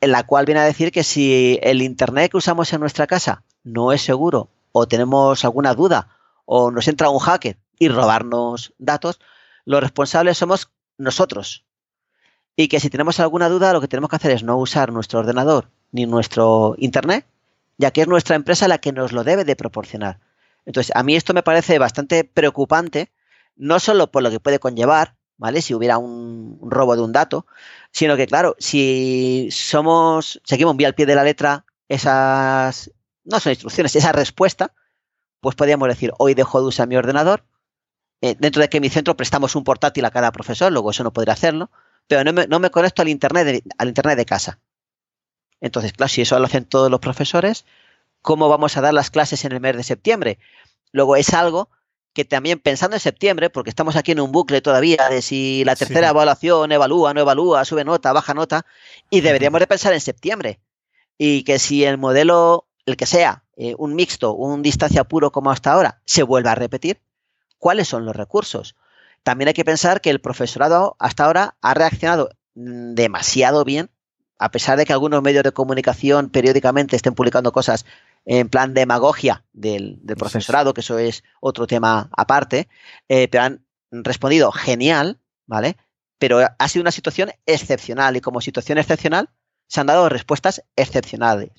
en 0.02 0.12
la 0.12 0.24
cual 0.24 0.46
viene 0.46 0.62
a 0.62 0.66
decir 0.66 0.92
que 0.92 1.04
si 1.04 1.60
el 1.62 1.84
Internet 1.84 2.32
que 2.32 2.38
usamos 2.38 2.74
en 2.74 2.80
nuestra 2.80 3.06
casa 3.06 3.44
no 3.64 3.94
es 3.94 4.02
seguro 4.02 4.50
o 4.72 4.88
tenemos 4.88 5.46
alguna 5.46 5.76
duda 5.76 6.18
o 6.46 6.72
nos 6.72 6.88
entra 6.88 7.10
un 7.10 7.20
hacker 7.20 7.58
y 7.78 7.90
robarnos 7.90 8.74
datos, 8.80 9.20
los 9.66 9.82
responsables 9.82 10.38
somos 10.38 10.72
nosotros, 10.98 11.66
y 12.56 12.68
que 12.68 12.80
si 12.80 12.90
tenemos 12.90 13.20
alguna 13.20 13.50
duda 13.50 13.74
lo 13.74 13.82
que 13.82 13.88
tenemos 13.88 14.10
que 14.10 14.16
hacer 14.16 14.32
es 14.32 14.44
no 14.44 14.58
usar 14.58 14.92
nuestro 14.92 15.20
ordenador 15.20 15.70
ni 15.92 16.06
nuestro 16.06 16.76
internet, 16.78 17.26
ya 17.78 17.92
que 17.92 18.02
es 18.02 18.08
nuestra 18.08 18.36
empresa 18.36 18.68
la 18.68 18.78
que 18.78 18.92
nos 18.92 19.12
lo 19.12 19.24
debe 19.24 19.46
de 19.46 19.56
proporcionar. 19.56 20.20
Entonces, 20.66 20.96
a 20.96 21.04
mí 21.04 21.16
esto 21.16 21.34
me 21.34 21.44
parece 21.44 21.78
bastante 21.80 22.24
preocupante, 22.24 23.12
no 23.56 23.80
solo 23.80 24.12
por 24.12 24.24
lo 24.24 24.32
que 24.32 24.40
puede 24.40 24.60
conllevar, 24.60 25.16
¿vale? 25.38 25.62
Si 25.62 25.74
hubiera 25.74 25.98
un, 25.98 26.58
robo 26.62 26.96
de 26.96 27.02
un 27.02 27.12
dato, 27.12 27.46
sino 27.92 28.16
que, 28.16 28.28
claro, 28.28 28.56
si 28.60 29.50
somos, 29.52 30.42
seguimos 30.46 30.76
bien 30.78 30.88
al 30.88 30.96
pie 30.96 31.06
de 31.06 31.16
la 31.16 31.24
letra 31.24 31.66
esas, 31.90 32.92
no 33.24 33.40
son 33.40 33.52
instrucciones, 33.52 33.96
esa 33.96 34.12
respuesta, 34.12 34.74
pues 35.42 35.56
podríamos 35.56 35.90
decir, 35.90 36.14
hoy 36.18 36.34
dejo 36.34 36.62
de 36.62 36.68
usar 36.68 36.88
mi 36.88 36.96
ordenador, 36.96 37.44
eh, 38.22 38.36
dentro 38.40 38.62
de 38.62 38.70
que 38.70 38.78
en 38.78 38.82
mi 38.82 38.90
centro 38.90 39.18
prestamos 39.18 39.56
un 39.56 39.64
portátil 39.64 40.06
a 40.06 40.12
cada 40.12 40.32
profesor, 40.32 40.72
luego 40.72 40.92
eso 40.92 41.04
no 41.04 41.12
podría 41.12 41.34
hacerlo, 41.34 41.70
pero 42.08 42.24
no 42.24 42.60
me, 42.60 42.70
conecto 42.70 43.02
al 43.02 43.10
internet, 43.10 43.46
de, 43.46 43.64
al 43.78 43.88
internet 43.88 44.18
de 44.18 44.26
casa. 44.26 44.60
Entonces, 45.62 45.94
claro, 45.94 46.10
si 46.10 46.22
eso 46.22 46.38
lo 46.40 46.46
hacen 46.46 46.66
todos 46.66 46.92
los 46.92 47.00
profesores, 47.00 47.66
¿cómo 48.22 48.50
vamos 48.50 48.76
a 48.78 48.82
dar 48.82 48.94
las 48.94 49.10
clases 49.10 49.46
en 49.46 49.54
el 49.54 49.62
mes 49.62 49.78
de 49.78 49.84
septiembre? 49.84 50.40
Luego 50.92 51.16
es 51.16 51.34
algo 51.34 51.70
que 52.14 52.26
también 52.26 52.60
pensando 52.60 52.96
en 52.96 53.00
septiembre, 53.00 53.50
porque 53.50 53.72
estamos 53.72 53.96
aquí 53.96 54.12
en 54.12 54.20
un 54.20 54.32
bucle 54.32 54.62
todavía 54.62 55.10
de 55.10 55.22
si 55.22 55.64
la 55.66 55.76
tercera 55.76 56.10
evaluación 56.10 56.72
evalúa, 56.72 57.14
no 57.14 57.22
evalúa, 57.22 57.66
sube 57.66 57.84
nota, 57.84 58.14
baja 58.14 58.36
nota, 58.36 58.66
y 59.10 59.22
deberíamos 59.22 59.60
de 59.60 59.68
pensar 59.68 59.94
en 59.94 60.02
septiembre. 60.02 60.60
Y 61.18 61.44
que 61.44 61.58
si 61.58 61.84
el 61.84 61.98
modelo, 61.98 62.68
el 62.86 62.98
que 62.98 63.08
sea, 63.08 63.44
eh, 63.58 63.74
un 63.78 63.96
mixto, 63.96 64.34
un 64.34 64.62
distancia 64.62 65.04
puro 65.04 65.32
como 65.32 65.50
hasta 65.50 65.74
ahora, 65.74 66.02
se 66.06 66.22
vuelva 66.24 66.52
a 66.52 66.56
repetir, 66.56 67.02
¿cuáles 67.58 67.88
son 67.88 68.06
los 68.06 68.16
recursos? 68.16 68.76
También 69.24 69.48
hay 69.48 69.54
que 69.54 69.66
pensar 69.66 70.02
que 70.02 70.10
el 70.10 70.20
profesorado 70.20 70.96
hasta 71.00 71.26
ahora 71.26 71.56
ha 71.62 71.74
reaccionado 71.74 72.30
demasiado 72.56 73.64
bien, 73.64 73.90
a 74.38 74.52
pesar 74.52 74.78
de 74.78 74.86
que 74.86 74.94
algunos 74.94 75.24
medios 75.24 75.44
de 75.44 75.54
comunicación 75.54 76.30
periódicamente 76.30 76.96
estén 76.96 77.16
publicando 77.16 77.52
cosas 77.52 77.86
en 78.26 78.50
plan 78.50 78.74
demagogia 78.74 79.46
del, 79.54 80.00
profesorado, 80.18 80.74
que 80.74 80.82
eso 80.82 80.98
es 80.98 81.24
otro 81.40 81.68
tema 81.68 82.10
aparte, 82.16 82.68
eh, 83.10 83.28
pero 83.30 83.44
han 83.44 83.66
respondido 83.92 84.52
genial, 84.52 85.20
¿vale? 85.46 85.78
Pero 86.20 86.40
ha 86.58 86.68
sido 86.68 86.82
una 86.82 86.92
situación 86.92 87.32
excepcional 87.46 88.16
y 88.16 88.22
como 88.22 88.42
situación 88.42 88.78
excepcional 88.78 89.30
se 89.68 89.82
han 89.82 89.88
dado 89.88 90.10
respuestas 90.10 90.64
excepcionales. 90.76 91.52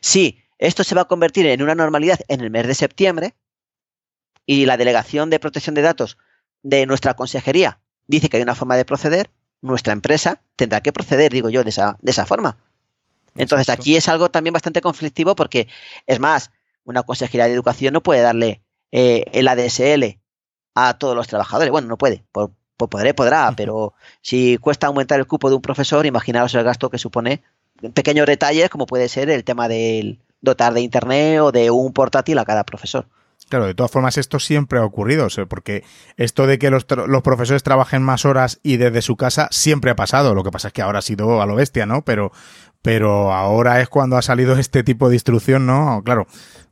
Si 0.00 0.42
esto 0.58 0.84
se 0.84 0.94
va 0.94 1.02
a 1.02 1.08
convertir 1.08 1.46
en 1.46 1.62
una 1.62 1.74
normalidad 1.74 2.20
en 2.28 2.40
el 2.40 2.50
mes 2.50 2.66
de 2.66 2.74
septiembre 2.74 3.34
y 4.46 4.66
la 4.66 4.76
Delegación 4.76 5.30
de 5.30 5.40
Protección 5.40 5.74
de 5.74 5.82
Datos 5.82 6.16
de 6.64 6.86
nuestra 6.86 7.14
consejería 7.14 7.78
dice 8.08 8.28
que 8.28 8.38
hay 8.38 8.42
una 8.42 8.56
forma 8.56 8.76
de 8.76 8.84
proceder, 8.84 9.30
nuestra 9.60 9.92
empresa 9.92 10.42
tendrá 10.56 10.80
que 10.80 10.92
proceder, 10.92 11.32
digo 11.32 11.48
yo, 11.48 11.62
de 11.62 11.70
esa, 11.70 11.96
de 12.00 12.10
esa 12.10 12.26
forma. 12.26 12.56
Entonces 13.36 13.68
aquí 13.68 13.96
es 13.96 14.08
algo 14.08 14.30
también 14.30 14.52
bastante 14.52 14.80
conflictivo 14.80 15.36
porque, 15.36 15.68
es 16.06 16.20
más, 16.20 16.50
una 16.84 17.02
consejería 17.02 17.46
de 17.46 17.54
educación 17.54 17.92
no 17.94 18.02
puede 18.02 18.20
darle 18.20 18.62
eh, 18.92 19.24
el 19.32 19.48
ADSL 19.48 20.18
a 20.74 20.98
todos 20.98 21.16
los 21.16 21.28
trabajadores. 21.28 21.70
Bueno, 21.70 21.88
no 21.88 21.96
puede, 21.96 22.24
por, 22.32 22.52
podré, 22.76 23.14
podrá, 23.14 23.52
pero 23.56 23.94
si 24.20 24.58
cuesta 24.58 24.86
aumentar 24.86 25.18
el 25.18 25.26
cupo 25.26 25.48
de 25.48 25.56
un 25.56 25.62
profesor, 25.62 26.06
imaginaos 26.06 26.54
el 26.54 26.64
gasto 26.64 26.90
que 26.90 26.98
supone 26.98 27.42
pequeños 27.94 28.26
detalles 28.26 28.70
como 28.70 28.86
puede 28.86 29.08
ser 29.08 29.30
el 29.30 29.44
tema 29.44 29.68
del 29.68 30.20
dotar 30.40 30.74
de 30.74 30.80
internet 30.80 31.40
o 31.40 31.52
de 31.52 31.70
un 31.70 31.92
portátil 31.92 32.38
a 32.38 32.44
cada 32.44 32.64
profesor. 32.64 33.06
Claro, 33.48 33.66
de 33.66 33.74
todas 33.74 33.90
formas 33.90 34.16
esto 34.16 34.38
siempre 34.38 34.78
ha 34.78 34.84
ocurrido, 34.84 35.28
porque 35.48 35.84
esto 36.16 36.46
de 36.46 36.58
que 36.58 36.70
los, 36.70 36.84
profesores 36.84 37.62
trabajen 37.62 38.02
más 38.02 38.24
horas 38.24 38.58
y 38.62 38.78
desde 38.78 39.02
su 39.02 39.16
casa 39.16 39.48
siempre 39.50 39.90
ha 39.90 39.96
pasado. 39.96 40.34
Lo 40.34 40.42
que 40.42 40.50
pasa 40.50 40.68
es 40.68 40.74
que 40.74 40.82
ahora 40.82 41.00
ha 41.00 41.02
sido 41.02 41.42
a 41.42 41.46
lo 41.46 41.54
bestia, 41.54 41.86
¿no? 41.86 42.04
Pero, 42.04 42.32
pero 42.82 43.32
ahora 43.32 43.80
es 43.80 43.88
cuando 43.88 44.16
ha 44.16 44.22
salido 44.22 44.54
este 44.58 44.82
tipo 44.82 45.08
de 45.08 45.16
instrucción, 45.16 45.66
¿no? 45.66 46.02
Claro, 46.04 46.26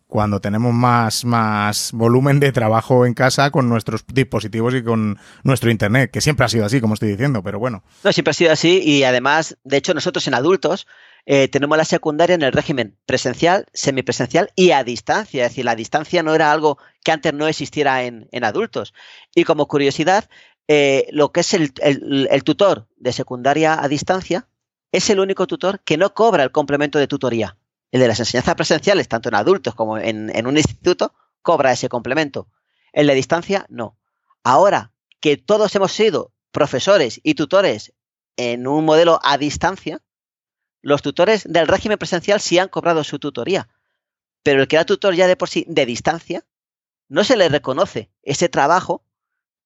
cuando 0.07 0.41
tenemos 0.41 0.75
más, 0.75 1.25
más 1.25 1.91
volumen 1.93 2.39
de 2.39 2.53
trabajo 2.53 3.07
en 3.07 3.15
casa 3.15 3.51
con 3.51 3.69
nuestros 3.71 4.05
dispositivos 4.07 4.75
y 4.75 4.83
con 4.83 5.19
nuestro 5.43 5.71
internet, 5.71 6.11
que 6.11 6.21
siempre 6.21 6.45
ha 6.45 6.51
sido 6.51 6.67
así, 6.67 6.83
como 6.83 6.95
estoy 6.95 7.11
diciendo, 7.11 7.43
pero 7.43 7.59
bueno. 7.59 7.83
No, 8.05 8.13
siempre 8.13 8.33
ha 8.33 8.35
sido 8.35 8.53
así 8.53 8.83
y 8.85 9.05
además, 9.05 9.57
de 9.65 9.79
hecho, 9.79 9.95
nosotros 9.95 10.27
en 10.27 10.35
adultos 10.35 10.87
eh, 11.25 11.49
tenemos 11.49 11.79
la 11.79 11.85
secundaria 11.85 12.35
en 12.35 12.43
el 12.43 12.53
régimen 12.53 12.99
presencial, 13.07 13.67
semipresencial 13.73 14.51
y 14.57 14.73
a 14.73 14.83
distancia. 14.83 15.45
Es 15.45 15.53
decir, 15.53 15.65
la 15.65 15.77
distancia 15.77 16.23
no 16.23 16.35
era 16.35 16.51
algo 16.51 16.79
que 17.05 17.13
antes 17.13 17.33
no 17.33 17.47
existiera 17.47 18.05
en, 18.05 18.29
adultos. 18.43 18.93
Y 19.35 19.45
como 19.45 19.69
curiosidad, 19.69 20.29
eh, 20.69 21.07
lo 21.13 21.31
que 21.33 21.41
es 21.41 21.55
el, 21.55 21.73
tutor 22.45 22.89
de 22.97 23.13
secundaria 23.13 23.83
a 23.83 23.89
distancia 23.89 24.49
es 24.91 25.11
el 25.11 25.21
único 25.21 25.47
tutor 25.47 25.81
que 25.81 25.97
no 25.97 26.13
cobra 26.13 26.43
el 26.43 26.51
complemento 26.51 26.99
de 26.99 27.07
tutoría. 27.07 27.57
El 27.93 28.01
de 28.01 28.09
las 28.09 28.19
enseñanzas 28.19 28.55
presenciales, 28.55 29.09
tanto 29.09 29.29
en 29.29 29.35
adultos 29.37 29.75
como 29.75 29.99
en, 29.99 30.35
en 30.35 30.47
un 30.47 30.57
instituto, 30.57 31.15
cobra 31.43 31.73
ese 31.73 31.89
complemento. 31.89 32.49
El 32.93 33.07
de 33.07 33.15
distancia, 33.15 33.67
no. 33.69 33.97
Ahora 34.43 34.93
que 35.21 35.37
todos 35.37 35.75
hemos 35.77 35.93
sido 35.93 36.33
profesores 36.51 37.21
y 37.23 37.35
tutores 37.35 37.93
en 38.37 38.67
un 38.67 38.85
modelo 38.85 39.21
a 39.23 39.39
distancia, 39.39 40.01
los 40.83 41.01
tutores 41.01 41.45
del 41.49 41.69
régimen 41.69 41.97
presencial 41.97 42.41
sí 42.41 42.59
han 42.59 42.69
cobrado 42.69 43.05
su 43.05 43.19
tutoría, 43.19 43.69
pero 44.43 44.61
el 44.61 44.69
que 44.69 44.77
era 44.77 44.85
tutor 44.85 45.15
ya 45.15 45.27
de 45.27 45.37
por 45.37 45.49
sí 45.49 45.65
de 45.69 45.87
distancia, 45.87 46.45
no 47.09 47.25
se 47.25 47.37
le 47.37 47.49
reconoce 47.49 48.11
ese 48.23 48.49
trabajo 48.49 49.05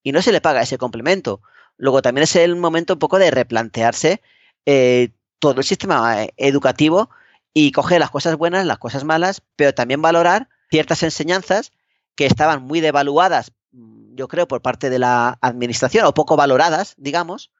y 0.02 0.12
no 0.12 0.22
se 0.22 0.32
le 0.32 0.40
paga 0.40 0.62
ese 0.62 0.78
complemento. 0.78 1.40
Luego 1.76 2.02
también 2.02 2.24
es 2.24 2.36
el 2.36 2.56
momento 2.56 2.94
un 2.94 2.98
poco 2.98 3.18
de 3.18 3.30
replantearse 3.30 4.22
eh, 4.66 5.10
todo 5.38 5.60
el 5.60 5.64
sistema 5.64 6.22
eh, 6.22 6.34
educativo 6.36 7.10
y 7.54 7.72
coger 7.72 8.00
las 8.00 8.10
cosas 8.10 8.36
buenas, 8.36 8.66
las 8.66 8.78
cosas 8.78 9.04
malas, 9.04 9.42
pero 9.56 9.74
también 9.74 10.02
valorar 10.02 10.48
ciertas 10.70 11.02
enseñanzas 11.02 11.72
que 12.14 12.26
estaban 12.26 12.62
muy 12.62 12.80
devaluadas, 12.80 13.52
yo 13.72 14.28
creo, 14.28 14.48
por 14.48 14.62
parte 14.62 14.90
de 14.90 14.98
la 14.98 15.38
administración 15.40 16.06
o 16.06 16.14
poco 16.14 16.36
valoradas, 16.36 16.94
digamos, 16.98 17.52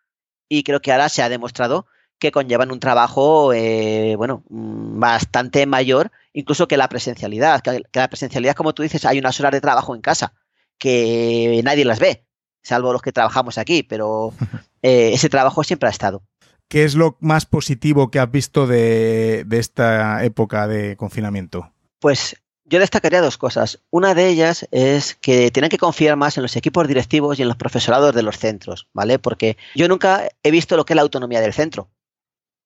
y 0.49 0.65
creo 0.65 0.81
que 0.81 0.93
ahora 0.93 1.09
se 1.09 1.23
ha 1.23 1.29
demostrado 1.29 1.87
que 2.19 2.33
conllevan 2.33 2.71
un 2.71 2.81
trabajo, 2.81 3.53
eh, 3.53 4.15
bueno, 4.17 4.43
mm, 4.49 4.99
bastante 4.99 5.67
mayor, 5.67 6.11
incluso 6.33 6.69
que 6.69 6.77
la 6.77 6.89
presencialidad. 6.89 7.61
Que, 7.61 7.83
la 7.93 8.09
presencialidad, 8.09 8.55
como 8.55 8.75
tú 8.75 8.83
dices, 8.83 9.05
hay 9.05 9.19
unas 9.19 9.39
horas 9.41 9.53
de 9.53 9.61
trabajo 9.61 9.95
en 9.95 10.01
casa 10.01 10.35
que 10.79 11.61
nadie 11.65 11.85
las 11.85 11.99
ve, 11.99 12.27
salvo 12.63 12.93
los 12.93 13.03
que 13.03 13.13
trabajamos 13.13 13.59
aquí, 13.59 13.83
pero 13.83 14.33
eh, 14.83 15.13
ese 15.15 15.29
trabajo 15.29 15.65
siempre 15.65 15.89
ha 15.89 15.93
estado. 15.93 16.23
¿Qué 16.69 16.85
es 16.85 16.95
lo 16.95 17.17
más 17.21 17.47
positivo 17.47 18.11
que 18.11 18.19
has 18.19 18.31
visto 18.31 18.67
de, 18.67 19.45
de 19.47 19.59
esta 19.59 20.25
época 20.25 20.67
de 20.67 20.97
confinamiento? 20.97 21.73
Pues 22.01 22.37
yo 22.69 22.81
destacaría 22.81 23.21
dos 23.21 23.39
cosas. 23.39 23.81
Una 23.91 24.15
de 24.15 24.29
ellas 24.29 24.67
es 24.73 25.15
que 25.15 25.51
tienen 25.51 25.71
que 25.71 25.79
confiar 25.79 26.17
más 26.17 26.37
en 26.37 26.43
los 26.43 26.57
equipos 26.57 26.89
directivos 26.89 27.39
y 27.39 27.43
en 27.43 27.49
los 27.49 27.57
profesorados 27.57 28.15
de 28.15 28.23
los 28.23 28.39
centros, 28.39 28.89
¿vale? 28.93 29.19
Porque 29.19 29.57
yo 29.75 29.89
nunca 29.89 30.29
he 30.43 30.51
visto 30.51 30.77
lo 30.77 30.85
que 30.85 30.93
es 30.93 30.97
la 30.97 31.03
autonomía 31.03 31.41
del 31.41 31.53
centro. 31.53 31.89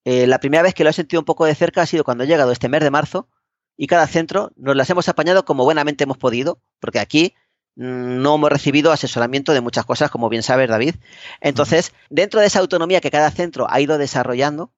Eh, 0.04 0.26
la 0.26 0.40
primera 0.40 0.62
vez 0.62 0.74
que 0.74 0.84
lo 0.84 0.90
he 0.90 0.94
sentido 0.94 1.20
un 1.20 1.26
poco 1.26 1.44
de 1.44 1.54
cerca 1.54 1.82
ha 1.82 1.86
sido 1.86 2.04
cuando 2.04 2.24
he 2.24 2.26
llegado 2.26 2.52
este 2.52 2.68
mes 2.68 2.80
de 2.80 2.90
marzo 2.90 3.28
y 3.76 3.86
cada 3.86 4.06
centro 4.06 4.52
nos 4.56 4.76
las 4.76 4.88
hemos 4.90 5.08
apañado 5.08 5.44
como 5.44 5.64
buenamente 5.64 6.04
hemos 6.04 6.18
podido, 6.18 6.62
porque 6.80 7.00
aquí 7.00 7.34
mm, 7.76 8.20
no 8.22 8.34
hemos 8.34 8.50
recibido 8.50 8.92
asesoramiento 8.92 9.52
de 9.52 9.60
muchas 9.60 9.84
cosas, 9.84 10.10
como 10.10 10.28
bien 10.28 10.42
sabes, 10.42 10.68
David. 10.68 10.96
Entonces, 11.40 11.92
dentro 12.08 12.40
de 12.40 12.46
esa 12.46 12.60
autonomía 12.60 13.00
que 13.00 13.10
cada 13.10 13.30
centro 13.30 13.66
ha 13.70 13.80
ido 13.80 13.98
desarrollando, 13.98 14.72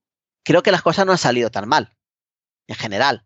creo 0.44 0.62
que 0.62 0.72
las 0.72 0.82
cosas 0.82 1.06
no 1.06 1.12
han 1.12 1.18
salido 1.18 1.50
tan 1.50 1.68
mal, 1.68 1.96
en 2.66 2.76
general. 2.76 3.24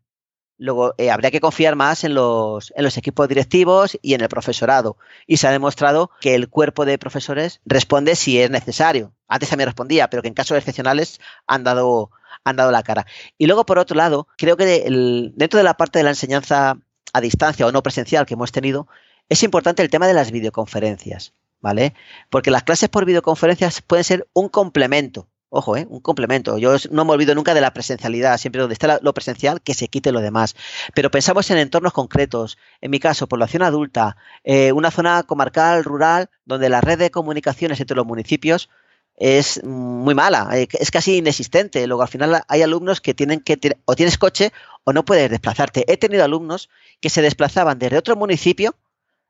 Luego, 0.59 0.95
eh, 0.97 1.11
habría 1.11 1.31
que 1.31 1.41
confiar 1.41 1.77
más 1.77 2.05
en 2.05 2.15
los, 2.15 2.73
en 2.77 2.85
los 2.85 2.97
equipos 2.97 3.29
directivos 3.29 3.99
y 4.01 4.15
en 4.15 4.23
el 4.23 4.29
profesorado. 4.29 4.97
Y 5.27 5.37
se 5.37 5.47
ha 5.47 5.51
demostrado 5.51 6.11
que 6.21 6.35
el 6.35 6.49
cuerpo 6.49 6.85
de 6.87 6.99
profesores 6.99 7.61
responde 7.67 8.17
si 8.17 8.41
es 8.41 8.51
necesario. 8.51 9.13
Antes 9.29 9.51
también 9.51 9.69
respondía, 9.69 10.09
pero 10.09 10.23
que 10.23 10.29
en 10.29 10.35
casos 10.35 10.57
excepcionales 10.57 11.21
han 11.47 11.63
dado, 11.65 12.11
han 12.45 12.57
dado 12.57 12.71
la 12.71 12.83
cara. 12.83 13.07
Y 13.37 13.47
luego, 13.47 13.67
por 13.67 13.79
otro 13.79 13.97
lado, 13.97 14.29
creo 14.39 14.57
que 14.57 14.87
dentro 15.35 15.59
de 15.59 15.65
la 15.65 15.75
parte 15.75 15.99
de 15.99 16.05
la 16.05 16.11
enseñanza 16.11 16.79
a 17.13 17.21
distancia 17.21 17.67
o 17.67 17.73
no 17.73 17.83
presencial 17.83 18.25
que 18.25 18.35
hemos 18.35 18.53
tenido, 18.53 18.89
es 19.29 19.43
importante 19.43 19.83
el 19.83 19.91
tema 19.91 20.07
de 20.07 20.15
las 20.15 20.31
videoconferencias, 20.31 21.35
¿vale? 21.61 21.95
Porque 22.31 22.51
las 22.51 22.63
clases 22.63 22.89
por 22.89 23.05
videoconferencias 23.05 23.83
pueden 23.83 24.05
ser 24.05 24.29
un 24.33 24.49
complemento 24.49 25.29
Ojo, 25.49 25.77
¿eh? 25.77 25.87
un 25.89 26.01
complemento. 26.01 26.59
Yo 26.59 26.75
no 26.91 27.05
me 27.05 27.13
olvido 27.13 27.35
nunca 27.35 27.55
de 27.55 27.61
la 27.61 27.73
presencialidad, 27.73 28.37
siempre 28.39 28.61
donde 28.61 28.75
está 28.75 28.99
lo 29.01 29.15
presencial, 29.15 29.63
que 29.63 29.75
se 29.75 29.89
quite 29.89 30.11
lo 30.11 30.21
demás. 30.21 30.57
Pero 30.95 31.11
pensamos 31.11 31.51
en 31.51 31.59
entornos 31.59 31.93
concretos. 31.93 32.59
En 32.81 32.91
mi 32.91 32.99
caso, 32.99 33.29
población 33.29 33.63
adulta, 33.63 34.17
eh, 34.45 34.73
una 34.73 34.91
zona 34.91 35.23
comarcal, 35.23 35.85
rural, 35.85 36.31
donde 36.45 36.69
la 36.69 36.81
red 36.81 36.99
de 36.99 37.11
comunicaciones 37.11 37.81
entre 37.81 37.97
los 37.97 38.07
municipios 38.07 38.69
es 39.17 39.63
muy 39.65 40.15
mala, 40.15 40.51
eh, 40.53 40.69
es 40.73 40.91
casi 40.91 41.19
inexistente. 41.19 41.87
Luego 41.87 42.03
al 42.03 42.09
final 42.09 42.43
hay 42.49 42.63
alumnos 42.63 43.01
que 43.01 43.15
tienen 43.15 43.41
que 43.41 43.59
o 43.85 43.97
tienes 43.97 44.19
coche 44.19 44.53
o 44.85 44.93
no 44.93 45.05
puedes 45.05 45.31
desplazarte. 45.31 45.85
He 45.91 45.97
tenido 45.97 46.25
alumnos 46.25 46.69
que 47.01 47.11
se 47.11 47.23
desplazaban 47.23 47.79
desde 47.79 47.99
otro 47.99 48.17
municipio 48.17 48.75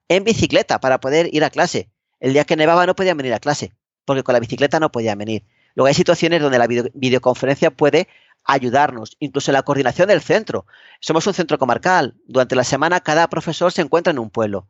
en 0.09 0.25
bicicleta 0.25 0.81
para 0.81 1.01
poder 1.01 1.29
ir 1.33 1.45
a 1.45 1.51
clase. 1.51 1.91
El 2.21 2.33
día 2.33 2.45
que 2.45 2.57
nevaba 2.57 2.87
no 2.87 2.97
podían 2.97 3.17
venir 3.17 3.35
a 3.35 3.39
clase, 3.39 3.73
porque 4.05 4.23
con 4.23 4.33
la 4.33 4.41
bicicleta 4.41 4.81
no 4.81 4.91
podían 4.91 5.19
venir. 5.19 5.45
Luego 5.77 5.89
hay 5.89 5.95
situaciones 5.95 6.41
donde 6.41 6.59
la 6.59 6.67
videoconferencia 6.67 7.71
puede 7.71 8.09
ayudarnos, 8.45 9.17
incluso 9.21 9.51
en 9.51 9.55
la 9.55 9.63
coordinación 9.63 10.09
del 10.09 10.23
centro. 10.23 10.67
Somos 11.01 11.27
un 11.27 11.35
centro 11.35 11.59
comarcal. 11.59 12.17
Durante 12.27 12.57
la 12.57 12.65
semana 12.65 13.01
cada 13.01 13.29
profesor 13.29 13.71
se 13.73 13.83
encuentra 13.83 14.11
en 14.11 14.19
un 14.19 14.31
pueblo. 14.31 14.69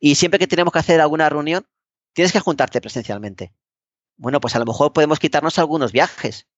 Y 0.00 0.16
siempre 0.16 0.40
que 0.40 0.48
tenemos 0.48 0.72
que 0.72 0.80
hacer 0.80 1.00
alguna 1.00 1.28
reunión, 1.28 1.66
tienes 2.12 2.32
que 2.32 2.40
juntarte 2.40 2.80
presencialmente. 2.80 3.52
Bueno, 4.16 4.40
pues 4.40 4.56
a 4.56 4.58
lo 4.58 4.64
mejor 4.64 4.92
podemos 4.92 5.20
quitarnos 5.20 5.60
algunos 5.60 5.92
viajes 5.92 6.48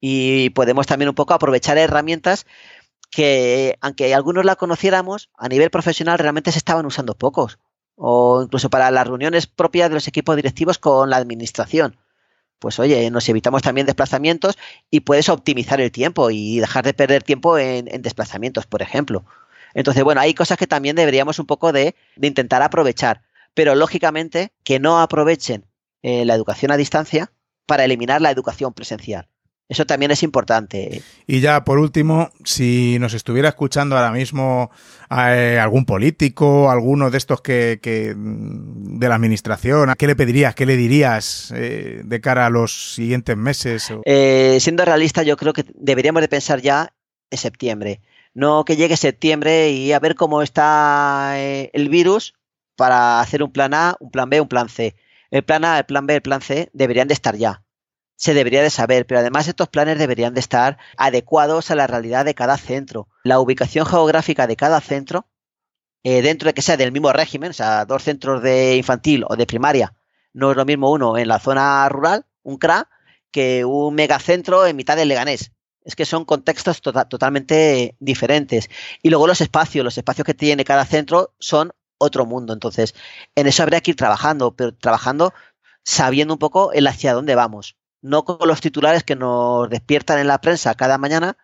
y 0.00 0.50
podemos 0.50 0.88
también 0.88 1.08
un 1.08 1.14
poco 1.14 1.32
aprovechar 1.32 1.78
herramientas 1.78 2.44
que, 3.08 3.78
aunque 3.80 4.14
algunos 4.16 4.44
la 4.44 4.56
conociéramos, 4.56 5.30
a 5.36 5.48
nivel 5.48 5.70
profesional 5.70 6.18
realmente 6.18 6.50
se 6.50 6.58
estaban 6.58 6.86
usando 6.86 7.16
pocos. 7.16 7.60
O 7.94 8.42
incluso 8.42 8.68
para 8.68 8.90
las 8.90 9.06
reuniones 9.06 9.46
propias 9.46 9.90
de 9.90 9.94
los 9.94 10.08
equipos 10.08 10.34
directivos 10.34 10.78
con 10.78 11.10
la 11.10 11.18
administración. 11.18 11.96
Pues 12.58 12.78
oye, 12.78 13.10
nos 13.10 13.28
evitamos 13.28 13.62
también 13.62 13.86
desplazamientos 13.86 14.58
y 14.90 15.00
puedes 15.00 15.28
optimizar 15.28 15.80
el 15.80 15.92
tiempo 15.92 16.30
y 16.30 16.58
dejar 16.58 16.84
de 16.84 16.94
perder 16.94 17.22
tiempo 17.22 17.58
en, 17.58 17.86
desplazamientos, 18.02 18.66
por 18.66 18.82
ejemplo. 18.82 19.24
Entonces, 19.74 20.02
bueno, 20.02 20.20
hay 20.20 20.34
cosas 20.34 20.58
que 20.58 20.66
también 20.66 20.96
deberíamos 20.96 21.38
un 21.38 21.46
poco 21.46 21.72
de, 21.72 21.94
de 22.16 22.28
intentar 22.28 22.62
aprovechar. 22.62 23.22
Pero 23.54 23.74
lógicamente 23.74 24.52
que 24.64 24.80
no 24.80 25.00
aprovechen 25.00 25.66
eh, 26.02 26.24
la 26.24 26.34
educación 26.34 26.70
a 26.70 26.76
distancia 26.76 27.32
para 27.66 27.84
eliminar 27.84 28.20
la 28.20 28.30
educación 28.30 28.72
presencial. 28.72 29.28
Eso 29.68 29.84
también 29.84 30.10
es 30.10 30.22
importante. 30.22 31.02
Y 31.26 31.40
ya 31.40 31.62
por 31.62 31.78
último, 31.78 32.30
si 32.42 32.96
nos 33.00 33.12
estuviera 33.12 33.50
escuchando 33.50 33.96
ahora 33.96 34.12
mismo 34.12 34.70
eh, 35.10 35.58
algún 35.60 35.84
político, 35.84 36.70
alguno 36.70 37.10
de 37.10 37.18
estos 37.18 37.42
que, 37.42 37.78
de 37.84 39.08
la 39.08 39.14
administración, 39.14 39.92
¿qué 39.98 40.06
le 40.06 40.16
pedirías, 40.16 40.54
qué 40.54 40.64
le 40.64 40.76
dirías 40.76 41.52
eh, 41.54 42.00
de 42.02 42.20
cara 42.20 42.46
a 42.46 42.50
los 42.50 42.94
siguientes 42.94 43.36
meses? 43.36 43.92
siendo 44.58 44.84
realista, 44.86 45.22
yo 45.22 45.36
creo 45.36 45.52
que 45.52 45.66
deberíamos 45.74 46.22
de 46.22 46.28
pensar 46.28 46.62
ya 46.62 46.94
en 47.30 47.38
septiembre. 47.38 48.00
No 48.32 48.64
que 48.64 48.76
llegue 48.76 48.96
septiembre 48.96 49.70
y 49.72 49.92
a 49.92 49.98
ver 50.00 50.14
cómo 50.14 50.40
está 50.40 51.38
el 51.38 51.88
virus 51.90 52.34
para 52.74 53.20
hacer 53.20 53.42
un 53.42 53.52
plan 53.52 53.74
A, 53.74 53.96
un 54.00 54.10
plan 54.10 54.30
B, 54.30 54.40
un 54.40 54.48
plan 54.48 54.68
C. 54.68 54.94
El 55.30 55.42
plan 55.42 55.64
A, 55.64 55.78
el 55.78 55.84
plan 55.84 56.06
B, 56.06 56.14
el 56.14 56.22
plan 56.22 56.40
C 56.40 56.70
deberían 56.72 57.08
de 57.08 57.14
estar 57.14 57.36
ya. 57.36 57.62
Se 58.18 58.34
debería 58.34 58.62
de 58.64 58.70
saber, 58.70 59.06
pero 59.06 59.20
además 59.20 59.46
estos 59.46 59.68
planes 59.68 59.96
deberían 59.96 60.34
de 60.34 60.40
estar 60.40 60.76
adecuados 60.96 61.70
a 61.70 61.76
la 61.76 61.86
realidad 61.86 62.24
de 62.24 62.34
cada 62.34 62.58
centro. 62.58 63.06
La 63.22 63.38
ubicación 63.38 63.86
geográfica 63.86 64.48
de 64.48 64.56
cada 64.56 64.80
centro, 64.80 65.28
eh, 66.02 66.20
dentro 66.20 66.48
de 66.48 66.52
que 66.52 66.62
sea 66.62 66.76
del 66.76 66.90
mismo 66.90 67.12
régimen, 67.12 67.50
o 67.50 67.54
sea, 67.54 67.84
dos 67.84 68.02
centros 68.02 68.42
de 68.42 68.76
infantil 68.76 69.24
o 69.28 69.36
de 69.36 69.46
primaria, 69.46 69.94
no 70.32 70.50
es 70.50 70.56
lo 70.56 70.64
mismo 70.64 70.90
uno 70.90 71.16
en 71.16 71.28
la 71.28 71.38
zona 71.38 71.88
rural, 71.88 72.26
un 72.42 72.58
CRA, 72.58 72.90
que 73.30 73.64
un 73.64 73.94
megacentro 73.94 74.66
en 74.66 74.74
mitad 74.74 74.96
del 74.96 75.08
Leganés. 75.08 75.52
Es 75.84 75.94
que 75.94 76.04
son 76.04 76.24
contextos 76.24 76.82
tota-, 76.82 77.08
totalmente 77.08 77.96
diferentes. 78.00 78.68
Y 79.00 79.10
luego 79.10 79.28
los 79.28 79.40
espacios, 79.40 79.84
los 79.84 79.96
espacios 79.96 80.26
que 80.26 80.34
tiene 80.34 80.64
cada 80.64 80.84
centro 80.84 81.34
son 81.38 81.72
otro 81.98 82.26
mundo. 82.26 82.52
Entonces, 82.52 82.96
en 83.36 83.46
eso 83.46 83.62
habría 83.62 83.80
que 83.80 83.92
ir 83.92 83.96
trabajando, 83.96 84.56
pero 84.56 84.74
trabajando 84.74 85.32
sabiendo 85.84 86.34
un 86.34 86.38
poco 86.38 86.72
el 86.72 86.86
hacia 86.88 87.14
dónde 87.14 87.36
vamos. 87.36 87.76
No 88.08 88.24
con 88.24 88.48
los 88.48 88.62
titulares 88.62 89.04
que 89.04 89.16
nos 89.16 89.68
despiertan 89.68 90.18
en 90.18 90.28
la 90.28 90.40
prensa 90.40 90.74
cada 90.74 90.96
mañana, 90.96 91.36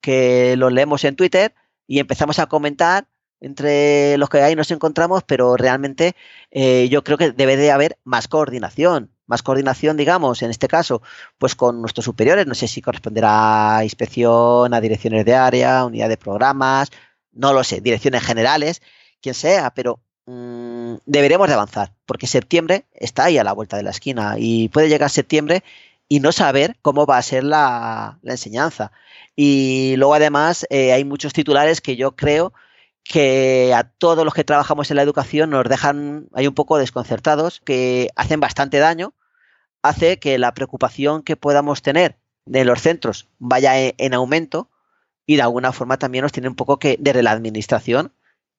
que 0.00 0.56
los 0.56 0.72
leemos 0.72 1.04
en 1.04 1.14
Twitter 1.14 1.54
y 1.86 2.00
empezamos 2.00 2.40
a 2.40 2.46
comentar 2.46 3.06
entre 3.40 4.18
los 4.18 4.28
que 4.28 4.42
ahí 4.42 4.56
nos 4.56 4.72
encontramos, 4.72 5.22
pero 5.22 5.56
realmente 5.56 6.16
eh, 6.50 6.88
yo 6.90 7.04
creo 7.04 7.18
que 7.18 7.30
debe 7.30 7.56
de 7.56 7.70
haber 7.70 7.98
más 8.02 8.26
coordinación, 8.26 9.12
más 9.26 9.44
coordinación, 9.44 9.96
digamos, 9.96 10.42
en 10.42 10.50
este 10.50 10.66
caso, 10.66 11.02
pues 11.38 11.54
con 11.54 11.80
nuestros 11.80 12.04
superiores, 12.04 12.48
no 12.48 12.54
sé 12.56 12.66
si 12.66 12.82
corresponderá 12.82 13.76
a 13.76 13.84
inspección, 13.84 14.74
a 14.74 14.80
direcciones 14.80 15.24
de 15.24 15.36
área, 15.36 15.84
unidad 15.84 16.08
de 16.08 16.16
programas, 16.16 16.90
no 17.30 17.52
lo 17.52 17.62
sé, 17.62 17.80
direcciones 17.80 18.24
generales, 18.24 18.82
quien 19.20 19.36
sea, 19.36 19.72
pero 19.72 20.00
mmm, 20.26 20.94
deberíamos 21.06 21.46
de 21.46 21.54
avanzar, 21.54 21.92
porque 22.06 22.26
septiembre 22.26 22.86
está 22.92 23.26
ahí 23.26 23.38
a 23.38 23.44
la 23.44 23.52
vuelta 23.52 23.76
de 23.76 23.84
la 23.84 23.90
esquina 23.90 24.34
y 24.36 24.68
puede 24.70 24.88
llegar 24.88 25.10
septiembre 25.10 25.62
y 26.08 26.20
no 26.20 26.32
saber 26.32 26.76
cómo 26.82 27.06
va 27.06 27.18
a 27.18 27.22
ser 27.22 27.44
la, 27.44 28.18
enseñanza. 28.22 28.92
Y 29.36 29.94
luego 29.96 30.14
además 30.14 30.66
eh, 30.70 30.92
hay 30.92 31.04
muchos 31.04 31.32
titulares 31.32 31.80
que 31.80 31.96
yo 31.96 32.16
creo 32.16 32.52
que 33.04 33.72
a 33.74 33.84
todos 33.84 34.24
los 34.24 34.34
que 34.34 34.44
trabajamos 34.44 34.90
en 34.90 34.96
la 34.96 35.02
educación 35.02 35.50
nos 35.50 35.64
dejan 35.64 36.28
ahí 36.34 36.46
un 36.46 36.54
poco 36.54 36.78
desconcertados, 36.78 37.60
que 37.60 38.10
hacen 38.16 38.40
bastante 38.40 38.78
daño, 38.78 39.14
hace 39.82 40.18
que 40.18 40.38
la 40.38 40.54
preocupación 40.54 41.22
que 41.22 41.36
podamos 41.36 41.82
tener 41.82 42.18
de 42.46 42.64
los 42.64 42.82
centros 42.82 43.28
vaya 43.38 43.78
en, 43.80 43.94
en 43.98 44.14
aumento 44.14 44.70
y 45.26 45.36
de 45.36 45.42
alguna 45.42 45.72
forma 45.72 45.98
también 45.98 46.22
nos 46.22 46.32
tiene 46.32 46.48
un 46.48 46.54
poco 46.56 46.78
que 46.78 46.96
desde 46.98 47.22
la 47.22 47.32
administración 47.32 48.12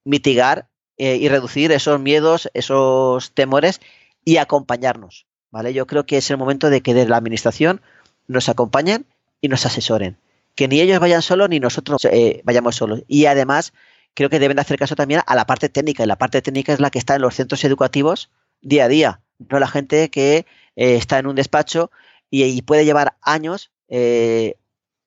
mitigar 0.04 0.68
eh, 1.02 1.16
y 1.16 1.28
reducir 1.28 1.72
esos 1.72 1.98
miedos, 1.98 2.50
esos 2.52 3.32
temores 3.32 3.80
y 4.22 4.36
acompañarnos. 4.36 5.26
¿Vale? 5.50 5.72
Yo 5.72 5.86
creo 5.86 6.06
que 6.06 6.18
es 6.18 6.30
el 6.30 6.36
momento 6.36 6.70
de 6.70 6.80
que 6.80 6.94
desde 6.94 7.10
la 7.10 7.16
administración 7.16 7.80
nos 8.26 8.48
acompañen 8.48 9.06
y 9.40 9.48
nos 9.48 9.66
asesoren. 9.66 10.16
Que 10.54 10.68
ni 10.68 10.80
ellos 10.80 11.00
vayan 11.00 11.22
solos 11.22 11.48
ni 11.48 11.60
nosotros 11.60 12.04
eh, 12.04 12.42
vayamos 12.44 12.76
solos. 12.76 13.02
Y 13.08 13.26
además, 13.26 13.72
creo 14.14 14.30
que 14.30 14.38
deben 14.38 14.56
de 14.56 14.62
hacer 14.62 14.78
caso 14.78 14.96
también 14.96 15.22
a 15.26 15.34
la 15.34 15.46
parte 15.46 15.68
técnica. 15.68 16.04
Y 16.04 16.06
la 16.06 16.16
parte 16.16 16.42
técnica 16.42 16.72
es 16.72 16.80
la 16.80 16.90
que 16.90 16.98
está 16.98 17.16
en 17.16 17.22
los 17.22 17.34
centros 17.34 17.64
educativos 17.64 18.30
día 18.60 18.84
a 18.84 18.88
día. 18.88 19.20
No 19.38 19.58
la 19.58 19.68
gente 19.68 20.10
que 20.10 20.46
eh, 20.76 20.96
está 20.96 21.18
en 21.18 21.26
un 21.26 21.36
despacho 21.36 21.90
y, 22.30 22.62
puede 22.62 22.84
llevar 22.84 23.16
años 23.22 23.70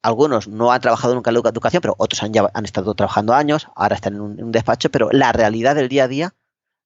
algunos 0.04 0.50
no 0.50 0.72
han 0.72 0.82
trabajado 0.82 1.16
nunca 1.16 1.32
en 1.32 1.36
la 1.36 1.50
educación, 1.50 1.82
pero 1.82 1.96
otros 1.98 2.22
han 2.22 2.66
estado 2.66 2.94
trabajando 2.94 3.34
años, 3.34 3.68
ahora 3.76 3.96
están 3.96 4.16
en 4.16 4.22
un, 4.22 4.52
despacho, 4.52 4.92
pero 4.92 5.10
la 5.12 5.32
realidad 5.32 5.76
del 5.76 5.90
día 5.90 6.04
a 6.04 6.08
día 6.08 6.34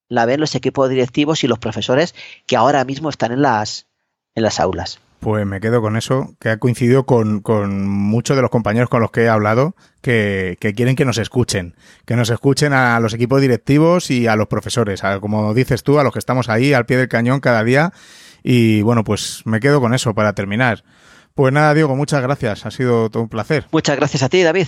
la 0.10 0.26
ven 0.26 0.40
los 0.40 0.56
equipos 0.56 0.90
directivos 0.90 1.44
y 1.44 1.48
los 1.48 1.60
profesores 1.60 2.16
que 2.46 2.56
ahora 2.56 2.84
mismo 2.86 3.10
están 3.10 3.32
en 3.32 3.42
las, 3.42 3.88
en 4.36 4.44
las 4.44 4.60
aulas. 4.60 5.00
Pues 5.20 5.48
me 5.48 5.60
quedo 5.60 5.82
con 5.82 5.98
eso, 5.98 6.36
que 6.40 6.50
ha 6.50 6.58
coincidido 6.58 7.06
con, 7.06 7.42
muchos 7.88 8.36
de 8.36 8.42
los 8.42 8.52
compañeros 8.52 8.88
con 8.88 9.02
los 9.02 9.10
que 9.10 9.24
he 9.24 9.30
hablado, 9.30 9.76
que, 10.02 10.58
quieren 10.60 10.96
que 10.96 11.06
nos 11.06 11.18
escuchen, 11.18 11.76
que 12.06 12.16
nos 12.16 12.30
escuchen 12.30 12.72
a 12.74 13.00
los 13.00 13.16
equipos 13.16 13.42
directivos 13.42 14.12
y 14.12 14.28
a 14.28 14.36
los 14.36 14.48
profesores, 14.48 15.02
como 15.20 15.54
dices 15.56 15.84
tú, 15.84 16.00
a 16.00 16.04
los 16.04 16.14
que 16.14 16.20
estamos 16.20 16.50
ahí 16.50 16.74
al 16.74 16.86
pie 16.86 16.98
del 16.98 17.08
cañón 17.08 17.40
cada 17.40 17.64
día. 17.64 17.94
Y 18.44 18.84
bueno, 18.84 19.04
pues 19.04 19.42
me 19.46 19.60
quedo 19.60 19.82
con 19.82 19.96
eso 19.96 20.14
para 20.14 20.34
terminar. 20.34 20.84
Pues 21.34 21.52
nada, 21.52 21.74
Diego, 21.74 21.96
muchas 21.96 22.22
gracias. 22.22 22.66
Ha 22.66 22.72
sido 22.72 23.10
todo 23.10 23.24
un 23.24 23.30
placer. 23.30 23.66
Muchas 23.72 23.98
gracias 23.98 24.22
a 24.22 24.30
ti, 24.30 24.44
David. 24.44 24.68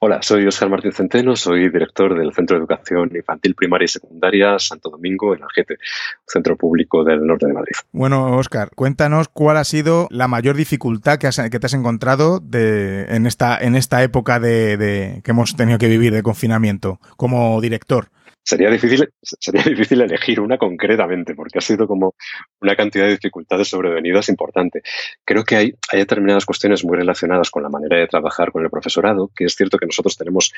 Hola, 0.00 0.20
soy 0.22 0.46
Oscar 0.46 0.70
Martín 0.70 0.92
Centeno, 0.92 1.34
soy 1.34 1.70
director 1.70 2.16
del 2.16 2.32
Centro 2.32 2.54
de 2.54 2.60
Educación 2.60 3.10
Infantil 3.16 3.56
Primaria 3.56 3.86
y 3.86 3.88
Secundaria 3.88 4.56
Santo 4.60 4.90
Domingo 4.90 5.34
en 5.34 5.42
Algete, 5.42 5.78
centro 6.24 6.56
público 6.56 7.02
del 7.02 7.26
norte 7.26 7.48
de 7.48 7.52
Madrid. 7.52 7.72
Bueno, 7.90 8.36
Oscar, 8.36 8.70
cuéntanos 8.76 9.26
cuál 9.26 9.56
ha 9.56 9.64
sido 9.64 10.06
la 10.12 10.28
mayor 10.28 10.54
dificultad 10.54 11.18
que, 11.18 11.28
te 11.58 11.66
has 11.66 11.74
encontrado 11.74 12.40
en, 12.52 13.26
esta, 13.26 13.58
en 13.58 13.74
esta 13.74 14.00
época 14.04 14.38
de, 14.38 15.20
que 15.24 15.30
hemos 15.32 15.56
tenido 15.56 15.78
que 15.78 15.88
vivir 15.88 16.12
de 16.12 16.22
confinamiento 16.22 17.00
como 17.16 17.60
director 17.60 18.10
sería 18.42 18.70
difícil, 18.70 19.08
sería 19.22 19.62
difícil 19.62 20.00
elegir 20.00 20.40
una 20.40 20.58
concretamente, 20.58 21.34
porque 21.34 21.58
ha 21.58 21.62
sido 21.62 21.86
como 21.86 22.14
una 22.60 22.74
cantidad 22.76 23.04
de 23.04 23.12
dificultades 23.12 23.68
sobrevenidas 23.68 24.28
importante. 24.28 24.82
Creo 25.24 25.44
que 25.44 25.56
hay, 25.56 25.74
hay 25.92 25.98
determinadas 26.00 26.46
cuestiones 26.46 26.84
muy 26.84 26.96
relacionadas 26.96 27.50
con 27.50 27.62
la 27.62 27.68
manera 27.68 27.98
de 27.98 28.06
trabajar 28.06 28.50
con 28.52 28.62
el 28.64 28.70
profesorado, 28.70 29.30
que 29.34 29.44
es 29.44 29.54
cierto 29.54 29.78
que 29.78 29.86
nosotros 29.86 30.16
tenemos 30.16 30.52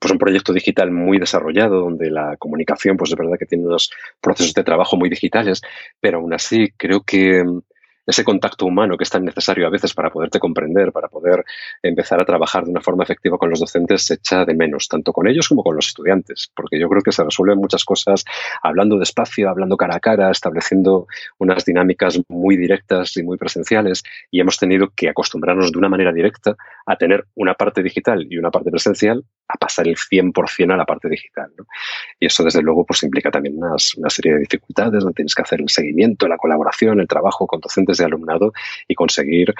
pues, 0.00 0.12
un 0.12 0.18
proyecto 0.18 0.52
digital 0.52 0.90
muy 0.90 1.18
desarrollado, 1.18 1.80
donde 1.80 2.10
la 2.10 2.36
comunicación, 2.38 2.96
pues 2.96 3.10
es 3.10 3.16
verdad 3.16 3.38
que 3.38 3.46
tiene 3.46 3.66
unos 3.66 3.90
procesos 4.20 4.54
de 4.54 4.64
trabajo 4.64 4.96
muy 4.96 5.08
digitales, 5.08 5.62
pero 6.00 6.18
aún 6.18 6.34
así 6.34 6.68
creo 6.76 7.02
que 7.02 7.42
ese 8.10 8.24
contacto 8.24 8.66
humano 8.66 8.96
que 8.96 9.04
es 9.04 9.10
tan 9.10 9.24
necesario 9.24 9.66
a 9.66 9.70
veces 9.70 9.94
para 9.94 10.10
poderte 10.10 10.38
comprender, 10.38 10.92
para 10.92 11.08
poder 11.08 11.44
empezar 11.82 12.20
a 12.20 12.24
trabajar 12.24 12.64
de 12.64 12.70
una 12.70 12.80
forma 12.80 13.04
efectiva 13.04 13.38
con 13.38 13.50
los 13.50 13.60
docentes, 13.60 14.04
se 14.04 14.14
echa 14.14 14.44
de 14.44 14.54
menos, 14.54 14.88
tanto 14.88 15.12
con 15.12 15.26
ellos 15.28 15.48
como 15.48 15.62
con 15.62 15.76
los 15.76 15.88
estudiantes, 15.88 16.50
porque 16.54 16.78
yo 16.78 16.88
creo 16.88 17.02
que 17.02 17.12
se 17.12 17.24
resuelven 17.24 17.58
muchas 17.58 17.84
cosas 17.84 18.24
hablando 18.62 18.98
despacio, 18.98 19.48
hablando 19.48 19.76
cara 19.76 19.96
a 19.96 20.00
cara, 20.00 20.30
estableciendo 20.30 21.06
unas 21.38 21.64
dinámicas 21.64 22.20
muy 22.28 22.56
directas 22.56 23.16
y 23.16 23.22
muy 23.22 23.36
presenciales, 23.36 24.02
y 24.30 24.40
hemos 24.40 24.58
tenido 24.58 24.88
que 24.94 25.08
acostumbrarnos 25.08 25.72
de 25.72 25.78
una 25.78 25.88
manera 25.88 26.12
directa 26.12 26.56
a 26.86 26.96
tener 26.96 27.26
una 27.34 27.54
parte 27.54 27.82
digital 27.82 28.26
y 28.28 28.36
una 28.36 28.50
parte 28.50 28.70
presencial, 28.70 29.24
a 29.48 29.54
pasar 29.58 29.88
el 29.88 29.96
100% 29.96 30.72
a 30.72 30.76
la 30.76 30.84
parte 30.84 31.08
digital. 31.08 31.50
Y 32.18 32.26
eso, 32.26 32.44
desde 32.44 32.62
luego, 32.62 32.84
pues 32.84 33.02
implica 33.02 33.30
también 33.30 33.56
una 33.56 34.10
serie 34.10 34.34
de 34.34 34.40
dificultades, 34.40 35.02
donde 35.02 35.14
tienes 35.14 35.34
que 35.34 35.42
hacer 35.42 35.60
el 35.60 35.68
seguimiento, 35.68 36.28
la 36.28 36.36
colaboración, 36.36 37.00
el 37.00 37.08
trabajo 37.08 37.46
con 37.46 37.60
docentes 37.60 37.99
de 38.00 38.06
alumnado 38.06 38.52
y 38.88 38.94
conseguir 38.94 39.54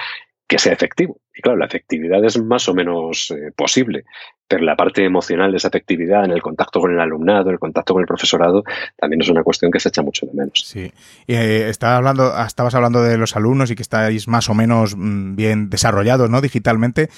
que 0.51 0.59
sea 0.59 0.73
efectivo. 0.73 1.21
Y 1.33 1.41
claro, 1.41 1.57
la 1.57 1.65
efectividad 1.65 2.21
es 2.25 2.37
más 2.37 2.67
o 2.67 2.73
menos 2.73 3.31
eh, 3.31 3.53
posible, 3.55 4.03
pero 4.49 4.65
la 4.65 4.75
parte 4.75 5.05
emocional 5.05 5.49
de 5.49 5.55
esa 5.55 5.69
efectividad 5.69 6.25
en 6.25 6.31
el 6.31 6.41
contacto 6.41 6.81
con 6.81 6.91
el 6.91 6.99
alumnado, 6.99 7.51
el 7.51 7.57
contacto 7.57 7.93
con 7.93 8.01
el 8.01 8.07
profesorado, 8.07 8.65
también 8.97 9.21
es 9.21 9.29
una 9.29 9.43
cuestión 9.43 9.71
que 9.71 9.79
se 9.79 9.87
echa 9.87 10.01
mucho 10.01 10.25
de 10.25 10.33
menos. 10.33 10.65
Sí. 10.65 10.91
Y, 11.25 11.35
eh, 11.35 11.71
hablando, 11.79 12.37
estabas 12.45 12.75
hablando 12.75 13.01
de 13.01 13.17
los 13.17 13.37
alumnos 13.37 13.71
y 13.71 13.75
que 13.75 13.81
estáis 13.81 14.27
más 14.27 14.49
o 14.49 14.53
menos 14.53 14.97
mm, 14.97 15.37
bien 15.37 15.69
desarrollados 15.69 16.29
¿no? 16.29 16.41
digitalmente. 16.41 17.09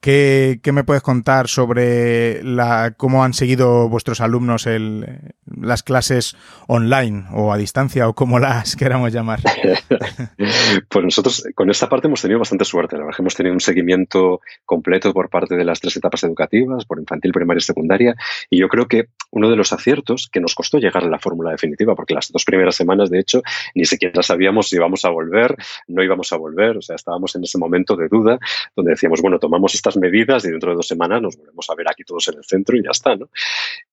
¿Qué, 0.00 0.60
me 0.72 0.84
puedes 0.84 1.02
contar 1.02 1.48
sobre 1.48 2.42
la, 2.44 2.94
cómo 2.96 3.24
han 3.24 3.34
seguido 3.34 3.88
vuestros 3.88 4.20
alumnos 4.20 4.66
el, 4.66 5.34
las 5.46 5.82
clases 5.82 6.36
online 6.68 7.24
o 7.32 7.52
a 7.52 7.56
distancia 7.56 8.08
o 8.08 8.14
como 8.14 8.38
las 8.38 8.76
queramos 8.76 9.12
llamar? 9.12 9.40
pues 10.88 11.04
nosotros 11.04 11.44
con 11.54 11.70
esta 11.70 11.88
parte 11.88 12.06
hemos 12.06 12.22
tenido 12.22 12.38
bastante 12.38 12.64
suerte. 12.64 12.96
La 12.96 13.04
verdad 13.04 13.20
hemos 13.20 13.34
tenido 13.34 13.54
un 13.54 13.60
seguimiento 13.60 14.40
completo 14.64 15.12
por 15.12 15.28
parte 15.28 15.56
de 15.56 15.64
las 15.64 15.80
tres 15.80 15.96
etapas 15.96 16.22
educativas, 16.24 16.84
por 16.84 17.00
infantil, 17.00 17.32
primaria 17.32 17.58
y 17.58 17.62
secundaria. 17.62 18.14
Y 18.50 18.58
yo 18.58 18.68
creo 18.68 18.86
que 18.86 19.08
uno 19.30 19.50
de 19.50 19.56
los 19.56 19.72
aciertos 19.72 20.28
que 20.30 20.40
nos 20.40 20.54
costó 20.54 20.78
llegar 20.78 21.04
a 21.04 21.08
la 21.08 21.18
fórmula 21.18 21.50
definitiva, 21.50 21.94
porque 21.94 22.14
las 22.14 22.30
dos 22.30 22.44
primeras 22.44 22.76
semanas, 22.76 23.10
de 23.10 23.18
hecho, 23.18 23.42
ni 23.74 23.84
siquiera 23.84 24.22
sabíamos 24.22 24.68
si 24.68 24.76
íbamos 24.76 25.04
a 25.04 25.10
volver, 25.10 25.56
no 25.88 26.02
íbamos 26.02 26.32
a 26.32 26.36
volver. 26.36 26.76
O 26.76 26.82
sea, 26.82 26.96
estábamos 26.96 27.34
en 27.34 27.44
ese 27.44 27.58
momento 27.58 27.96
de 27.96 28.08
duda 28.08 28.38
donde 28.74 28.92
decíamos, 28.92 29.20
bueno, 29.20 29.38
tomamos 29.38 29.74
estas 29.86 30.00
medidas 30.00 30.44
y 30.44 30.50
dentro 30.50 30.70
de 30.70 30.76
dos 30.76 30.88
semanas 30.88 31.22
nos 31.22 31.36
volvemos 31.36 31.70
a 31.70 31.74
ver 31.74 31.88
aquí 31.88 32.02
todos 32.04 32.26
en 32.28 32.38
el 32.38 32.44
centro 32.44 32.76
y 32.76 32.82
ya 32.82 32.90
está, 32.90 33.14
¿no? 33.14 33.30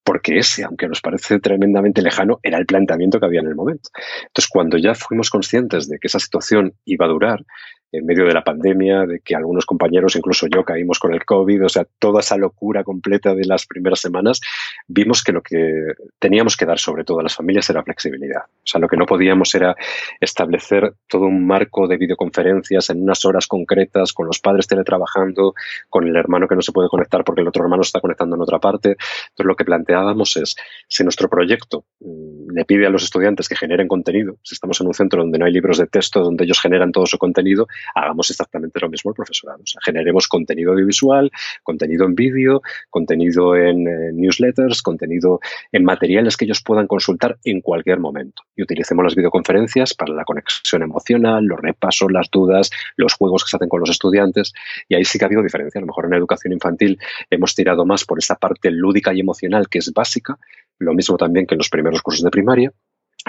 Porque 0.04 0.38
ese, 0.38 0.64
aunque 0.64 0.88
nos 0.88 1.02
parece 1.02 1.40
tremendamente 1.40 2.02
lejano, 2.02 2.40
era 2.44 2.58
el 2.58 2.66
planteamiento 2.66 3.20
que 3.20 3.26
había 3.26 3.42
en 3.42 3.48
el 3.48 3.56
momento. 3.56 3.90
Entonces, 4.28 4.50
cuando 4.50 4.78
ya 4.78 4.96
fuimos 4.96 5.30
conscientes 5.30 5.88
de 5.88 5.98
que 6.00 6.08
esa 6.08 6.20
situación 6.20 6.74
iba 6.86 7.06
a 7.06 7.10
durar, 7.10 7.46
en 7.94 8.06
medio 8.08 8.26
de 8.26 8.34
la 8.34 8.44
pandemia, 8.44 9.06
de 9.06 9.20
que 9.20 9.36
algunos 9.36 9.68
compañeros, 9.68 10.16
incluso 10.16 10.48
yo, 10.48 10.66
caímos 10.66 10.98
con 10.98 11.14
el 11.14 11.24
COVID, 11.24 11.66
o 11.66 11.70
sea, 11.70 11.86
toda 12.00 12.22
esa 12.22 12.36
locura 12.38 12.84
completa 12.84 13.36
de 13.36 13.46
las 13.46 13.68
primeras 13.68 14.00
semanas, 14.00 14.42
vimos 14.88 15.24
que 15.24 15.32
lo 15.32 15.44
que 15.44 15.94
teníamos 16.18 16.58
que 16.58 16.66
dar 16.66 16.80
sobre 16.80 17.04
todo 17.04 17.20
a 17.20 17.24
las 17.24 17.36
familias 17.36 17.70
era 17.70 17.84
flexibilidad. 17.84 18.42
O 18.48 18.66
sea, 18.66 18.82
lo 18.82 18.88
que 18.88 18.98
no 18.98 19.06
podíamos 19.06 19.54
era 19.54 19.76
establecer 20.20 20.96
todo 21.08 21.26
un 21.26 21.46
marco 21.46 21.88
de 21.88 21.98
videoconferencias 21.98 22.90
en 22.90 23.04
unas 23.04 23.24
horas 23.26 23.46
concretas, 23.46 24.12
con 24.12 24.26
los 24.26 24.40
padres 24.40 24.66
teletrabajando, 24.68 25.54
con 25.88 26.08
el 26.08 26.16
hermano 26.16 26.48
que 26.48 26.56
no 26.56 26.64
se 26.64 26.72
puede 26.72 26.90
conectar 26.90 27.24
porque 27.24 27.42
el 27.42 27.48
otro 27.48 27.64
hermano 27.64 27.84
está 27.84 28.02
conectando 28.02 28.36
en 28.36 28.42
otra 28.42 28.58
parte. 28.58 28.90
Entonces, 28.90 29.46
lo 29.46 29.56
que 29.56 29.66
planteábamos 29.94 30.36
es, 30.38 30.56
si 30.88 31.04
nuestro 31.04 31.30
proyecto 31.30 31.86
mm, 32.00 32.52
le 32.56 32.66
pide 32.66 32.88
a 32.88 32.90
los 32.90 33.04
estudiantes 33.04 33.48
que 33.48 33.56
generen 33.56 33.88
contenido, 33.88 34.38
si 34.44 34.56
estamos 34.56 34.80
en 34.82 34.88
un 34.88 34.94
centro 34.94 35.22
donde 35.22 35.38
no 35.38 35.46
hay 35.46 35.54
libros 35.54 35.78
de 35.78 35.88
texto, 35.88 36.22
donde 36.22 36.44
ellos 36.46 36.60
generan 36.60 36.92
todo 36.92 37.06
su 37.06 37.18
contenido, 37.18 37.68
hagamos 37.96 38.30
exactamente 38.30 38.80
lo 38.80 38.90
mismo 38.90 39.12
el 39.12 39.16
profesorado. 39.16 39.60
O 39.62 39.80
generemos 39.86 40.28
contenido 40.28 40.74
audiovisual, 40.74 41.32
contenido 41.64 42.06
en 42.06 42.16
vídeo, 42.16 42.62
contenido 42.90 43.56
en 43.56 43.84
newsletters, 44.16 44.82
contenido 44.82 45.40
en 45.72 45.84
materiales 45.84 46.38
que 46.38 46.46
ellos 46.46 46.62
puedan 46.64 46.88
consultar 46.88 47.38
en 47.44 47.62
cualquier 47.62 48.00
momento. 48.00 48.44
Y 48.56 48.64
utilicemos 48.64 49.04
las 49.04 49.16
videoconferencias 49.16 49.94
para 49.94 50.14
la 50.14 50.24
conexión 50.24 50.84
emocional, 50.84 51.46
los 51.46 51.60
repasos, 51.60 52.12
las 52.12 52.30
dudas, 52.32 52.70
los 52.98 53.14
juegos 53.14 53.44
que 53.44 53.50
se 53.50 53.58
hacen 53.58 53.70
con 53.70 53.80
los 53.80 53.90
estudiantes. 53.90 54.54
Y 54.88 54.96
ahí 54.96 55.06
sí 55.06 55.18
que 55.18 55.26
ha 55.26 55.28
habido 55.28 55.44
diferencia. 55.44 55.80
A 55.80 55.82
lo 55.82 55.88
mejor 55.88 56.06
en 56.06 56.14
educación 56.14 56.54
infantil 56.54 57.00
hemos 57.30 57.56
tirado 57.56 57.86
más 57.86 58.06
por 58.06 58.20
esa 58.20 58.36
parte 58.36 58.72
lúdica 58.72 59.14
y 59.14 59.20
emocional 59.20 59.68
que 59.70 59.83
básica, 59.92 60.38
lo 60.80 60.94
mismo 60.94 61.18
también 61.18 61.46
que 61.46 61.56
en 61.56 61.60
los 61.60 61.70
primeros 61.70 62.02
cursos 62.02 62.24
de 62.24 62.30
primaria 62.30 62.72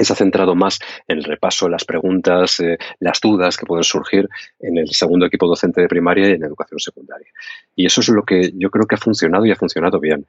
se 0.02 0.12
ha 0.12 0.16
centrado 0.16 0.54
más 0.54 0.78
en 1.06 1.18
el 1.18 1.24
repaso, 1.24 1.68
las 1.68 1.84
preguntas, 1.84 2.58
eh, 2.60 2.78
las 2.98 3.20
dudas 3.20 3.56
que 3.56 3.66
pueden 3.66 3.84
surgir 3.84 4.28
en 4.58 4.78
el 4.78 4.88
segundo 4.88 5.26
equipo 5.26 5.46
docente 5.46 5.80
de 5.80 5.88
primaria 5.88 6.28
y 6.28 6.32
en 6.32 6.44
educación 6.44 6.80
secundaria. 6.80 7.28
Y 7.76 7.86
eso 7.86 8.00
es 8.00 8.08
lo 8.08 8.24
que 8.24 8.52
yo 8.54 8.70
creo 8.70 8.86
que 8.86 8.96
ha 8.96 8.98
funcionado 8.98 9.46
y 9.46 9.52
ha 9.52 9.56
funcionado 9.56 10.00
bien. 10.00 10.26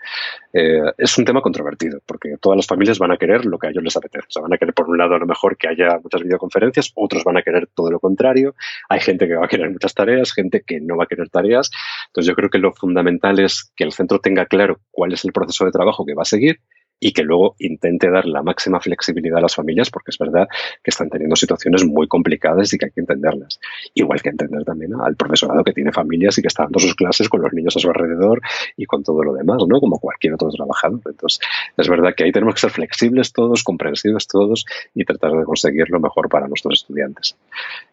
Eh, 0.53 0.81
es 0.97 1.17
un 1.17 1.25
tema 1.25 1.41
controvertido, 1.41 1.99
porque 2.05 2.37
todas 2.39 2.57
las 2.57 2.67
familias 2.67 2.99
van 2.99 3.11
a 3.11 3.17
querer 3.17 3.45
lo 3.45 3.57
que 3.57 3.67
a 3.67 3.69
ellos 3.71 3.83
les 3.83 3.97
apetece. 3.97 4.27
O 4.27 4.31
sea, 4.31 4.41
van 4.43 4.53
a 4.53 4.57
querer, 4.57 4.73
por 4.73 4.87
un 4.87 4.97
lado, 4.97 5.15
a 5.15 5.19
lo 5.19 5.25
mejor 5.25 5.57
que 5.57 5.67
haya 5.67 5.99
muchas 6.03 6.21
videoconferencias, 6.21 6.91
otros 6.95 7.23
van 7.23 7.37
a 7.37 7.41
querer 7.41 7.67
todo 7.73 7.89
lo 7.89 7.99
contrario. 7.99 8.55
Hay 8.89 8.99
gente 8.99 9.27
que 9.27 9.35
va 9.35 9.45
a 9.45 9.47
querer 9.47 9.69
muchas 9.71 9.93
tareas, 9.93 10.33
gente 10.33 10.63
que 10.65 10.79
no 10.79 10.97
va 10.97 11.05
a 11.05 11.07
querer 11.07 11.29
tareas. 11.29 11.71
Entonces, 12.07 12.27
yo 12.27 12.35
creo 12.35 12.49
que 12.49 12.59
lo 12.59 12.73
fundamental 12.73 13.39
es 13.39 13.71
que 13.75 13.83
el 13.83 13.93
centro 13.93 14.19
tenga 14.19 14.45
claro 14.45 14.79
cuál 14.91 15.13
es 15.13 15.25
el 15.25 15.33
proceso 15.33 15.65
de 15.65 15.71
trabajo 15.71 16.05
que 16.05 16.13
va 16.13 16.21
a 16.21 16.25
seguir 16.25 16.59
y 17.05 17.11
que 17.11 17.21
luego 17.21 17.55
intente 17.59 18.09
dar 18.09 18.25
la 18.25 18.41
máxima 18.41 18.79
flexibilidad 18.79 19.37
a 19.37 19.41
las 19.41 19.53
familias, 19.53 19.91
porque 19.91 20.09
es 20.09 20.17
verdad 20.17 20.47
que 20.81 20.89
están 20.89 21.07
teniendo 21.07 21.35
situaciones 21.35 21.85
muy 21.85 22.07
complicadas 22.07 22.73
y 22.73 22.79
que 22.79 22.85
hay 22.85 22.91
que 22.91 23.01
entenderlas. 23.01 23.59
Igual 23.93 24.23
que 24.23 24.29
entender 24.29 24.63
también 24.63 24.95
al 24.99 25.15
profesorado 25.15 25.63
que 25.63 25.71
tiene 25.71 25.91
familias 25.91 26.35
y 26.39 26.41
que 26.41 26.47
está 26.47 26.63
dando 26.63 26.79
sus 26.79 26.95
clases 26.95 27.29
con 27.29 27.43
los 27.43 27.53
niños 27.53 27.77
a 27.77 27.79
su 27.79 27.89
alrededor 27.89 28.41
y 28.75 28.87
con 28.87 29.03
todo 29.03 29.21
lo 29.21 29.33
demás, 29.33 29.57
¿no? 29.67 29.79
Como 29.79 29.99
cualquier 29.99 30.33
otro 30.33 30.49
trabajador. 30.49 30.99
Entonces, 31.05 31.39
es 31.77 31.87
verdad 31.87 32.15
que 32.17 32.23
ahí 32.23 32.31
tenemos 32.31 32.55
que 32.55 32.61
ser 32.61 32.71
flexibles 32.71 33.31
todos, 33.31 33.63
comprensivos 33.63 34.27
todos 34.27 34.65
y 34.95 35.05
tratar 35.05 35.33
de 35.33 35.43
conseguir 35.43 35.91
lo 35.91 35.99
mejor 35.99 36.27
para 36.27 36.47
nuestros 36.47 36.79
estudiantes. 36.79 37.37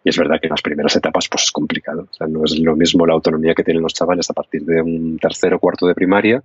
Y 0.05 0.09
es 0.09 0.16
verdad 0.16 0.40
que 0.40 0.47
en 0.47 0.52
las 0.52 0.62
primeras 0.62 0.97
etapas 0.97 1.28
pues 1.28 1.44
es 1.44 1.52
complicado. 1.52 2.09
O 2.10 2.14
sea, 2.14 2.26
no 2.28 2.47
es 2.47 2.59
lo 2.59 2.74
mismo 2.76 3.05
la 3.05 3.12
autonomía 3.12 3.52
que 3.52 3.62
tienen 3.62 3.82
los 3.82 3.93
chavales 3.93 4.30
a 4.30 4.32
partir 4.32 4.62
de 4.62 4.80
un 4.80 5.18
tercero 5.18 5.56
o 5.56 5.59
cuarto 5.59 5.86
de 5.86 5.94
primaria 5.94 6.43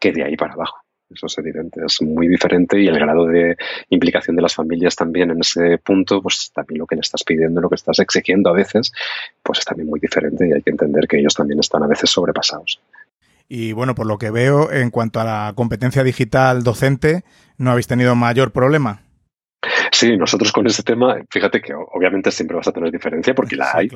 que 0.00 0.10
de 0.10 0.24
ahí 0.24 0.34
para 0.34 0.54
abajo. 0.54 0.81
Eso 1.14 1.26
es 1.26 1.38
evidente, 1.38 1.80
es 1.84 2.00
muy 2.02 2.28
diferente 2.28 2.80
y 2.80 2.88
el 2.88 2.98
grado 2.98 3.26
de 3.26 3.56
implicación 3.90 4.36
de 4.36 4.42
las 4.42 4.54
familias 4.54 4.96
también 4.96 5.30
en 5.30 5.40
ese 5.40 5.78
punto, 5.78 6.22
pues 6.22 6.50
también 6.54 6.78
lo 6.78 6.86
que 6.86 6.96
le 6.96 7.00
estás 7.00 7.24
pidiendo, 7.24 7.60
lo 7.60 7.68
que 7.68 7.74
estás 7.74 7.98
exigiendo 7.98 8.50
a 8.50 8.54
veces, 8.54 8.92
pues 9.42 9.60
es 9.60 9.64
también 9.64 9.88
muy 9.88 10.00
diferente 10.00 10.48
y 10.48 10.52
hay 10.52 10.62
que 10.62 10.70
entender 10.70 11.06
que 11.06 11.18
ellos 11.18 11.34
también 11.34 11.60
están 11.60 11.82
a 11.82 11.86
veces 11.86 12.10
sobrepasados. 12.10 12.80
Y 13.48 13.72
bueno, 13.72 13.94
por 13.94 14.06
lo 14.06 14.16
que 14.16 14.30
veo, 14.30 14.72
en 14.72 14.90
cuanto 14.90 15.20
a 15.20 15.24
la 15.24 15.52
competencia 15.54 16.02
digital 16.02 16.62
docente, 16.62 17.24
¿no 17.58 17.70
habéis 17.70 17.86
tenido 17.86 18.14
mayor 18.14 18.52
problema? 18.52 19.02
Sí, 19.90 20.16
nosotros 20.16 20.52
con 20.52 20.66
ese 20.66 20.82
tema, 20.82 21.16
fíjate 21.30 21.60
que 21.60 21.74
obviamente 21.74 22.30
siempre 22.30 22.56
vas 22.56 22.66
a 22.68 22.72
tener 22.72 22.90
diferencia 22.90 23.34
porque 23.34 23.56
la 23.56 23.70
hay, 23.74 23.90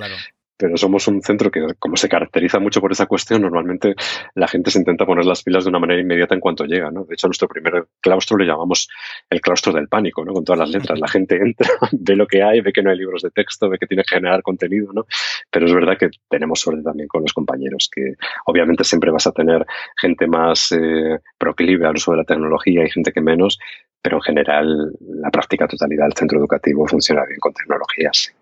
pero 0.56 0.76
somos 0.76 1.06
un 1.08 1.22
centro 1.22 1.50
que, 1.50 1.66
como 1.78 1.96
se 1.96 2.08
caracteriza 2.08 2.58
mucho 2.58 2.80
por 2.80 2.92
esa 2.92 3.06
cuestión, 3.06 3.42
normalmente 3.42 3.94
la 4.34 4.48
gente 4.48 4.70
se 4.70 4.78
intenta 4.78 5.04
poner 5.04 5.24
las 5.24 5.42
pilas 5.42 5.64
de 5.64 5.70
una 5.70 5.78
manera 5.78 6.00
inmediata 6.00 6.34
en 6.34 6.40
cuanto 6.40 6.64
llega, 6.64 6.90
¿no? 6.90 7.04
De 7.04 7.14
hecho, 7.14 7.28
nuestro 7.28 7.48
primer 7.48 7.86
claustro 8.00 8.36
le 8.38 8.46
llamamos 8.46 8.88
el 9.28 9.40
claustro 9.40 9.72
del 9.72 9.88
pánico, 9.88 10.24
¿no? 10.24 10.32
Con 10.32 10.44
todas 10.44 10.60
las 10.60 10.70
letras. 10.70 10.98
La 10.98 11.08
gente 11.08 11.36
entra, 11.36 11.68
ve 11.92 12.16
lo 12.16 12.26
que 12.26 12.42
hay, 12.42 12.60
ve 12.60 12.72
que 12.72 12.82
no 12.82 12.90
hay 12.90 12.98
libros 12.98 13.22
de 13.22 13.30
texto, 13.30 13.68
ve 13.68 13.78
que 13.78 13.86
tiene 13.86 14.02
que 14.02 14.16
generar 14.16 14.42
contenido, 14.42 14.92
¿no? 14.92 15.06
Pero 15.50 15.66
es 15.66 15.74
verdad 15.74 15.98
que 15.98 16.10
tenemos 16.28 16.60
suerte 16.60 16.82
también 16.82 17.08
con 17.08 17.22
los 17.22 17.32
compañeros, 17.32 17.90
que 17.92 18.14
obviamente 18.46 18.84
siempre 18.84 19.10
vas 19.10 19.26
a 19.26 19.32
tener 19.32 19.66
gente 19.96 20.26
más 20.26 20.72
eh, 20.72 21.18
proclive 21.38 21.86
al 21.86 21.96
uso 21.96 22.12
de 22.12 22.18
la 22.18 22.24
tecnología 22.24 22.84
y 22.84 22.90
gente 22.90 23.12
que 23.12 23.20
menos, 23.20 23.58
pero 24.00 24.16
en 24.18 24.22
general 24.22 24.92
la 25.00 25.30
práctica 25.30 25.66
totalidad 25.66 26.04
del 26.04 26.14
centro 26.14 26.38
educativo 26.38 26.86
funciona 26.86 27.24
bien 27.26 27.40
con 27.40 27.52
tecnologías. 27.52 28.34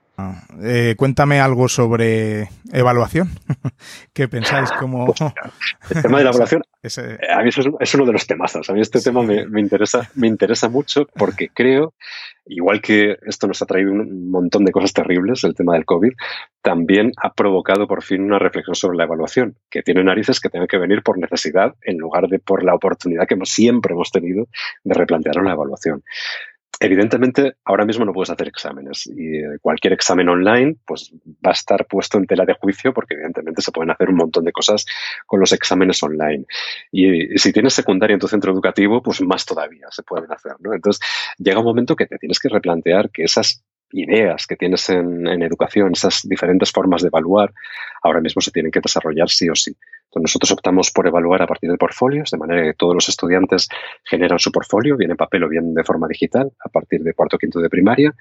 Eh, 0.62 0.94
cuéntame 0.96 1.40
algo 1.40 1.68
sobre 1.68 2.48
evaluación. 2.72 3.30
¿Qué 4.12 4.28
pensáis? 4.28 4.70
Como... 4.72 5.12
El 5.90 6.02
tema 6.02 6.18
de 6.18 6.24
la 6.24 6.30
evaluación, 6.30 6.62
a 6.82 7.42
mí 7.42 7.48
es, 7.80 7.94
uno 7.94 8.06
de 8.06 8.12
los 8.12 8.26
temazos. 8.26 8.68
A 8.70 8.72
mí 8.72 8.80
este 8.80 9.00
tema 9.00 9.22
me, 9.22 9.60
interesa, 9.60 10.10
me 10.14 10.28
interesa 10.28 10.68
mucho 10.68 11.06
porque 11.14 11.48
creo, 11.52 11.94
igual 12.46 12.80
que 12.80 13.16
esto 13.26 13.46
nos 13.46 13.60
ha 13.62 13.66
traído 13.66 13.92
un 13.92 14.30
montón 14.30 14.64
de 14.64 14.72
cosas 14.72 14.92
terribles, 14.92 15.44
el 15.44 15.54
tema 15.54 15.74
del 15.74 15.84
COVID, 15.84 16.12
también 16.62 17.12
ha 17.22 17.32
provocado 17.32 17.86
por 17.86 18.02
fin 18.02 18.22
una 18.22 18.38
reflexión 18.38 18.74
sobre 18.74 18.96
la 18.96 19.04
evaluación, 19.04 19.56
que 19.70 19.82
tiene 19.82 20.04
narices 20.04 20.40
que 20.40 20.48
tenga 20.48 20.66
que 20.66 20.78
venir 20.78 21.02
por 21.02 21.18
necesidad 21.18 21.74
en 21.82 21.98
lugar 21.98 22.28
de 22.28 22.38
por 22.38 22.64
la 22.64 22.74
oportunidad 22.74 23.26
que 23.26 23.36
siempre 23.44 23.94
hemos 23.94 24.10
tenido 24.10 24.46
de 24.84 24.94
replantear 24.94 25.36
la 25.36 25.52
evaluación. 25.52 26.02
Evidentemente, 26.80 27.54
ahora 27.64 27.84
mismo 27.84 28.04
no 28.04 28.12
puedes 28.12 28.30
hacer 28.30 28.48
exámenes 28.48 29.06
y 29.06 29.36
eh, 29.38 29.58
cualquier 29.60 29.92
examen 29.92 30.28
online 30.28 30.76
pues, 30.84 31.12
va 31.44 31.50
a 31.50 31.52
estar 31.52 31.86
puesto 31.86 32.18
en 32.18 32.26
tela 32.26 32.44
de 32.44 32.54
juicio 32.54 32.92
porque 32.92 33.14
evidentemente 33.14 33.62
se 33.62 33.72
pueden 33.72 33.90
hacer 33.90 34.08
un 34.08 34.16
montón 34.16 34.44
de 34.44 34.52
cosas 34.52 34.84
con 35.26 35.40
los 35.40 35.52
exámenes 35.52 36.02
online. 36.02 36.46
Y, 36.90 37.38
si 37.38 37.52
tienes 37.52 37.74
secundaria 37.74 38.14
en 38.14 38.20
tu 38.20 38.28
centro 38.28 38.52
educativo, 38.52 39.02
pues 39.02 39.20
más 39.20 39.44
todavía 39.44 39.86
se 39.90 40.02
pueden 40.02 40.30
hacer. 40.32 40.54
¿no? 40.60 40.74
Entonces, 40.74 41.06
llega 41.38 41.60
un 41.60 41.66
momento 41.66 41.96
que 41.96 42.06
te 42.06 42.18
tienes 42.18 42.38
que 42.38 42.48
replantear 42.48 43.10
que 43.10 43.24
esas 43.24 43.64
ideas 43.94 44.46
que 44.46 44.56
tienes 44.56 44.88
en, 44.90 45.42
educación, 45.42 45.92
esas 45.92 46.22
diferentes 46.24 46.72
formas 46.72 47.02
de 47.02 47.08
evaluar, 47.08 47.52
ahora 48.02 48.20
mismo 48.20 48.42
se 48.42 48.50
tienen 48.50 48.72
que 48.72 48.80
desarrollar 48.80 49.28
sí 49.28 49.48
o 49.48 49.54
sí. 49.54 49.76
Nosotros 50.20 50.50
optamos 50.52 50.90
por 50.90 51.06
evaluar 51.06 51.42
a 51.42 51.46
partir 51.46 51.70
de 51.70 51.76
portfolios, 51.76 52.30
de 52.30 52.38
manera 52.38 52.62
que 52.62 52.74
todos 52.74 52.94
los 52.94 53.08
estudiantes 53.08 53.68
generan 54.04 54.38
su 54.38 54.50
portfolio, 54.52 54.96
bien 54.96 55.10
en 55.10 55.16
papel 55.16 55.44
o 55.44 55.48
bien 55.48 55.74
de 55.74 55.84
forma 55.84 56.08
digital, 56.08 56.52
a 56.64 56.68
partir 56.68 57.02
de 57.02 57.14
cuarto 57.14 57.36
o 57.36 57.38
quinto 57.38 57.60
de 57.60 57.68
primaria, 57.68 58.14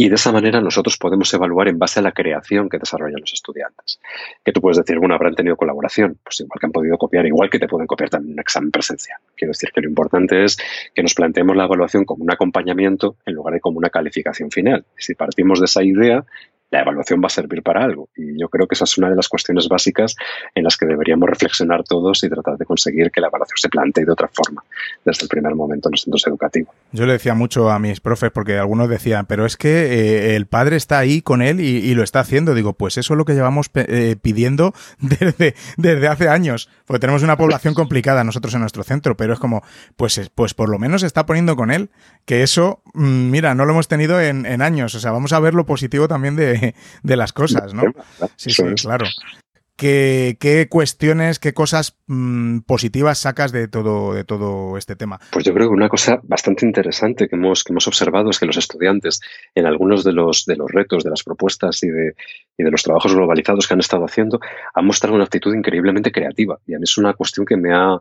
y 0.00 0.08
de 0.08 0.14
esa 0.14 0.30
manera 0.30 0.60
nosotros 0.60 0.96
podemos 0.96 1.34
evaluar 1.34 1.66
en 1.66 1.76
base 1.76 1.98
a 1.98 2.02
la 2.04 2.12
creación 2.12 2.68
que 2.68 2.78
desarrollan 2.78 3.20
los 3.20 3.32
estudiantes. 3.32 3.98
Que 4.44 4.52
tú 4.52 4.60
puedes 4.60 4.78
decir, 4.78 4.96
bueno, 5.00 5.16
habrán 5.16 5.34
tenido 5.34 5.56
colaboración. 5.56 6.20
Pues 6.22 6.38
igual 6.38 6.60
que 6.60 6.66
han 6.66 6.72
podido 6.72 6.96
copiar, 6.96 7.26
igual 7.26 7.50
que 7.50 7.58
te 7.58 7.66
pueden 7.66 7.88
copiar 7.88 8.08
también 8.08 8.34
un 8.34 8.38
examen 8.38 8.70
presencial. 8.70 9.18
Quiero 9.34 9.50
decir 9.50 9.70
que 9.74 9.80
lo 9.80 9.88
importante 9.88 10.44
es 10.44 10.56
que 10.94 11.02
nos 11.02 11.14
planteemos 11.14 11.56
la 11.56 11.64
evaluación 11.64 12.04
como 12.04 12.22
un 12.22 12.30
acompañamiento 12.30 13.16
en 13.26 13.34
lugar 13.34 13.54
de 13.54 13.60
como 13.60 13.78
una 13.78 13.90
calificación 13.90 14.52
final. 14.52 14.84
Si 14.96 15.16
partimos 15.16 15.58
de 15.58 15.64
esa 15.64 15.82
idea, 15.82 16.24
la 16.70 16.80
evaluación 16.80 17.20
va 17.22 17.26
a 17.26 17.30
servir 17.30 17.62
para 17.62 17.82
algo. 17.82 18.08
Y 18.16 18.38
yo 18.38 18.48
creo 18.48 18.66
que 18.66 18.74
esa 18.74 18.84
es 18.84 18.98
una 18.98 19.08
de 19.08 19.16
las 19.16 19.28
cuestiones 19.28 19.68
básicas 19.68 20.14
en 20.54 20.64
las 20.64 20.76
que 20.76 20.86
deberíamos 20.86 21.28
reflexionar 21.28 21.82
todos 21.84 22.22
y 22.24 22.28
tratar 22.28 22.56
de 22.56 22.64
conseguir 22.64 23.10
que 23.10 23.20
la 23.20 23.28
evaluación 23.28 23.56
se 23.56 23.68
plantee 23.68 24.04
de 24.04 24.12
otra 24.12 24.28
forma 24.28 24.62
desde 25.04 25.22
el 25.22 25.28
primer 25.28 25.54
momento 25.54 25.88
en 25.88 25.92
los 25.92 26.02
centros 26.02 26.26
educativos. 26.26 26.74
Yo 26.92 27.06
le 27.06 27.12
decía 27.12 27.34
mucho 27.34 27.70
a 27.70 27.78
mis 27.78 28.00
profes 28.00 28.30
porque 28.30 28.58
algunos 28.58 28.88
decían, 28.88 29.26
pero 29.26 29.46
es 29.46 29.56
que 29.56 29.68
eh, 29.68 30.36
el 30.36 30.46
padre 30.46 30.76
está 30.76 30.98
ahí 30.98 31.22
con 31.22 31.42
él 31.42 31.60
y, 31.60 31.94
lo 31.94 32.02
está 32.02 32.20
haciendo. 32.20 32.54
Digo, 32.54 32.74
pues 32.74 32.96
eso 32.98 33.14
es 33.14 33.18
lo 33.18 33.24
que 33.24 33.34
llevamos 33.34 33.70
eh, 33.74 34.16
pidiendo 34.20 34.72
desde, 35.00 35.54
desde 35.76 36.08
hace 36.08 36.28
años, 36.28 36.68
porque 36.86 37.00
tenemos 37.00 37.22
una 37.22 37.36
población 37.36 37.74
complicada 37.74 38.24
nosotros 38.24 38.54
en 38.54 38.60
nuestro 38.60 38.84
centro, 38.84 39.16
pero 39.16 39.32
es 39.32 39.38
como, 39.38 39.62
pues, 39.96 40.30
pues 40.34 40.54
por 40.54 40.68
lo 40.68 40.78
menos 40.78 41.02
está 41.02 41.26
poniendo 41.26 41.56
con 41.56 41.70
él, 41.70 41.90
que 42.24 42.42
eso, 42.42 42.82
mira, 42.98 43.54
no 43.54 43.64
lo 43.64 43.72
hemos 43.72 43.88
tenido 43.88 44.20
en, 44.20 44.44
en 44.44 44.62
años. 44.62 44.94
O 44.94 45.00
sea, 45.00 45.12
vamos 45.12 45.32
a 45.32 45.40
ver 45.40 45.54
lo 45.54 45.66
positivo 45.66 46.08
también 46.08 46.36
de 46.36 46.48
de, 47.02 47.16
las 47.16 47.32
cosas, 47.32 47.74
¿no? 47.74 47.82
Sí, 48.36 48.50
sí, 48.50 48.62
claro. 48.80 49.06
¿Qué, 49.76 50.66
cuestiones, 50.68 51.38
qué 51.38 51.54
cosas 51.54 51.96
mm, 52.08 52.60
positivas 52.60 53.18
sacas 53.18 53.52
de 53.52 53.68
todo, 53.68 54.12
de 54.12 54.24
todo 54.24 54.76
este 54.76 54.96
tema? 54.96 55.20
Pues 55.30 55.44
yo 55.44 55.54
creo 55.54 55.68
que 55.68 55.74
una 55.74 55.88
cosa 55.88 56.18
bastante 56.24 56.66
interesante 56.66 57.28
que 57.28 57.36
hemos, 57.36 57.62
que 57.62 57.72
hemos 57.72 57.86
observado 57.86 58.30
es 58.30 58.40
que 58.40 58.46
los 58.46 58.56
estudiantes 58.56 59.20
en 59.54 59.66
algunos 59.66 60.02
de 60.02 60.12
los, 60.12 60.46
de 60.46 60.56
los 60.56 60.68
retos, 60.72 61.04
de 61.04 61.10
las 61.10 61.22
propuestas 61.22 61.80
y 61.84 61.90
de, 61.90 62.14
y 62.56 62.64
de 62.64 62.70
los 62.72 62.82
trabajos 62.82 63.14
globalizados 63.14 63.68
que 63.68 63.74
han 63.74 63.80
estado 63.80 64.04
haciendo 64.04 64.40
han 64.74 64.84
mostrado 64.84 65.14
una 65.14 65.24
actitud 65.24 65.54
increíblemente 65.54 66.10
creativa. 66.10 66.58
Y 66.66 66.74
a 66.74 66.78
mí 66.78 66.82
es 66.82 66.98
una 66.98 67.14
cuestión 67.14 67.46
que 67.46 67.56
me 67.56 67.72
ha, 67.72 68.00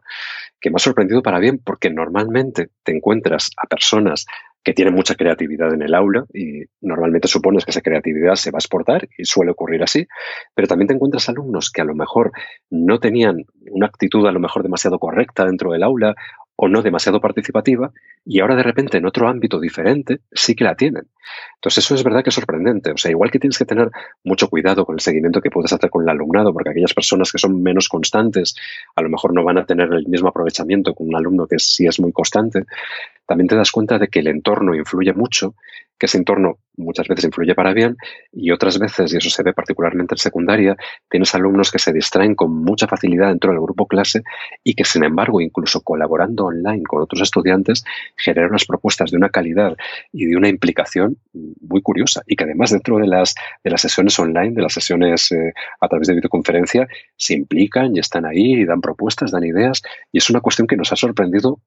que 0.60 0.72
me 0.72 0.78
ha 0.78 0.80
sorprendido 0.80 1.22
para 1.22 1.38
bien 1.38 1.60
porque 1.64 1.92
normalmente 1.92 2.70
te 2.82 2.96
encuentras 2.96 3.52
a 3.56 3.68
personas 3.68 4.26
que 4.68 4.74
tienen 4.74 4.94
mucha 4.94 5.16
creatividad 5.16 5.74
en 5.74 5.82
el 5.82 5.96
aula 5.96 6.26
y 6.34 6.64
normalmente 6.82 7.30
supones 7.30 7.64
que 7.64 7.72
esa 7.72 7.80
creatividad 7.80 8.36
se 8.36 8.52
va 8.52 8.58
a 8.58 8.60
exportar 8.60 9.08
y 9.18 9.24
suele 9.24 9.52
ocurrir 9.52 9.82
así, 9.82 10.06
pero 10.54 10.68
también 10.68 10.90
te 10.90 10.94
encuentras 10.94 11.30
alumnos 11.30 11.72
que 11.72 11.80
a 11.80 11.86
lo 11.86 11.96
mejor 11.96 12.34
no 12.70 13.00
tenían 13.00 13.46
una 13.72 13.86
actitud 13.86 14.28
a 14.28 14.32
lo 14.34 14.42
mejor 14.42 14.64
demasiado 14.64 15.00
correcta 15.00 15.46
dentro 15.46 15.72
del 15.72 15.84
aula 15.84 16.16
o 16.58 16.68
no 16.68 16.82
demasiado 16.82 17.22
participativa 17.22 17.92
y 18.26 18.42
ahora 18.42 18.58
de 18.58 18.64
repente 18.64 18.98
en 18.98 19.06
otro 19.06 19.30
ámbito 19.30 19.60
diferente 19.62 20.20
sí 20.34 20.54
que 20.54 20.66
la 20.66 20.76
tienen. 20.76 21.08
Entonces 21.56 21.86
eso 21.86 21.96
es 21.96 22.04
verdad 22.04 22.24
que 22.24 22.32
es 22.32 22.36
sorprendente. 22.36 22.92
O 22.92 22.98
sea, 22.98 23.12
igual 23.12 23.32
que 23.32 23.40
tienes 23.40 23.58
que 23.58 23.66
tener 23.66 23.90
mucho 24.26 24.50
cuidado 24.50 24.84
con 24.84 24.96
el 24.96 25.00
seguimiento 25.00 25.40
que 25.40 25.52
puedes 25.52 25.72
hacer 25.72 25.90
con 25.90 26.04
el 26.04 26.10
alumnado, 26.10 26.52
porque 26.52 26.72
aquellas 26.72 26.94
personas 26.94 27.32
que 27.32 27.38
son 27.38 27.62
menos 27.62 27.88
constantes 27.88 28.56
a 28.96 29.02
lo 29.02 29.10
mejor 29.10 29.34
no 29.34 29.46
van 29.46 29.60
a 29.60 29.66
tener 29.66 29.94
el 29.94 30.08
mismo 30.08 30.28
aprovechamiento 30.28 30.94
con 30.94 31.08
un 31.08 31.16
alumno 31.16 31.48
que 31.48 31.60
sí 31.60 31.86
es 31.86 32.02
muy 32.02 32.12
constante, 32.12 32.66
también 33.28 33.48
te 33.48 33.56
das 33.56 33.72
cuenta 33.72 34.00
de 34.00 34.08
que 34.08 34.20
el 34.20 34.28
entorno 34.28 34.74
influye 34.74 35.14
mucho 35.14 35.56
que 35.98 36.06
ese 36.06 36.18
entorno 36.18 36.60
muchas 36.78 37.08
veces 37.08 37.26
influye 37.26 37.56
para 37.56 37.74
bien 37.74 37.98
y 38.32 38.52
otras 38.52 38.78
veces, 38.78 39.12
y 39.14 39.18
eso 39.18 39.30
se 39.30 39.42
ve 39.42 39.54
particularmente 39.54 40.14
en 40.14 40.20
secundaria, 40.20 40.78
tienes 41.10 41.34
alumnos 41.34 41.72
que 41.72 41.80
se 41.80 41.92
distraen 41.92 42.36
con 42.36 42.54
mucha 42.54 42.88
facilidad 42.88 43.30
dentro 43.30 43.52
del 43.52 43.62
grupo 43.62 43.88
clase 43.88 44.22
y 44.64 44.76
que, 44.76 44.86
sin 44.86 45.04
embargo, 45.04 45.42
incluso 45.42 45.82
colaborando 45.82 46.46
online 46.46 46.84
con 46.84 47.02
otros 47.02 47.22
estudiantes, 47.22 47.84
generan 48.16 48.52
unas 48.52 48.66
propuestas 48.66 49.10
de 49.10 49.18
una 49.18 49.30
calidad 49.30 49.76
y 50.12 50.26
de 50.26 50.36
una 50.36 50.50
implicación 50.50 51.18
muy 51.34 51.82
curiosa 51.82 52.22
y 52.28 52.36
que 52.36 52.44
además 52.44 52.72
dentro 52.72 52.98
de 52.98 53.08
las, 53.08 53.34
de 53.64 53.72
las 53.72 53.82
sesiones 53.82 54.18
online, 54.20 54.52
de 54.52 54.62
las 54.62 54.74
sesiones 54.74 55.32
eh, 55.32 55.54
a 55.82 55.88
través 55.88 56.08
de 56.08 56.16
videoconferencia, 56.16 56.88
se 57.16 57.34
implican 57.34 57.96
y 57.96 58.00
están 58.00 58.26
ahí 58.26 58.54
y 58.54 58.66
dan 58.66 58.82
propuestas, 58.82 59.32
dan 59.32 59.44
ideas 59.44 59.82
y 60.12 60.20
es 60.20 60.30
una 60.30 60.42
cuestión 60.42 60.68
que 60.68 60.78
nos 60.78 60.92
ha 60.92 60.96
sorprendido 60.96 61.60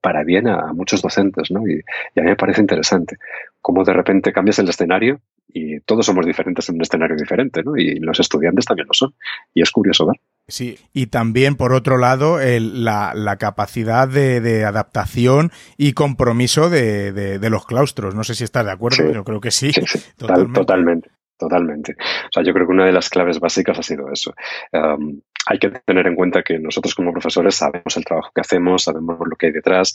para 0.00 0.24
bien 0.24 0.48
a, 0.48 0.72
muchos 0.72 1.02
docentes 1.02 1.50
¿no? 1.50 1.66
y, 1.66 1.82
y 2.14 2.20
a 2.20 2.22
mí 2.22 2.30
me 2.30 2.36
parece 2.36 2.60
interesante 2.60 3.16
cómo 3.60 3.84
de 3.84 3.92
repente 3.92 4.32
cambias 4.32 4.58
el 4.58 4.68
escenario 4.68 5.20
y 5.48 5.80
todos 5.80 6.06
somos 6.06 6.26
diferentes 6.26 6.68
en 6.68 6.76
un 6.76 6.82
escenario 6.82 7.16
diferente, 7.16 7.62
¿no? 7.62 7.76
Y 7.76 7.98
los 8.00 8.20
estudiantes 8.20 8.66
también 8.66 8.86
lo 8.86 8.94
son. 8.94 9.14
Y 9.54 9.62
es 9.62 9.70
curioso 9.70 10.06
ver. 10.06 10.20
Sí, 10.46 10.78
y 10.92 11.06
también, 11.06 11.56
por 11.56 11.72
otro 11.72 11.98
lado, 11.98 12.38
la, 12.40 13.36
capacidad 13.38 14.08
de, 14.08 14.64
adaptación 14.64 15.50
y 15.76 15.92
compromiso 15.92 16.70
de, 16.70 17.38
los 17.50 17.66
claustros. 17.66 18.14
No 18.14 18.24
sé 18.24 18.34
si 18.34 18.44
estás 18.44 18.64
de 18.64 18.72
acuerdo, 18.72 19.10
yo 19.10 19.24
creo 19.24 19.40
que 19.40 19.50
sí. 19.50 19.72
totalmente. 20.16 21.10
totalmente. 21.38 21.96
O 21.98 22.32
sea, 22.32 22.42
yo 22.42 22.52
creo 22.52 22.66
que 22.66 22.72
una 22.72 22.86
de 22.86 22.92
las 22.92 23.08
claves 23.08 23.40
básicas 23.40 23.78
ha 23.78 23.82
sido 23.82 24.10
eso. 24.12 24.34
Um, 24.72 25.20
hay 25.48 25.58
que 25.58 25.70
tener 25.70 26.06
en 26.06 26.14
cuenta 26.14 26.42
que 26.42 26.58
nosotros 26.58 26.94
como 26.94 27.12
profesores 27.12 27.54
sabemos 27.54 27.96
el 27.96 28.04
trabajo 28.04 28.30
que 28.34 28.42
hacemos, 28.42 28.84
sabemos 28.84 29.18
lo 29.26 29.34
que 29.36 29.46
hay 29.46 29.52
detrás 29.52 29.94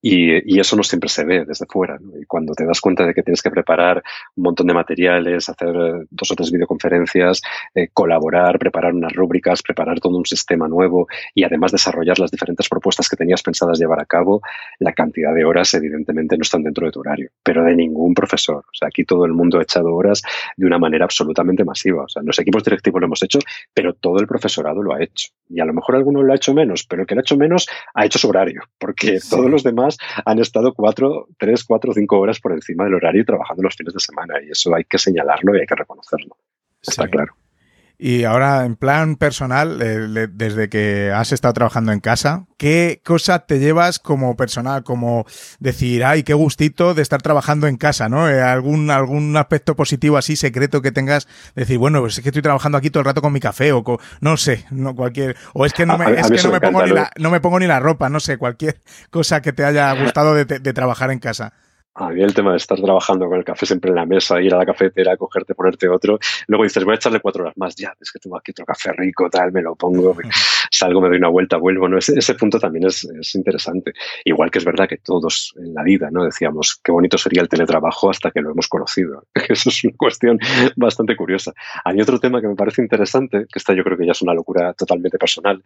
y, 0.00 0.58
eso 0.58 0.76
no 0.76 0.82
siempre 0.82 1.08
se 1.08 1.24
ve 1.24 1.44
desde 1.44 1.66
fuera. 1.66 1.98
Y 2.20 2.24
cuando 2.24 2.54
te 2.54 2.64
das 2.64 2.80
cuenta 2.80 3.06
de 3.06 3.14
que 3.14 3.22
tienes 3.22 3.42
que 3.42 3.50
preparar 3.50 4.02
un 4.36 4.44
montón 4.44 4.66
de 4.66 4.74
materiales, 4.74 5.48
hacer 5.48 5.68
eh, 5.68 6.06
dos 6.10 6.30
o 6.30 6.34
tres 6.34 6.50
videoconferencias, 6.50 7.42
eh, 7.74 7.88
colaborar, 7.92 8.58
preparar 8.58 8.94
unas 8.94 9.12
rúbricas, 9.12 9.62
preparar 9.62 10.00
todo 10.00 10.16
un 10.16 10.26
sistema 10.26 10.68
nuevo 10.68 11.08
y 11.34 11.44
además 11.44 11.72
desarrollar 11.72 12.18
las 12.18 12.30
diferentes 12.30 12.68
propuestas 12.68 13.08
que 13.08 13.16
tenías 13.16 13.42
pensadas 13.42 13.78
llevar 13.78 14.00
a 14.00 14.04
cabo, 14.04 14.40
la 14.78 14.92
cantidad 14.92 15.34
de 15.34 15.44
horas 15.44 15.74
evidentemente 15.74 16.36
no 16.36 16.42
están 16.42 16.62
dentro 16.62 16.86
de 16.86 16.92
tu 16.92 17.00
horario, 17.00 17.30
pero 17.42 17.64
de 17.64 17.74
ningún 17.74 18.14
profesor. 18.14 18.58
O 18.58 18.74
sea, 18.74 18.88
aquí 18.88 19.04
todo 19.04 19.24
el 19.24 19.32
mundo 19.32 19.58
ha 19.58 19.62
echado 19.62 19.94
horas 19.94 20.22
de 20.56 20.66
una 20.66 20.78
manera 20.78 21.04
absolutamente 21.04 21.64
masiva. 21.64 22.04
O 22.04 22.08
sea, 22.08 22.22
los 22.22 22.38
equipos 22.38 22.62
directivos 22.62 23.00
lo 23.00 23.06
hemos 23.06 23.22
hecho, 23.22 23.38
pero 23.74 23.94
todo 23.94 24.18
el 24.20 24.26
profesorado 24.26 24.82
lo 24.82 24.94
ha 24.94 25.02
hecho. 25.02 25.30
Y 25.48 25.60
a 25.60 25.64
lo 25.64 25.72
mejor 25.72 25.96
alguno 25.96 26.22
lo 26.22 26.32
ha 26.32 26.36
hecho 26.36 26.54
menos, 26.54 26.84
pero 26.84 27.02
el 27.02 27.08
que 27.08 27.14
lo 27.14 27.20
ha 27.20 27.22
hecho 27.22 27.36
menos 27.36 27.66
ha 27.94 28.04
hecho 28.04 28.18
su 28.18 28.28
horario, 28.28 28.62
porque 28.78 29.18
todos 29.28 29.50
los 29.50 29.62
demás 29.62 29.87
han 30.24 30.38
estado 30.38 30.74
cuatro, 30.74 31.28
tres, 31.38 31.64
cuatro, 31.64 31.92
cinco 31.92 32.18
horas 32.18 32.40
por 32.40 32.52
encima 32.52 32.84
del 32.84 32.94
horario 32.94 33.24
trabajando 33.24 33.62
los 33.62 33.74
fines 33.74 33.94
de 33.94 34.00
semana 34.00 34.34
y 34.42 34.50
eso 34.50 34.74
hay 34.74 34.84
que 34.84 34.98
señalarlo 34.98 35.56
y 35.56 35.60
hay 35.60 35.66
que 35.66 35.74
reconocerlo. 35.74 36.36
Está 36.82 37.08
claro. 37.08 37.34
Y 38.00 38.22
ahora, 38.22 38.64
en 38.64 38.76
plan 38.76 39.16
personal, 39.16 39.82
eh, 39.82 40.28
desde 40.30 40.68
que 40.68 41.10
has 41.10 41.32
estado 41.32 41.52
trabajando 41.52 41.90
en 41.90 41.98
casa, 41.98 42.46
¿qué 42.56 43.02
cosa 43.04 43.40
te 43.40 43.58
llevas 43.58 43.98
como 43.98 44.36
personal? 44.36 44.84
Como 44.84 45.26
decir, 45.58 46.04
ay, 46.04 46.22
qué 46.22 46.32
gustito 46.32 46.94
de 46.94 47.02
estar 47.02 47.20
trabajando 47.22 47.66
en 47.66 47.76
casa, 47.76 48.08
¿no? 48.08 48.28
Eh, 48.28 48.40
¿Algún, 48.40 48.92
algún 48.92 49.36
aspecto 49.36 49.74
positivo 49.74 50.16
así, 50.16 50.36
secreto 50.36 50.80
que 50.80 50.92
tengas? 50.92 51.26
Decir, 51.56 51.78
bueno, 51.78 52.00
pues 52.00 52.18
es 52.18 52.22
que 52.22 52.28
estoy 52.28 52.42
trabajando 52.42 52.78
aquí 52.78 52.88
todo 52.88 53.00
el 53.00 53.06
rato 53.06 53.20
con 53.20 53.32
mi 53.32 53.40
café 53.40 53.72
o 53.72 53.82
no 54.20 54.36
sé, 54.36 54.64
no 54.70 54.94
cualquier, 54.94 55.36
o 55.52 55.66
es 55.66 55.72
que 55.72 55.84
no 55.84 55.98
me, 55.98 56.12
es 56.12 56.30
que 56.30 56.40
no 56.40 56.52
me, 56.52 56.60
pongo 56.60 56.86
ni 56.86 56.92
la, 56.92 57.10
no 57.18 57.30
me 57.30 57.40
pongo 57.40 57.58
ni 57.58 57.66
la 57.66 57.80
ropa, 57.80 58.08
no 58.08 58.20
sé, 58.20 58.36
cualquier 58.38 58.80
cosa 59.10 59.42
que 59.42 59.52
te 59.52 59.64
haya 59.64 59.92
gustado 60.00 60.34
de 60.34 60.72
trabajar 60.72 61.10
en 61.10 61.18
casa. 61.18 61.52
A 62.00 62.10
mí 62.10 62.22
el 62.22 62.32
tema 62.32 62.52
de 62.52 62.58
estar 62.58 62.80
trabajando 62.80 63.26
con 63.26 63.38
el 63.38 63.44
café 63.44 63.66
siempre 63.66 63.90
en 63.90 63.96
la 63.96 64.06
mesa, 64.06 64.40
ir 64.40 64.54
a 64.54 64.58
la 64.58 64.66
cafetera, 64.66 65.16
cogerte, 65.16 65.54
ponerte 65.54 65.88
otro, 65.88 66.18
luego 66.46 66.62
dices, 66.62 66.84
voy 66.84 66.92
a 66.92 66.96
echarle 66.96 67.18
cuatro 67.18 67.42
horas 67.42 67.56
más, 67.56 67.74
ya, 67.74 67.92
es 68.00 68.12
que 68.12 68.20
tengo 68.20 68.36
aquí 68.36 68.52
otro 68.52 68.64
café 68.64 68.92
rico, 68.92 69.28
tal, 69.28 69.50
me 69.50 69.62
lo 69.62 69.74
pongo, 69.74 70.16
salgo, 70.70 71.00
me 71.00 71.08
doy 71.08 71.18
una 71.18 71.28
vuelta, 71.28 71.56
vuelvo, 71.56 71.88
¿no? 71.88 71.98
Ese, 71.98 72.18
ese 72.18 72.34
punto 72.34 72.58
también 72.58 72.86
es, 72.86 73.04
es, 73.04 73.34
interesante. 73.34 73.92
Igual 74.24 74.50
que 74.50 74.58
es 74.58 74.64
verdad 74.64 74.88
que 74.88 74.98
todos 74.98 75.54
en 75.56 75.74
la 75.74 75.82
vida, 75.82 76.08
¿no? 76.10 76.24
Decíamos, 76.24 76.80
qué 76.82 76.92
bonito 76.92 77.18
sería 77.18 77.42
el 77.42 77.48
teletrabajo 77.48 78.10
hasta 78.10 78.30
que 78.30 78.40
lo 78.40 78.50
hemos 78.50 78.68
conocido. 78.68 79.24
Eso 79.48 79.68
es 79.68 79.84
una 79.84 79.96
cuestión 79.96 80.38
bastante 80.76 81.16
curiosa. 81.16 81.52
Hay 81.84 82.00
otro 82.00 82.18
tema 82.18 82.40
que 82.40 82.48
me 82.48 82.56
parece 82.56 82.82
interesante, 82.82 83.46
que 83.52 83.58
esta 83.58 83.74
yo 83.74 83.84
creo 83.84 83.96
que 83.96 84.06
ya 84.06 84.12
es 84.12 84.22
una 84.22 84.34
locura 84.34 84.72
totalmente 84.74 85.18
personal. 85.18 85.62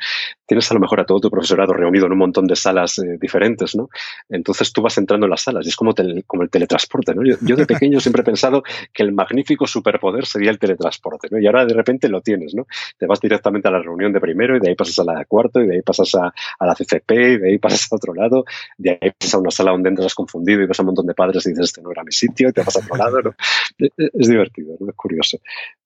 Tienes 0.47 0.71
a 0.71 0.75
lo 0.75 0.81
mejor 0.81 1.01
a 1.01 1.05
todo 1.05 1.21
tu 1.21 1.31
profesorado 1.31 1.73
reunido 1.73 2.07
en 2.07 2.13
un 2.13 2.19
montón 2.19 2.47
de 2.47 2.57
salas 2.57 2.99
eh, 2.99 3.17
diferentes, 3.21 3.75
¿no? 3.75 3.89
Entonces 4.29 4.73
tú 4.73 4.83
vas 4.83 4.97
entrando 4.99 5.27
en 5.27 5.31
las 5.31 5.43
salas 5.43 5.67
y 5.67 5.69
es 5.69 5.77
como 5.77 5.95
te 5.95 6.03
como 6.27 6.43
el 6.43 6.51
teletransporte. 6.51 7.15
¿no? 7.15 7.23
Yo, 7.25 7.57
de 7.57 7.67
pequeño 7.67 8.01
siempre 8.01 8.23
he 8.23 8.25
pensado 8.25 8.63
que 8.93 9.03
el 9.03 9.13
magnífico 9.13 9.67
superpoder 9.67 10.27
sería 10.27 10.51
el 10.51 10.59
teletransporte, 10.59 11.29
¿no? 11.31 11.39
y 11.39 11.47
ahora 11.47 11.65
de 11.67 11.75
repente 11.75 12.09
lo 12.09 12.21
tienes. 12.21 12.55
¿no? 12.55 12.67
Te 12.99 13.07
vas 13.07 13.21
directamente 13.21 13.69
a 13.69 13.71
la 13.71 13.81
reunión 13.81 14.13
de 14.13 14.21
primero 14.21 14.57
y 14.57 14.61
de 14.61 14.71
ahí 14.71 14.75
pasas 14.75 14.92
a 14.99 15.05
la 15.05 15.19
de 15.19 15.25
cuarto 15.27 15.61
y 15.61 15.67
de 15.67 15.77
ahí 15.77 15.83
pasas 15.83 16.15
a, 16.15 16.33
la 16.65 16.75
CCP 16.75 17.11
y 17.11 17.39
de 17.39 17.49
ahí 17.51 17.59
pasas 17.63 17.93
a 17.93 17.97
otro 17.97 18.15
lado, 18.15 18.45
de 18.79 18.99
ahí 19.01 19.11
pasas 19.19 19.35
a 19.35 19.39
una 19.39 19.51
sala 19.51 19.73
donde 19.73 19.89
entras 19.89 20.15
confundido 20.15 20.63
y 20.63 20.67
ves 20.67 20.79
a 20.79 20.83
un 20.83 20.87
montón 20.87 21.07
de 21.07 21.15
padres 21.15 21.45
y 21.47 21.51
dices, 21.51 21.67
este 21.67 21.83
no 21.83 21.91
era 21.91 22.05
mi 22.05 22.13
sitio 22.13 22.49
y 22.49 22.53
te 22.53 22.63
vas 22.63 22.77
a 22.77 22.81
otro 22.81 22.97
lado. 22.97 23.35
Es, 23.79 24.29
divertido, 24.29 24.75
es 24.75 24.95
curioso. 24.95 25.39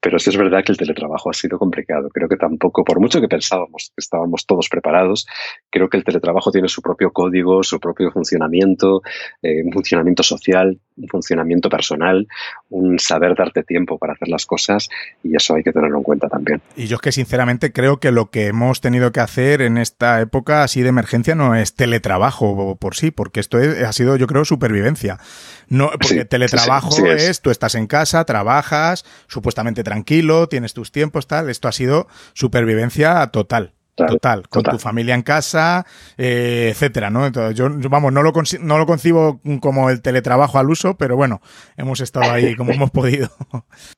Pero 0.07 0.20
sí 0.20 0.31
es 0.31 0.37
verdad 0.37 0.62
que 0.65 0.70
el 0.70 0.78
teletrabajo 0.78 1.31
ha 1.31 1.33
sido 1.33 1.59
complicado. 1.59 2.11
Creo 2.11 2.28
que 2.28 2.37
tampoco, 2.37 2.85
por 2.85 3.01
mucho 3.01 3.20
que 3.20 3.27
pensábamos 3.27 3.91
que 3.93 4.01
estábamos 4.01 4.47
todos 4.47 4.69
preparados, 4.69 5.27
creo 5.69 5.89
que 5.89 5.97
el 5.97 6.05
teletrabajo 6.05 6.53
tiene 6.53 6.69
su 6.69 6.81
propio 6.81 7.11
código, 7.11 7.65
su 7.65 7.81
propio 7.81 8.12
funcionamiento, 8.12 9.03
eh, 9.43 9.65
un 9.65 9.73
funcionamiento 9.73 10.23
social, 10.23 10.78
un 10.97 11.09
funcionamiento 11.09 11.69
personal, 11.69 12.28
un 12.70 13.01
saber 13.01 13.35
darte 13.35 13.65
tiempo 13.65 13.99
para 13.99 14.12
hacer 14.12 14.28
las 14.28 14.47
cosas 14.47 14.89
y 15.24 15.35
eso 15.35 15.57
hay 15.57 15.65
que 15.65 15.73
tenerlo 15.73 15.99
en 15.99 16.05
cuenta 16.05 16.28
también. 16.28 16.62
Y 16.77 16.87
yo 16.87 16.97
es 16.97 17.03
que 17.03 17.11
sinceramente 17.11 17.73
creo 17.73 17.99
que 17.99 18.12
lo 18.12 18.31
que 18.31 18.47
hemos 18.47 18.81
tenido 18.81 19.11
que 19.11 19.19
hacer 19.19 19.61
en 19.61 19.77
esta 19.77 20.20
época 20.20 20.62
así 20.62 20.83
de 20.83 20.91
emergencia 20.91 21.35
no 21.35 21.57
es 21.57 21.74
teletrabajo 21.74 22.77
por 22.77 22.95
sí, 22.95 23.11
porque 23.11 23.41
esto 23.41 23.59
ha 23.59 23.93
sido 23.93 24.16
yo 24.16 24.28
creo 24.28 24.45
supervivencia. 24.45 25.19
No, 25.69 25.91
porque 25.91 26.24
teletrabajo 26.24 27.07
es 27.07 27.41
tú 27.41 27.51
estás 27.51 27.74
en 27.74 27.89
casa, 27.89 28.24
trabajas, 28.24 29.05
supuestamente 29.27 29.83
tranquilo, 29.83 29.95
tienes 30.48 30.74
tus 30.74 30.93
tiempos, 30.93 31.27
tal. 31.27 31.48
Esto 31.51 31.68
ha 31.68 31.73
sido 31.73 32.06
supervivencia 32.35 33.27
total. 33.28 33.73
Total, 33.97 34.47
con 34.48 34.62
tu 34.62 34.78
familia 34.78 35.14
en 35.14 35.23
casa, 35.23 35.86
eh, 36.18 36.68
etcétera, 36.70 37.09
¿no? 37.09 37.27
Entonces, 37.27 37.56
yo, 37.56 37.70
vamos, 37.89 38.12
no 38.12 38.23
lo, 38.23 38.32
no 38.60 38.78
lo 38.78 38.86
concibo 38.86 39.40
como 39.60 39.89
el 39.89 40.02
teletrabajo 40.02 40.59
al 40.59 40.68
uso, 40.68 40.98
pero 40.98 41.16
bueno, 41.16 41.40
hemos 41.78 42.01
estado 42.01 42.31
ahí 42.31 42.55
como 42.56 42.73
hemos 42.73 42.90
podido. 42.90 43.31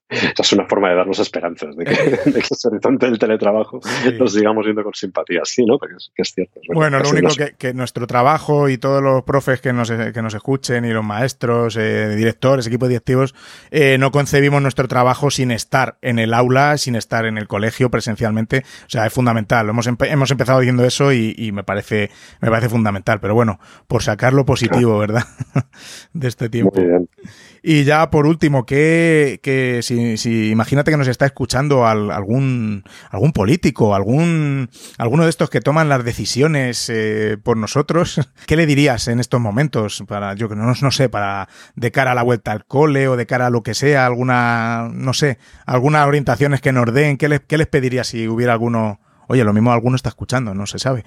Esa 0.08 0.32
es 0.42 0.52
una 0.52 0.66
forma 0.66 0.90
de 0.90 0.94
darnos 0.94 1.18
esperanzas, 1.18 1.76
de 1.76 1.84
que, 1.84 1.92
de 2.30 2.40
que 2.40 2.46
ese 2.48 2.68
horizonte 2.68 3.06
del 3.06 3.18
teletrabajo 3.18 3.80
nos 4.18 4.32
sigamos 4.32 4.64
viendo 4.64 4.84
con 4.84 4.94
simpatía, 4.94 5.40
sí, 5.44 5.64
¿no? 5.64 5.78
Porque 5.78 5.96
es, 5.96 6.12
que 6.14 6.22
es 6.22 6.32
cierto. 6.32 6.60
bueno, 6.74 7.00
lo 7.00 7.10
único 7.10 7.34
que, 7.34 7.54
que, 7.58 7.74
nuestro 7.74 8.06
trabajo 8.06 8.68
y 8.68 8.78
todos 8.78 9.02
los 9.02 9.24
profes 9.24 9.60
que 9.60 9.72
nos, 9.72 9.90
que 9.90 10.22
nos 10.22 10.34
escuchen 10.34 10.84
y 10.84 10.92
los 10.92 11.04
maestros, 11.04 11.76
eh, 11.76 12.14
directores, 12.14 12.66
equipos 12.66 12.88
directivos, 12.88 13.34
eh, 13.70 13.98
no 13.98 14.12
concebimos 14.12 14.62
nuestro 14.62 14.86
trabajo 14.86 15.30
sin 15.30 15.50
estar 15.50 15.98
en 16.02 16.18
el 16.18 16.34
aula, 16.34 16.78
sin 16.78 16.94
estar 16.94 17.26
en 17.26 17.36
el 17.36 17.48
colegio 17.48 17.90
presencialmente. 17.90 18.64
O 18.86 18.90
sea, 18.90 19.06
es 19.06 19.12
fundamental. 19.12 19.68
Hemos, 19.68 19.87
hemos 19.88 20.30
empezado 20.30 20.60
diciendo 20.60 20.84
eso 20.84 21.12
y, 21.12 21.34
y, 21.36 21.52
me, 21.52 21.64
parece, 21.64 22.10
me 22.40 22.50
parece 22.50 22.68
fundamental. 22.68 23.20
Pero 23.20 23.34
bueno, 23.34 23.58
por 23.86 24.02
sacar 24.02 24.32
lo 24.32 24.44
positivo, 24.44 24.98
¿verdad? 24.98 25.24
de 26.12 26.28
este 26.28 26.48
tiempo. 26.48 26.72
Muy 26.74 26.88
bien. 26.88 27.08
Y 27.62 27.84
ya 27.84 28.10
por 28.10 28.26
último, 28.26 28.64
que, 28.64 29.40
que 29.42 29.80
si, 29.82 30.16
si, 30.16 30.50
imagínate 30.50 30.90
que 30.90 30.96
nos 30.96 31.08
está 31.08 31.26
escuchando 31.26 31.86
al, 31.86 32.10
algún, 32.10 32.84
algún 33.10 33.32
político, 33.32 33.94
algún, 33.94 34.70
alguno 34.96 35.24
de 35.24 35.30
estos 35.30 35.50
que 35.50 35.60
toman 35.60 35.88
las 35.88 36.04
decisiones 36.04 36.88
eh, 36.88 37.36
por 37.42 37.56
nosotros, 37.56 38.20
¿qué 38.46 38.56
le 38.56 38.66
dirías 38.66 39.08
en 39.08 39.20
estos 39.20 39.40
momentos? 39.40 40.04
Para, 40.06 40.34
yo 40.34 40.48
no, 40.48 40.72
no 40.80 40.90
sé, 40.90 41.08
para 41.08 41.48
de 41.74 41.90
cara 41.90 42.12
a 42.12 42.14
la 42.14 42.22
vuelta 42.22 42.52
al 42.52 42.64
cole 42.64 43.08
o 43.08 43.16
de 43.16 43.26
cara 43.26 43.48
a 43.48 43.50
lo 43.50 43.62
que 43.62 43.74
sea, 43.74 44.06
alguna, 44.06 44.88
no 44.92 45.12
sé, 45.12 45.38
algunas 45.66 46.06
orientaciones 46.06 46.60
que 46.60 46.72
nos 46.72 46.92
den, 46.92 47.16
¿qué 47.16 47.28
les, 47.28 47.40
qué 47.40 47.58
les 47.58 47.66
pedirías 47.66 48.06
si 48.06 48.28
hubiera 48.28 48.52
alguno? 48.52 49.00
Oye, 49.28 49.44
lo 49.44 49.52
mismo 49.52 49.72
alguno 49.72 49.96
está 49.96 50.08
escuchando, 50.08 50.54
no 50.54 50.66
se 50.66 50.78
sabe. 50.78 51.04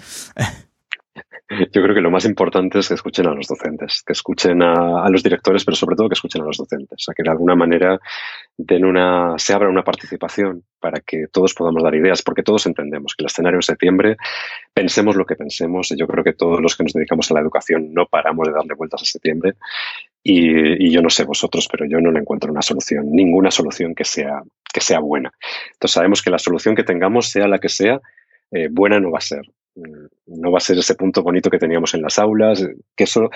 Yo 1.73 1.81
creo 1.81 1.93
que 1.93 2.01
lo 2.01 2.11
más 2.11 2.23
importante 2.23 2.79
es 2.79 2.87
que 2.87 2.93
escuchen 2.93 3.27
a 3.27 3.33
los 3.33 3.47
docentes, 3.47 4.03
que 4.05 4.13
escuchen 4.13 4.61
a, 4.61 5.09
los 5.09 5.21
directores, 5.21 5.65
pero 5.65 5.75
sobre 5.75 5.97
todo 5.97 6.07
que 6.07 6.13
escuchen 6.13 6.41
a 6.41 6.45
los 6.45 6.57
docentes, 6.57 6.95
o 6.95 7.03
sea, 7.03 7.13
que 7.13 7.23
de 7.23 7.29
alguna 7.29 7.55
manera 7.55 7.99
den 8.57 8.85
una, 8.85 9.33
se 9.37 9.53
abra 9.53 9.67
una 9.67 9.83
participación 9.83 10.63
para 10.79 11.01
que 11.01 11.25
todos 11.29 11.53
podamos 11.53 11.83
dar 11.83 11.93
ideas, 11.93 12.21
porque 12.21 12.41
todos 12.41 12.65
entendemos 12.67 13.15
que 13.15 13.23
el 13.23 13.27
escenario 13.27 13.57
en 13.57 13.63
septiembre, 13.63 14.15
pensemos 14.73 15.17
lo 15.17 15.25
que 15.25 15.35
pensemos, 15.35 15.91
y 15.91 15.97
yo 15.97 16.07
creo 16.07 16.23
que 16.23 16.33
todos 16.33 16.61
los 16.61 16.77
que 16.77 16.83
nos 16.83 16.93
dedicamos 16.93 17.29
a 17.29 17.33
la 17.33 17.41
educación 17.41 17.93
no 17.93 18.05
paramos 18.05 18.47
de 18.47 18.53
darle 18.53 18.73
vueltas 18.75 19.01
a 19.01 19.05
septiembre, 19.05 19.55
y, 20.23 20.87
y 20.87 20.91
yo 20.91 21.01
no 21.01 21.09
sé 21.09 21.23
vosotros, 21.23 21.67
pero 21.71 21.85
yo 21.85 21.99
no 21.99 22.11
le 22.11 22.19
encuentro 22.19 22.51
una 22.51 22.61
solución, 22.61 23.11
ninguna 23.11 23.51
solución 23.51 23.95
que 23.95 24.05
sea, 24.05 24.41
que 24.73 24.81
sea 24.81 24.99
buena. 24.99 25.31
Entonces 25.73 25.93
sabemos 25.93 26.21
que 26.21 26.29
la 26.29 26.39
solución 26.39 26.75
que 26.75 26.83
tengamos, 26.83 27.29
sea 27.29 27.47
la 27.47 27.59
que 27.59 27.69
sea, 27.69 27.99
eh, 28.51 28.67
buena 28.69 28.99
no 28.99 29.11
va 29.11 29.19
a 29.19 29.21
ser 29.21 29.43
no 30.25 30.51
va 30.51 30.57
a 30.57 30.61
ser 30.61 30.77
ese 30.77 30.95
punto 30.95 31.23
bonito 31.23 31.49
que 31.49 31.57
teníamos 31.57 31.93
en 31.93 32.01
las 32.01 32.19
aulas, 32.19 32.65
que 32.95 33.03
eso 33.03 33.29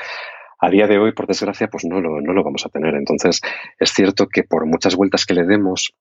a 0.59 0.69
día 0.69 0.87
de 0.87 0.97
hoy, 0.97 1.11
por 1.13 1.27
desgracia, 1.27 1.67
pues 1.67 1.85
no 1.85 1.99
lo, 1.99 2.21
no 2.21 2.33
lo 2.33 2.43
vamos 2.43 2.65
a 2.65 2.69
tener. 2.69 2.95
Entonces, 2.95 3.41
es 3.77 3.91
cierto 3.91 4.27
que 4.27 4.43
por 4.43 4.65
muchas 4.65 4.95
vueltas 4.95 5.25
que 5.25 5.33
le 5.33 5.43
demos, 5.43 5.93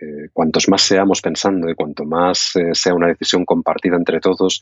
eh, 0.00 0.28
cuantos 0.32 0.68
más 0.68 0.82
seamos 0.82 1.20
pensando 1.20 1.70
y 1.70 1.74
cuanto 1.74 2.04
más 2.04 2.56
eh, 2.56 2.74
sea 2.74 2.94
una 2.94 3.08
decisión 3.08 3.44
compartida 3.44 3.96
entre 3.96 4.20
todos, 4.20 4.60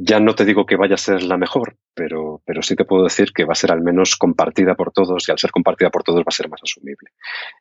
ya 0.00 0.20
no 0.20 0.34
te 0.34 0.44
digo 0.44 0.64
que 0.64 0.76
vaya 0.76 0.94
a 0.94 0.98
ser 0.98 1.24
la 1.24 1.36
mejor, 1.36 1.76
pero, 1.92 2.40
pero 2.44 2.62
sí 2.62 2.76
te 2.76 2.84
puedo 2.84 3.02
decir 3.02 3.32
que 3.32 3.44
va 3.44 3.52
a 3.52 3.56
ser 3.56 3.72
al 3.72 3.80
menos 3.80 4.14
compartida 4.16 4.76
por 4.76 4.92
todos 4.92 5.28
y 5.28 5.32
al 5.32 5.38
ser 5.38 5.50
compartida 5.50 5.90
por 5.90 6.04
todos 6.04 6.20
va 6.20 6.28
a 6.28 6.30
ser 6.30 6.48
más 6.48 6.60
asumible. 6.62 7.10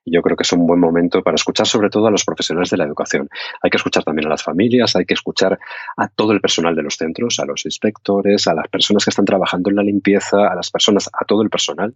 Y 0.05 0.13
yo 0.13 0.21
creo 0.21 0.37
que 0.37 0.43
es 0.43 0.53
un 0.53 0.67
buen 0.67 0.79
momento 0.79 1.23
para 1.23 1.35
escuchar 1.35 1.65
sobre 1.65 1.89
todo 1.89 2.07
a 2.07 2.11
los 2.11 2.23
profesionales 2.23 2.69
de 2.69 2.77
la 2.77 2.83
educación. 2.83 3.27
Hay 3.63 3.71
que 3.71 3.77
escuchar 3.77 4.03
también 4.03 4.27
a 4.27 4.29
las 4.29 4.43
familias, 4.43 4.95
hay 4.95 5.05
que 5.05 5.15
escuchar 5.15 5.57
a 5.95 6.07
todo 6.09 6.31
el 6.31 6.39
personal 6.39 6.75
de 6.75 6.83
los 6.83 6.95
centros, 6.95 7.39
a 7.39 7.45
los 7.45 7.65
inspectores, 7.65 8.47
a 8.47 8.53
las 8.53 8.67
personas 8.67 9.03
que 9.03 9.09
están 9.09 9.25
trabajando 9.25 9.71
en 9.71 9.77
la 9.77 9.83
limpieza, 9.83 10.47
a 10.47 10.55
las 10.55 10.69
personas, 10.69 11.09
a 11.11 11.25
todo 11.25 11.41
el 11.41 11.49
personal, 11.49 11.95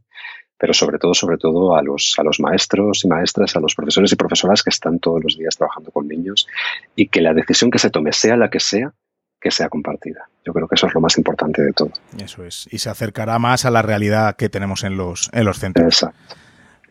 pero 0.57 0.73
sobre 0.73 0.97
todo, 0.97 1.13
sobre 1.13 1.37
todo 1.37 1.75
a 1.75 1.83
los, 1.83 2.15
a 2.17 2.23
los 2.23 2.39
maestros 2.39 3.05
y 3.05 3.07
maestras, 3.07 3.55
a 3.55 3.59
los 3.59 3.75
profesores 3.75 4.11
y 4.11 4.15
profesoras 4.15 4.63
que 4.63 4.71
están 4.71 4.97
todos 4.97 5.23
los 5.23 5.37
días 5.37 5.55
trabajando 5.55 5.91
con 5.91 6.07
niños 6.07 6.47
y 6.95 7.09
que 7.09 7.21
la 7.21 7.35
decisión 7.35 7.69
que 7.69 7.77
se 7.77 7.91
tome, 7.91 8.11
sea 8.11 8.37
la 8.37 8.49
que 8.49 8.59
sea, 8.59 8.93
que 9.39 9.51
sea 9.51 9.69
compartida. 9.69 10.30
Yo 10.45 10.53
creo 10.53 10.67
que 10.67 10.75
eso 10.75 10.87
es 10.87 10.93
lo 10.93 11.01
más 11.01 11.17
importante 11.17 11.61
de 11.61 11.71
todo. 11.71 11.91
Eso 12.17 12.43
es. 12.43 12.67
Y 12.71 12.79
se 12.79 12.89
acercará 12.89 13.37
más 13.37 13.65
a 13.65 13.71
la 13.71 13.81
realidad 13.81 14.35
que 14.35 14.49
tenemos 14.49 14.83
en 14.83 14.97
los, 14.97 15.29
en 15.33 15.45
los 15.45 15.59
centros. 15.59 15.85
Exacto. 15.85 16.35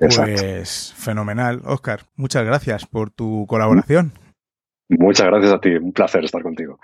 Exacto. 0.01 0.33
Pues 0.41 0.95
fenomenal. 0.97 1.61
Oscar, 1.65 2.01
muchas 2.17 2.45
gracias 2.45 2.87
por 2.87 3.11
tu 3.11 3.47
colaboración. 3.47 4.13
Muchas 4.89 5.27
gracias 5.27 5.53
a 5.53 5.61
ti. 5.61 5.71
Un 5.71 5.93
placer 5.93 6.25
estar 6.25 6.43
contigo. 6.43 6.79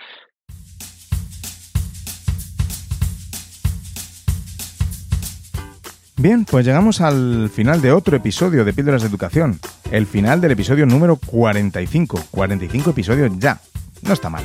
Bien, 6.18 6.44
pues 6.44 6.64
llegamos 6.64 7.01
al 7.01 7.51
final 7.51 7.82
de 7.82 7.93
otro 7.93 8.16
episodio 8.16 8.64
de 8.64 8.72
Píldoras 8.72 9.02
de 9.02 9.09
Educación. 9.09 9.60
El 9.90 10.06
final 10.06 10.40
del 10.40 10.52
episodio 10.52 10.86
número 10.86 11.16
45. 11.16 12.24
45 12.30 12.90
episodios 12.90 13.32
ya. 13.38 13.60
No 14.02 14.12
está 14.12 14.30
mal. 14.30 14.44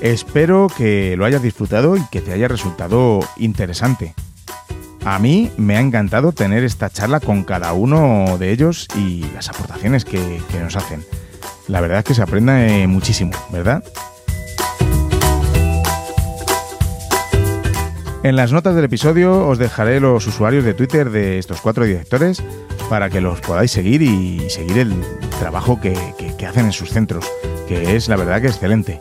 Espero 0.00 0.68
que 0.74 1.14
lo 1.18 1.26
hayas 1.26 1.42
disfrutado 1.42 1.94
y 1.96 2.02
que 2.10 2.22
te 2.22 2.32
haya 2.32 2.48
resultado 2.48 3.20
interesante. 3.36 4.14
A 5.04 5.18
mí 5.18 5.50
me 5.58 5.76
ha 5.76 5.80
encantado 5.80 6.32
tener 6.32 6.64
esta 6.64 6.88
charla 6.88 7.20
con 7.20 7.44
cada 7.44 7.74
uno 7.74 8.38
de 8.38 8.50
ellos 8.50 8.88
y 8.96 9.24
las 9.34 9.50
aportaciones 9.50 10.06
que, 10.06 10.40
nos 10.60 10.76
hacen. 10.76 11.04
La 11.68 11.82
verdad 11.82 11.98
es 11.98 12.04
que 12.04 12.14
se 12.14 12.22
aprende 12.22 12.86
muchísimo, 12.86 13.32
¿verdad? 13.52 13.84
En 18.22 18.36
las 18.36 18.52
notas 18.52 18.74
del 18.74 18.84
episodio 18.84 19.46
os 19.48 19.58
dejaré 19.58 20.00
los 20.00 20.26
usuarios 20.26 20.64
de 20.64 20.74
Twitter 20.74 21.10
de 21.10 21.38
estos 21.38 21.60
cuatro 21.60 21.84
directores 21.84 22.42
para 22.88 23.10
que 23.10 23.20
los 23.20 23.40
podáis 23.40 23.70
seguir 23.70 24.02
y 24.02 24.48
seguir 24.48 24.78
el 24.78 24.94
trabajo 25.38 25.78
que 25.80 26.46
hacen 26.46 26.66
en 26.66 26.72
sus 26.72 26.90
centros, 26.90 27.30
que 27.68 27.96
es 27.96 28.08
la 28.08 28.16
verdad 28.16 28.40
que 28.40 28.48
excelente. 28.48 29.00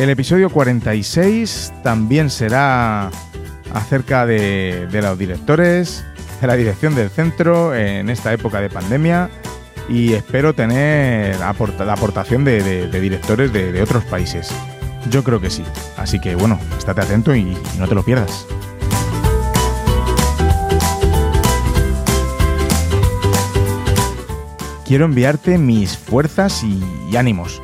El 0.00 0.08
episodio 0.08 0.48
46 0.48 1.74
también 1.82 2.30
será 2.30 3.10
acerca 3.74 4.24
de, 4.24 4.88
los 4.90 5.18
directores, 5.18 6.06
de 6.40 6.46
la 6.46 6.56
dirección 6.56 6.94
del 6.94 7.10
centro 7.10 7.74
en 7.74 8.08
esta 8.08 8.32
época 8.32 8.62
de 8.62 8.70
pandemia 8.70 9.28
y 9.90 10.14
espero 10.14 10.54
tener 10.54 11.38
la 11.38 11.50
aportación 11.50 12.44
de, 12.46 12.88
directores 12.98 13.52
de, 13.52 13.82
otros 13.82 14.02
países. 14.04 14.50
Yo 15.10 15.22
creo 15.22 15.38
que 15.38 15.50
sí. 15.50 15.64
Así 15.98 16.18
que 16.18 16.34
bueno, 16.34 16.58
estate 16.78 17.02
atento 17.02 17.36
y, 17.36 17.54
no 17.78 17.86
te 17.86 17.94
lo 17.94 18.02
pierdas. 18.02 18.46
Quiero 24.86 25.04
enviarte 25.04 25.58
mis 25.58 25.98
fuerzas 25.98 26.64
y 26.64 27.16
ánimos 27.18 27.60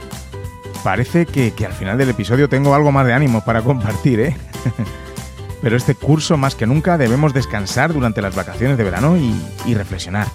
parece 0.87 1.27
que, 1.27 1.51
que, 1.51 1.67
al 1.67 1.73
final 1.73 1.99
del 1.99 2.11
episodio 2.11 2.49
tengo 2.49 2.73
algo 2.73 2.93
más 2.93 3.05
de 3.05 3.13
ánimo 3.13 3.45
para 3.45 3.61
compartir, 3.61 4.21
¿eh? 4.21 4.37
Pero 5.61 5.77
este 5.77 5.97
curso 5.97 6.37
más 6.37 6.55
que 6.55 6.65
nunca 6.65 6.97
debemos 6.97 7.35
descansar 7.35 7.93
durante 7.93 8.23
las 8.23 8.37
vacaciones 8.37 8.79
de 8.79 8.85
verano 8.85 9.17
y, 9.17 9.75
reflexionar. 9.75 10.29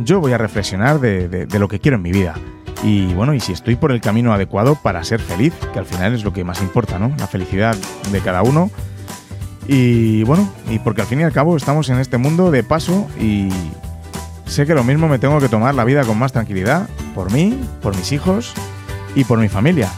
Yo 0.00 0.18
voy 0.18 0.32
a 0.32 0.38
reflexionar 0.38 0.98
de, 0.98 1.28
de, 1.28 1.46
de, 1.46 1.58
lo 1.60 1.68
que 1.68 1.78
quiero 1.78 1.96
en 1.96 2.02
mi 2.02 2.10
vida. 2.10 2.34
Y 2.82 3.14
bueno, 3.14 3.34
y 3.34 3.38
si 3.38 3.52
estoy 3.52 3.76
por 3.76 3.92
el 3.92 4.00
camino 4.00 4.32
adecuado 4.32 4.74
para 4.74 5.04
ser 5.04 5.20
feliz, 5.20 5.54
que 5.72 5.78
al 5.78 5.86
final 5.86 6.12
es 6.12 6.24
lo 6.24 6.32
que 6.32 6.42
más 6.42 6.60
importa, 6.60 6.98
¿no? 6.98 7.14
La 7.16 7.28
felicidad 7.28 7.76
de 8.10 8.20
cada 8.20 8.42
uno. 8.42 8.68
Y 9.68 10.24
bueno, 10.24 10.52
y 10.70 10.80
porque 10.80 11.02
al 11.02 11.06
fin 11.06 11.20
y 11.20 11.22
al 11.22 11.32
cabo 11.32 11.56
estamos 11.56 11.88
en 11.88 12.00
este 12.00 12.18
mundo 12.18 12.50
de 12.50 12.64
paso 12.64 13.06
y 13.20 13.48
sé 14.44 14.66
que 14.66 14.74
lo 14.74 14.82
mismo 14.82 15.06
me 15.06 15.20
tengo 15.20 15.38
que 15.38 15.48
tomar 15.48 15.76
la 15.76 15.84
vida 15.84 16.02
con 16.02 16.18
más 16.18 16.32
tranquilidad, 16.32 16.88
por 17.14 17.30
mí, 17.30 17.60
por 17.80 17.94
mis 17.94 18.10
hijos 18.10 18.54
y 19.14 19.24
por 19.24 19.38
mi 19.38 19.48
familia. 19.48 19.90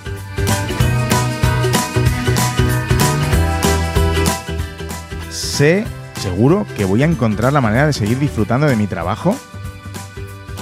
Sé, 5.31 5.85
seguro 6.21 6.67
que 6.77 6.85
voy 6.85 7.03
a 7.03 7.07
encontrar 7.07 7.53
la 7.53 7.61
manera 7.61 7.87
de 7.87 7.93
seguir 7.93 8.19
disfrutando 8.19 8.67
de 8.67 8.77
mi 8.77 8.87
trabajo 8.87 9.37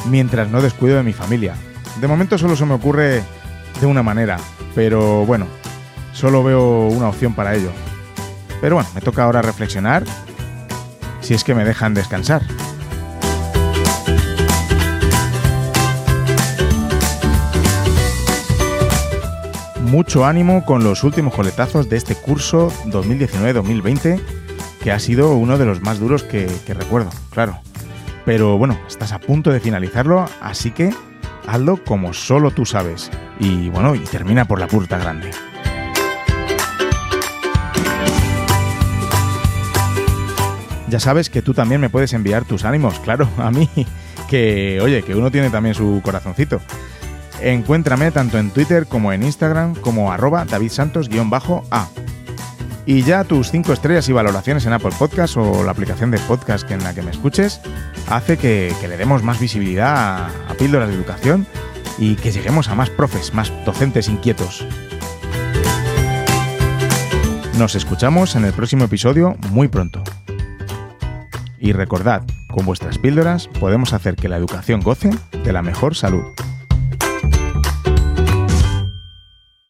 mientras 0.08 0.48
no 0.48 0.60
descuido 0.60 0.96
de 0.96 1.02
mi 1.02 1.12
familia. 1.12 1.54
De 2.00 2.08
momento 2.08 2.38
solo 2.38 2.56
se 2.56 2.66
me 2.66 2.74
ocurre 2.74 3.22
de 3.80 3.86
una 3.86 4.02
manera, 4.02 4.38
pero 4.74 5.24
bueno, 5.24 5.46
solo 6.12 6.42
veo 6.42 6.88
una 6.88 7.08
opción 7.08 7.34
para 7.34 7.54
ello. 7.54 7.70
Pero 8.60 8.76
bueno, 8.76 8.88
me 8.94 9.00
toca 9.00 9.24
ahora 9.24 9.42
reflexionar 9.42 10.04
si 11.20 11.34
es 11.34 11.44
que 11.44 11.54
me 11.54 11.64
dejan 11.64 11.94
descansar. 11.94 12.42
Mucho 19.92 20.24
ánimo 20.24 20.64
con 20.64 20.84
los 20.84 21.04
últimos 21.04 21.34
coletazos 21.34 21.90
de 21.90 21.98
este 21.98 22.14
curso 22.14 22.72
2019-2020, 22.86 24.18
que 24.82 24.90
ha 24.90 24.98
sido 24.98 25.34
uno 25.34 25.58
de 25.58 25.66
los 25.66 25.82
más 25.82 26.00
duros 26.00 26.22
que, 26.22 26.48
recuerdo, 26.68 27.10
claro. 27.28 27.58
Pero 28.24 28.56
bueno, 28.56 28.80
estás 28.88 29.12
a 29.12 29.18
punto 29.18 29.50
de 29.50 29.60
finalizarlo, 29.60 30.24
así 30.40 30.70
que 30.70 30.94
hazlo 31.46 31.84
como 31.84 32.14
solo 32.14 32.52
tú 32.52 32.64
sabes. 32.64 33.10
Y 33.38 33.68
bueno, 33.68 33.94
y 33.94 33.98
termina 33.98 34.46
por 34.46 34.60
la 34.60 34.66
puerta 34.66 34.96
grande. 34.96 35.30
Ya 40.88 41.00
sabes 41.00 41.28
que 41.28 41.42
tú 41.42 41.52
también 41.52 41.82
me 41.82 41.90
puedes 41.90 42.14
enviar 42.14 42.46
tus 42.46 42.64
ánimos, 42.64 42.98
claro, 43.00 43.28
a 43.36 43.50
mí, 43.50 43.68
que 44.26 44.80
oye, 44.80 45.02
que 45.02 45.14
uno 45.14 45.30
tiene 45.30 45.50
también 45.50 45.74
su 45.74 46.00
corazoncito. 46.02 46.62
Encuéntrame 47.40 48.10
tanto 48.10 48.38
en 48.38 48.50
Twitter 48.50 48.86
como 48.86 49.12
en 49.12 49.22
Instagram 49.22 49.74
como 49.74 50.12
arroba 50.12 50.44
davidsantos-a. 50.44 51.88
Y 52.84 53.02
ya 53.02 53.24
tus 53.24 53.50
5 53.50 53.72
estrellas 53.72 54.08
y 54.08 54.12
valoraciones 54.12 54.66
en 54.66 54.72
Apple 54.72 54.90
Podcast 54.98 55.36
o 55.36 55.62
la 55.62 55.70
aplicación 55.70 56.10
de 56.10 56.18
podcast 56.18 56.68
en 56.70 56.82
la 56.82 56.94
que 56.94 57.02
me 57.02 57.12
escuches 57.12 57.60
hace 58.08 58.36
que, 58.36 58.74
le 58.88 58.96
demos 58.96 59.22
más 59.22 59.38
visibilidad 59.38 59.94
a, 59.94 60.26
a 60.50 60.54
píldoras 60.58 60.88
de 60.88 60.94
educación 60.94 61.46
y 61.98 62.16
que 62.16 62.32
lleguemos 62.32 62.68
a 62.68 62.74
más 62.74 62.90
profes, 62.90 63.34
más 63.34 63.52
docentes 63.64 64.08
inquietos. 64.08 64.66
Nos 67.58 67.74
escuchamos 67.76 68.34
en 68.34 68.44
el 68.44 68.52
próximo 68.52 68.84
episodio 68.84 69.36
muy 69.50 69.68
pronto. 69.68 70.02
Y 71.60 71.72
recordad, 71.72 72.22
con 72.48 72.66
vuestras 72.66 72.98
píldoras 72.98 73.46
podemos 73.46 73.92
hacer 73.92 74.16
que 74.16 74.28
la 74.28 74.36
educación 74.36 74.80
goce 74.80 75.10
de 75.44 75.52
la 75.52 75.62
mejor 75.62 75.94
salud. 75.94 76.24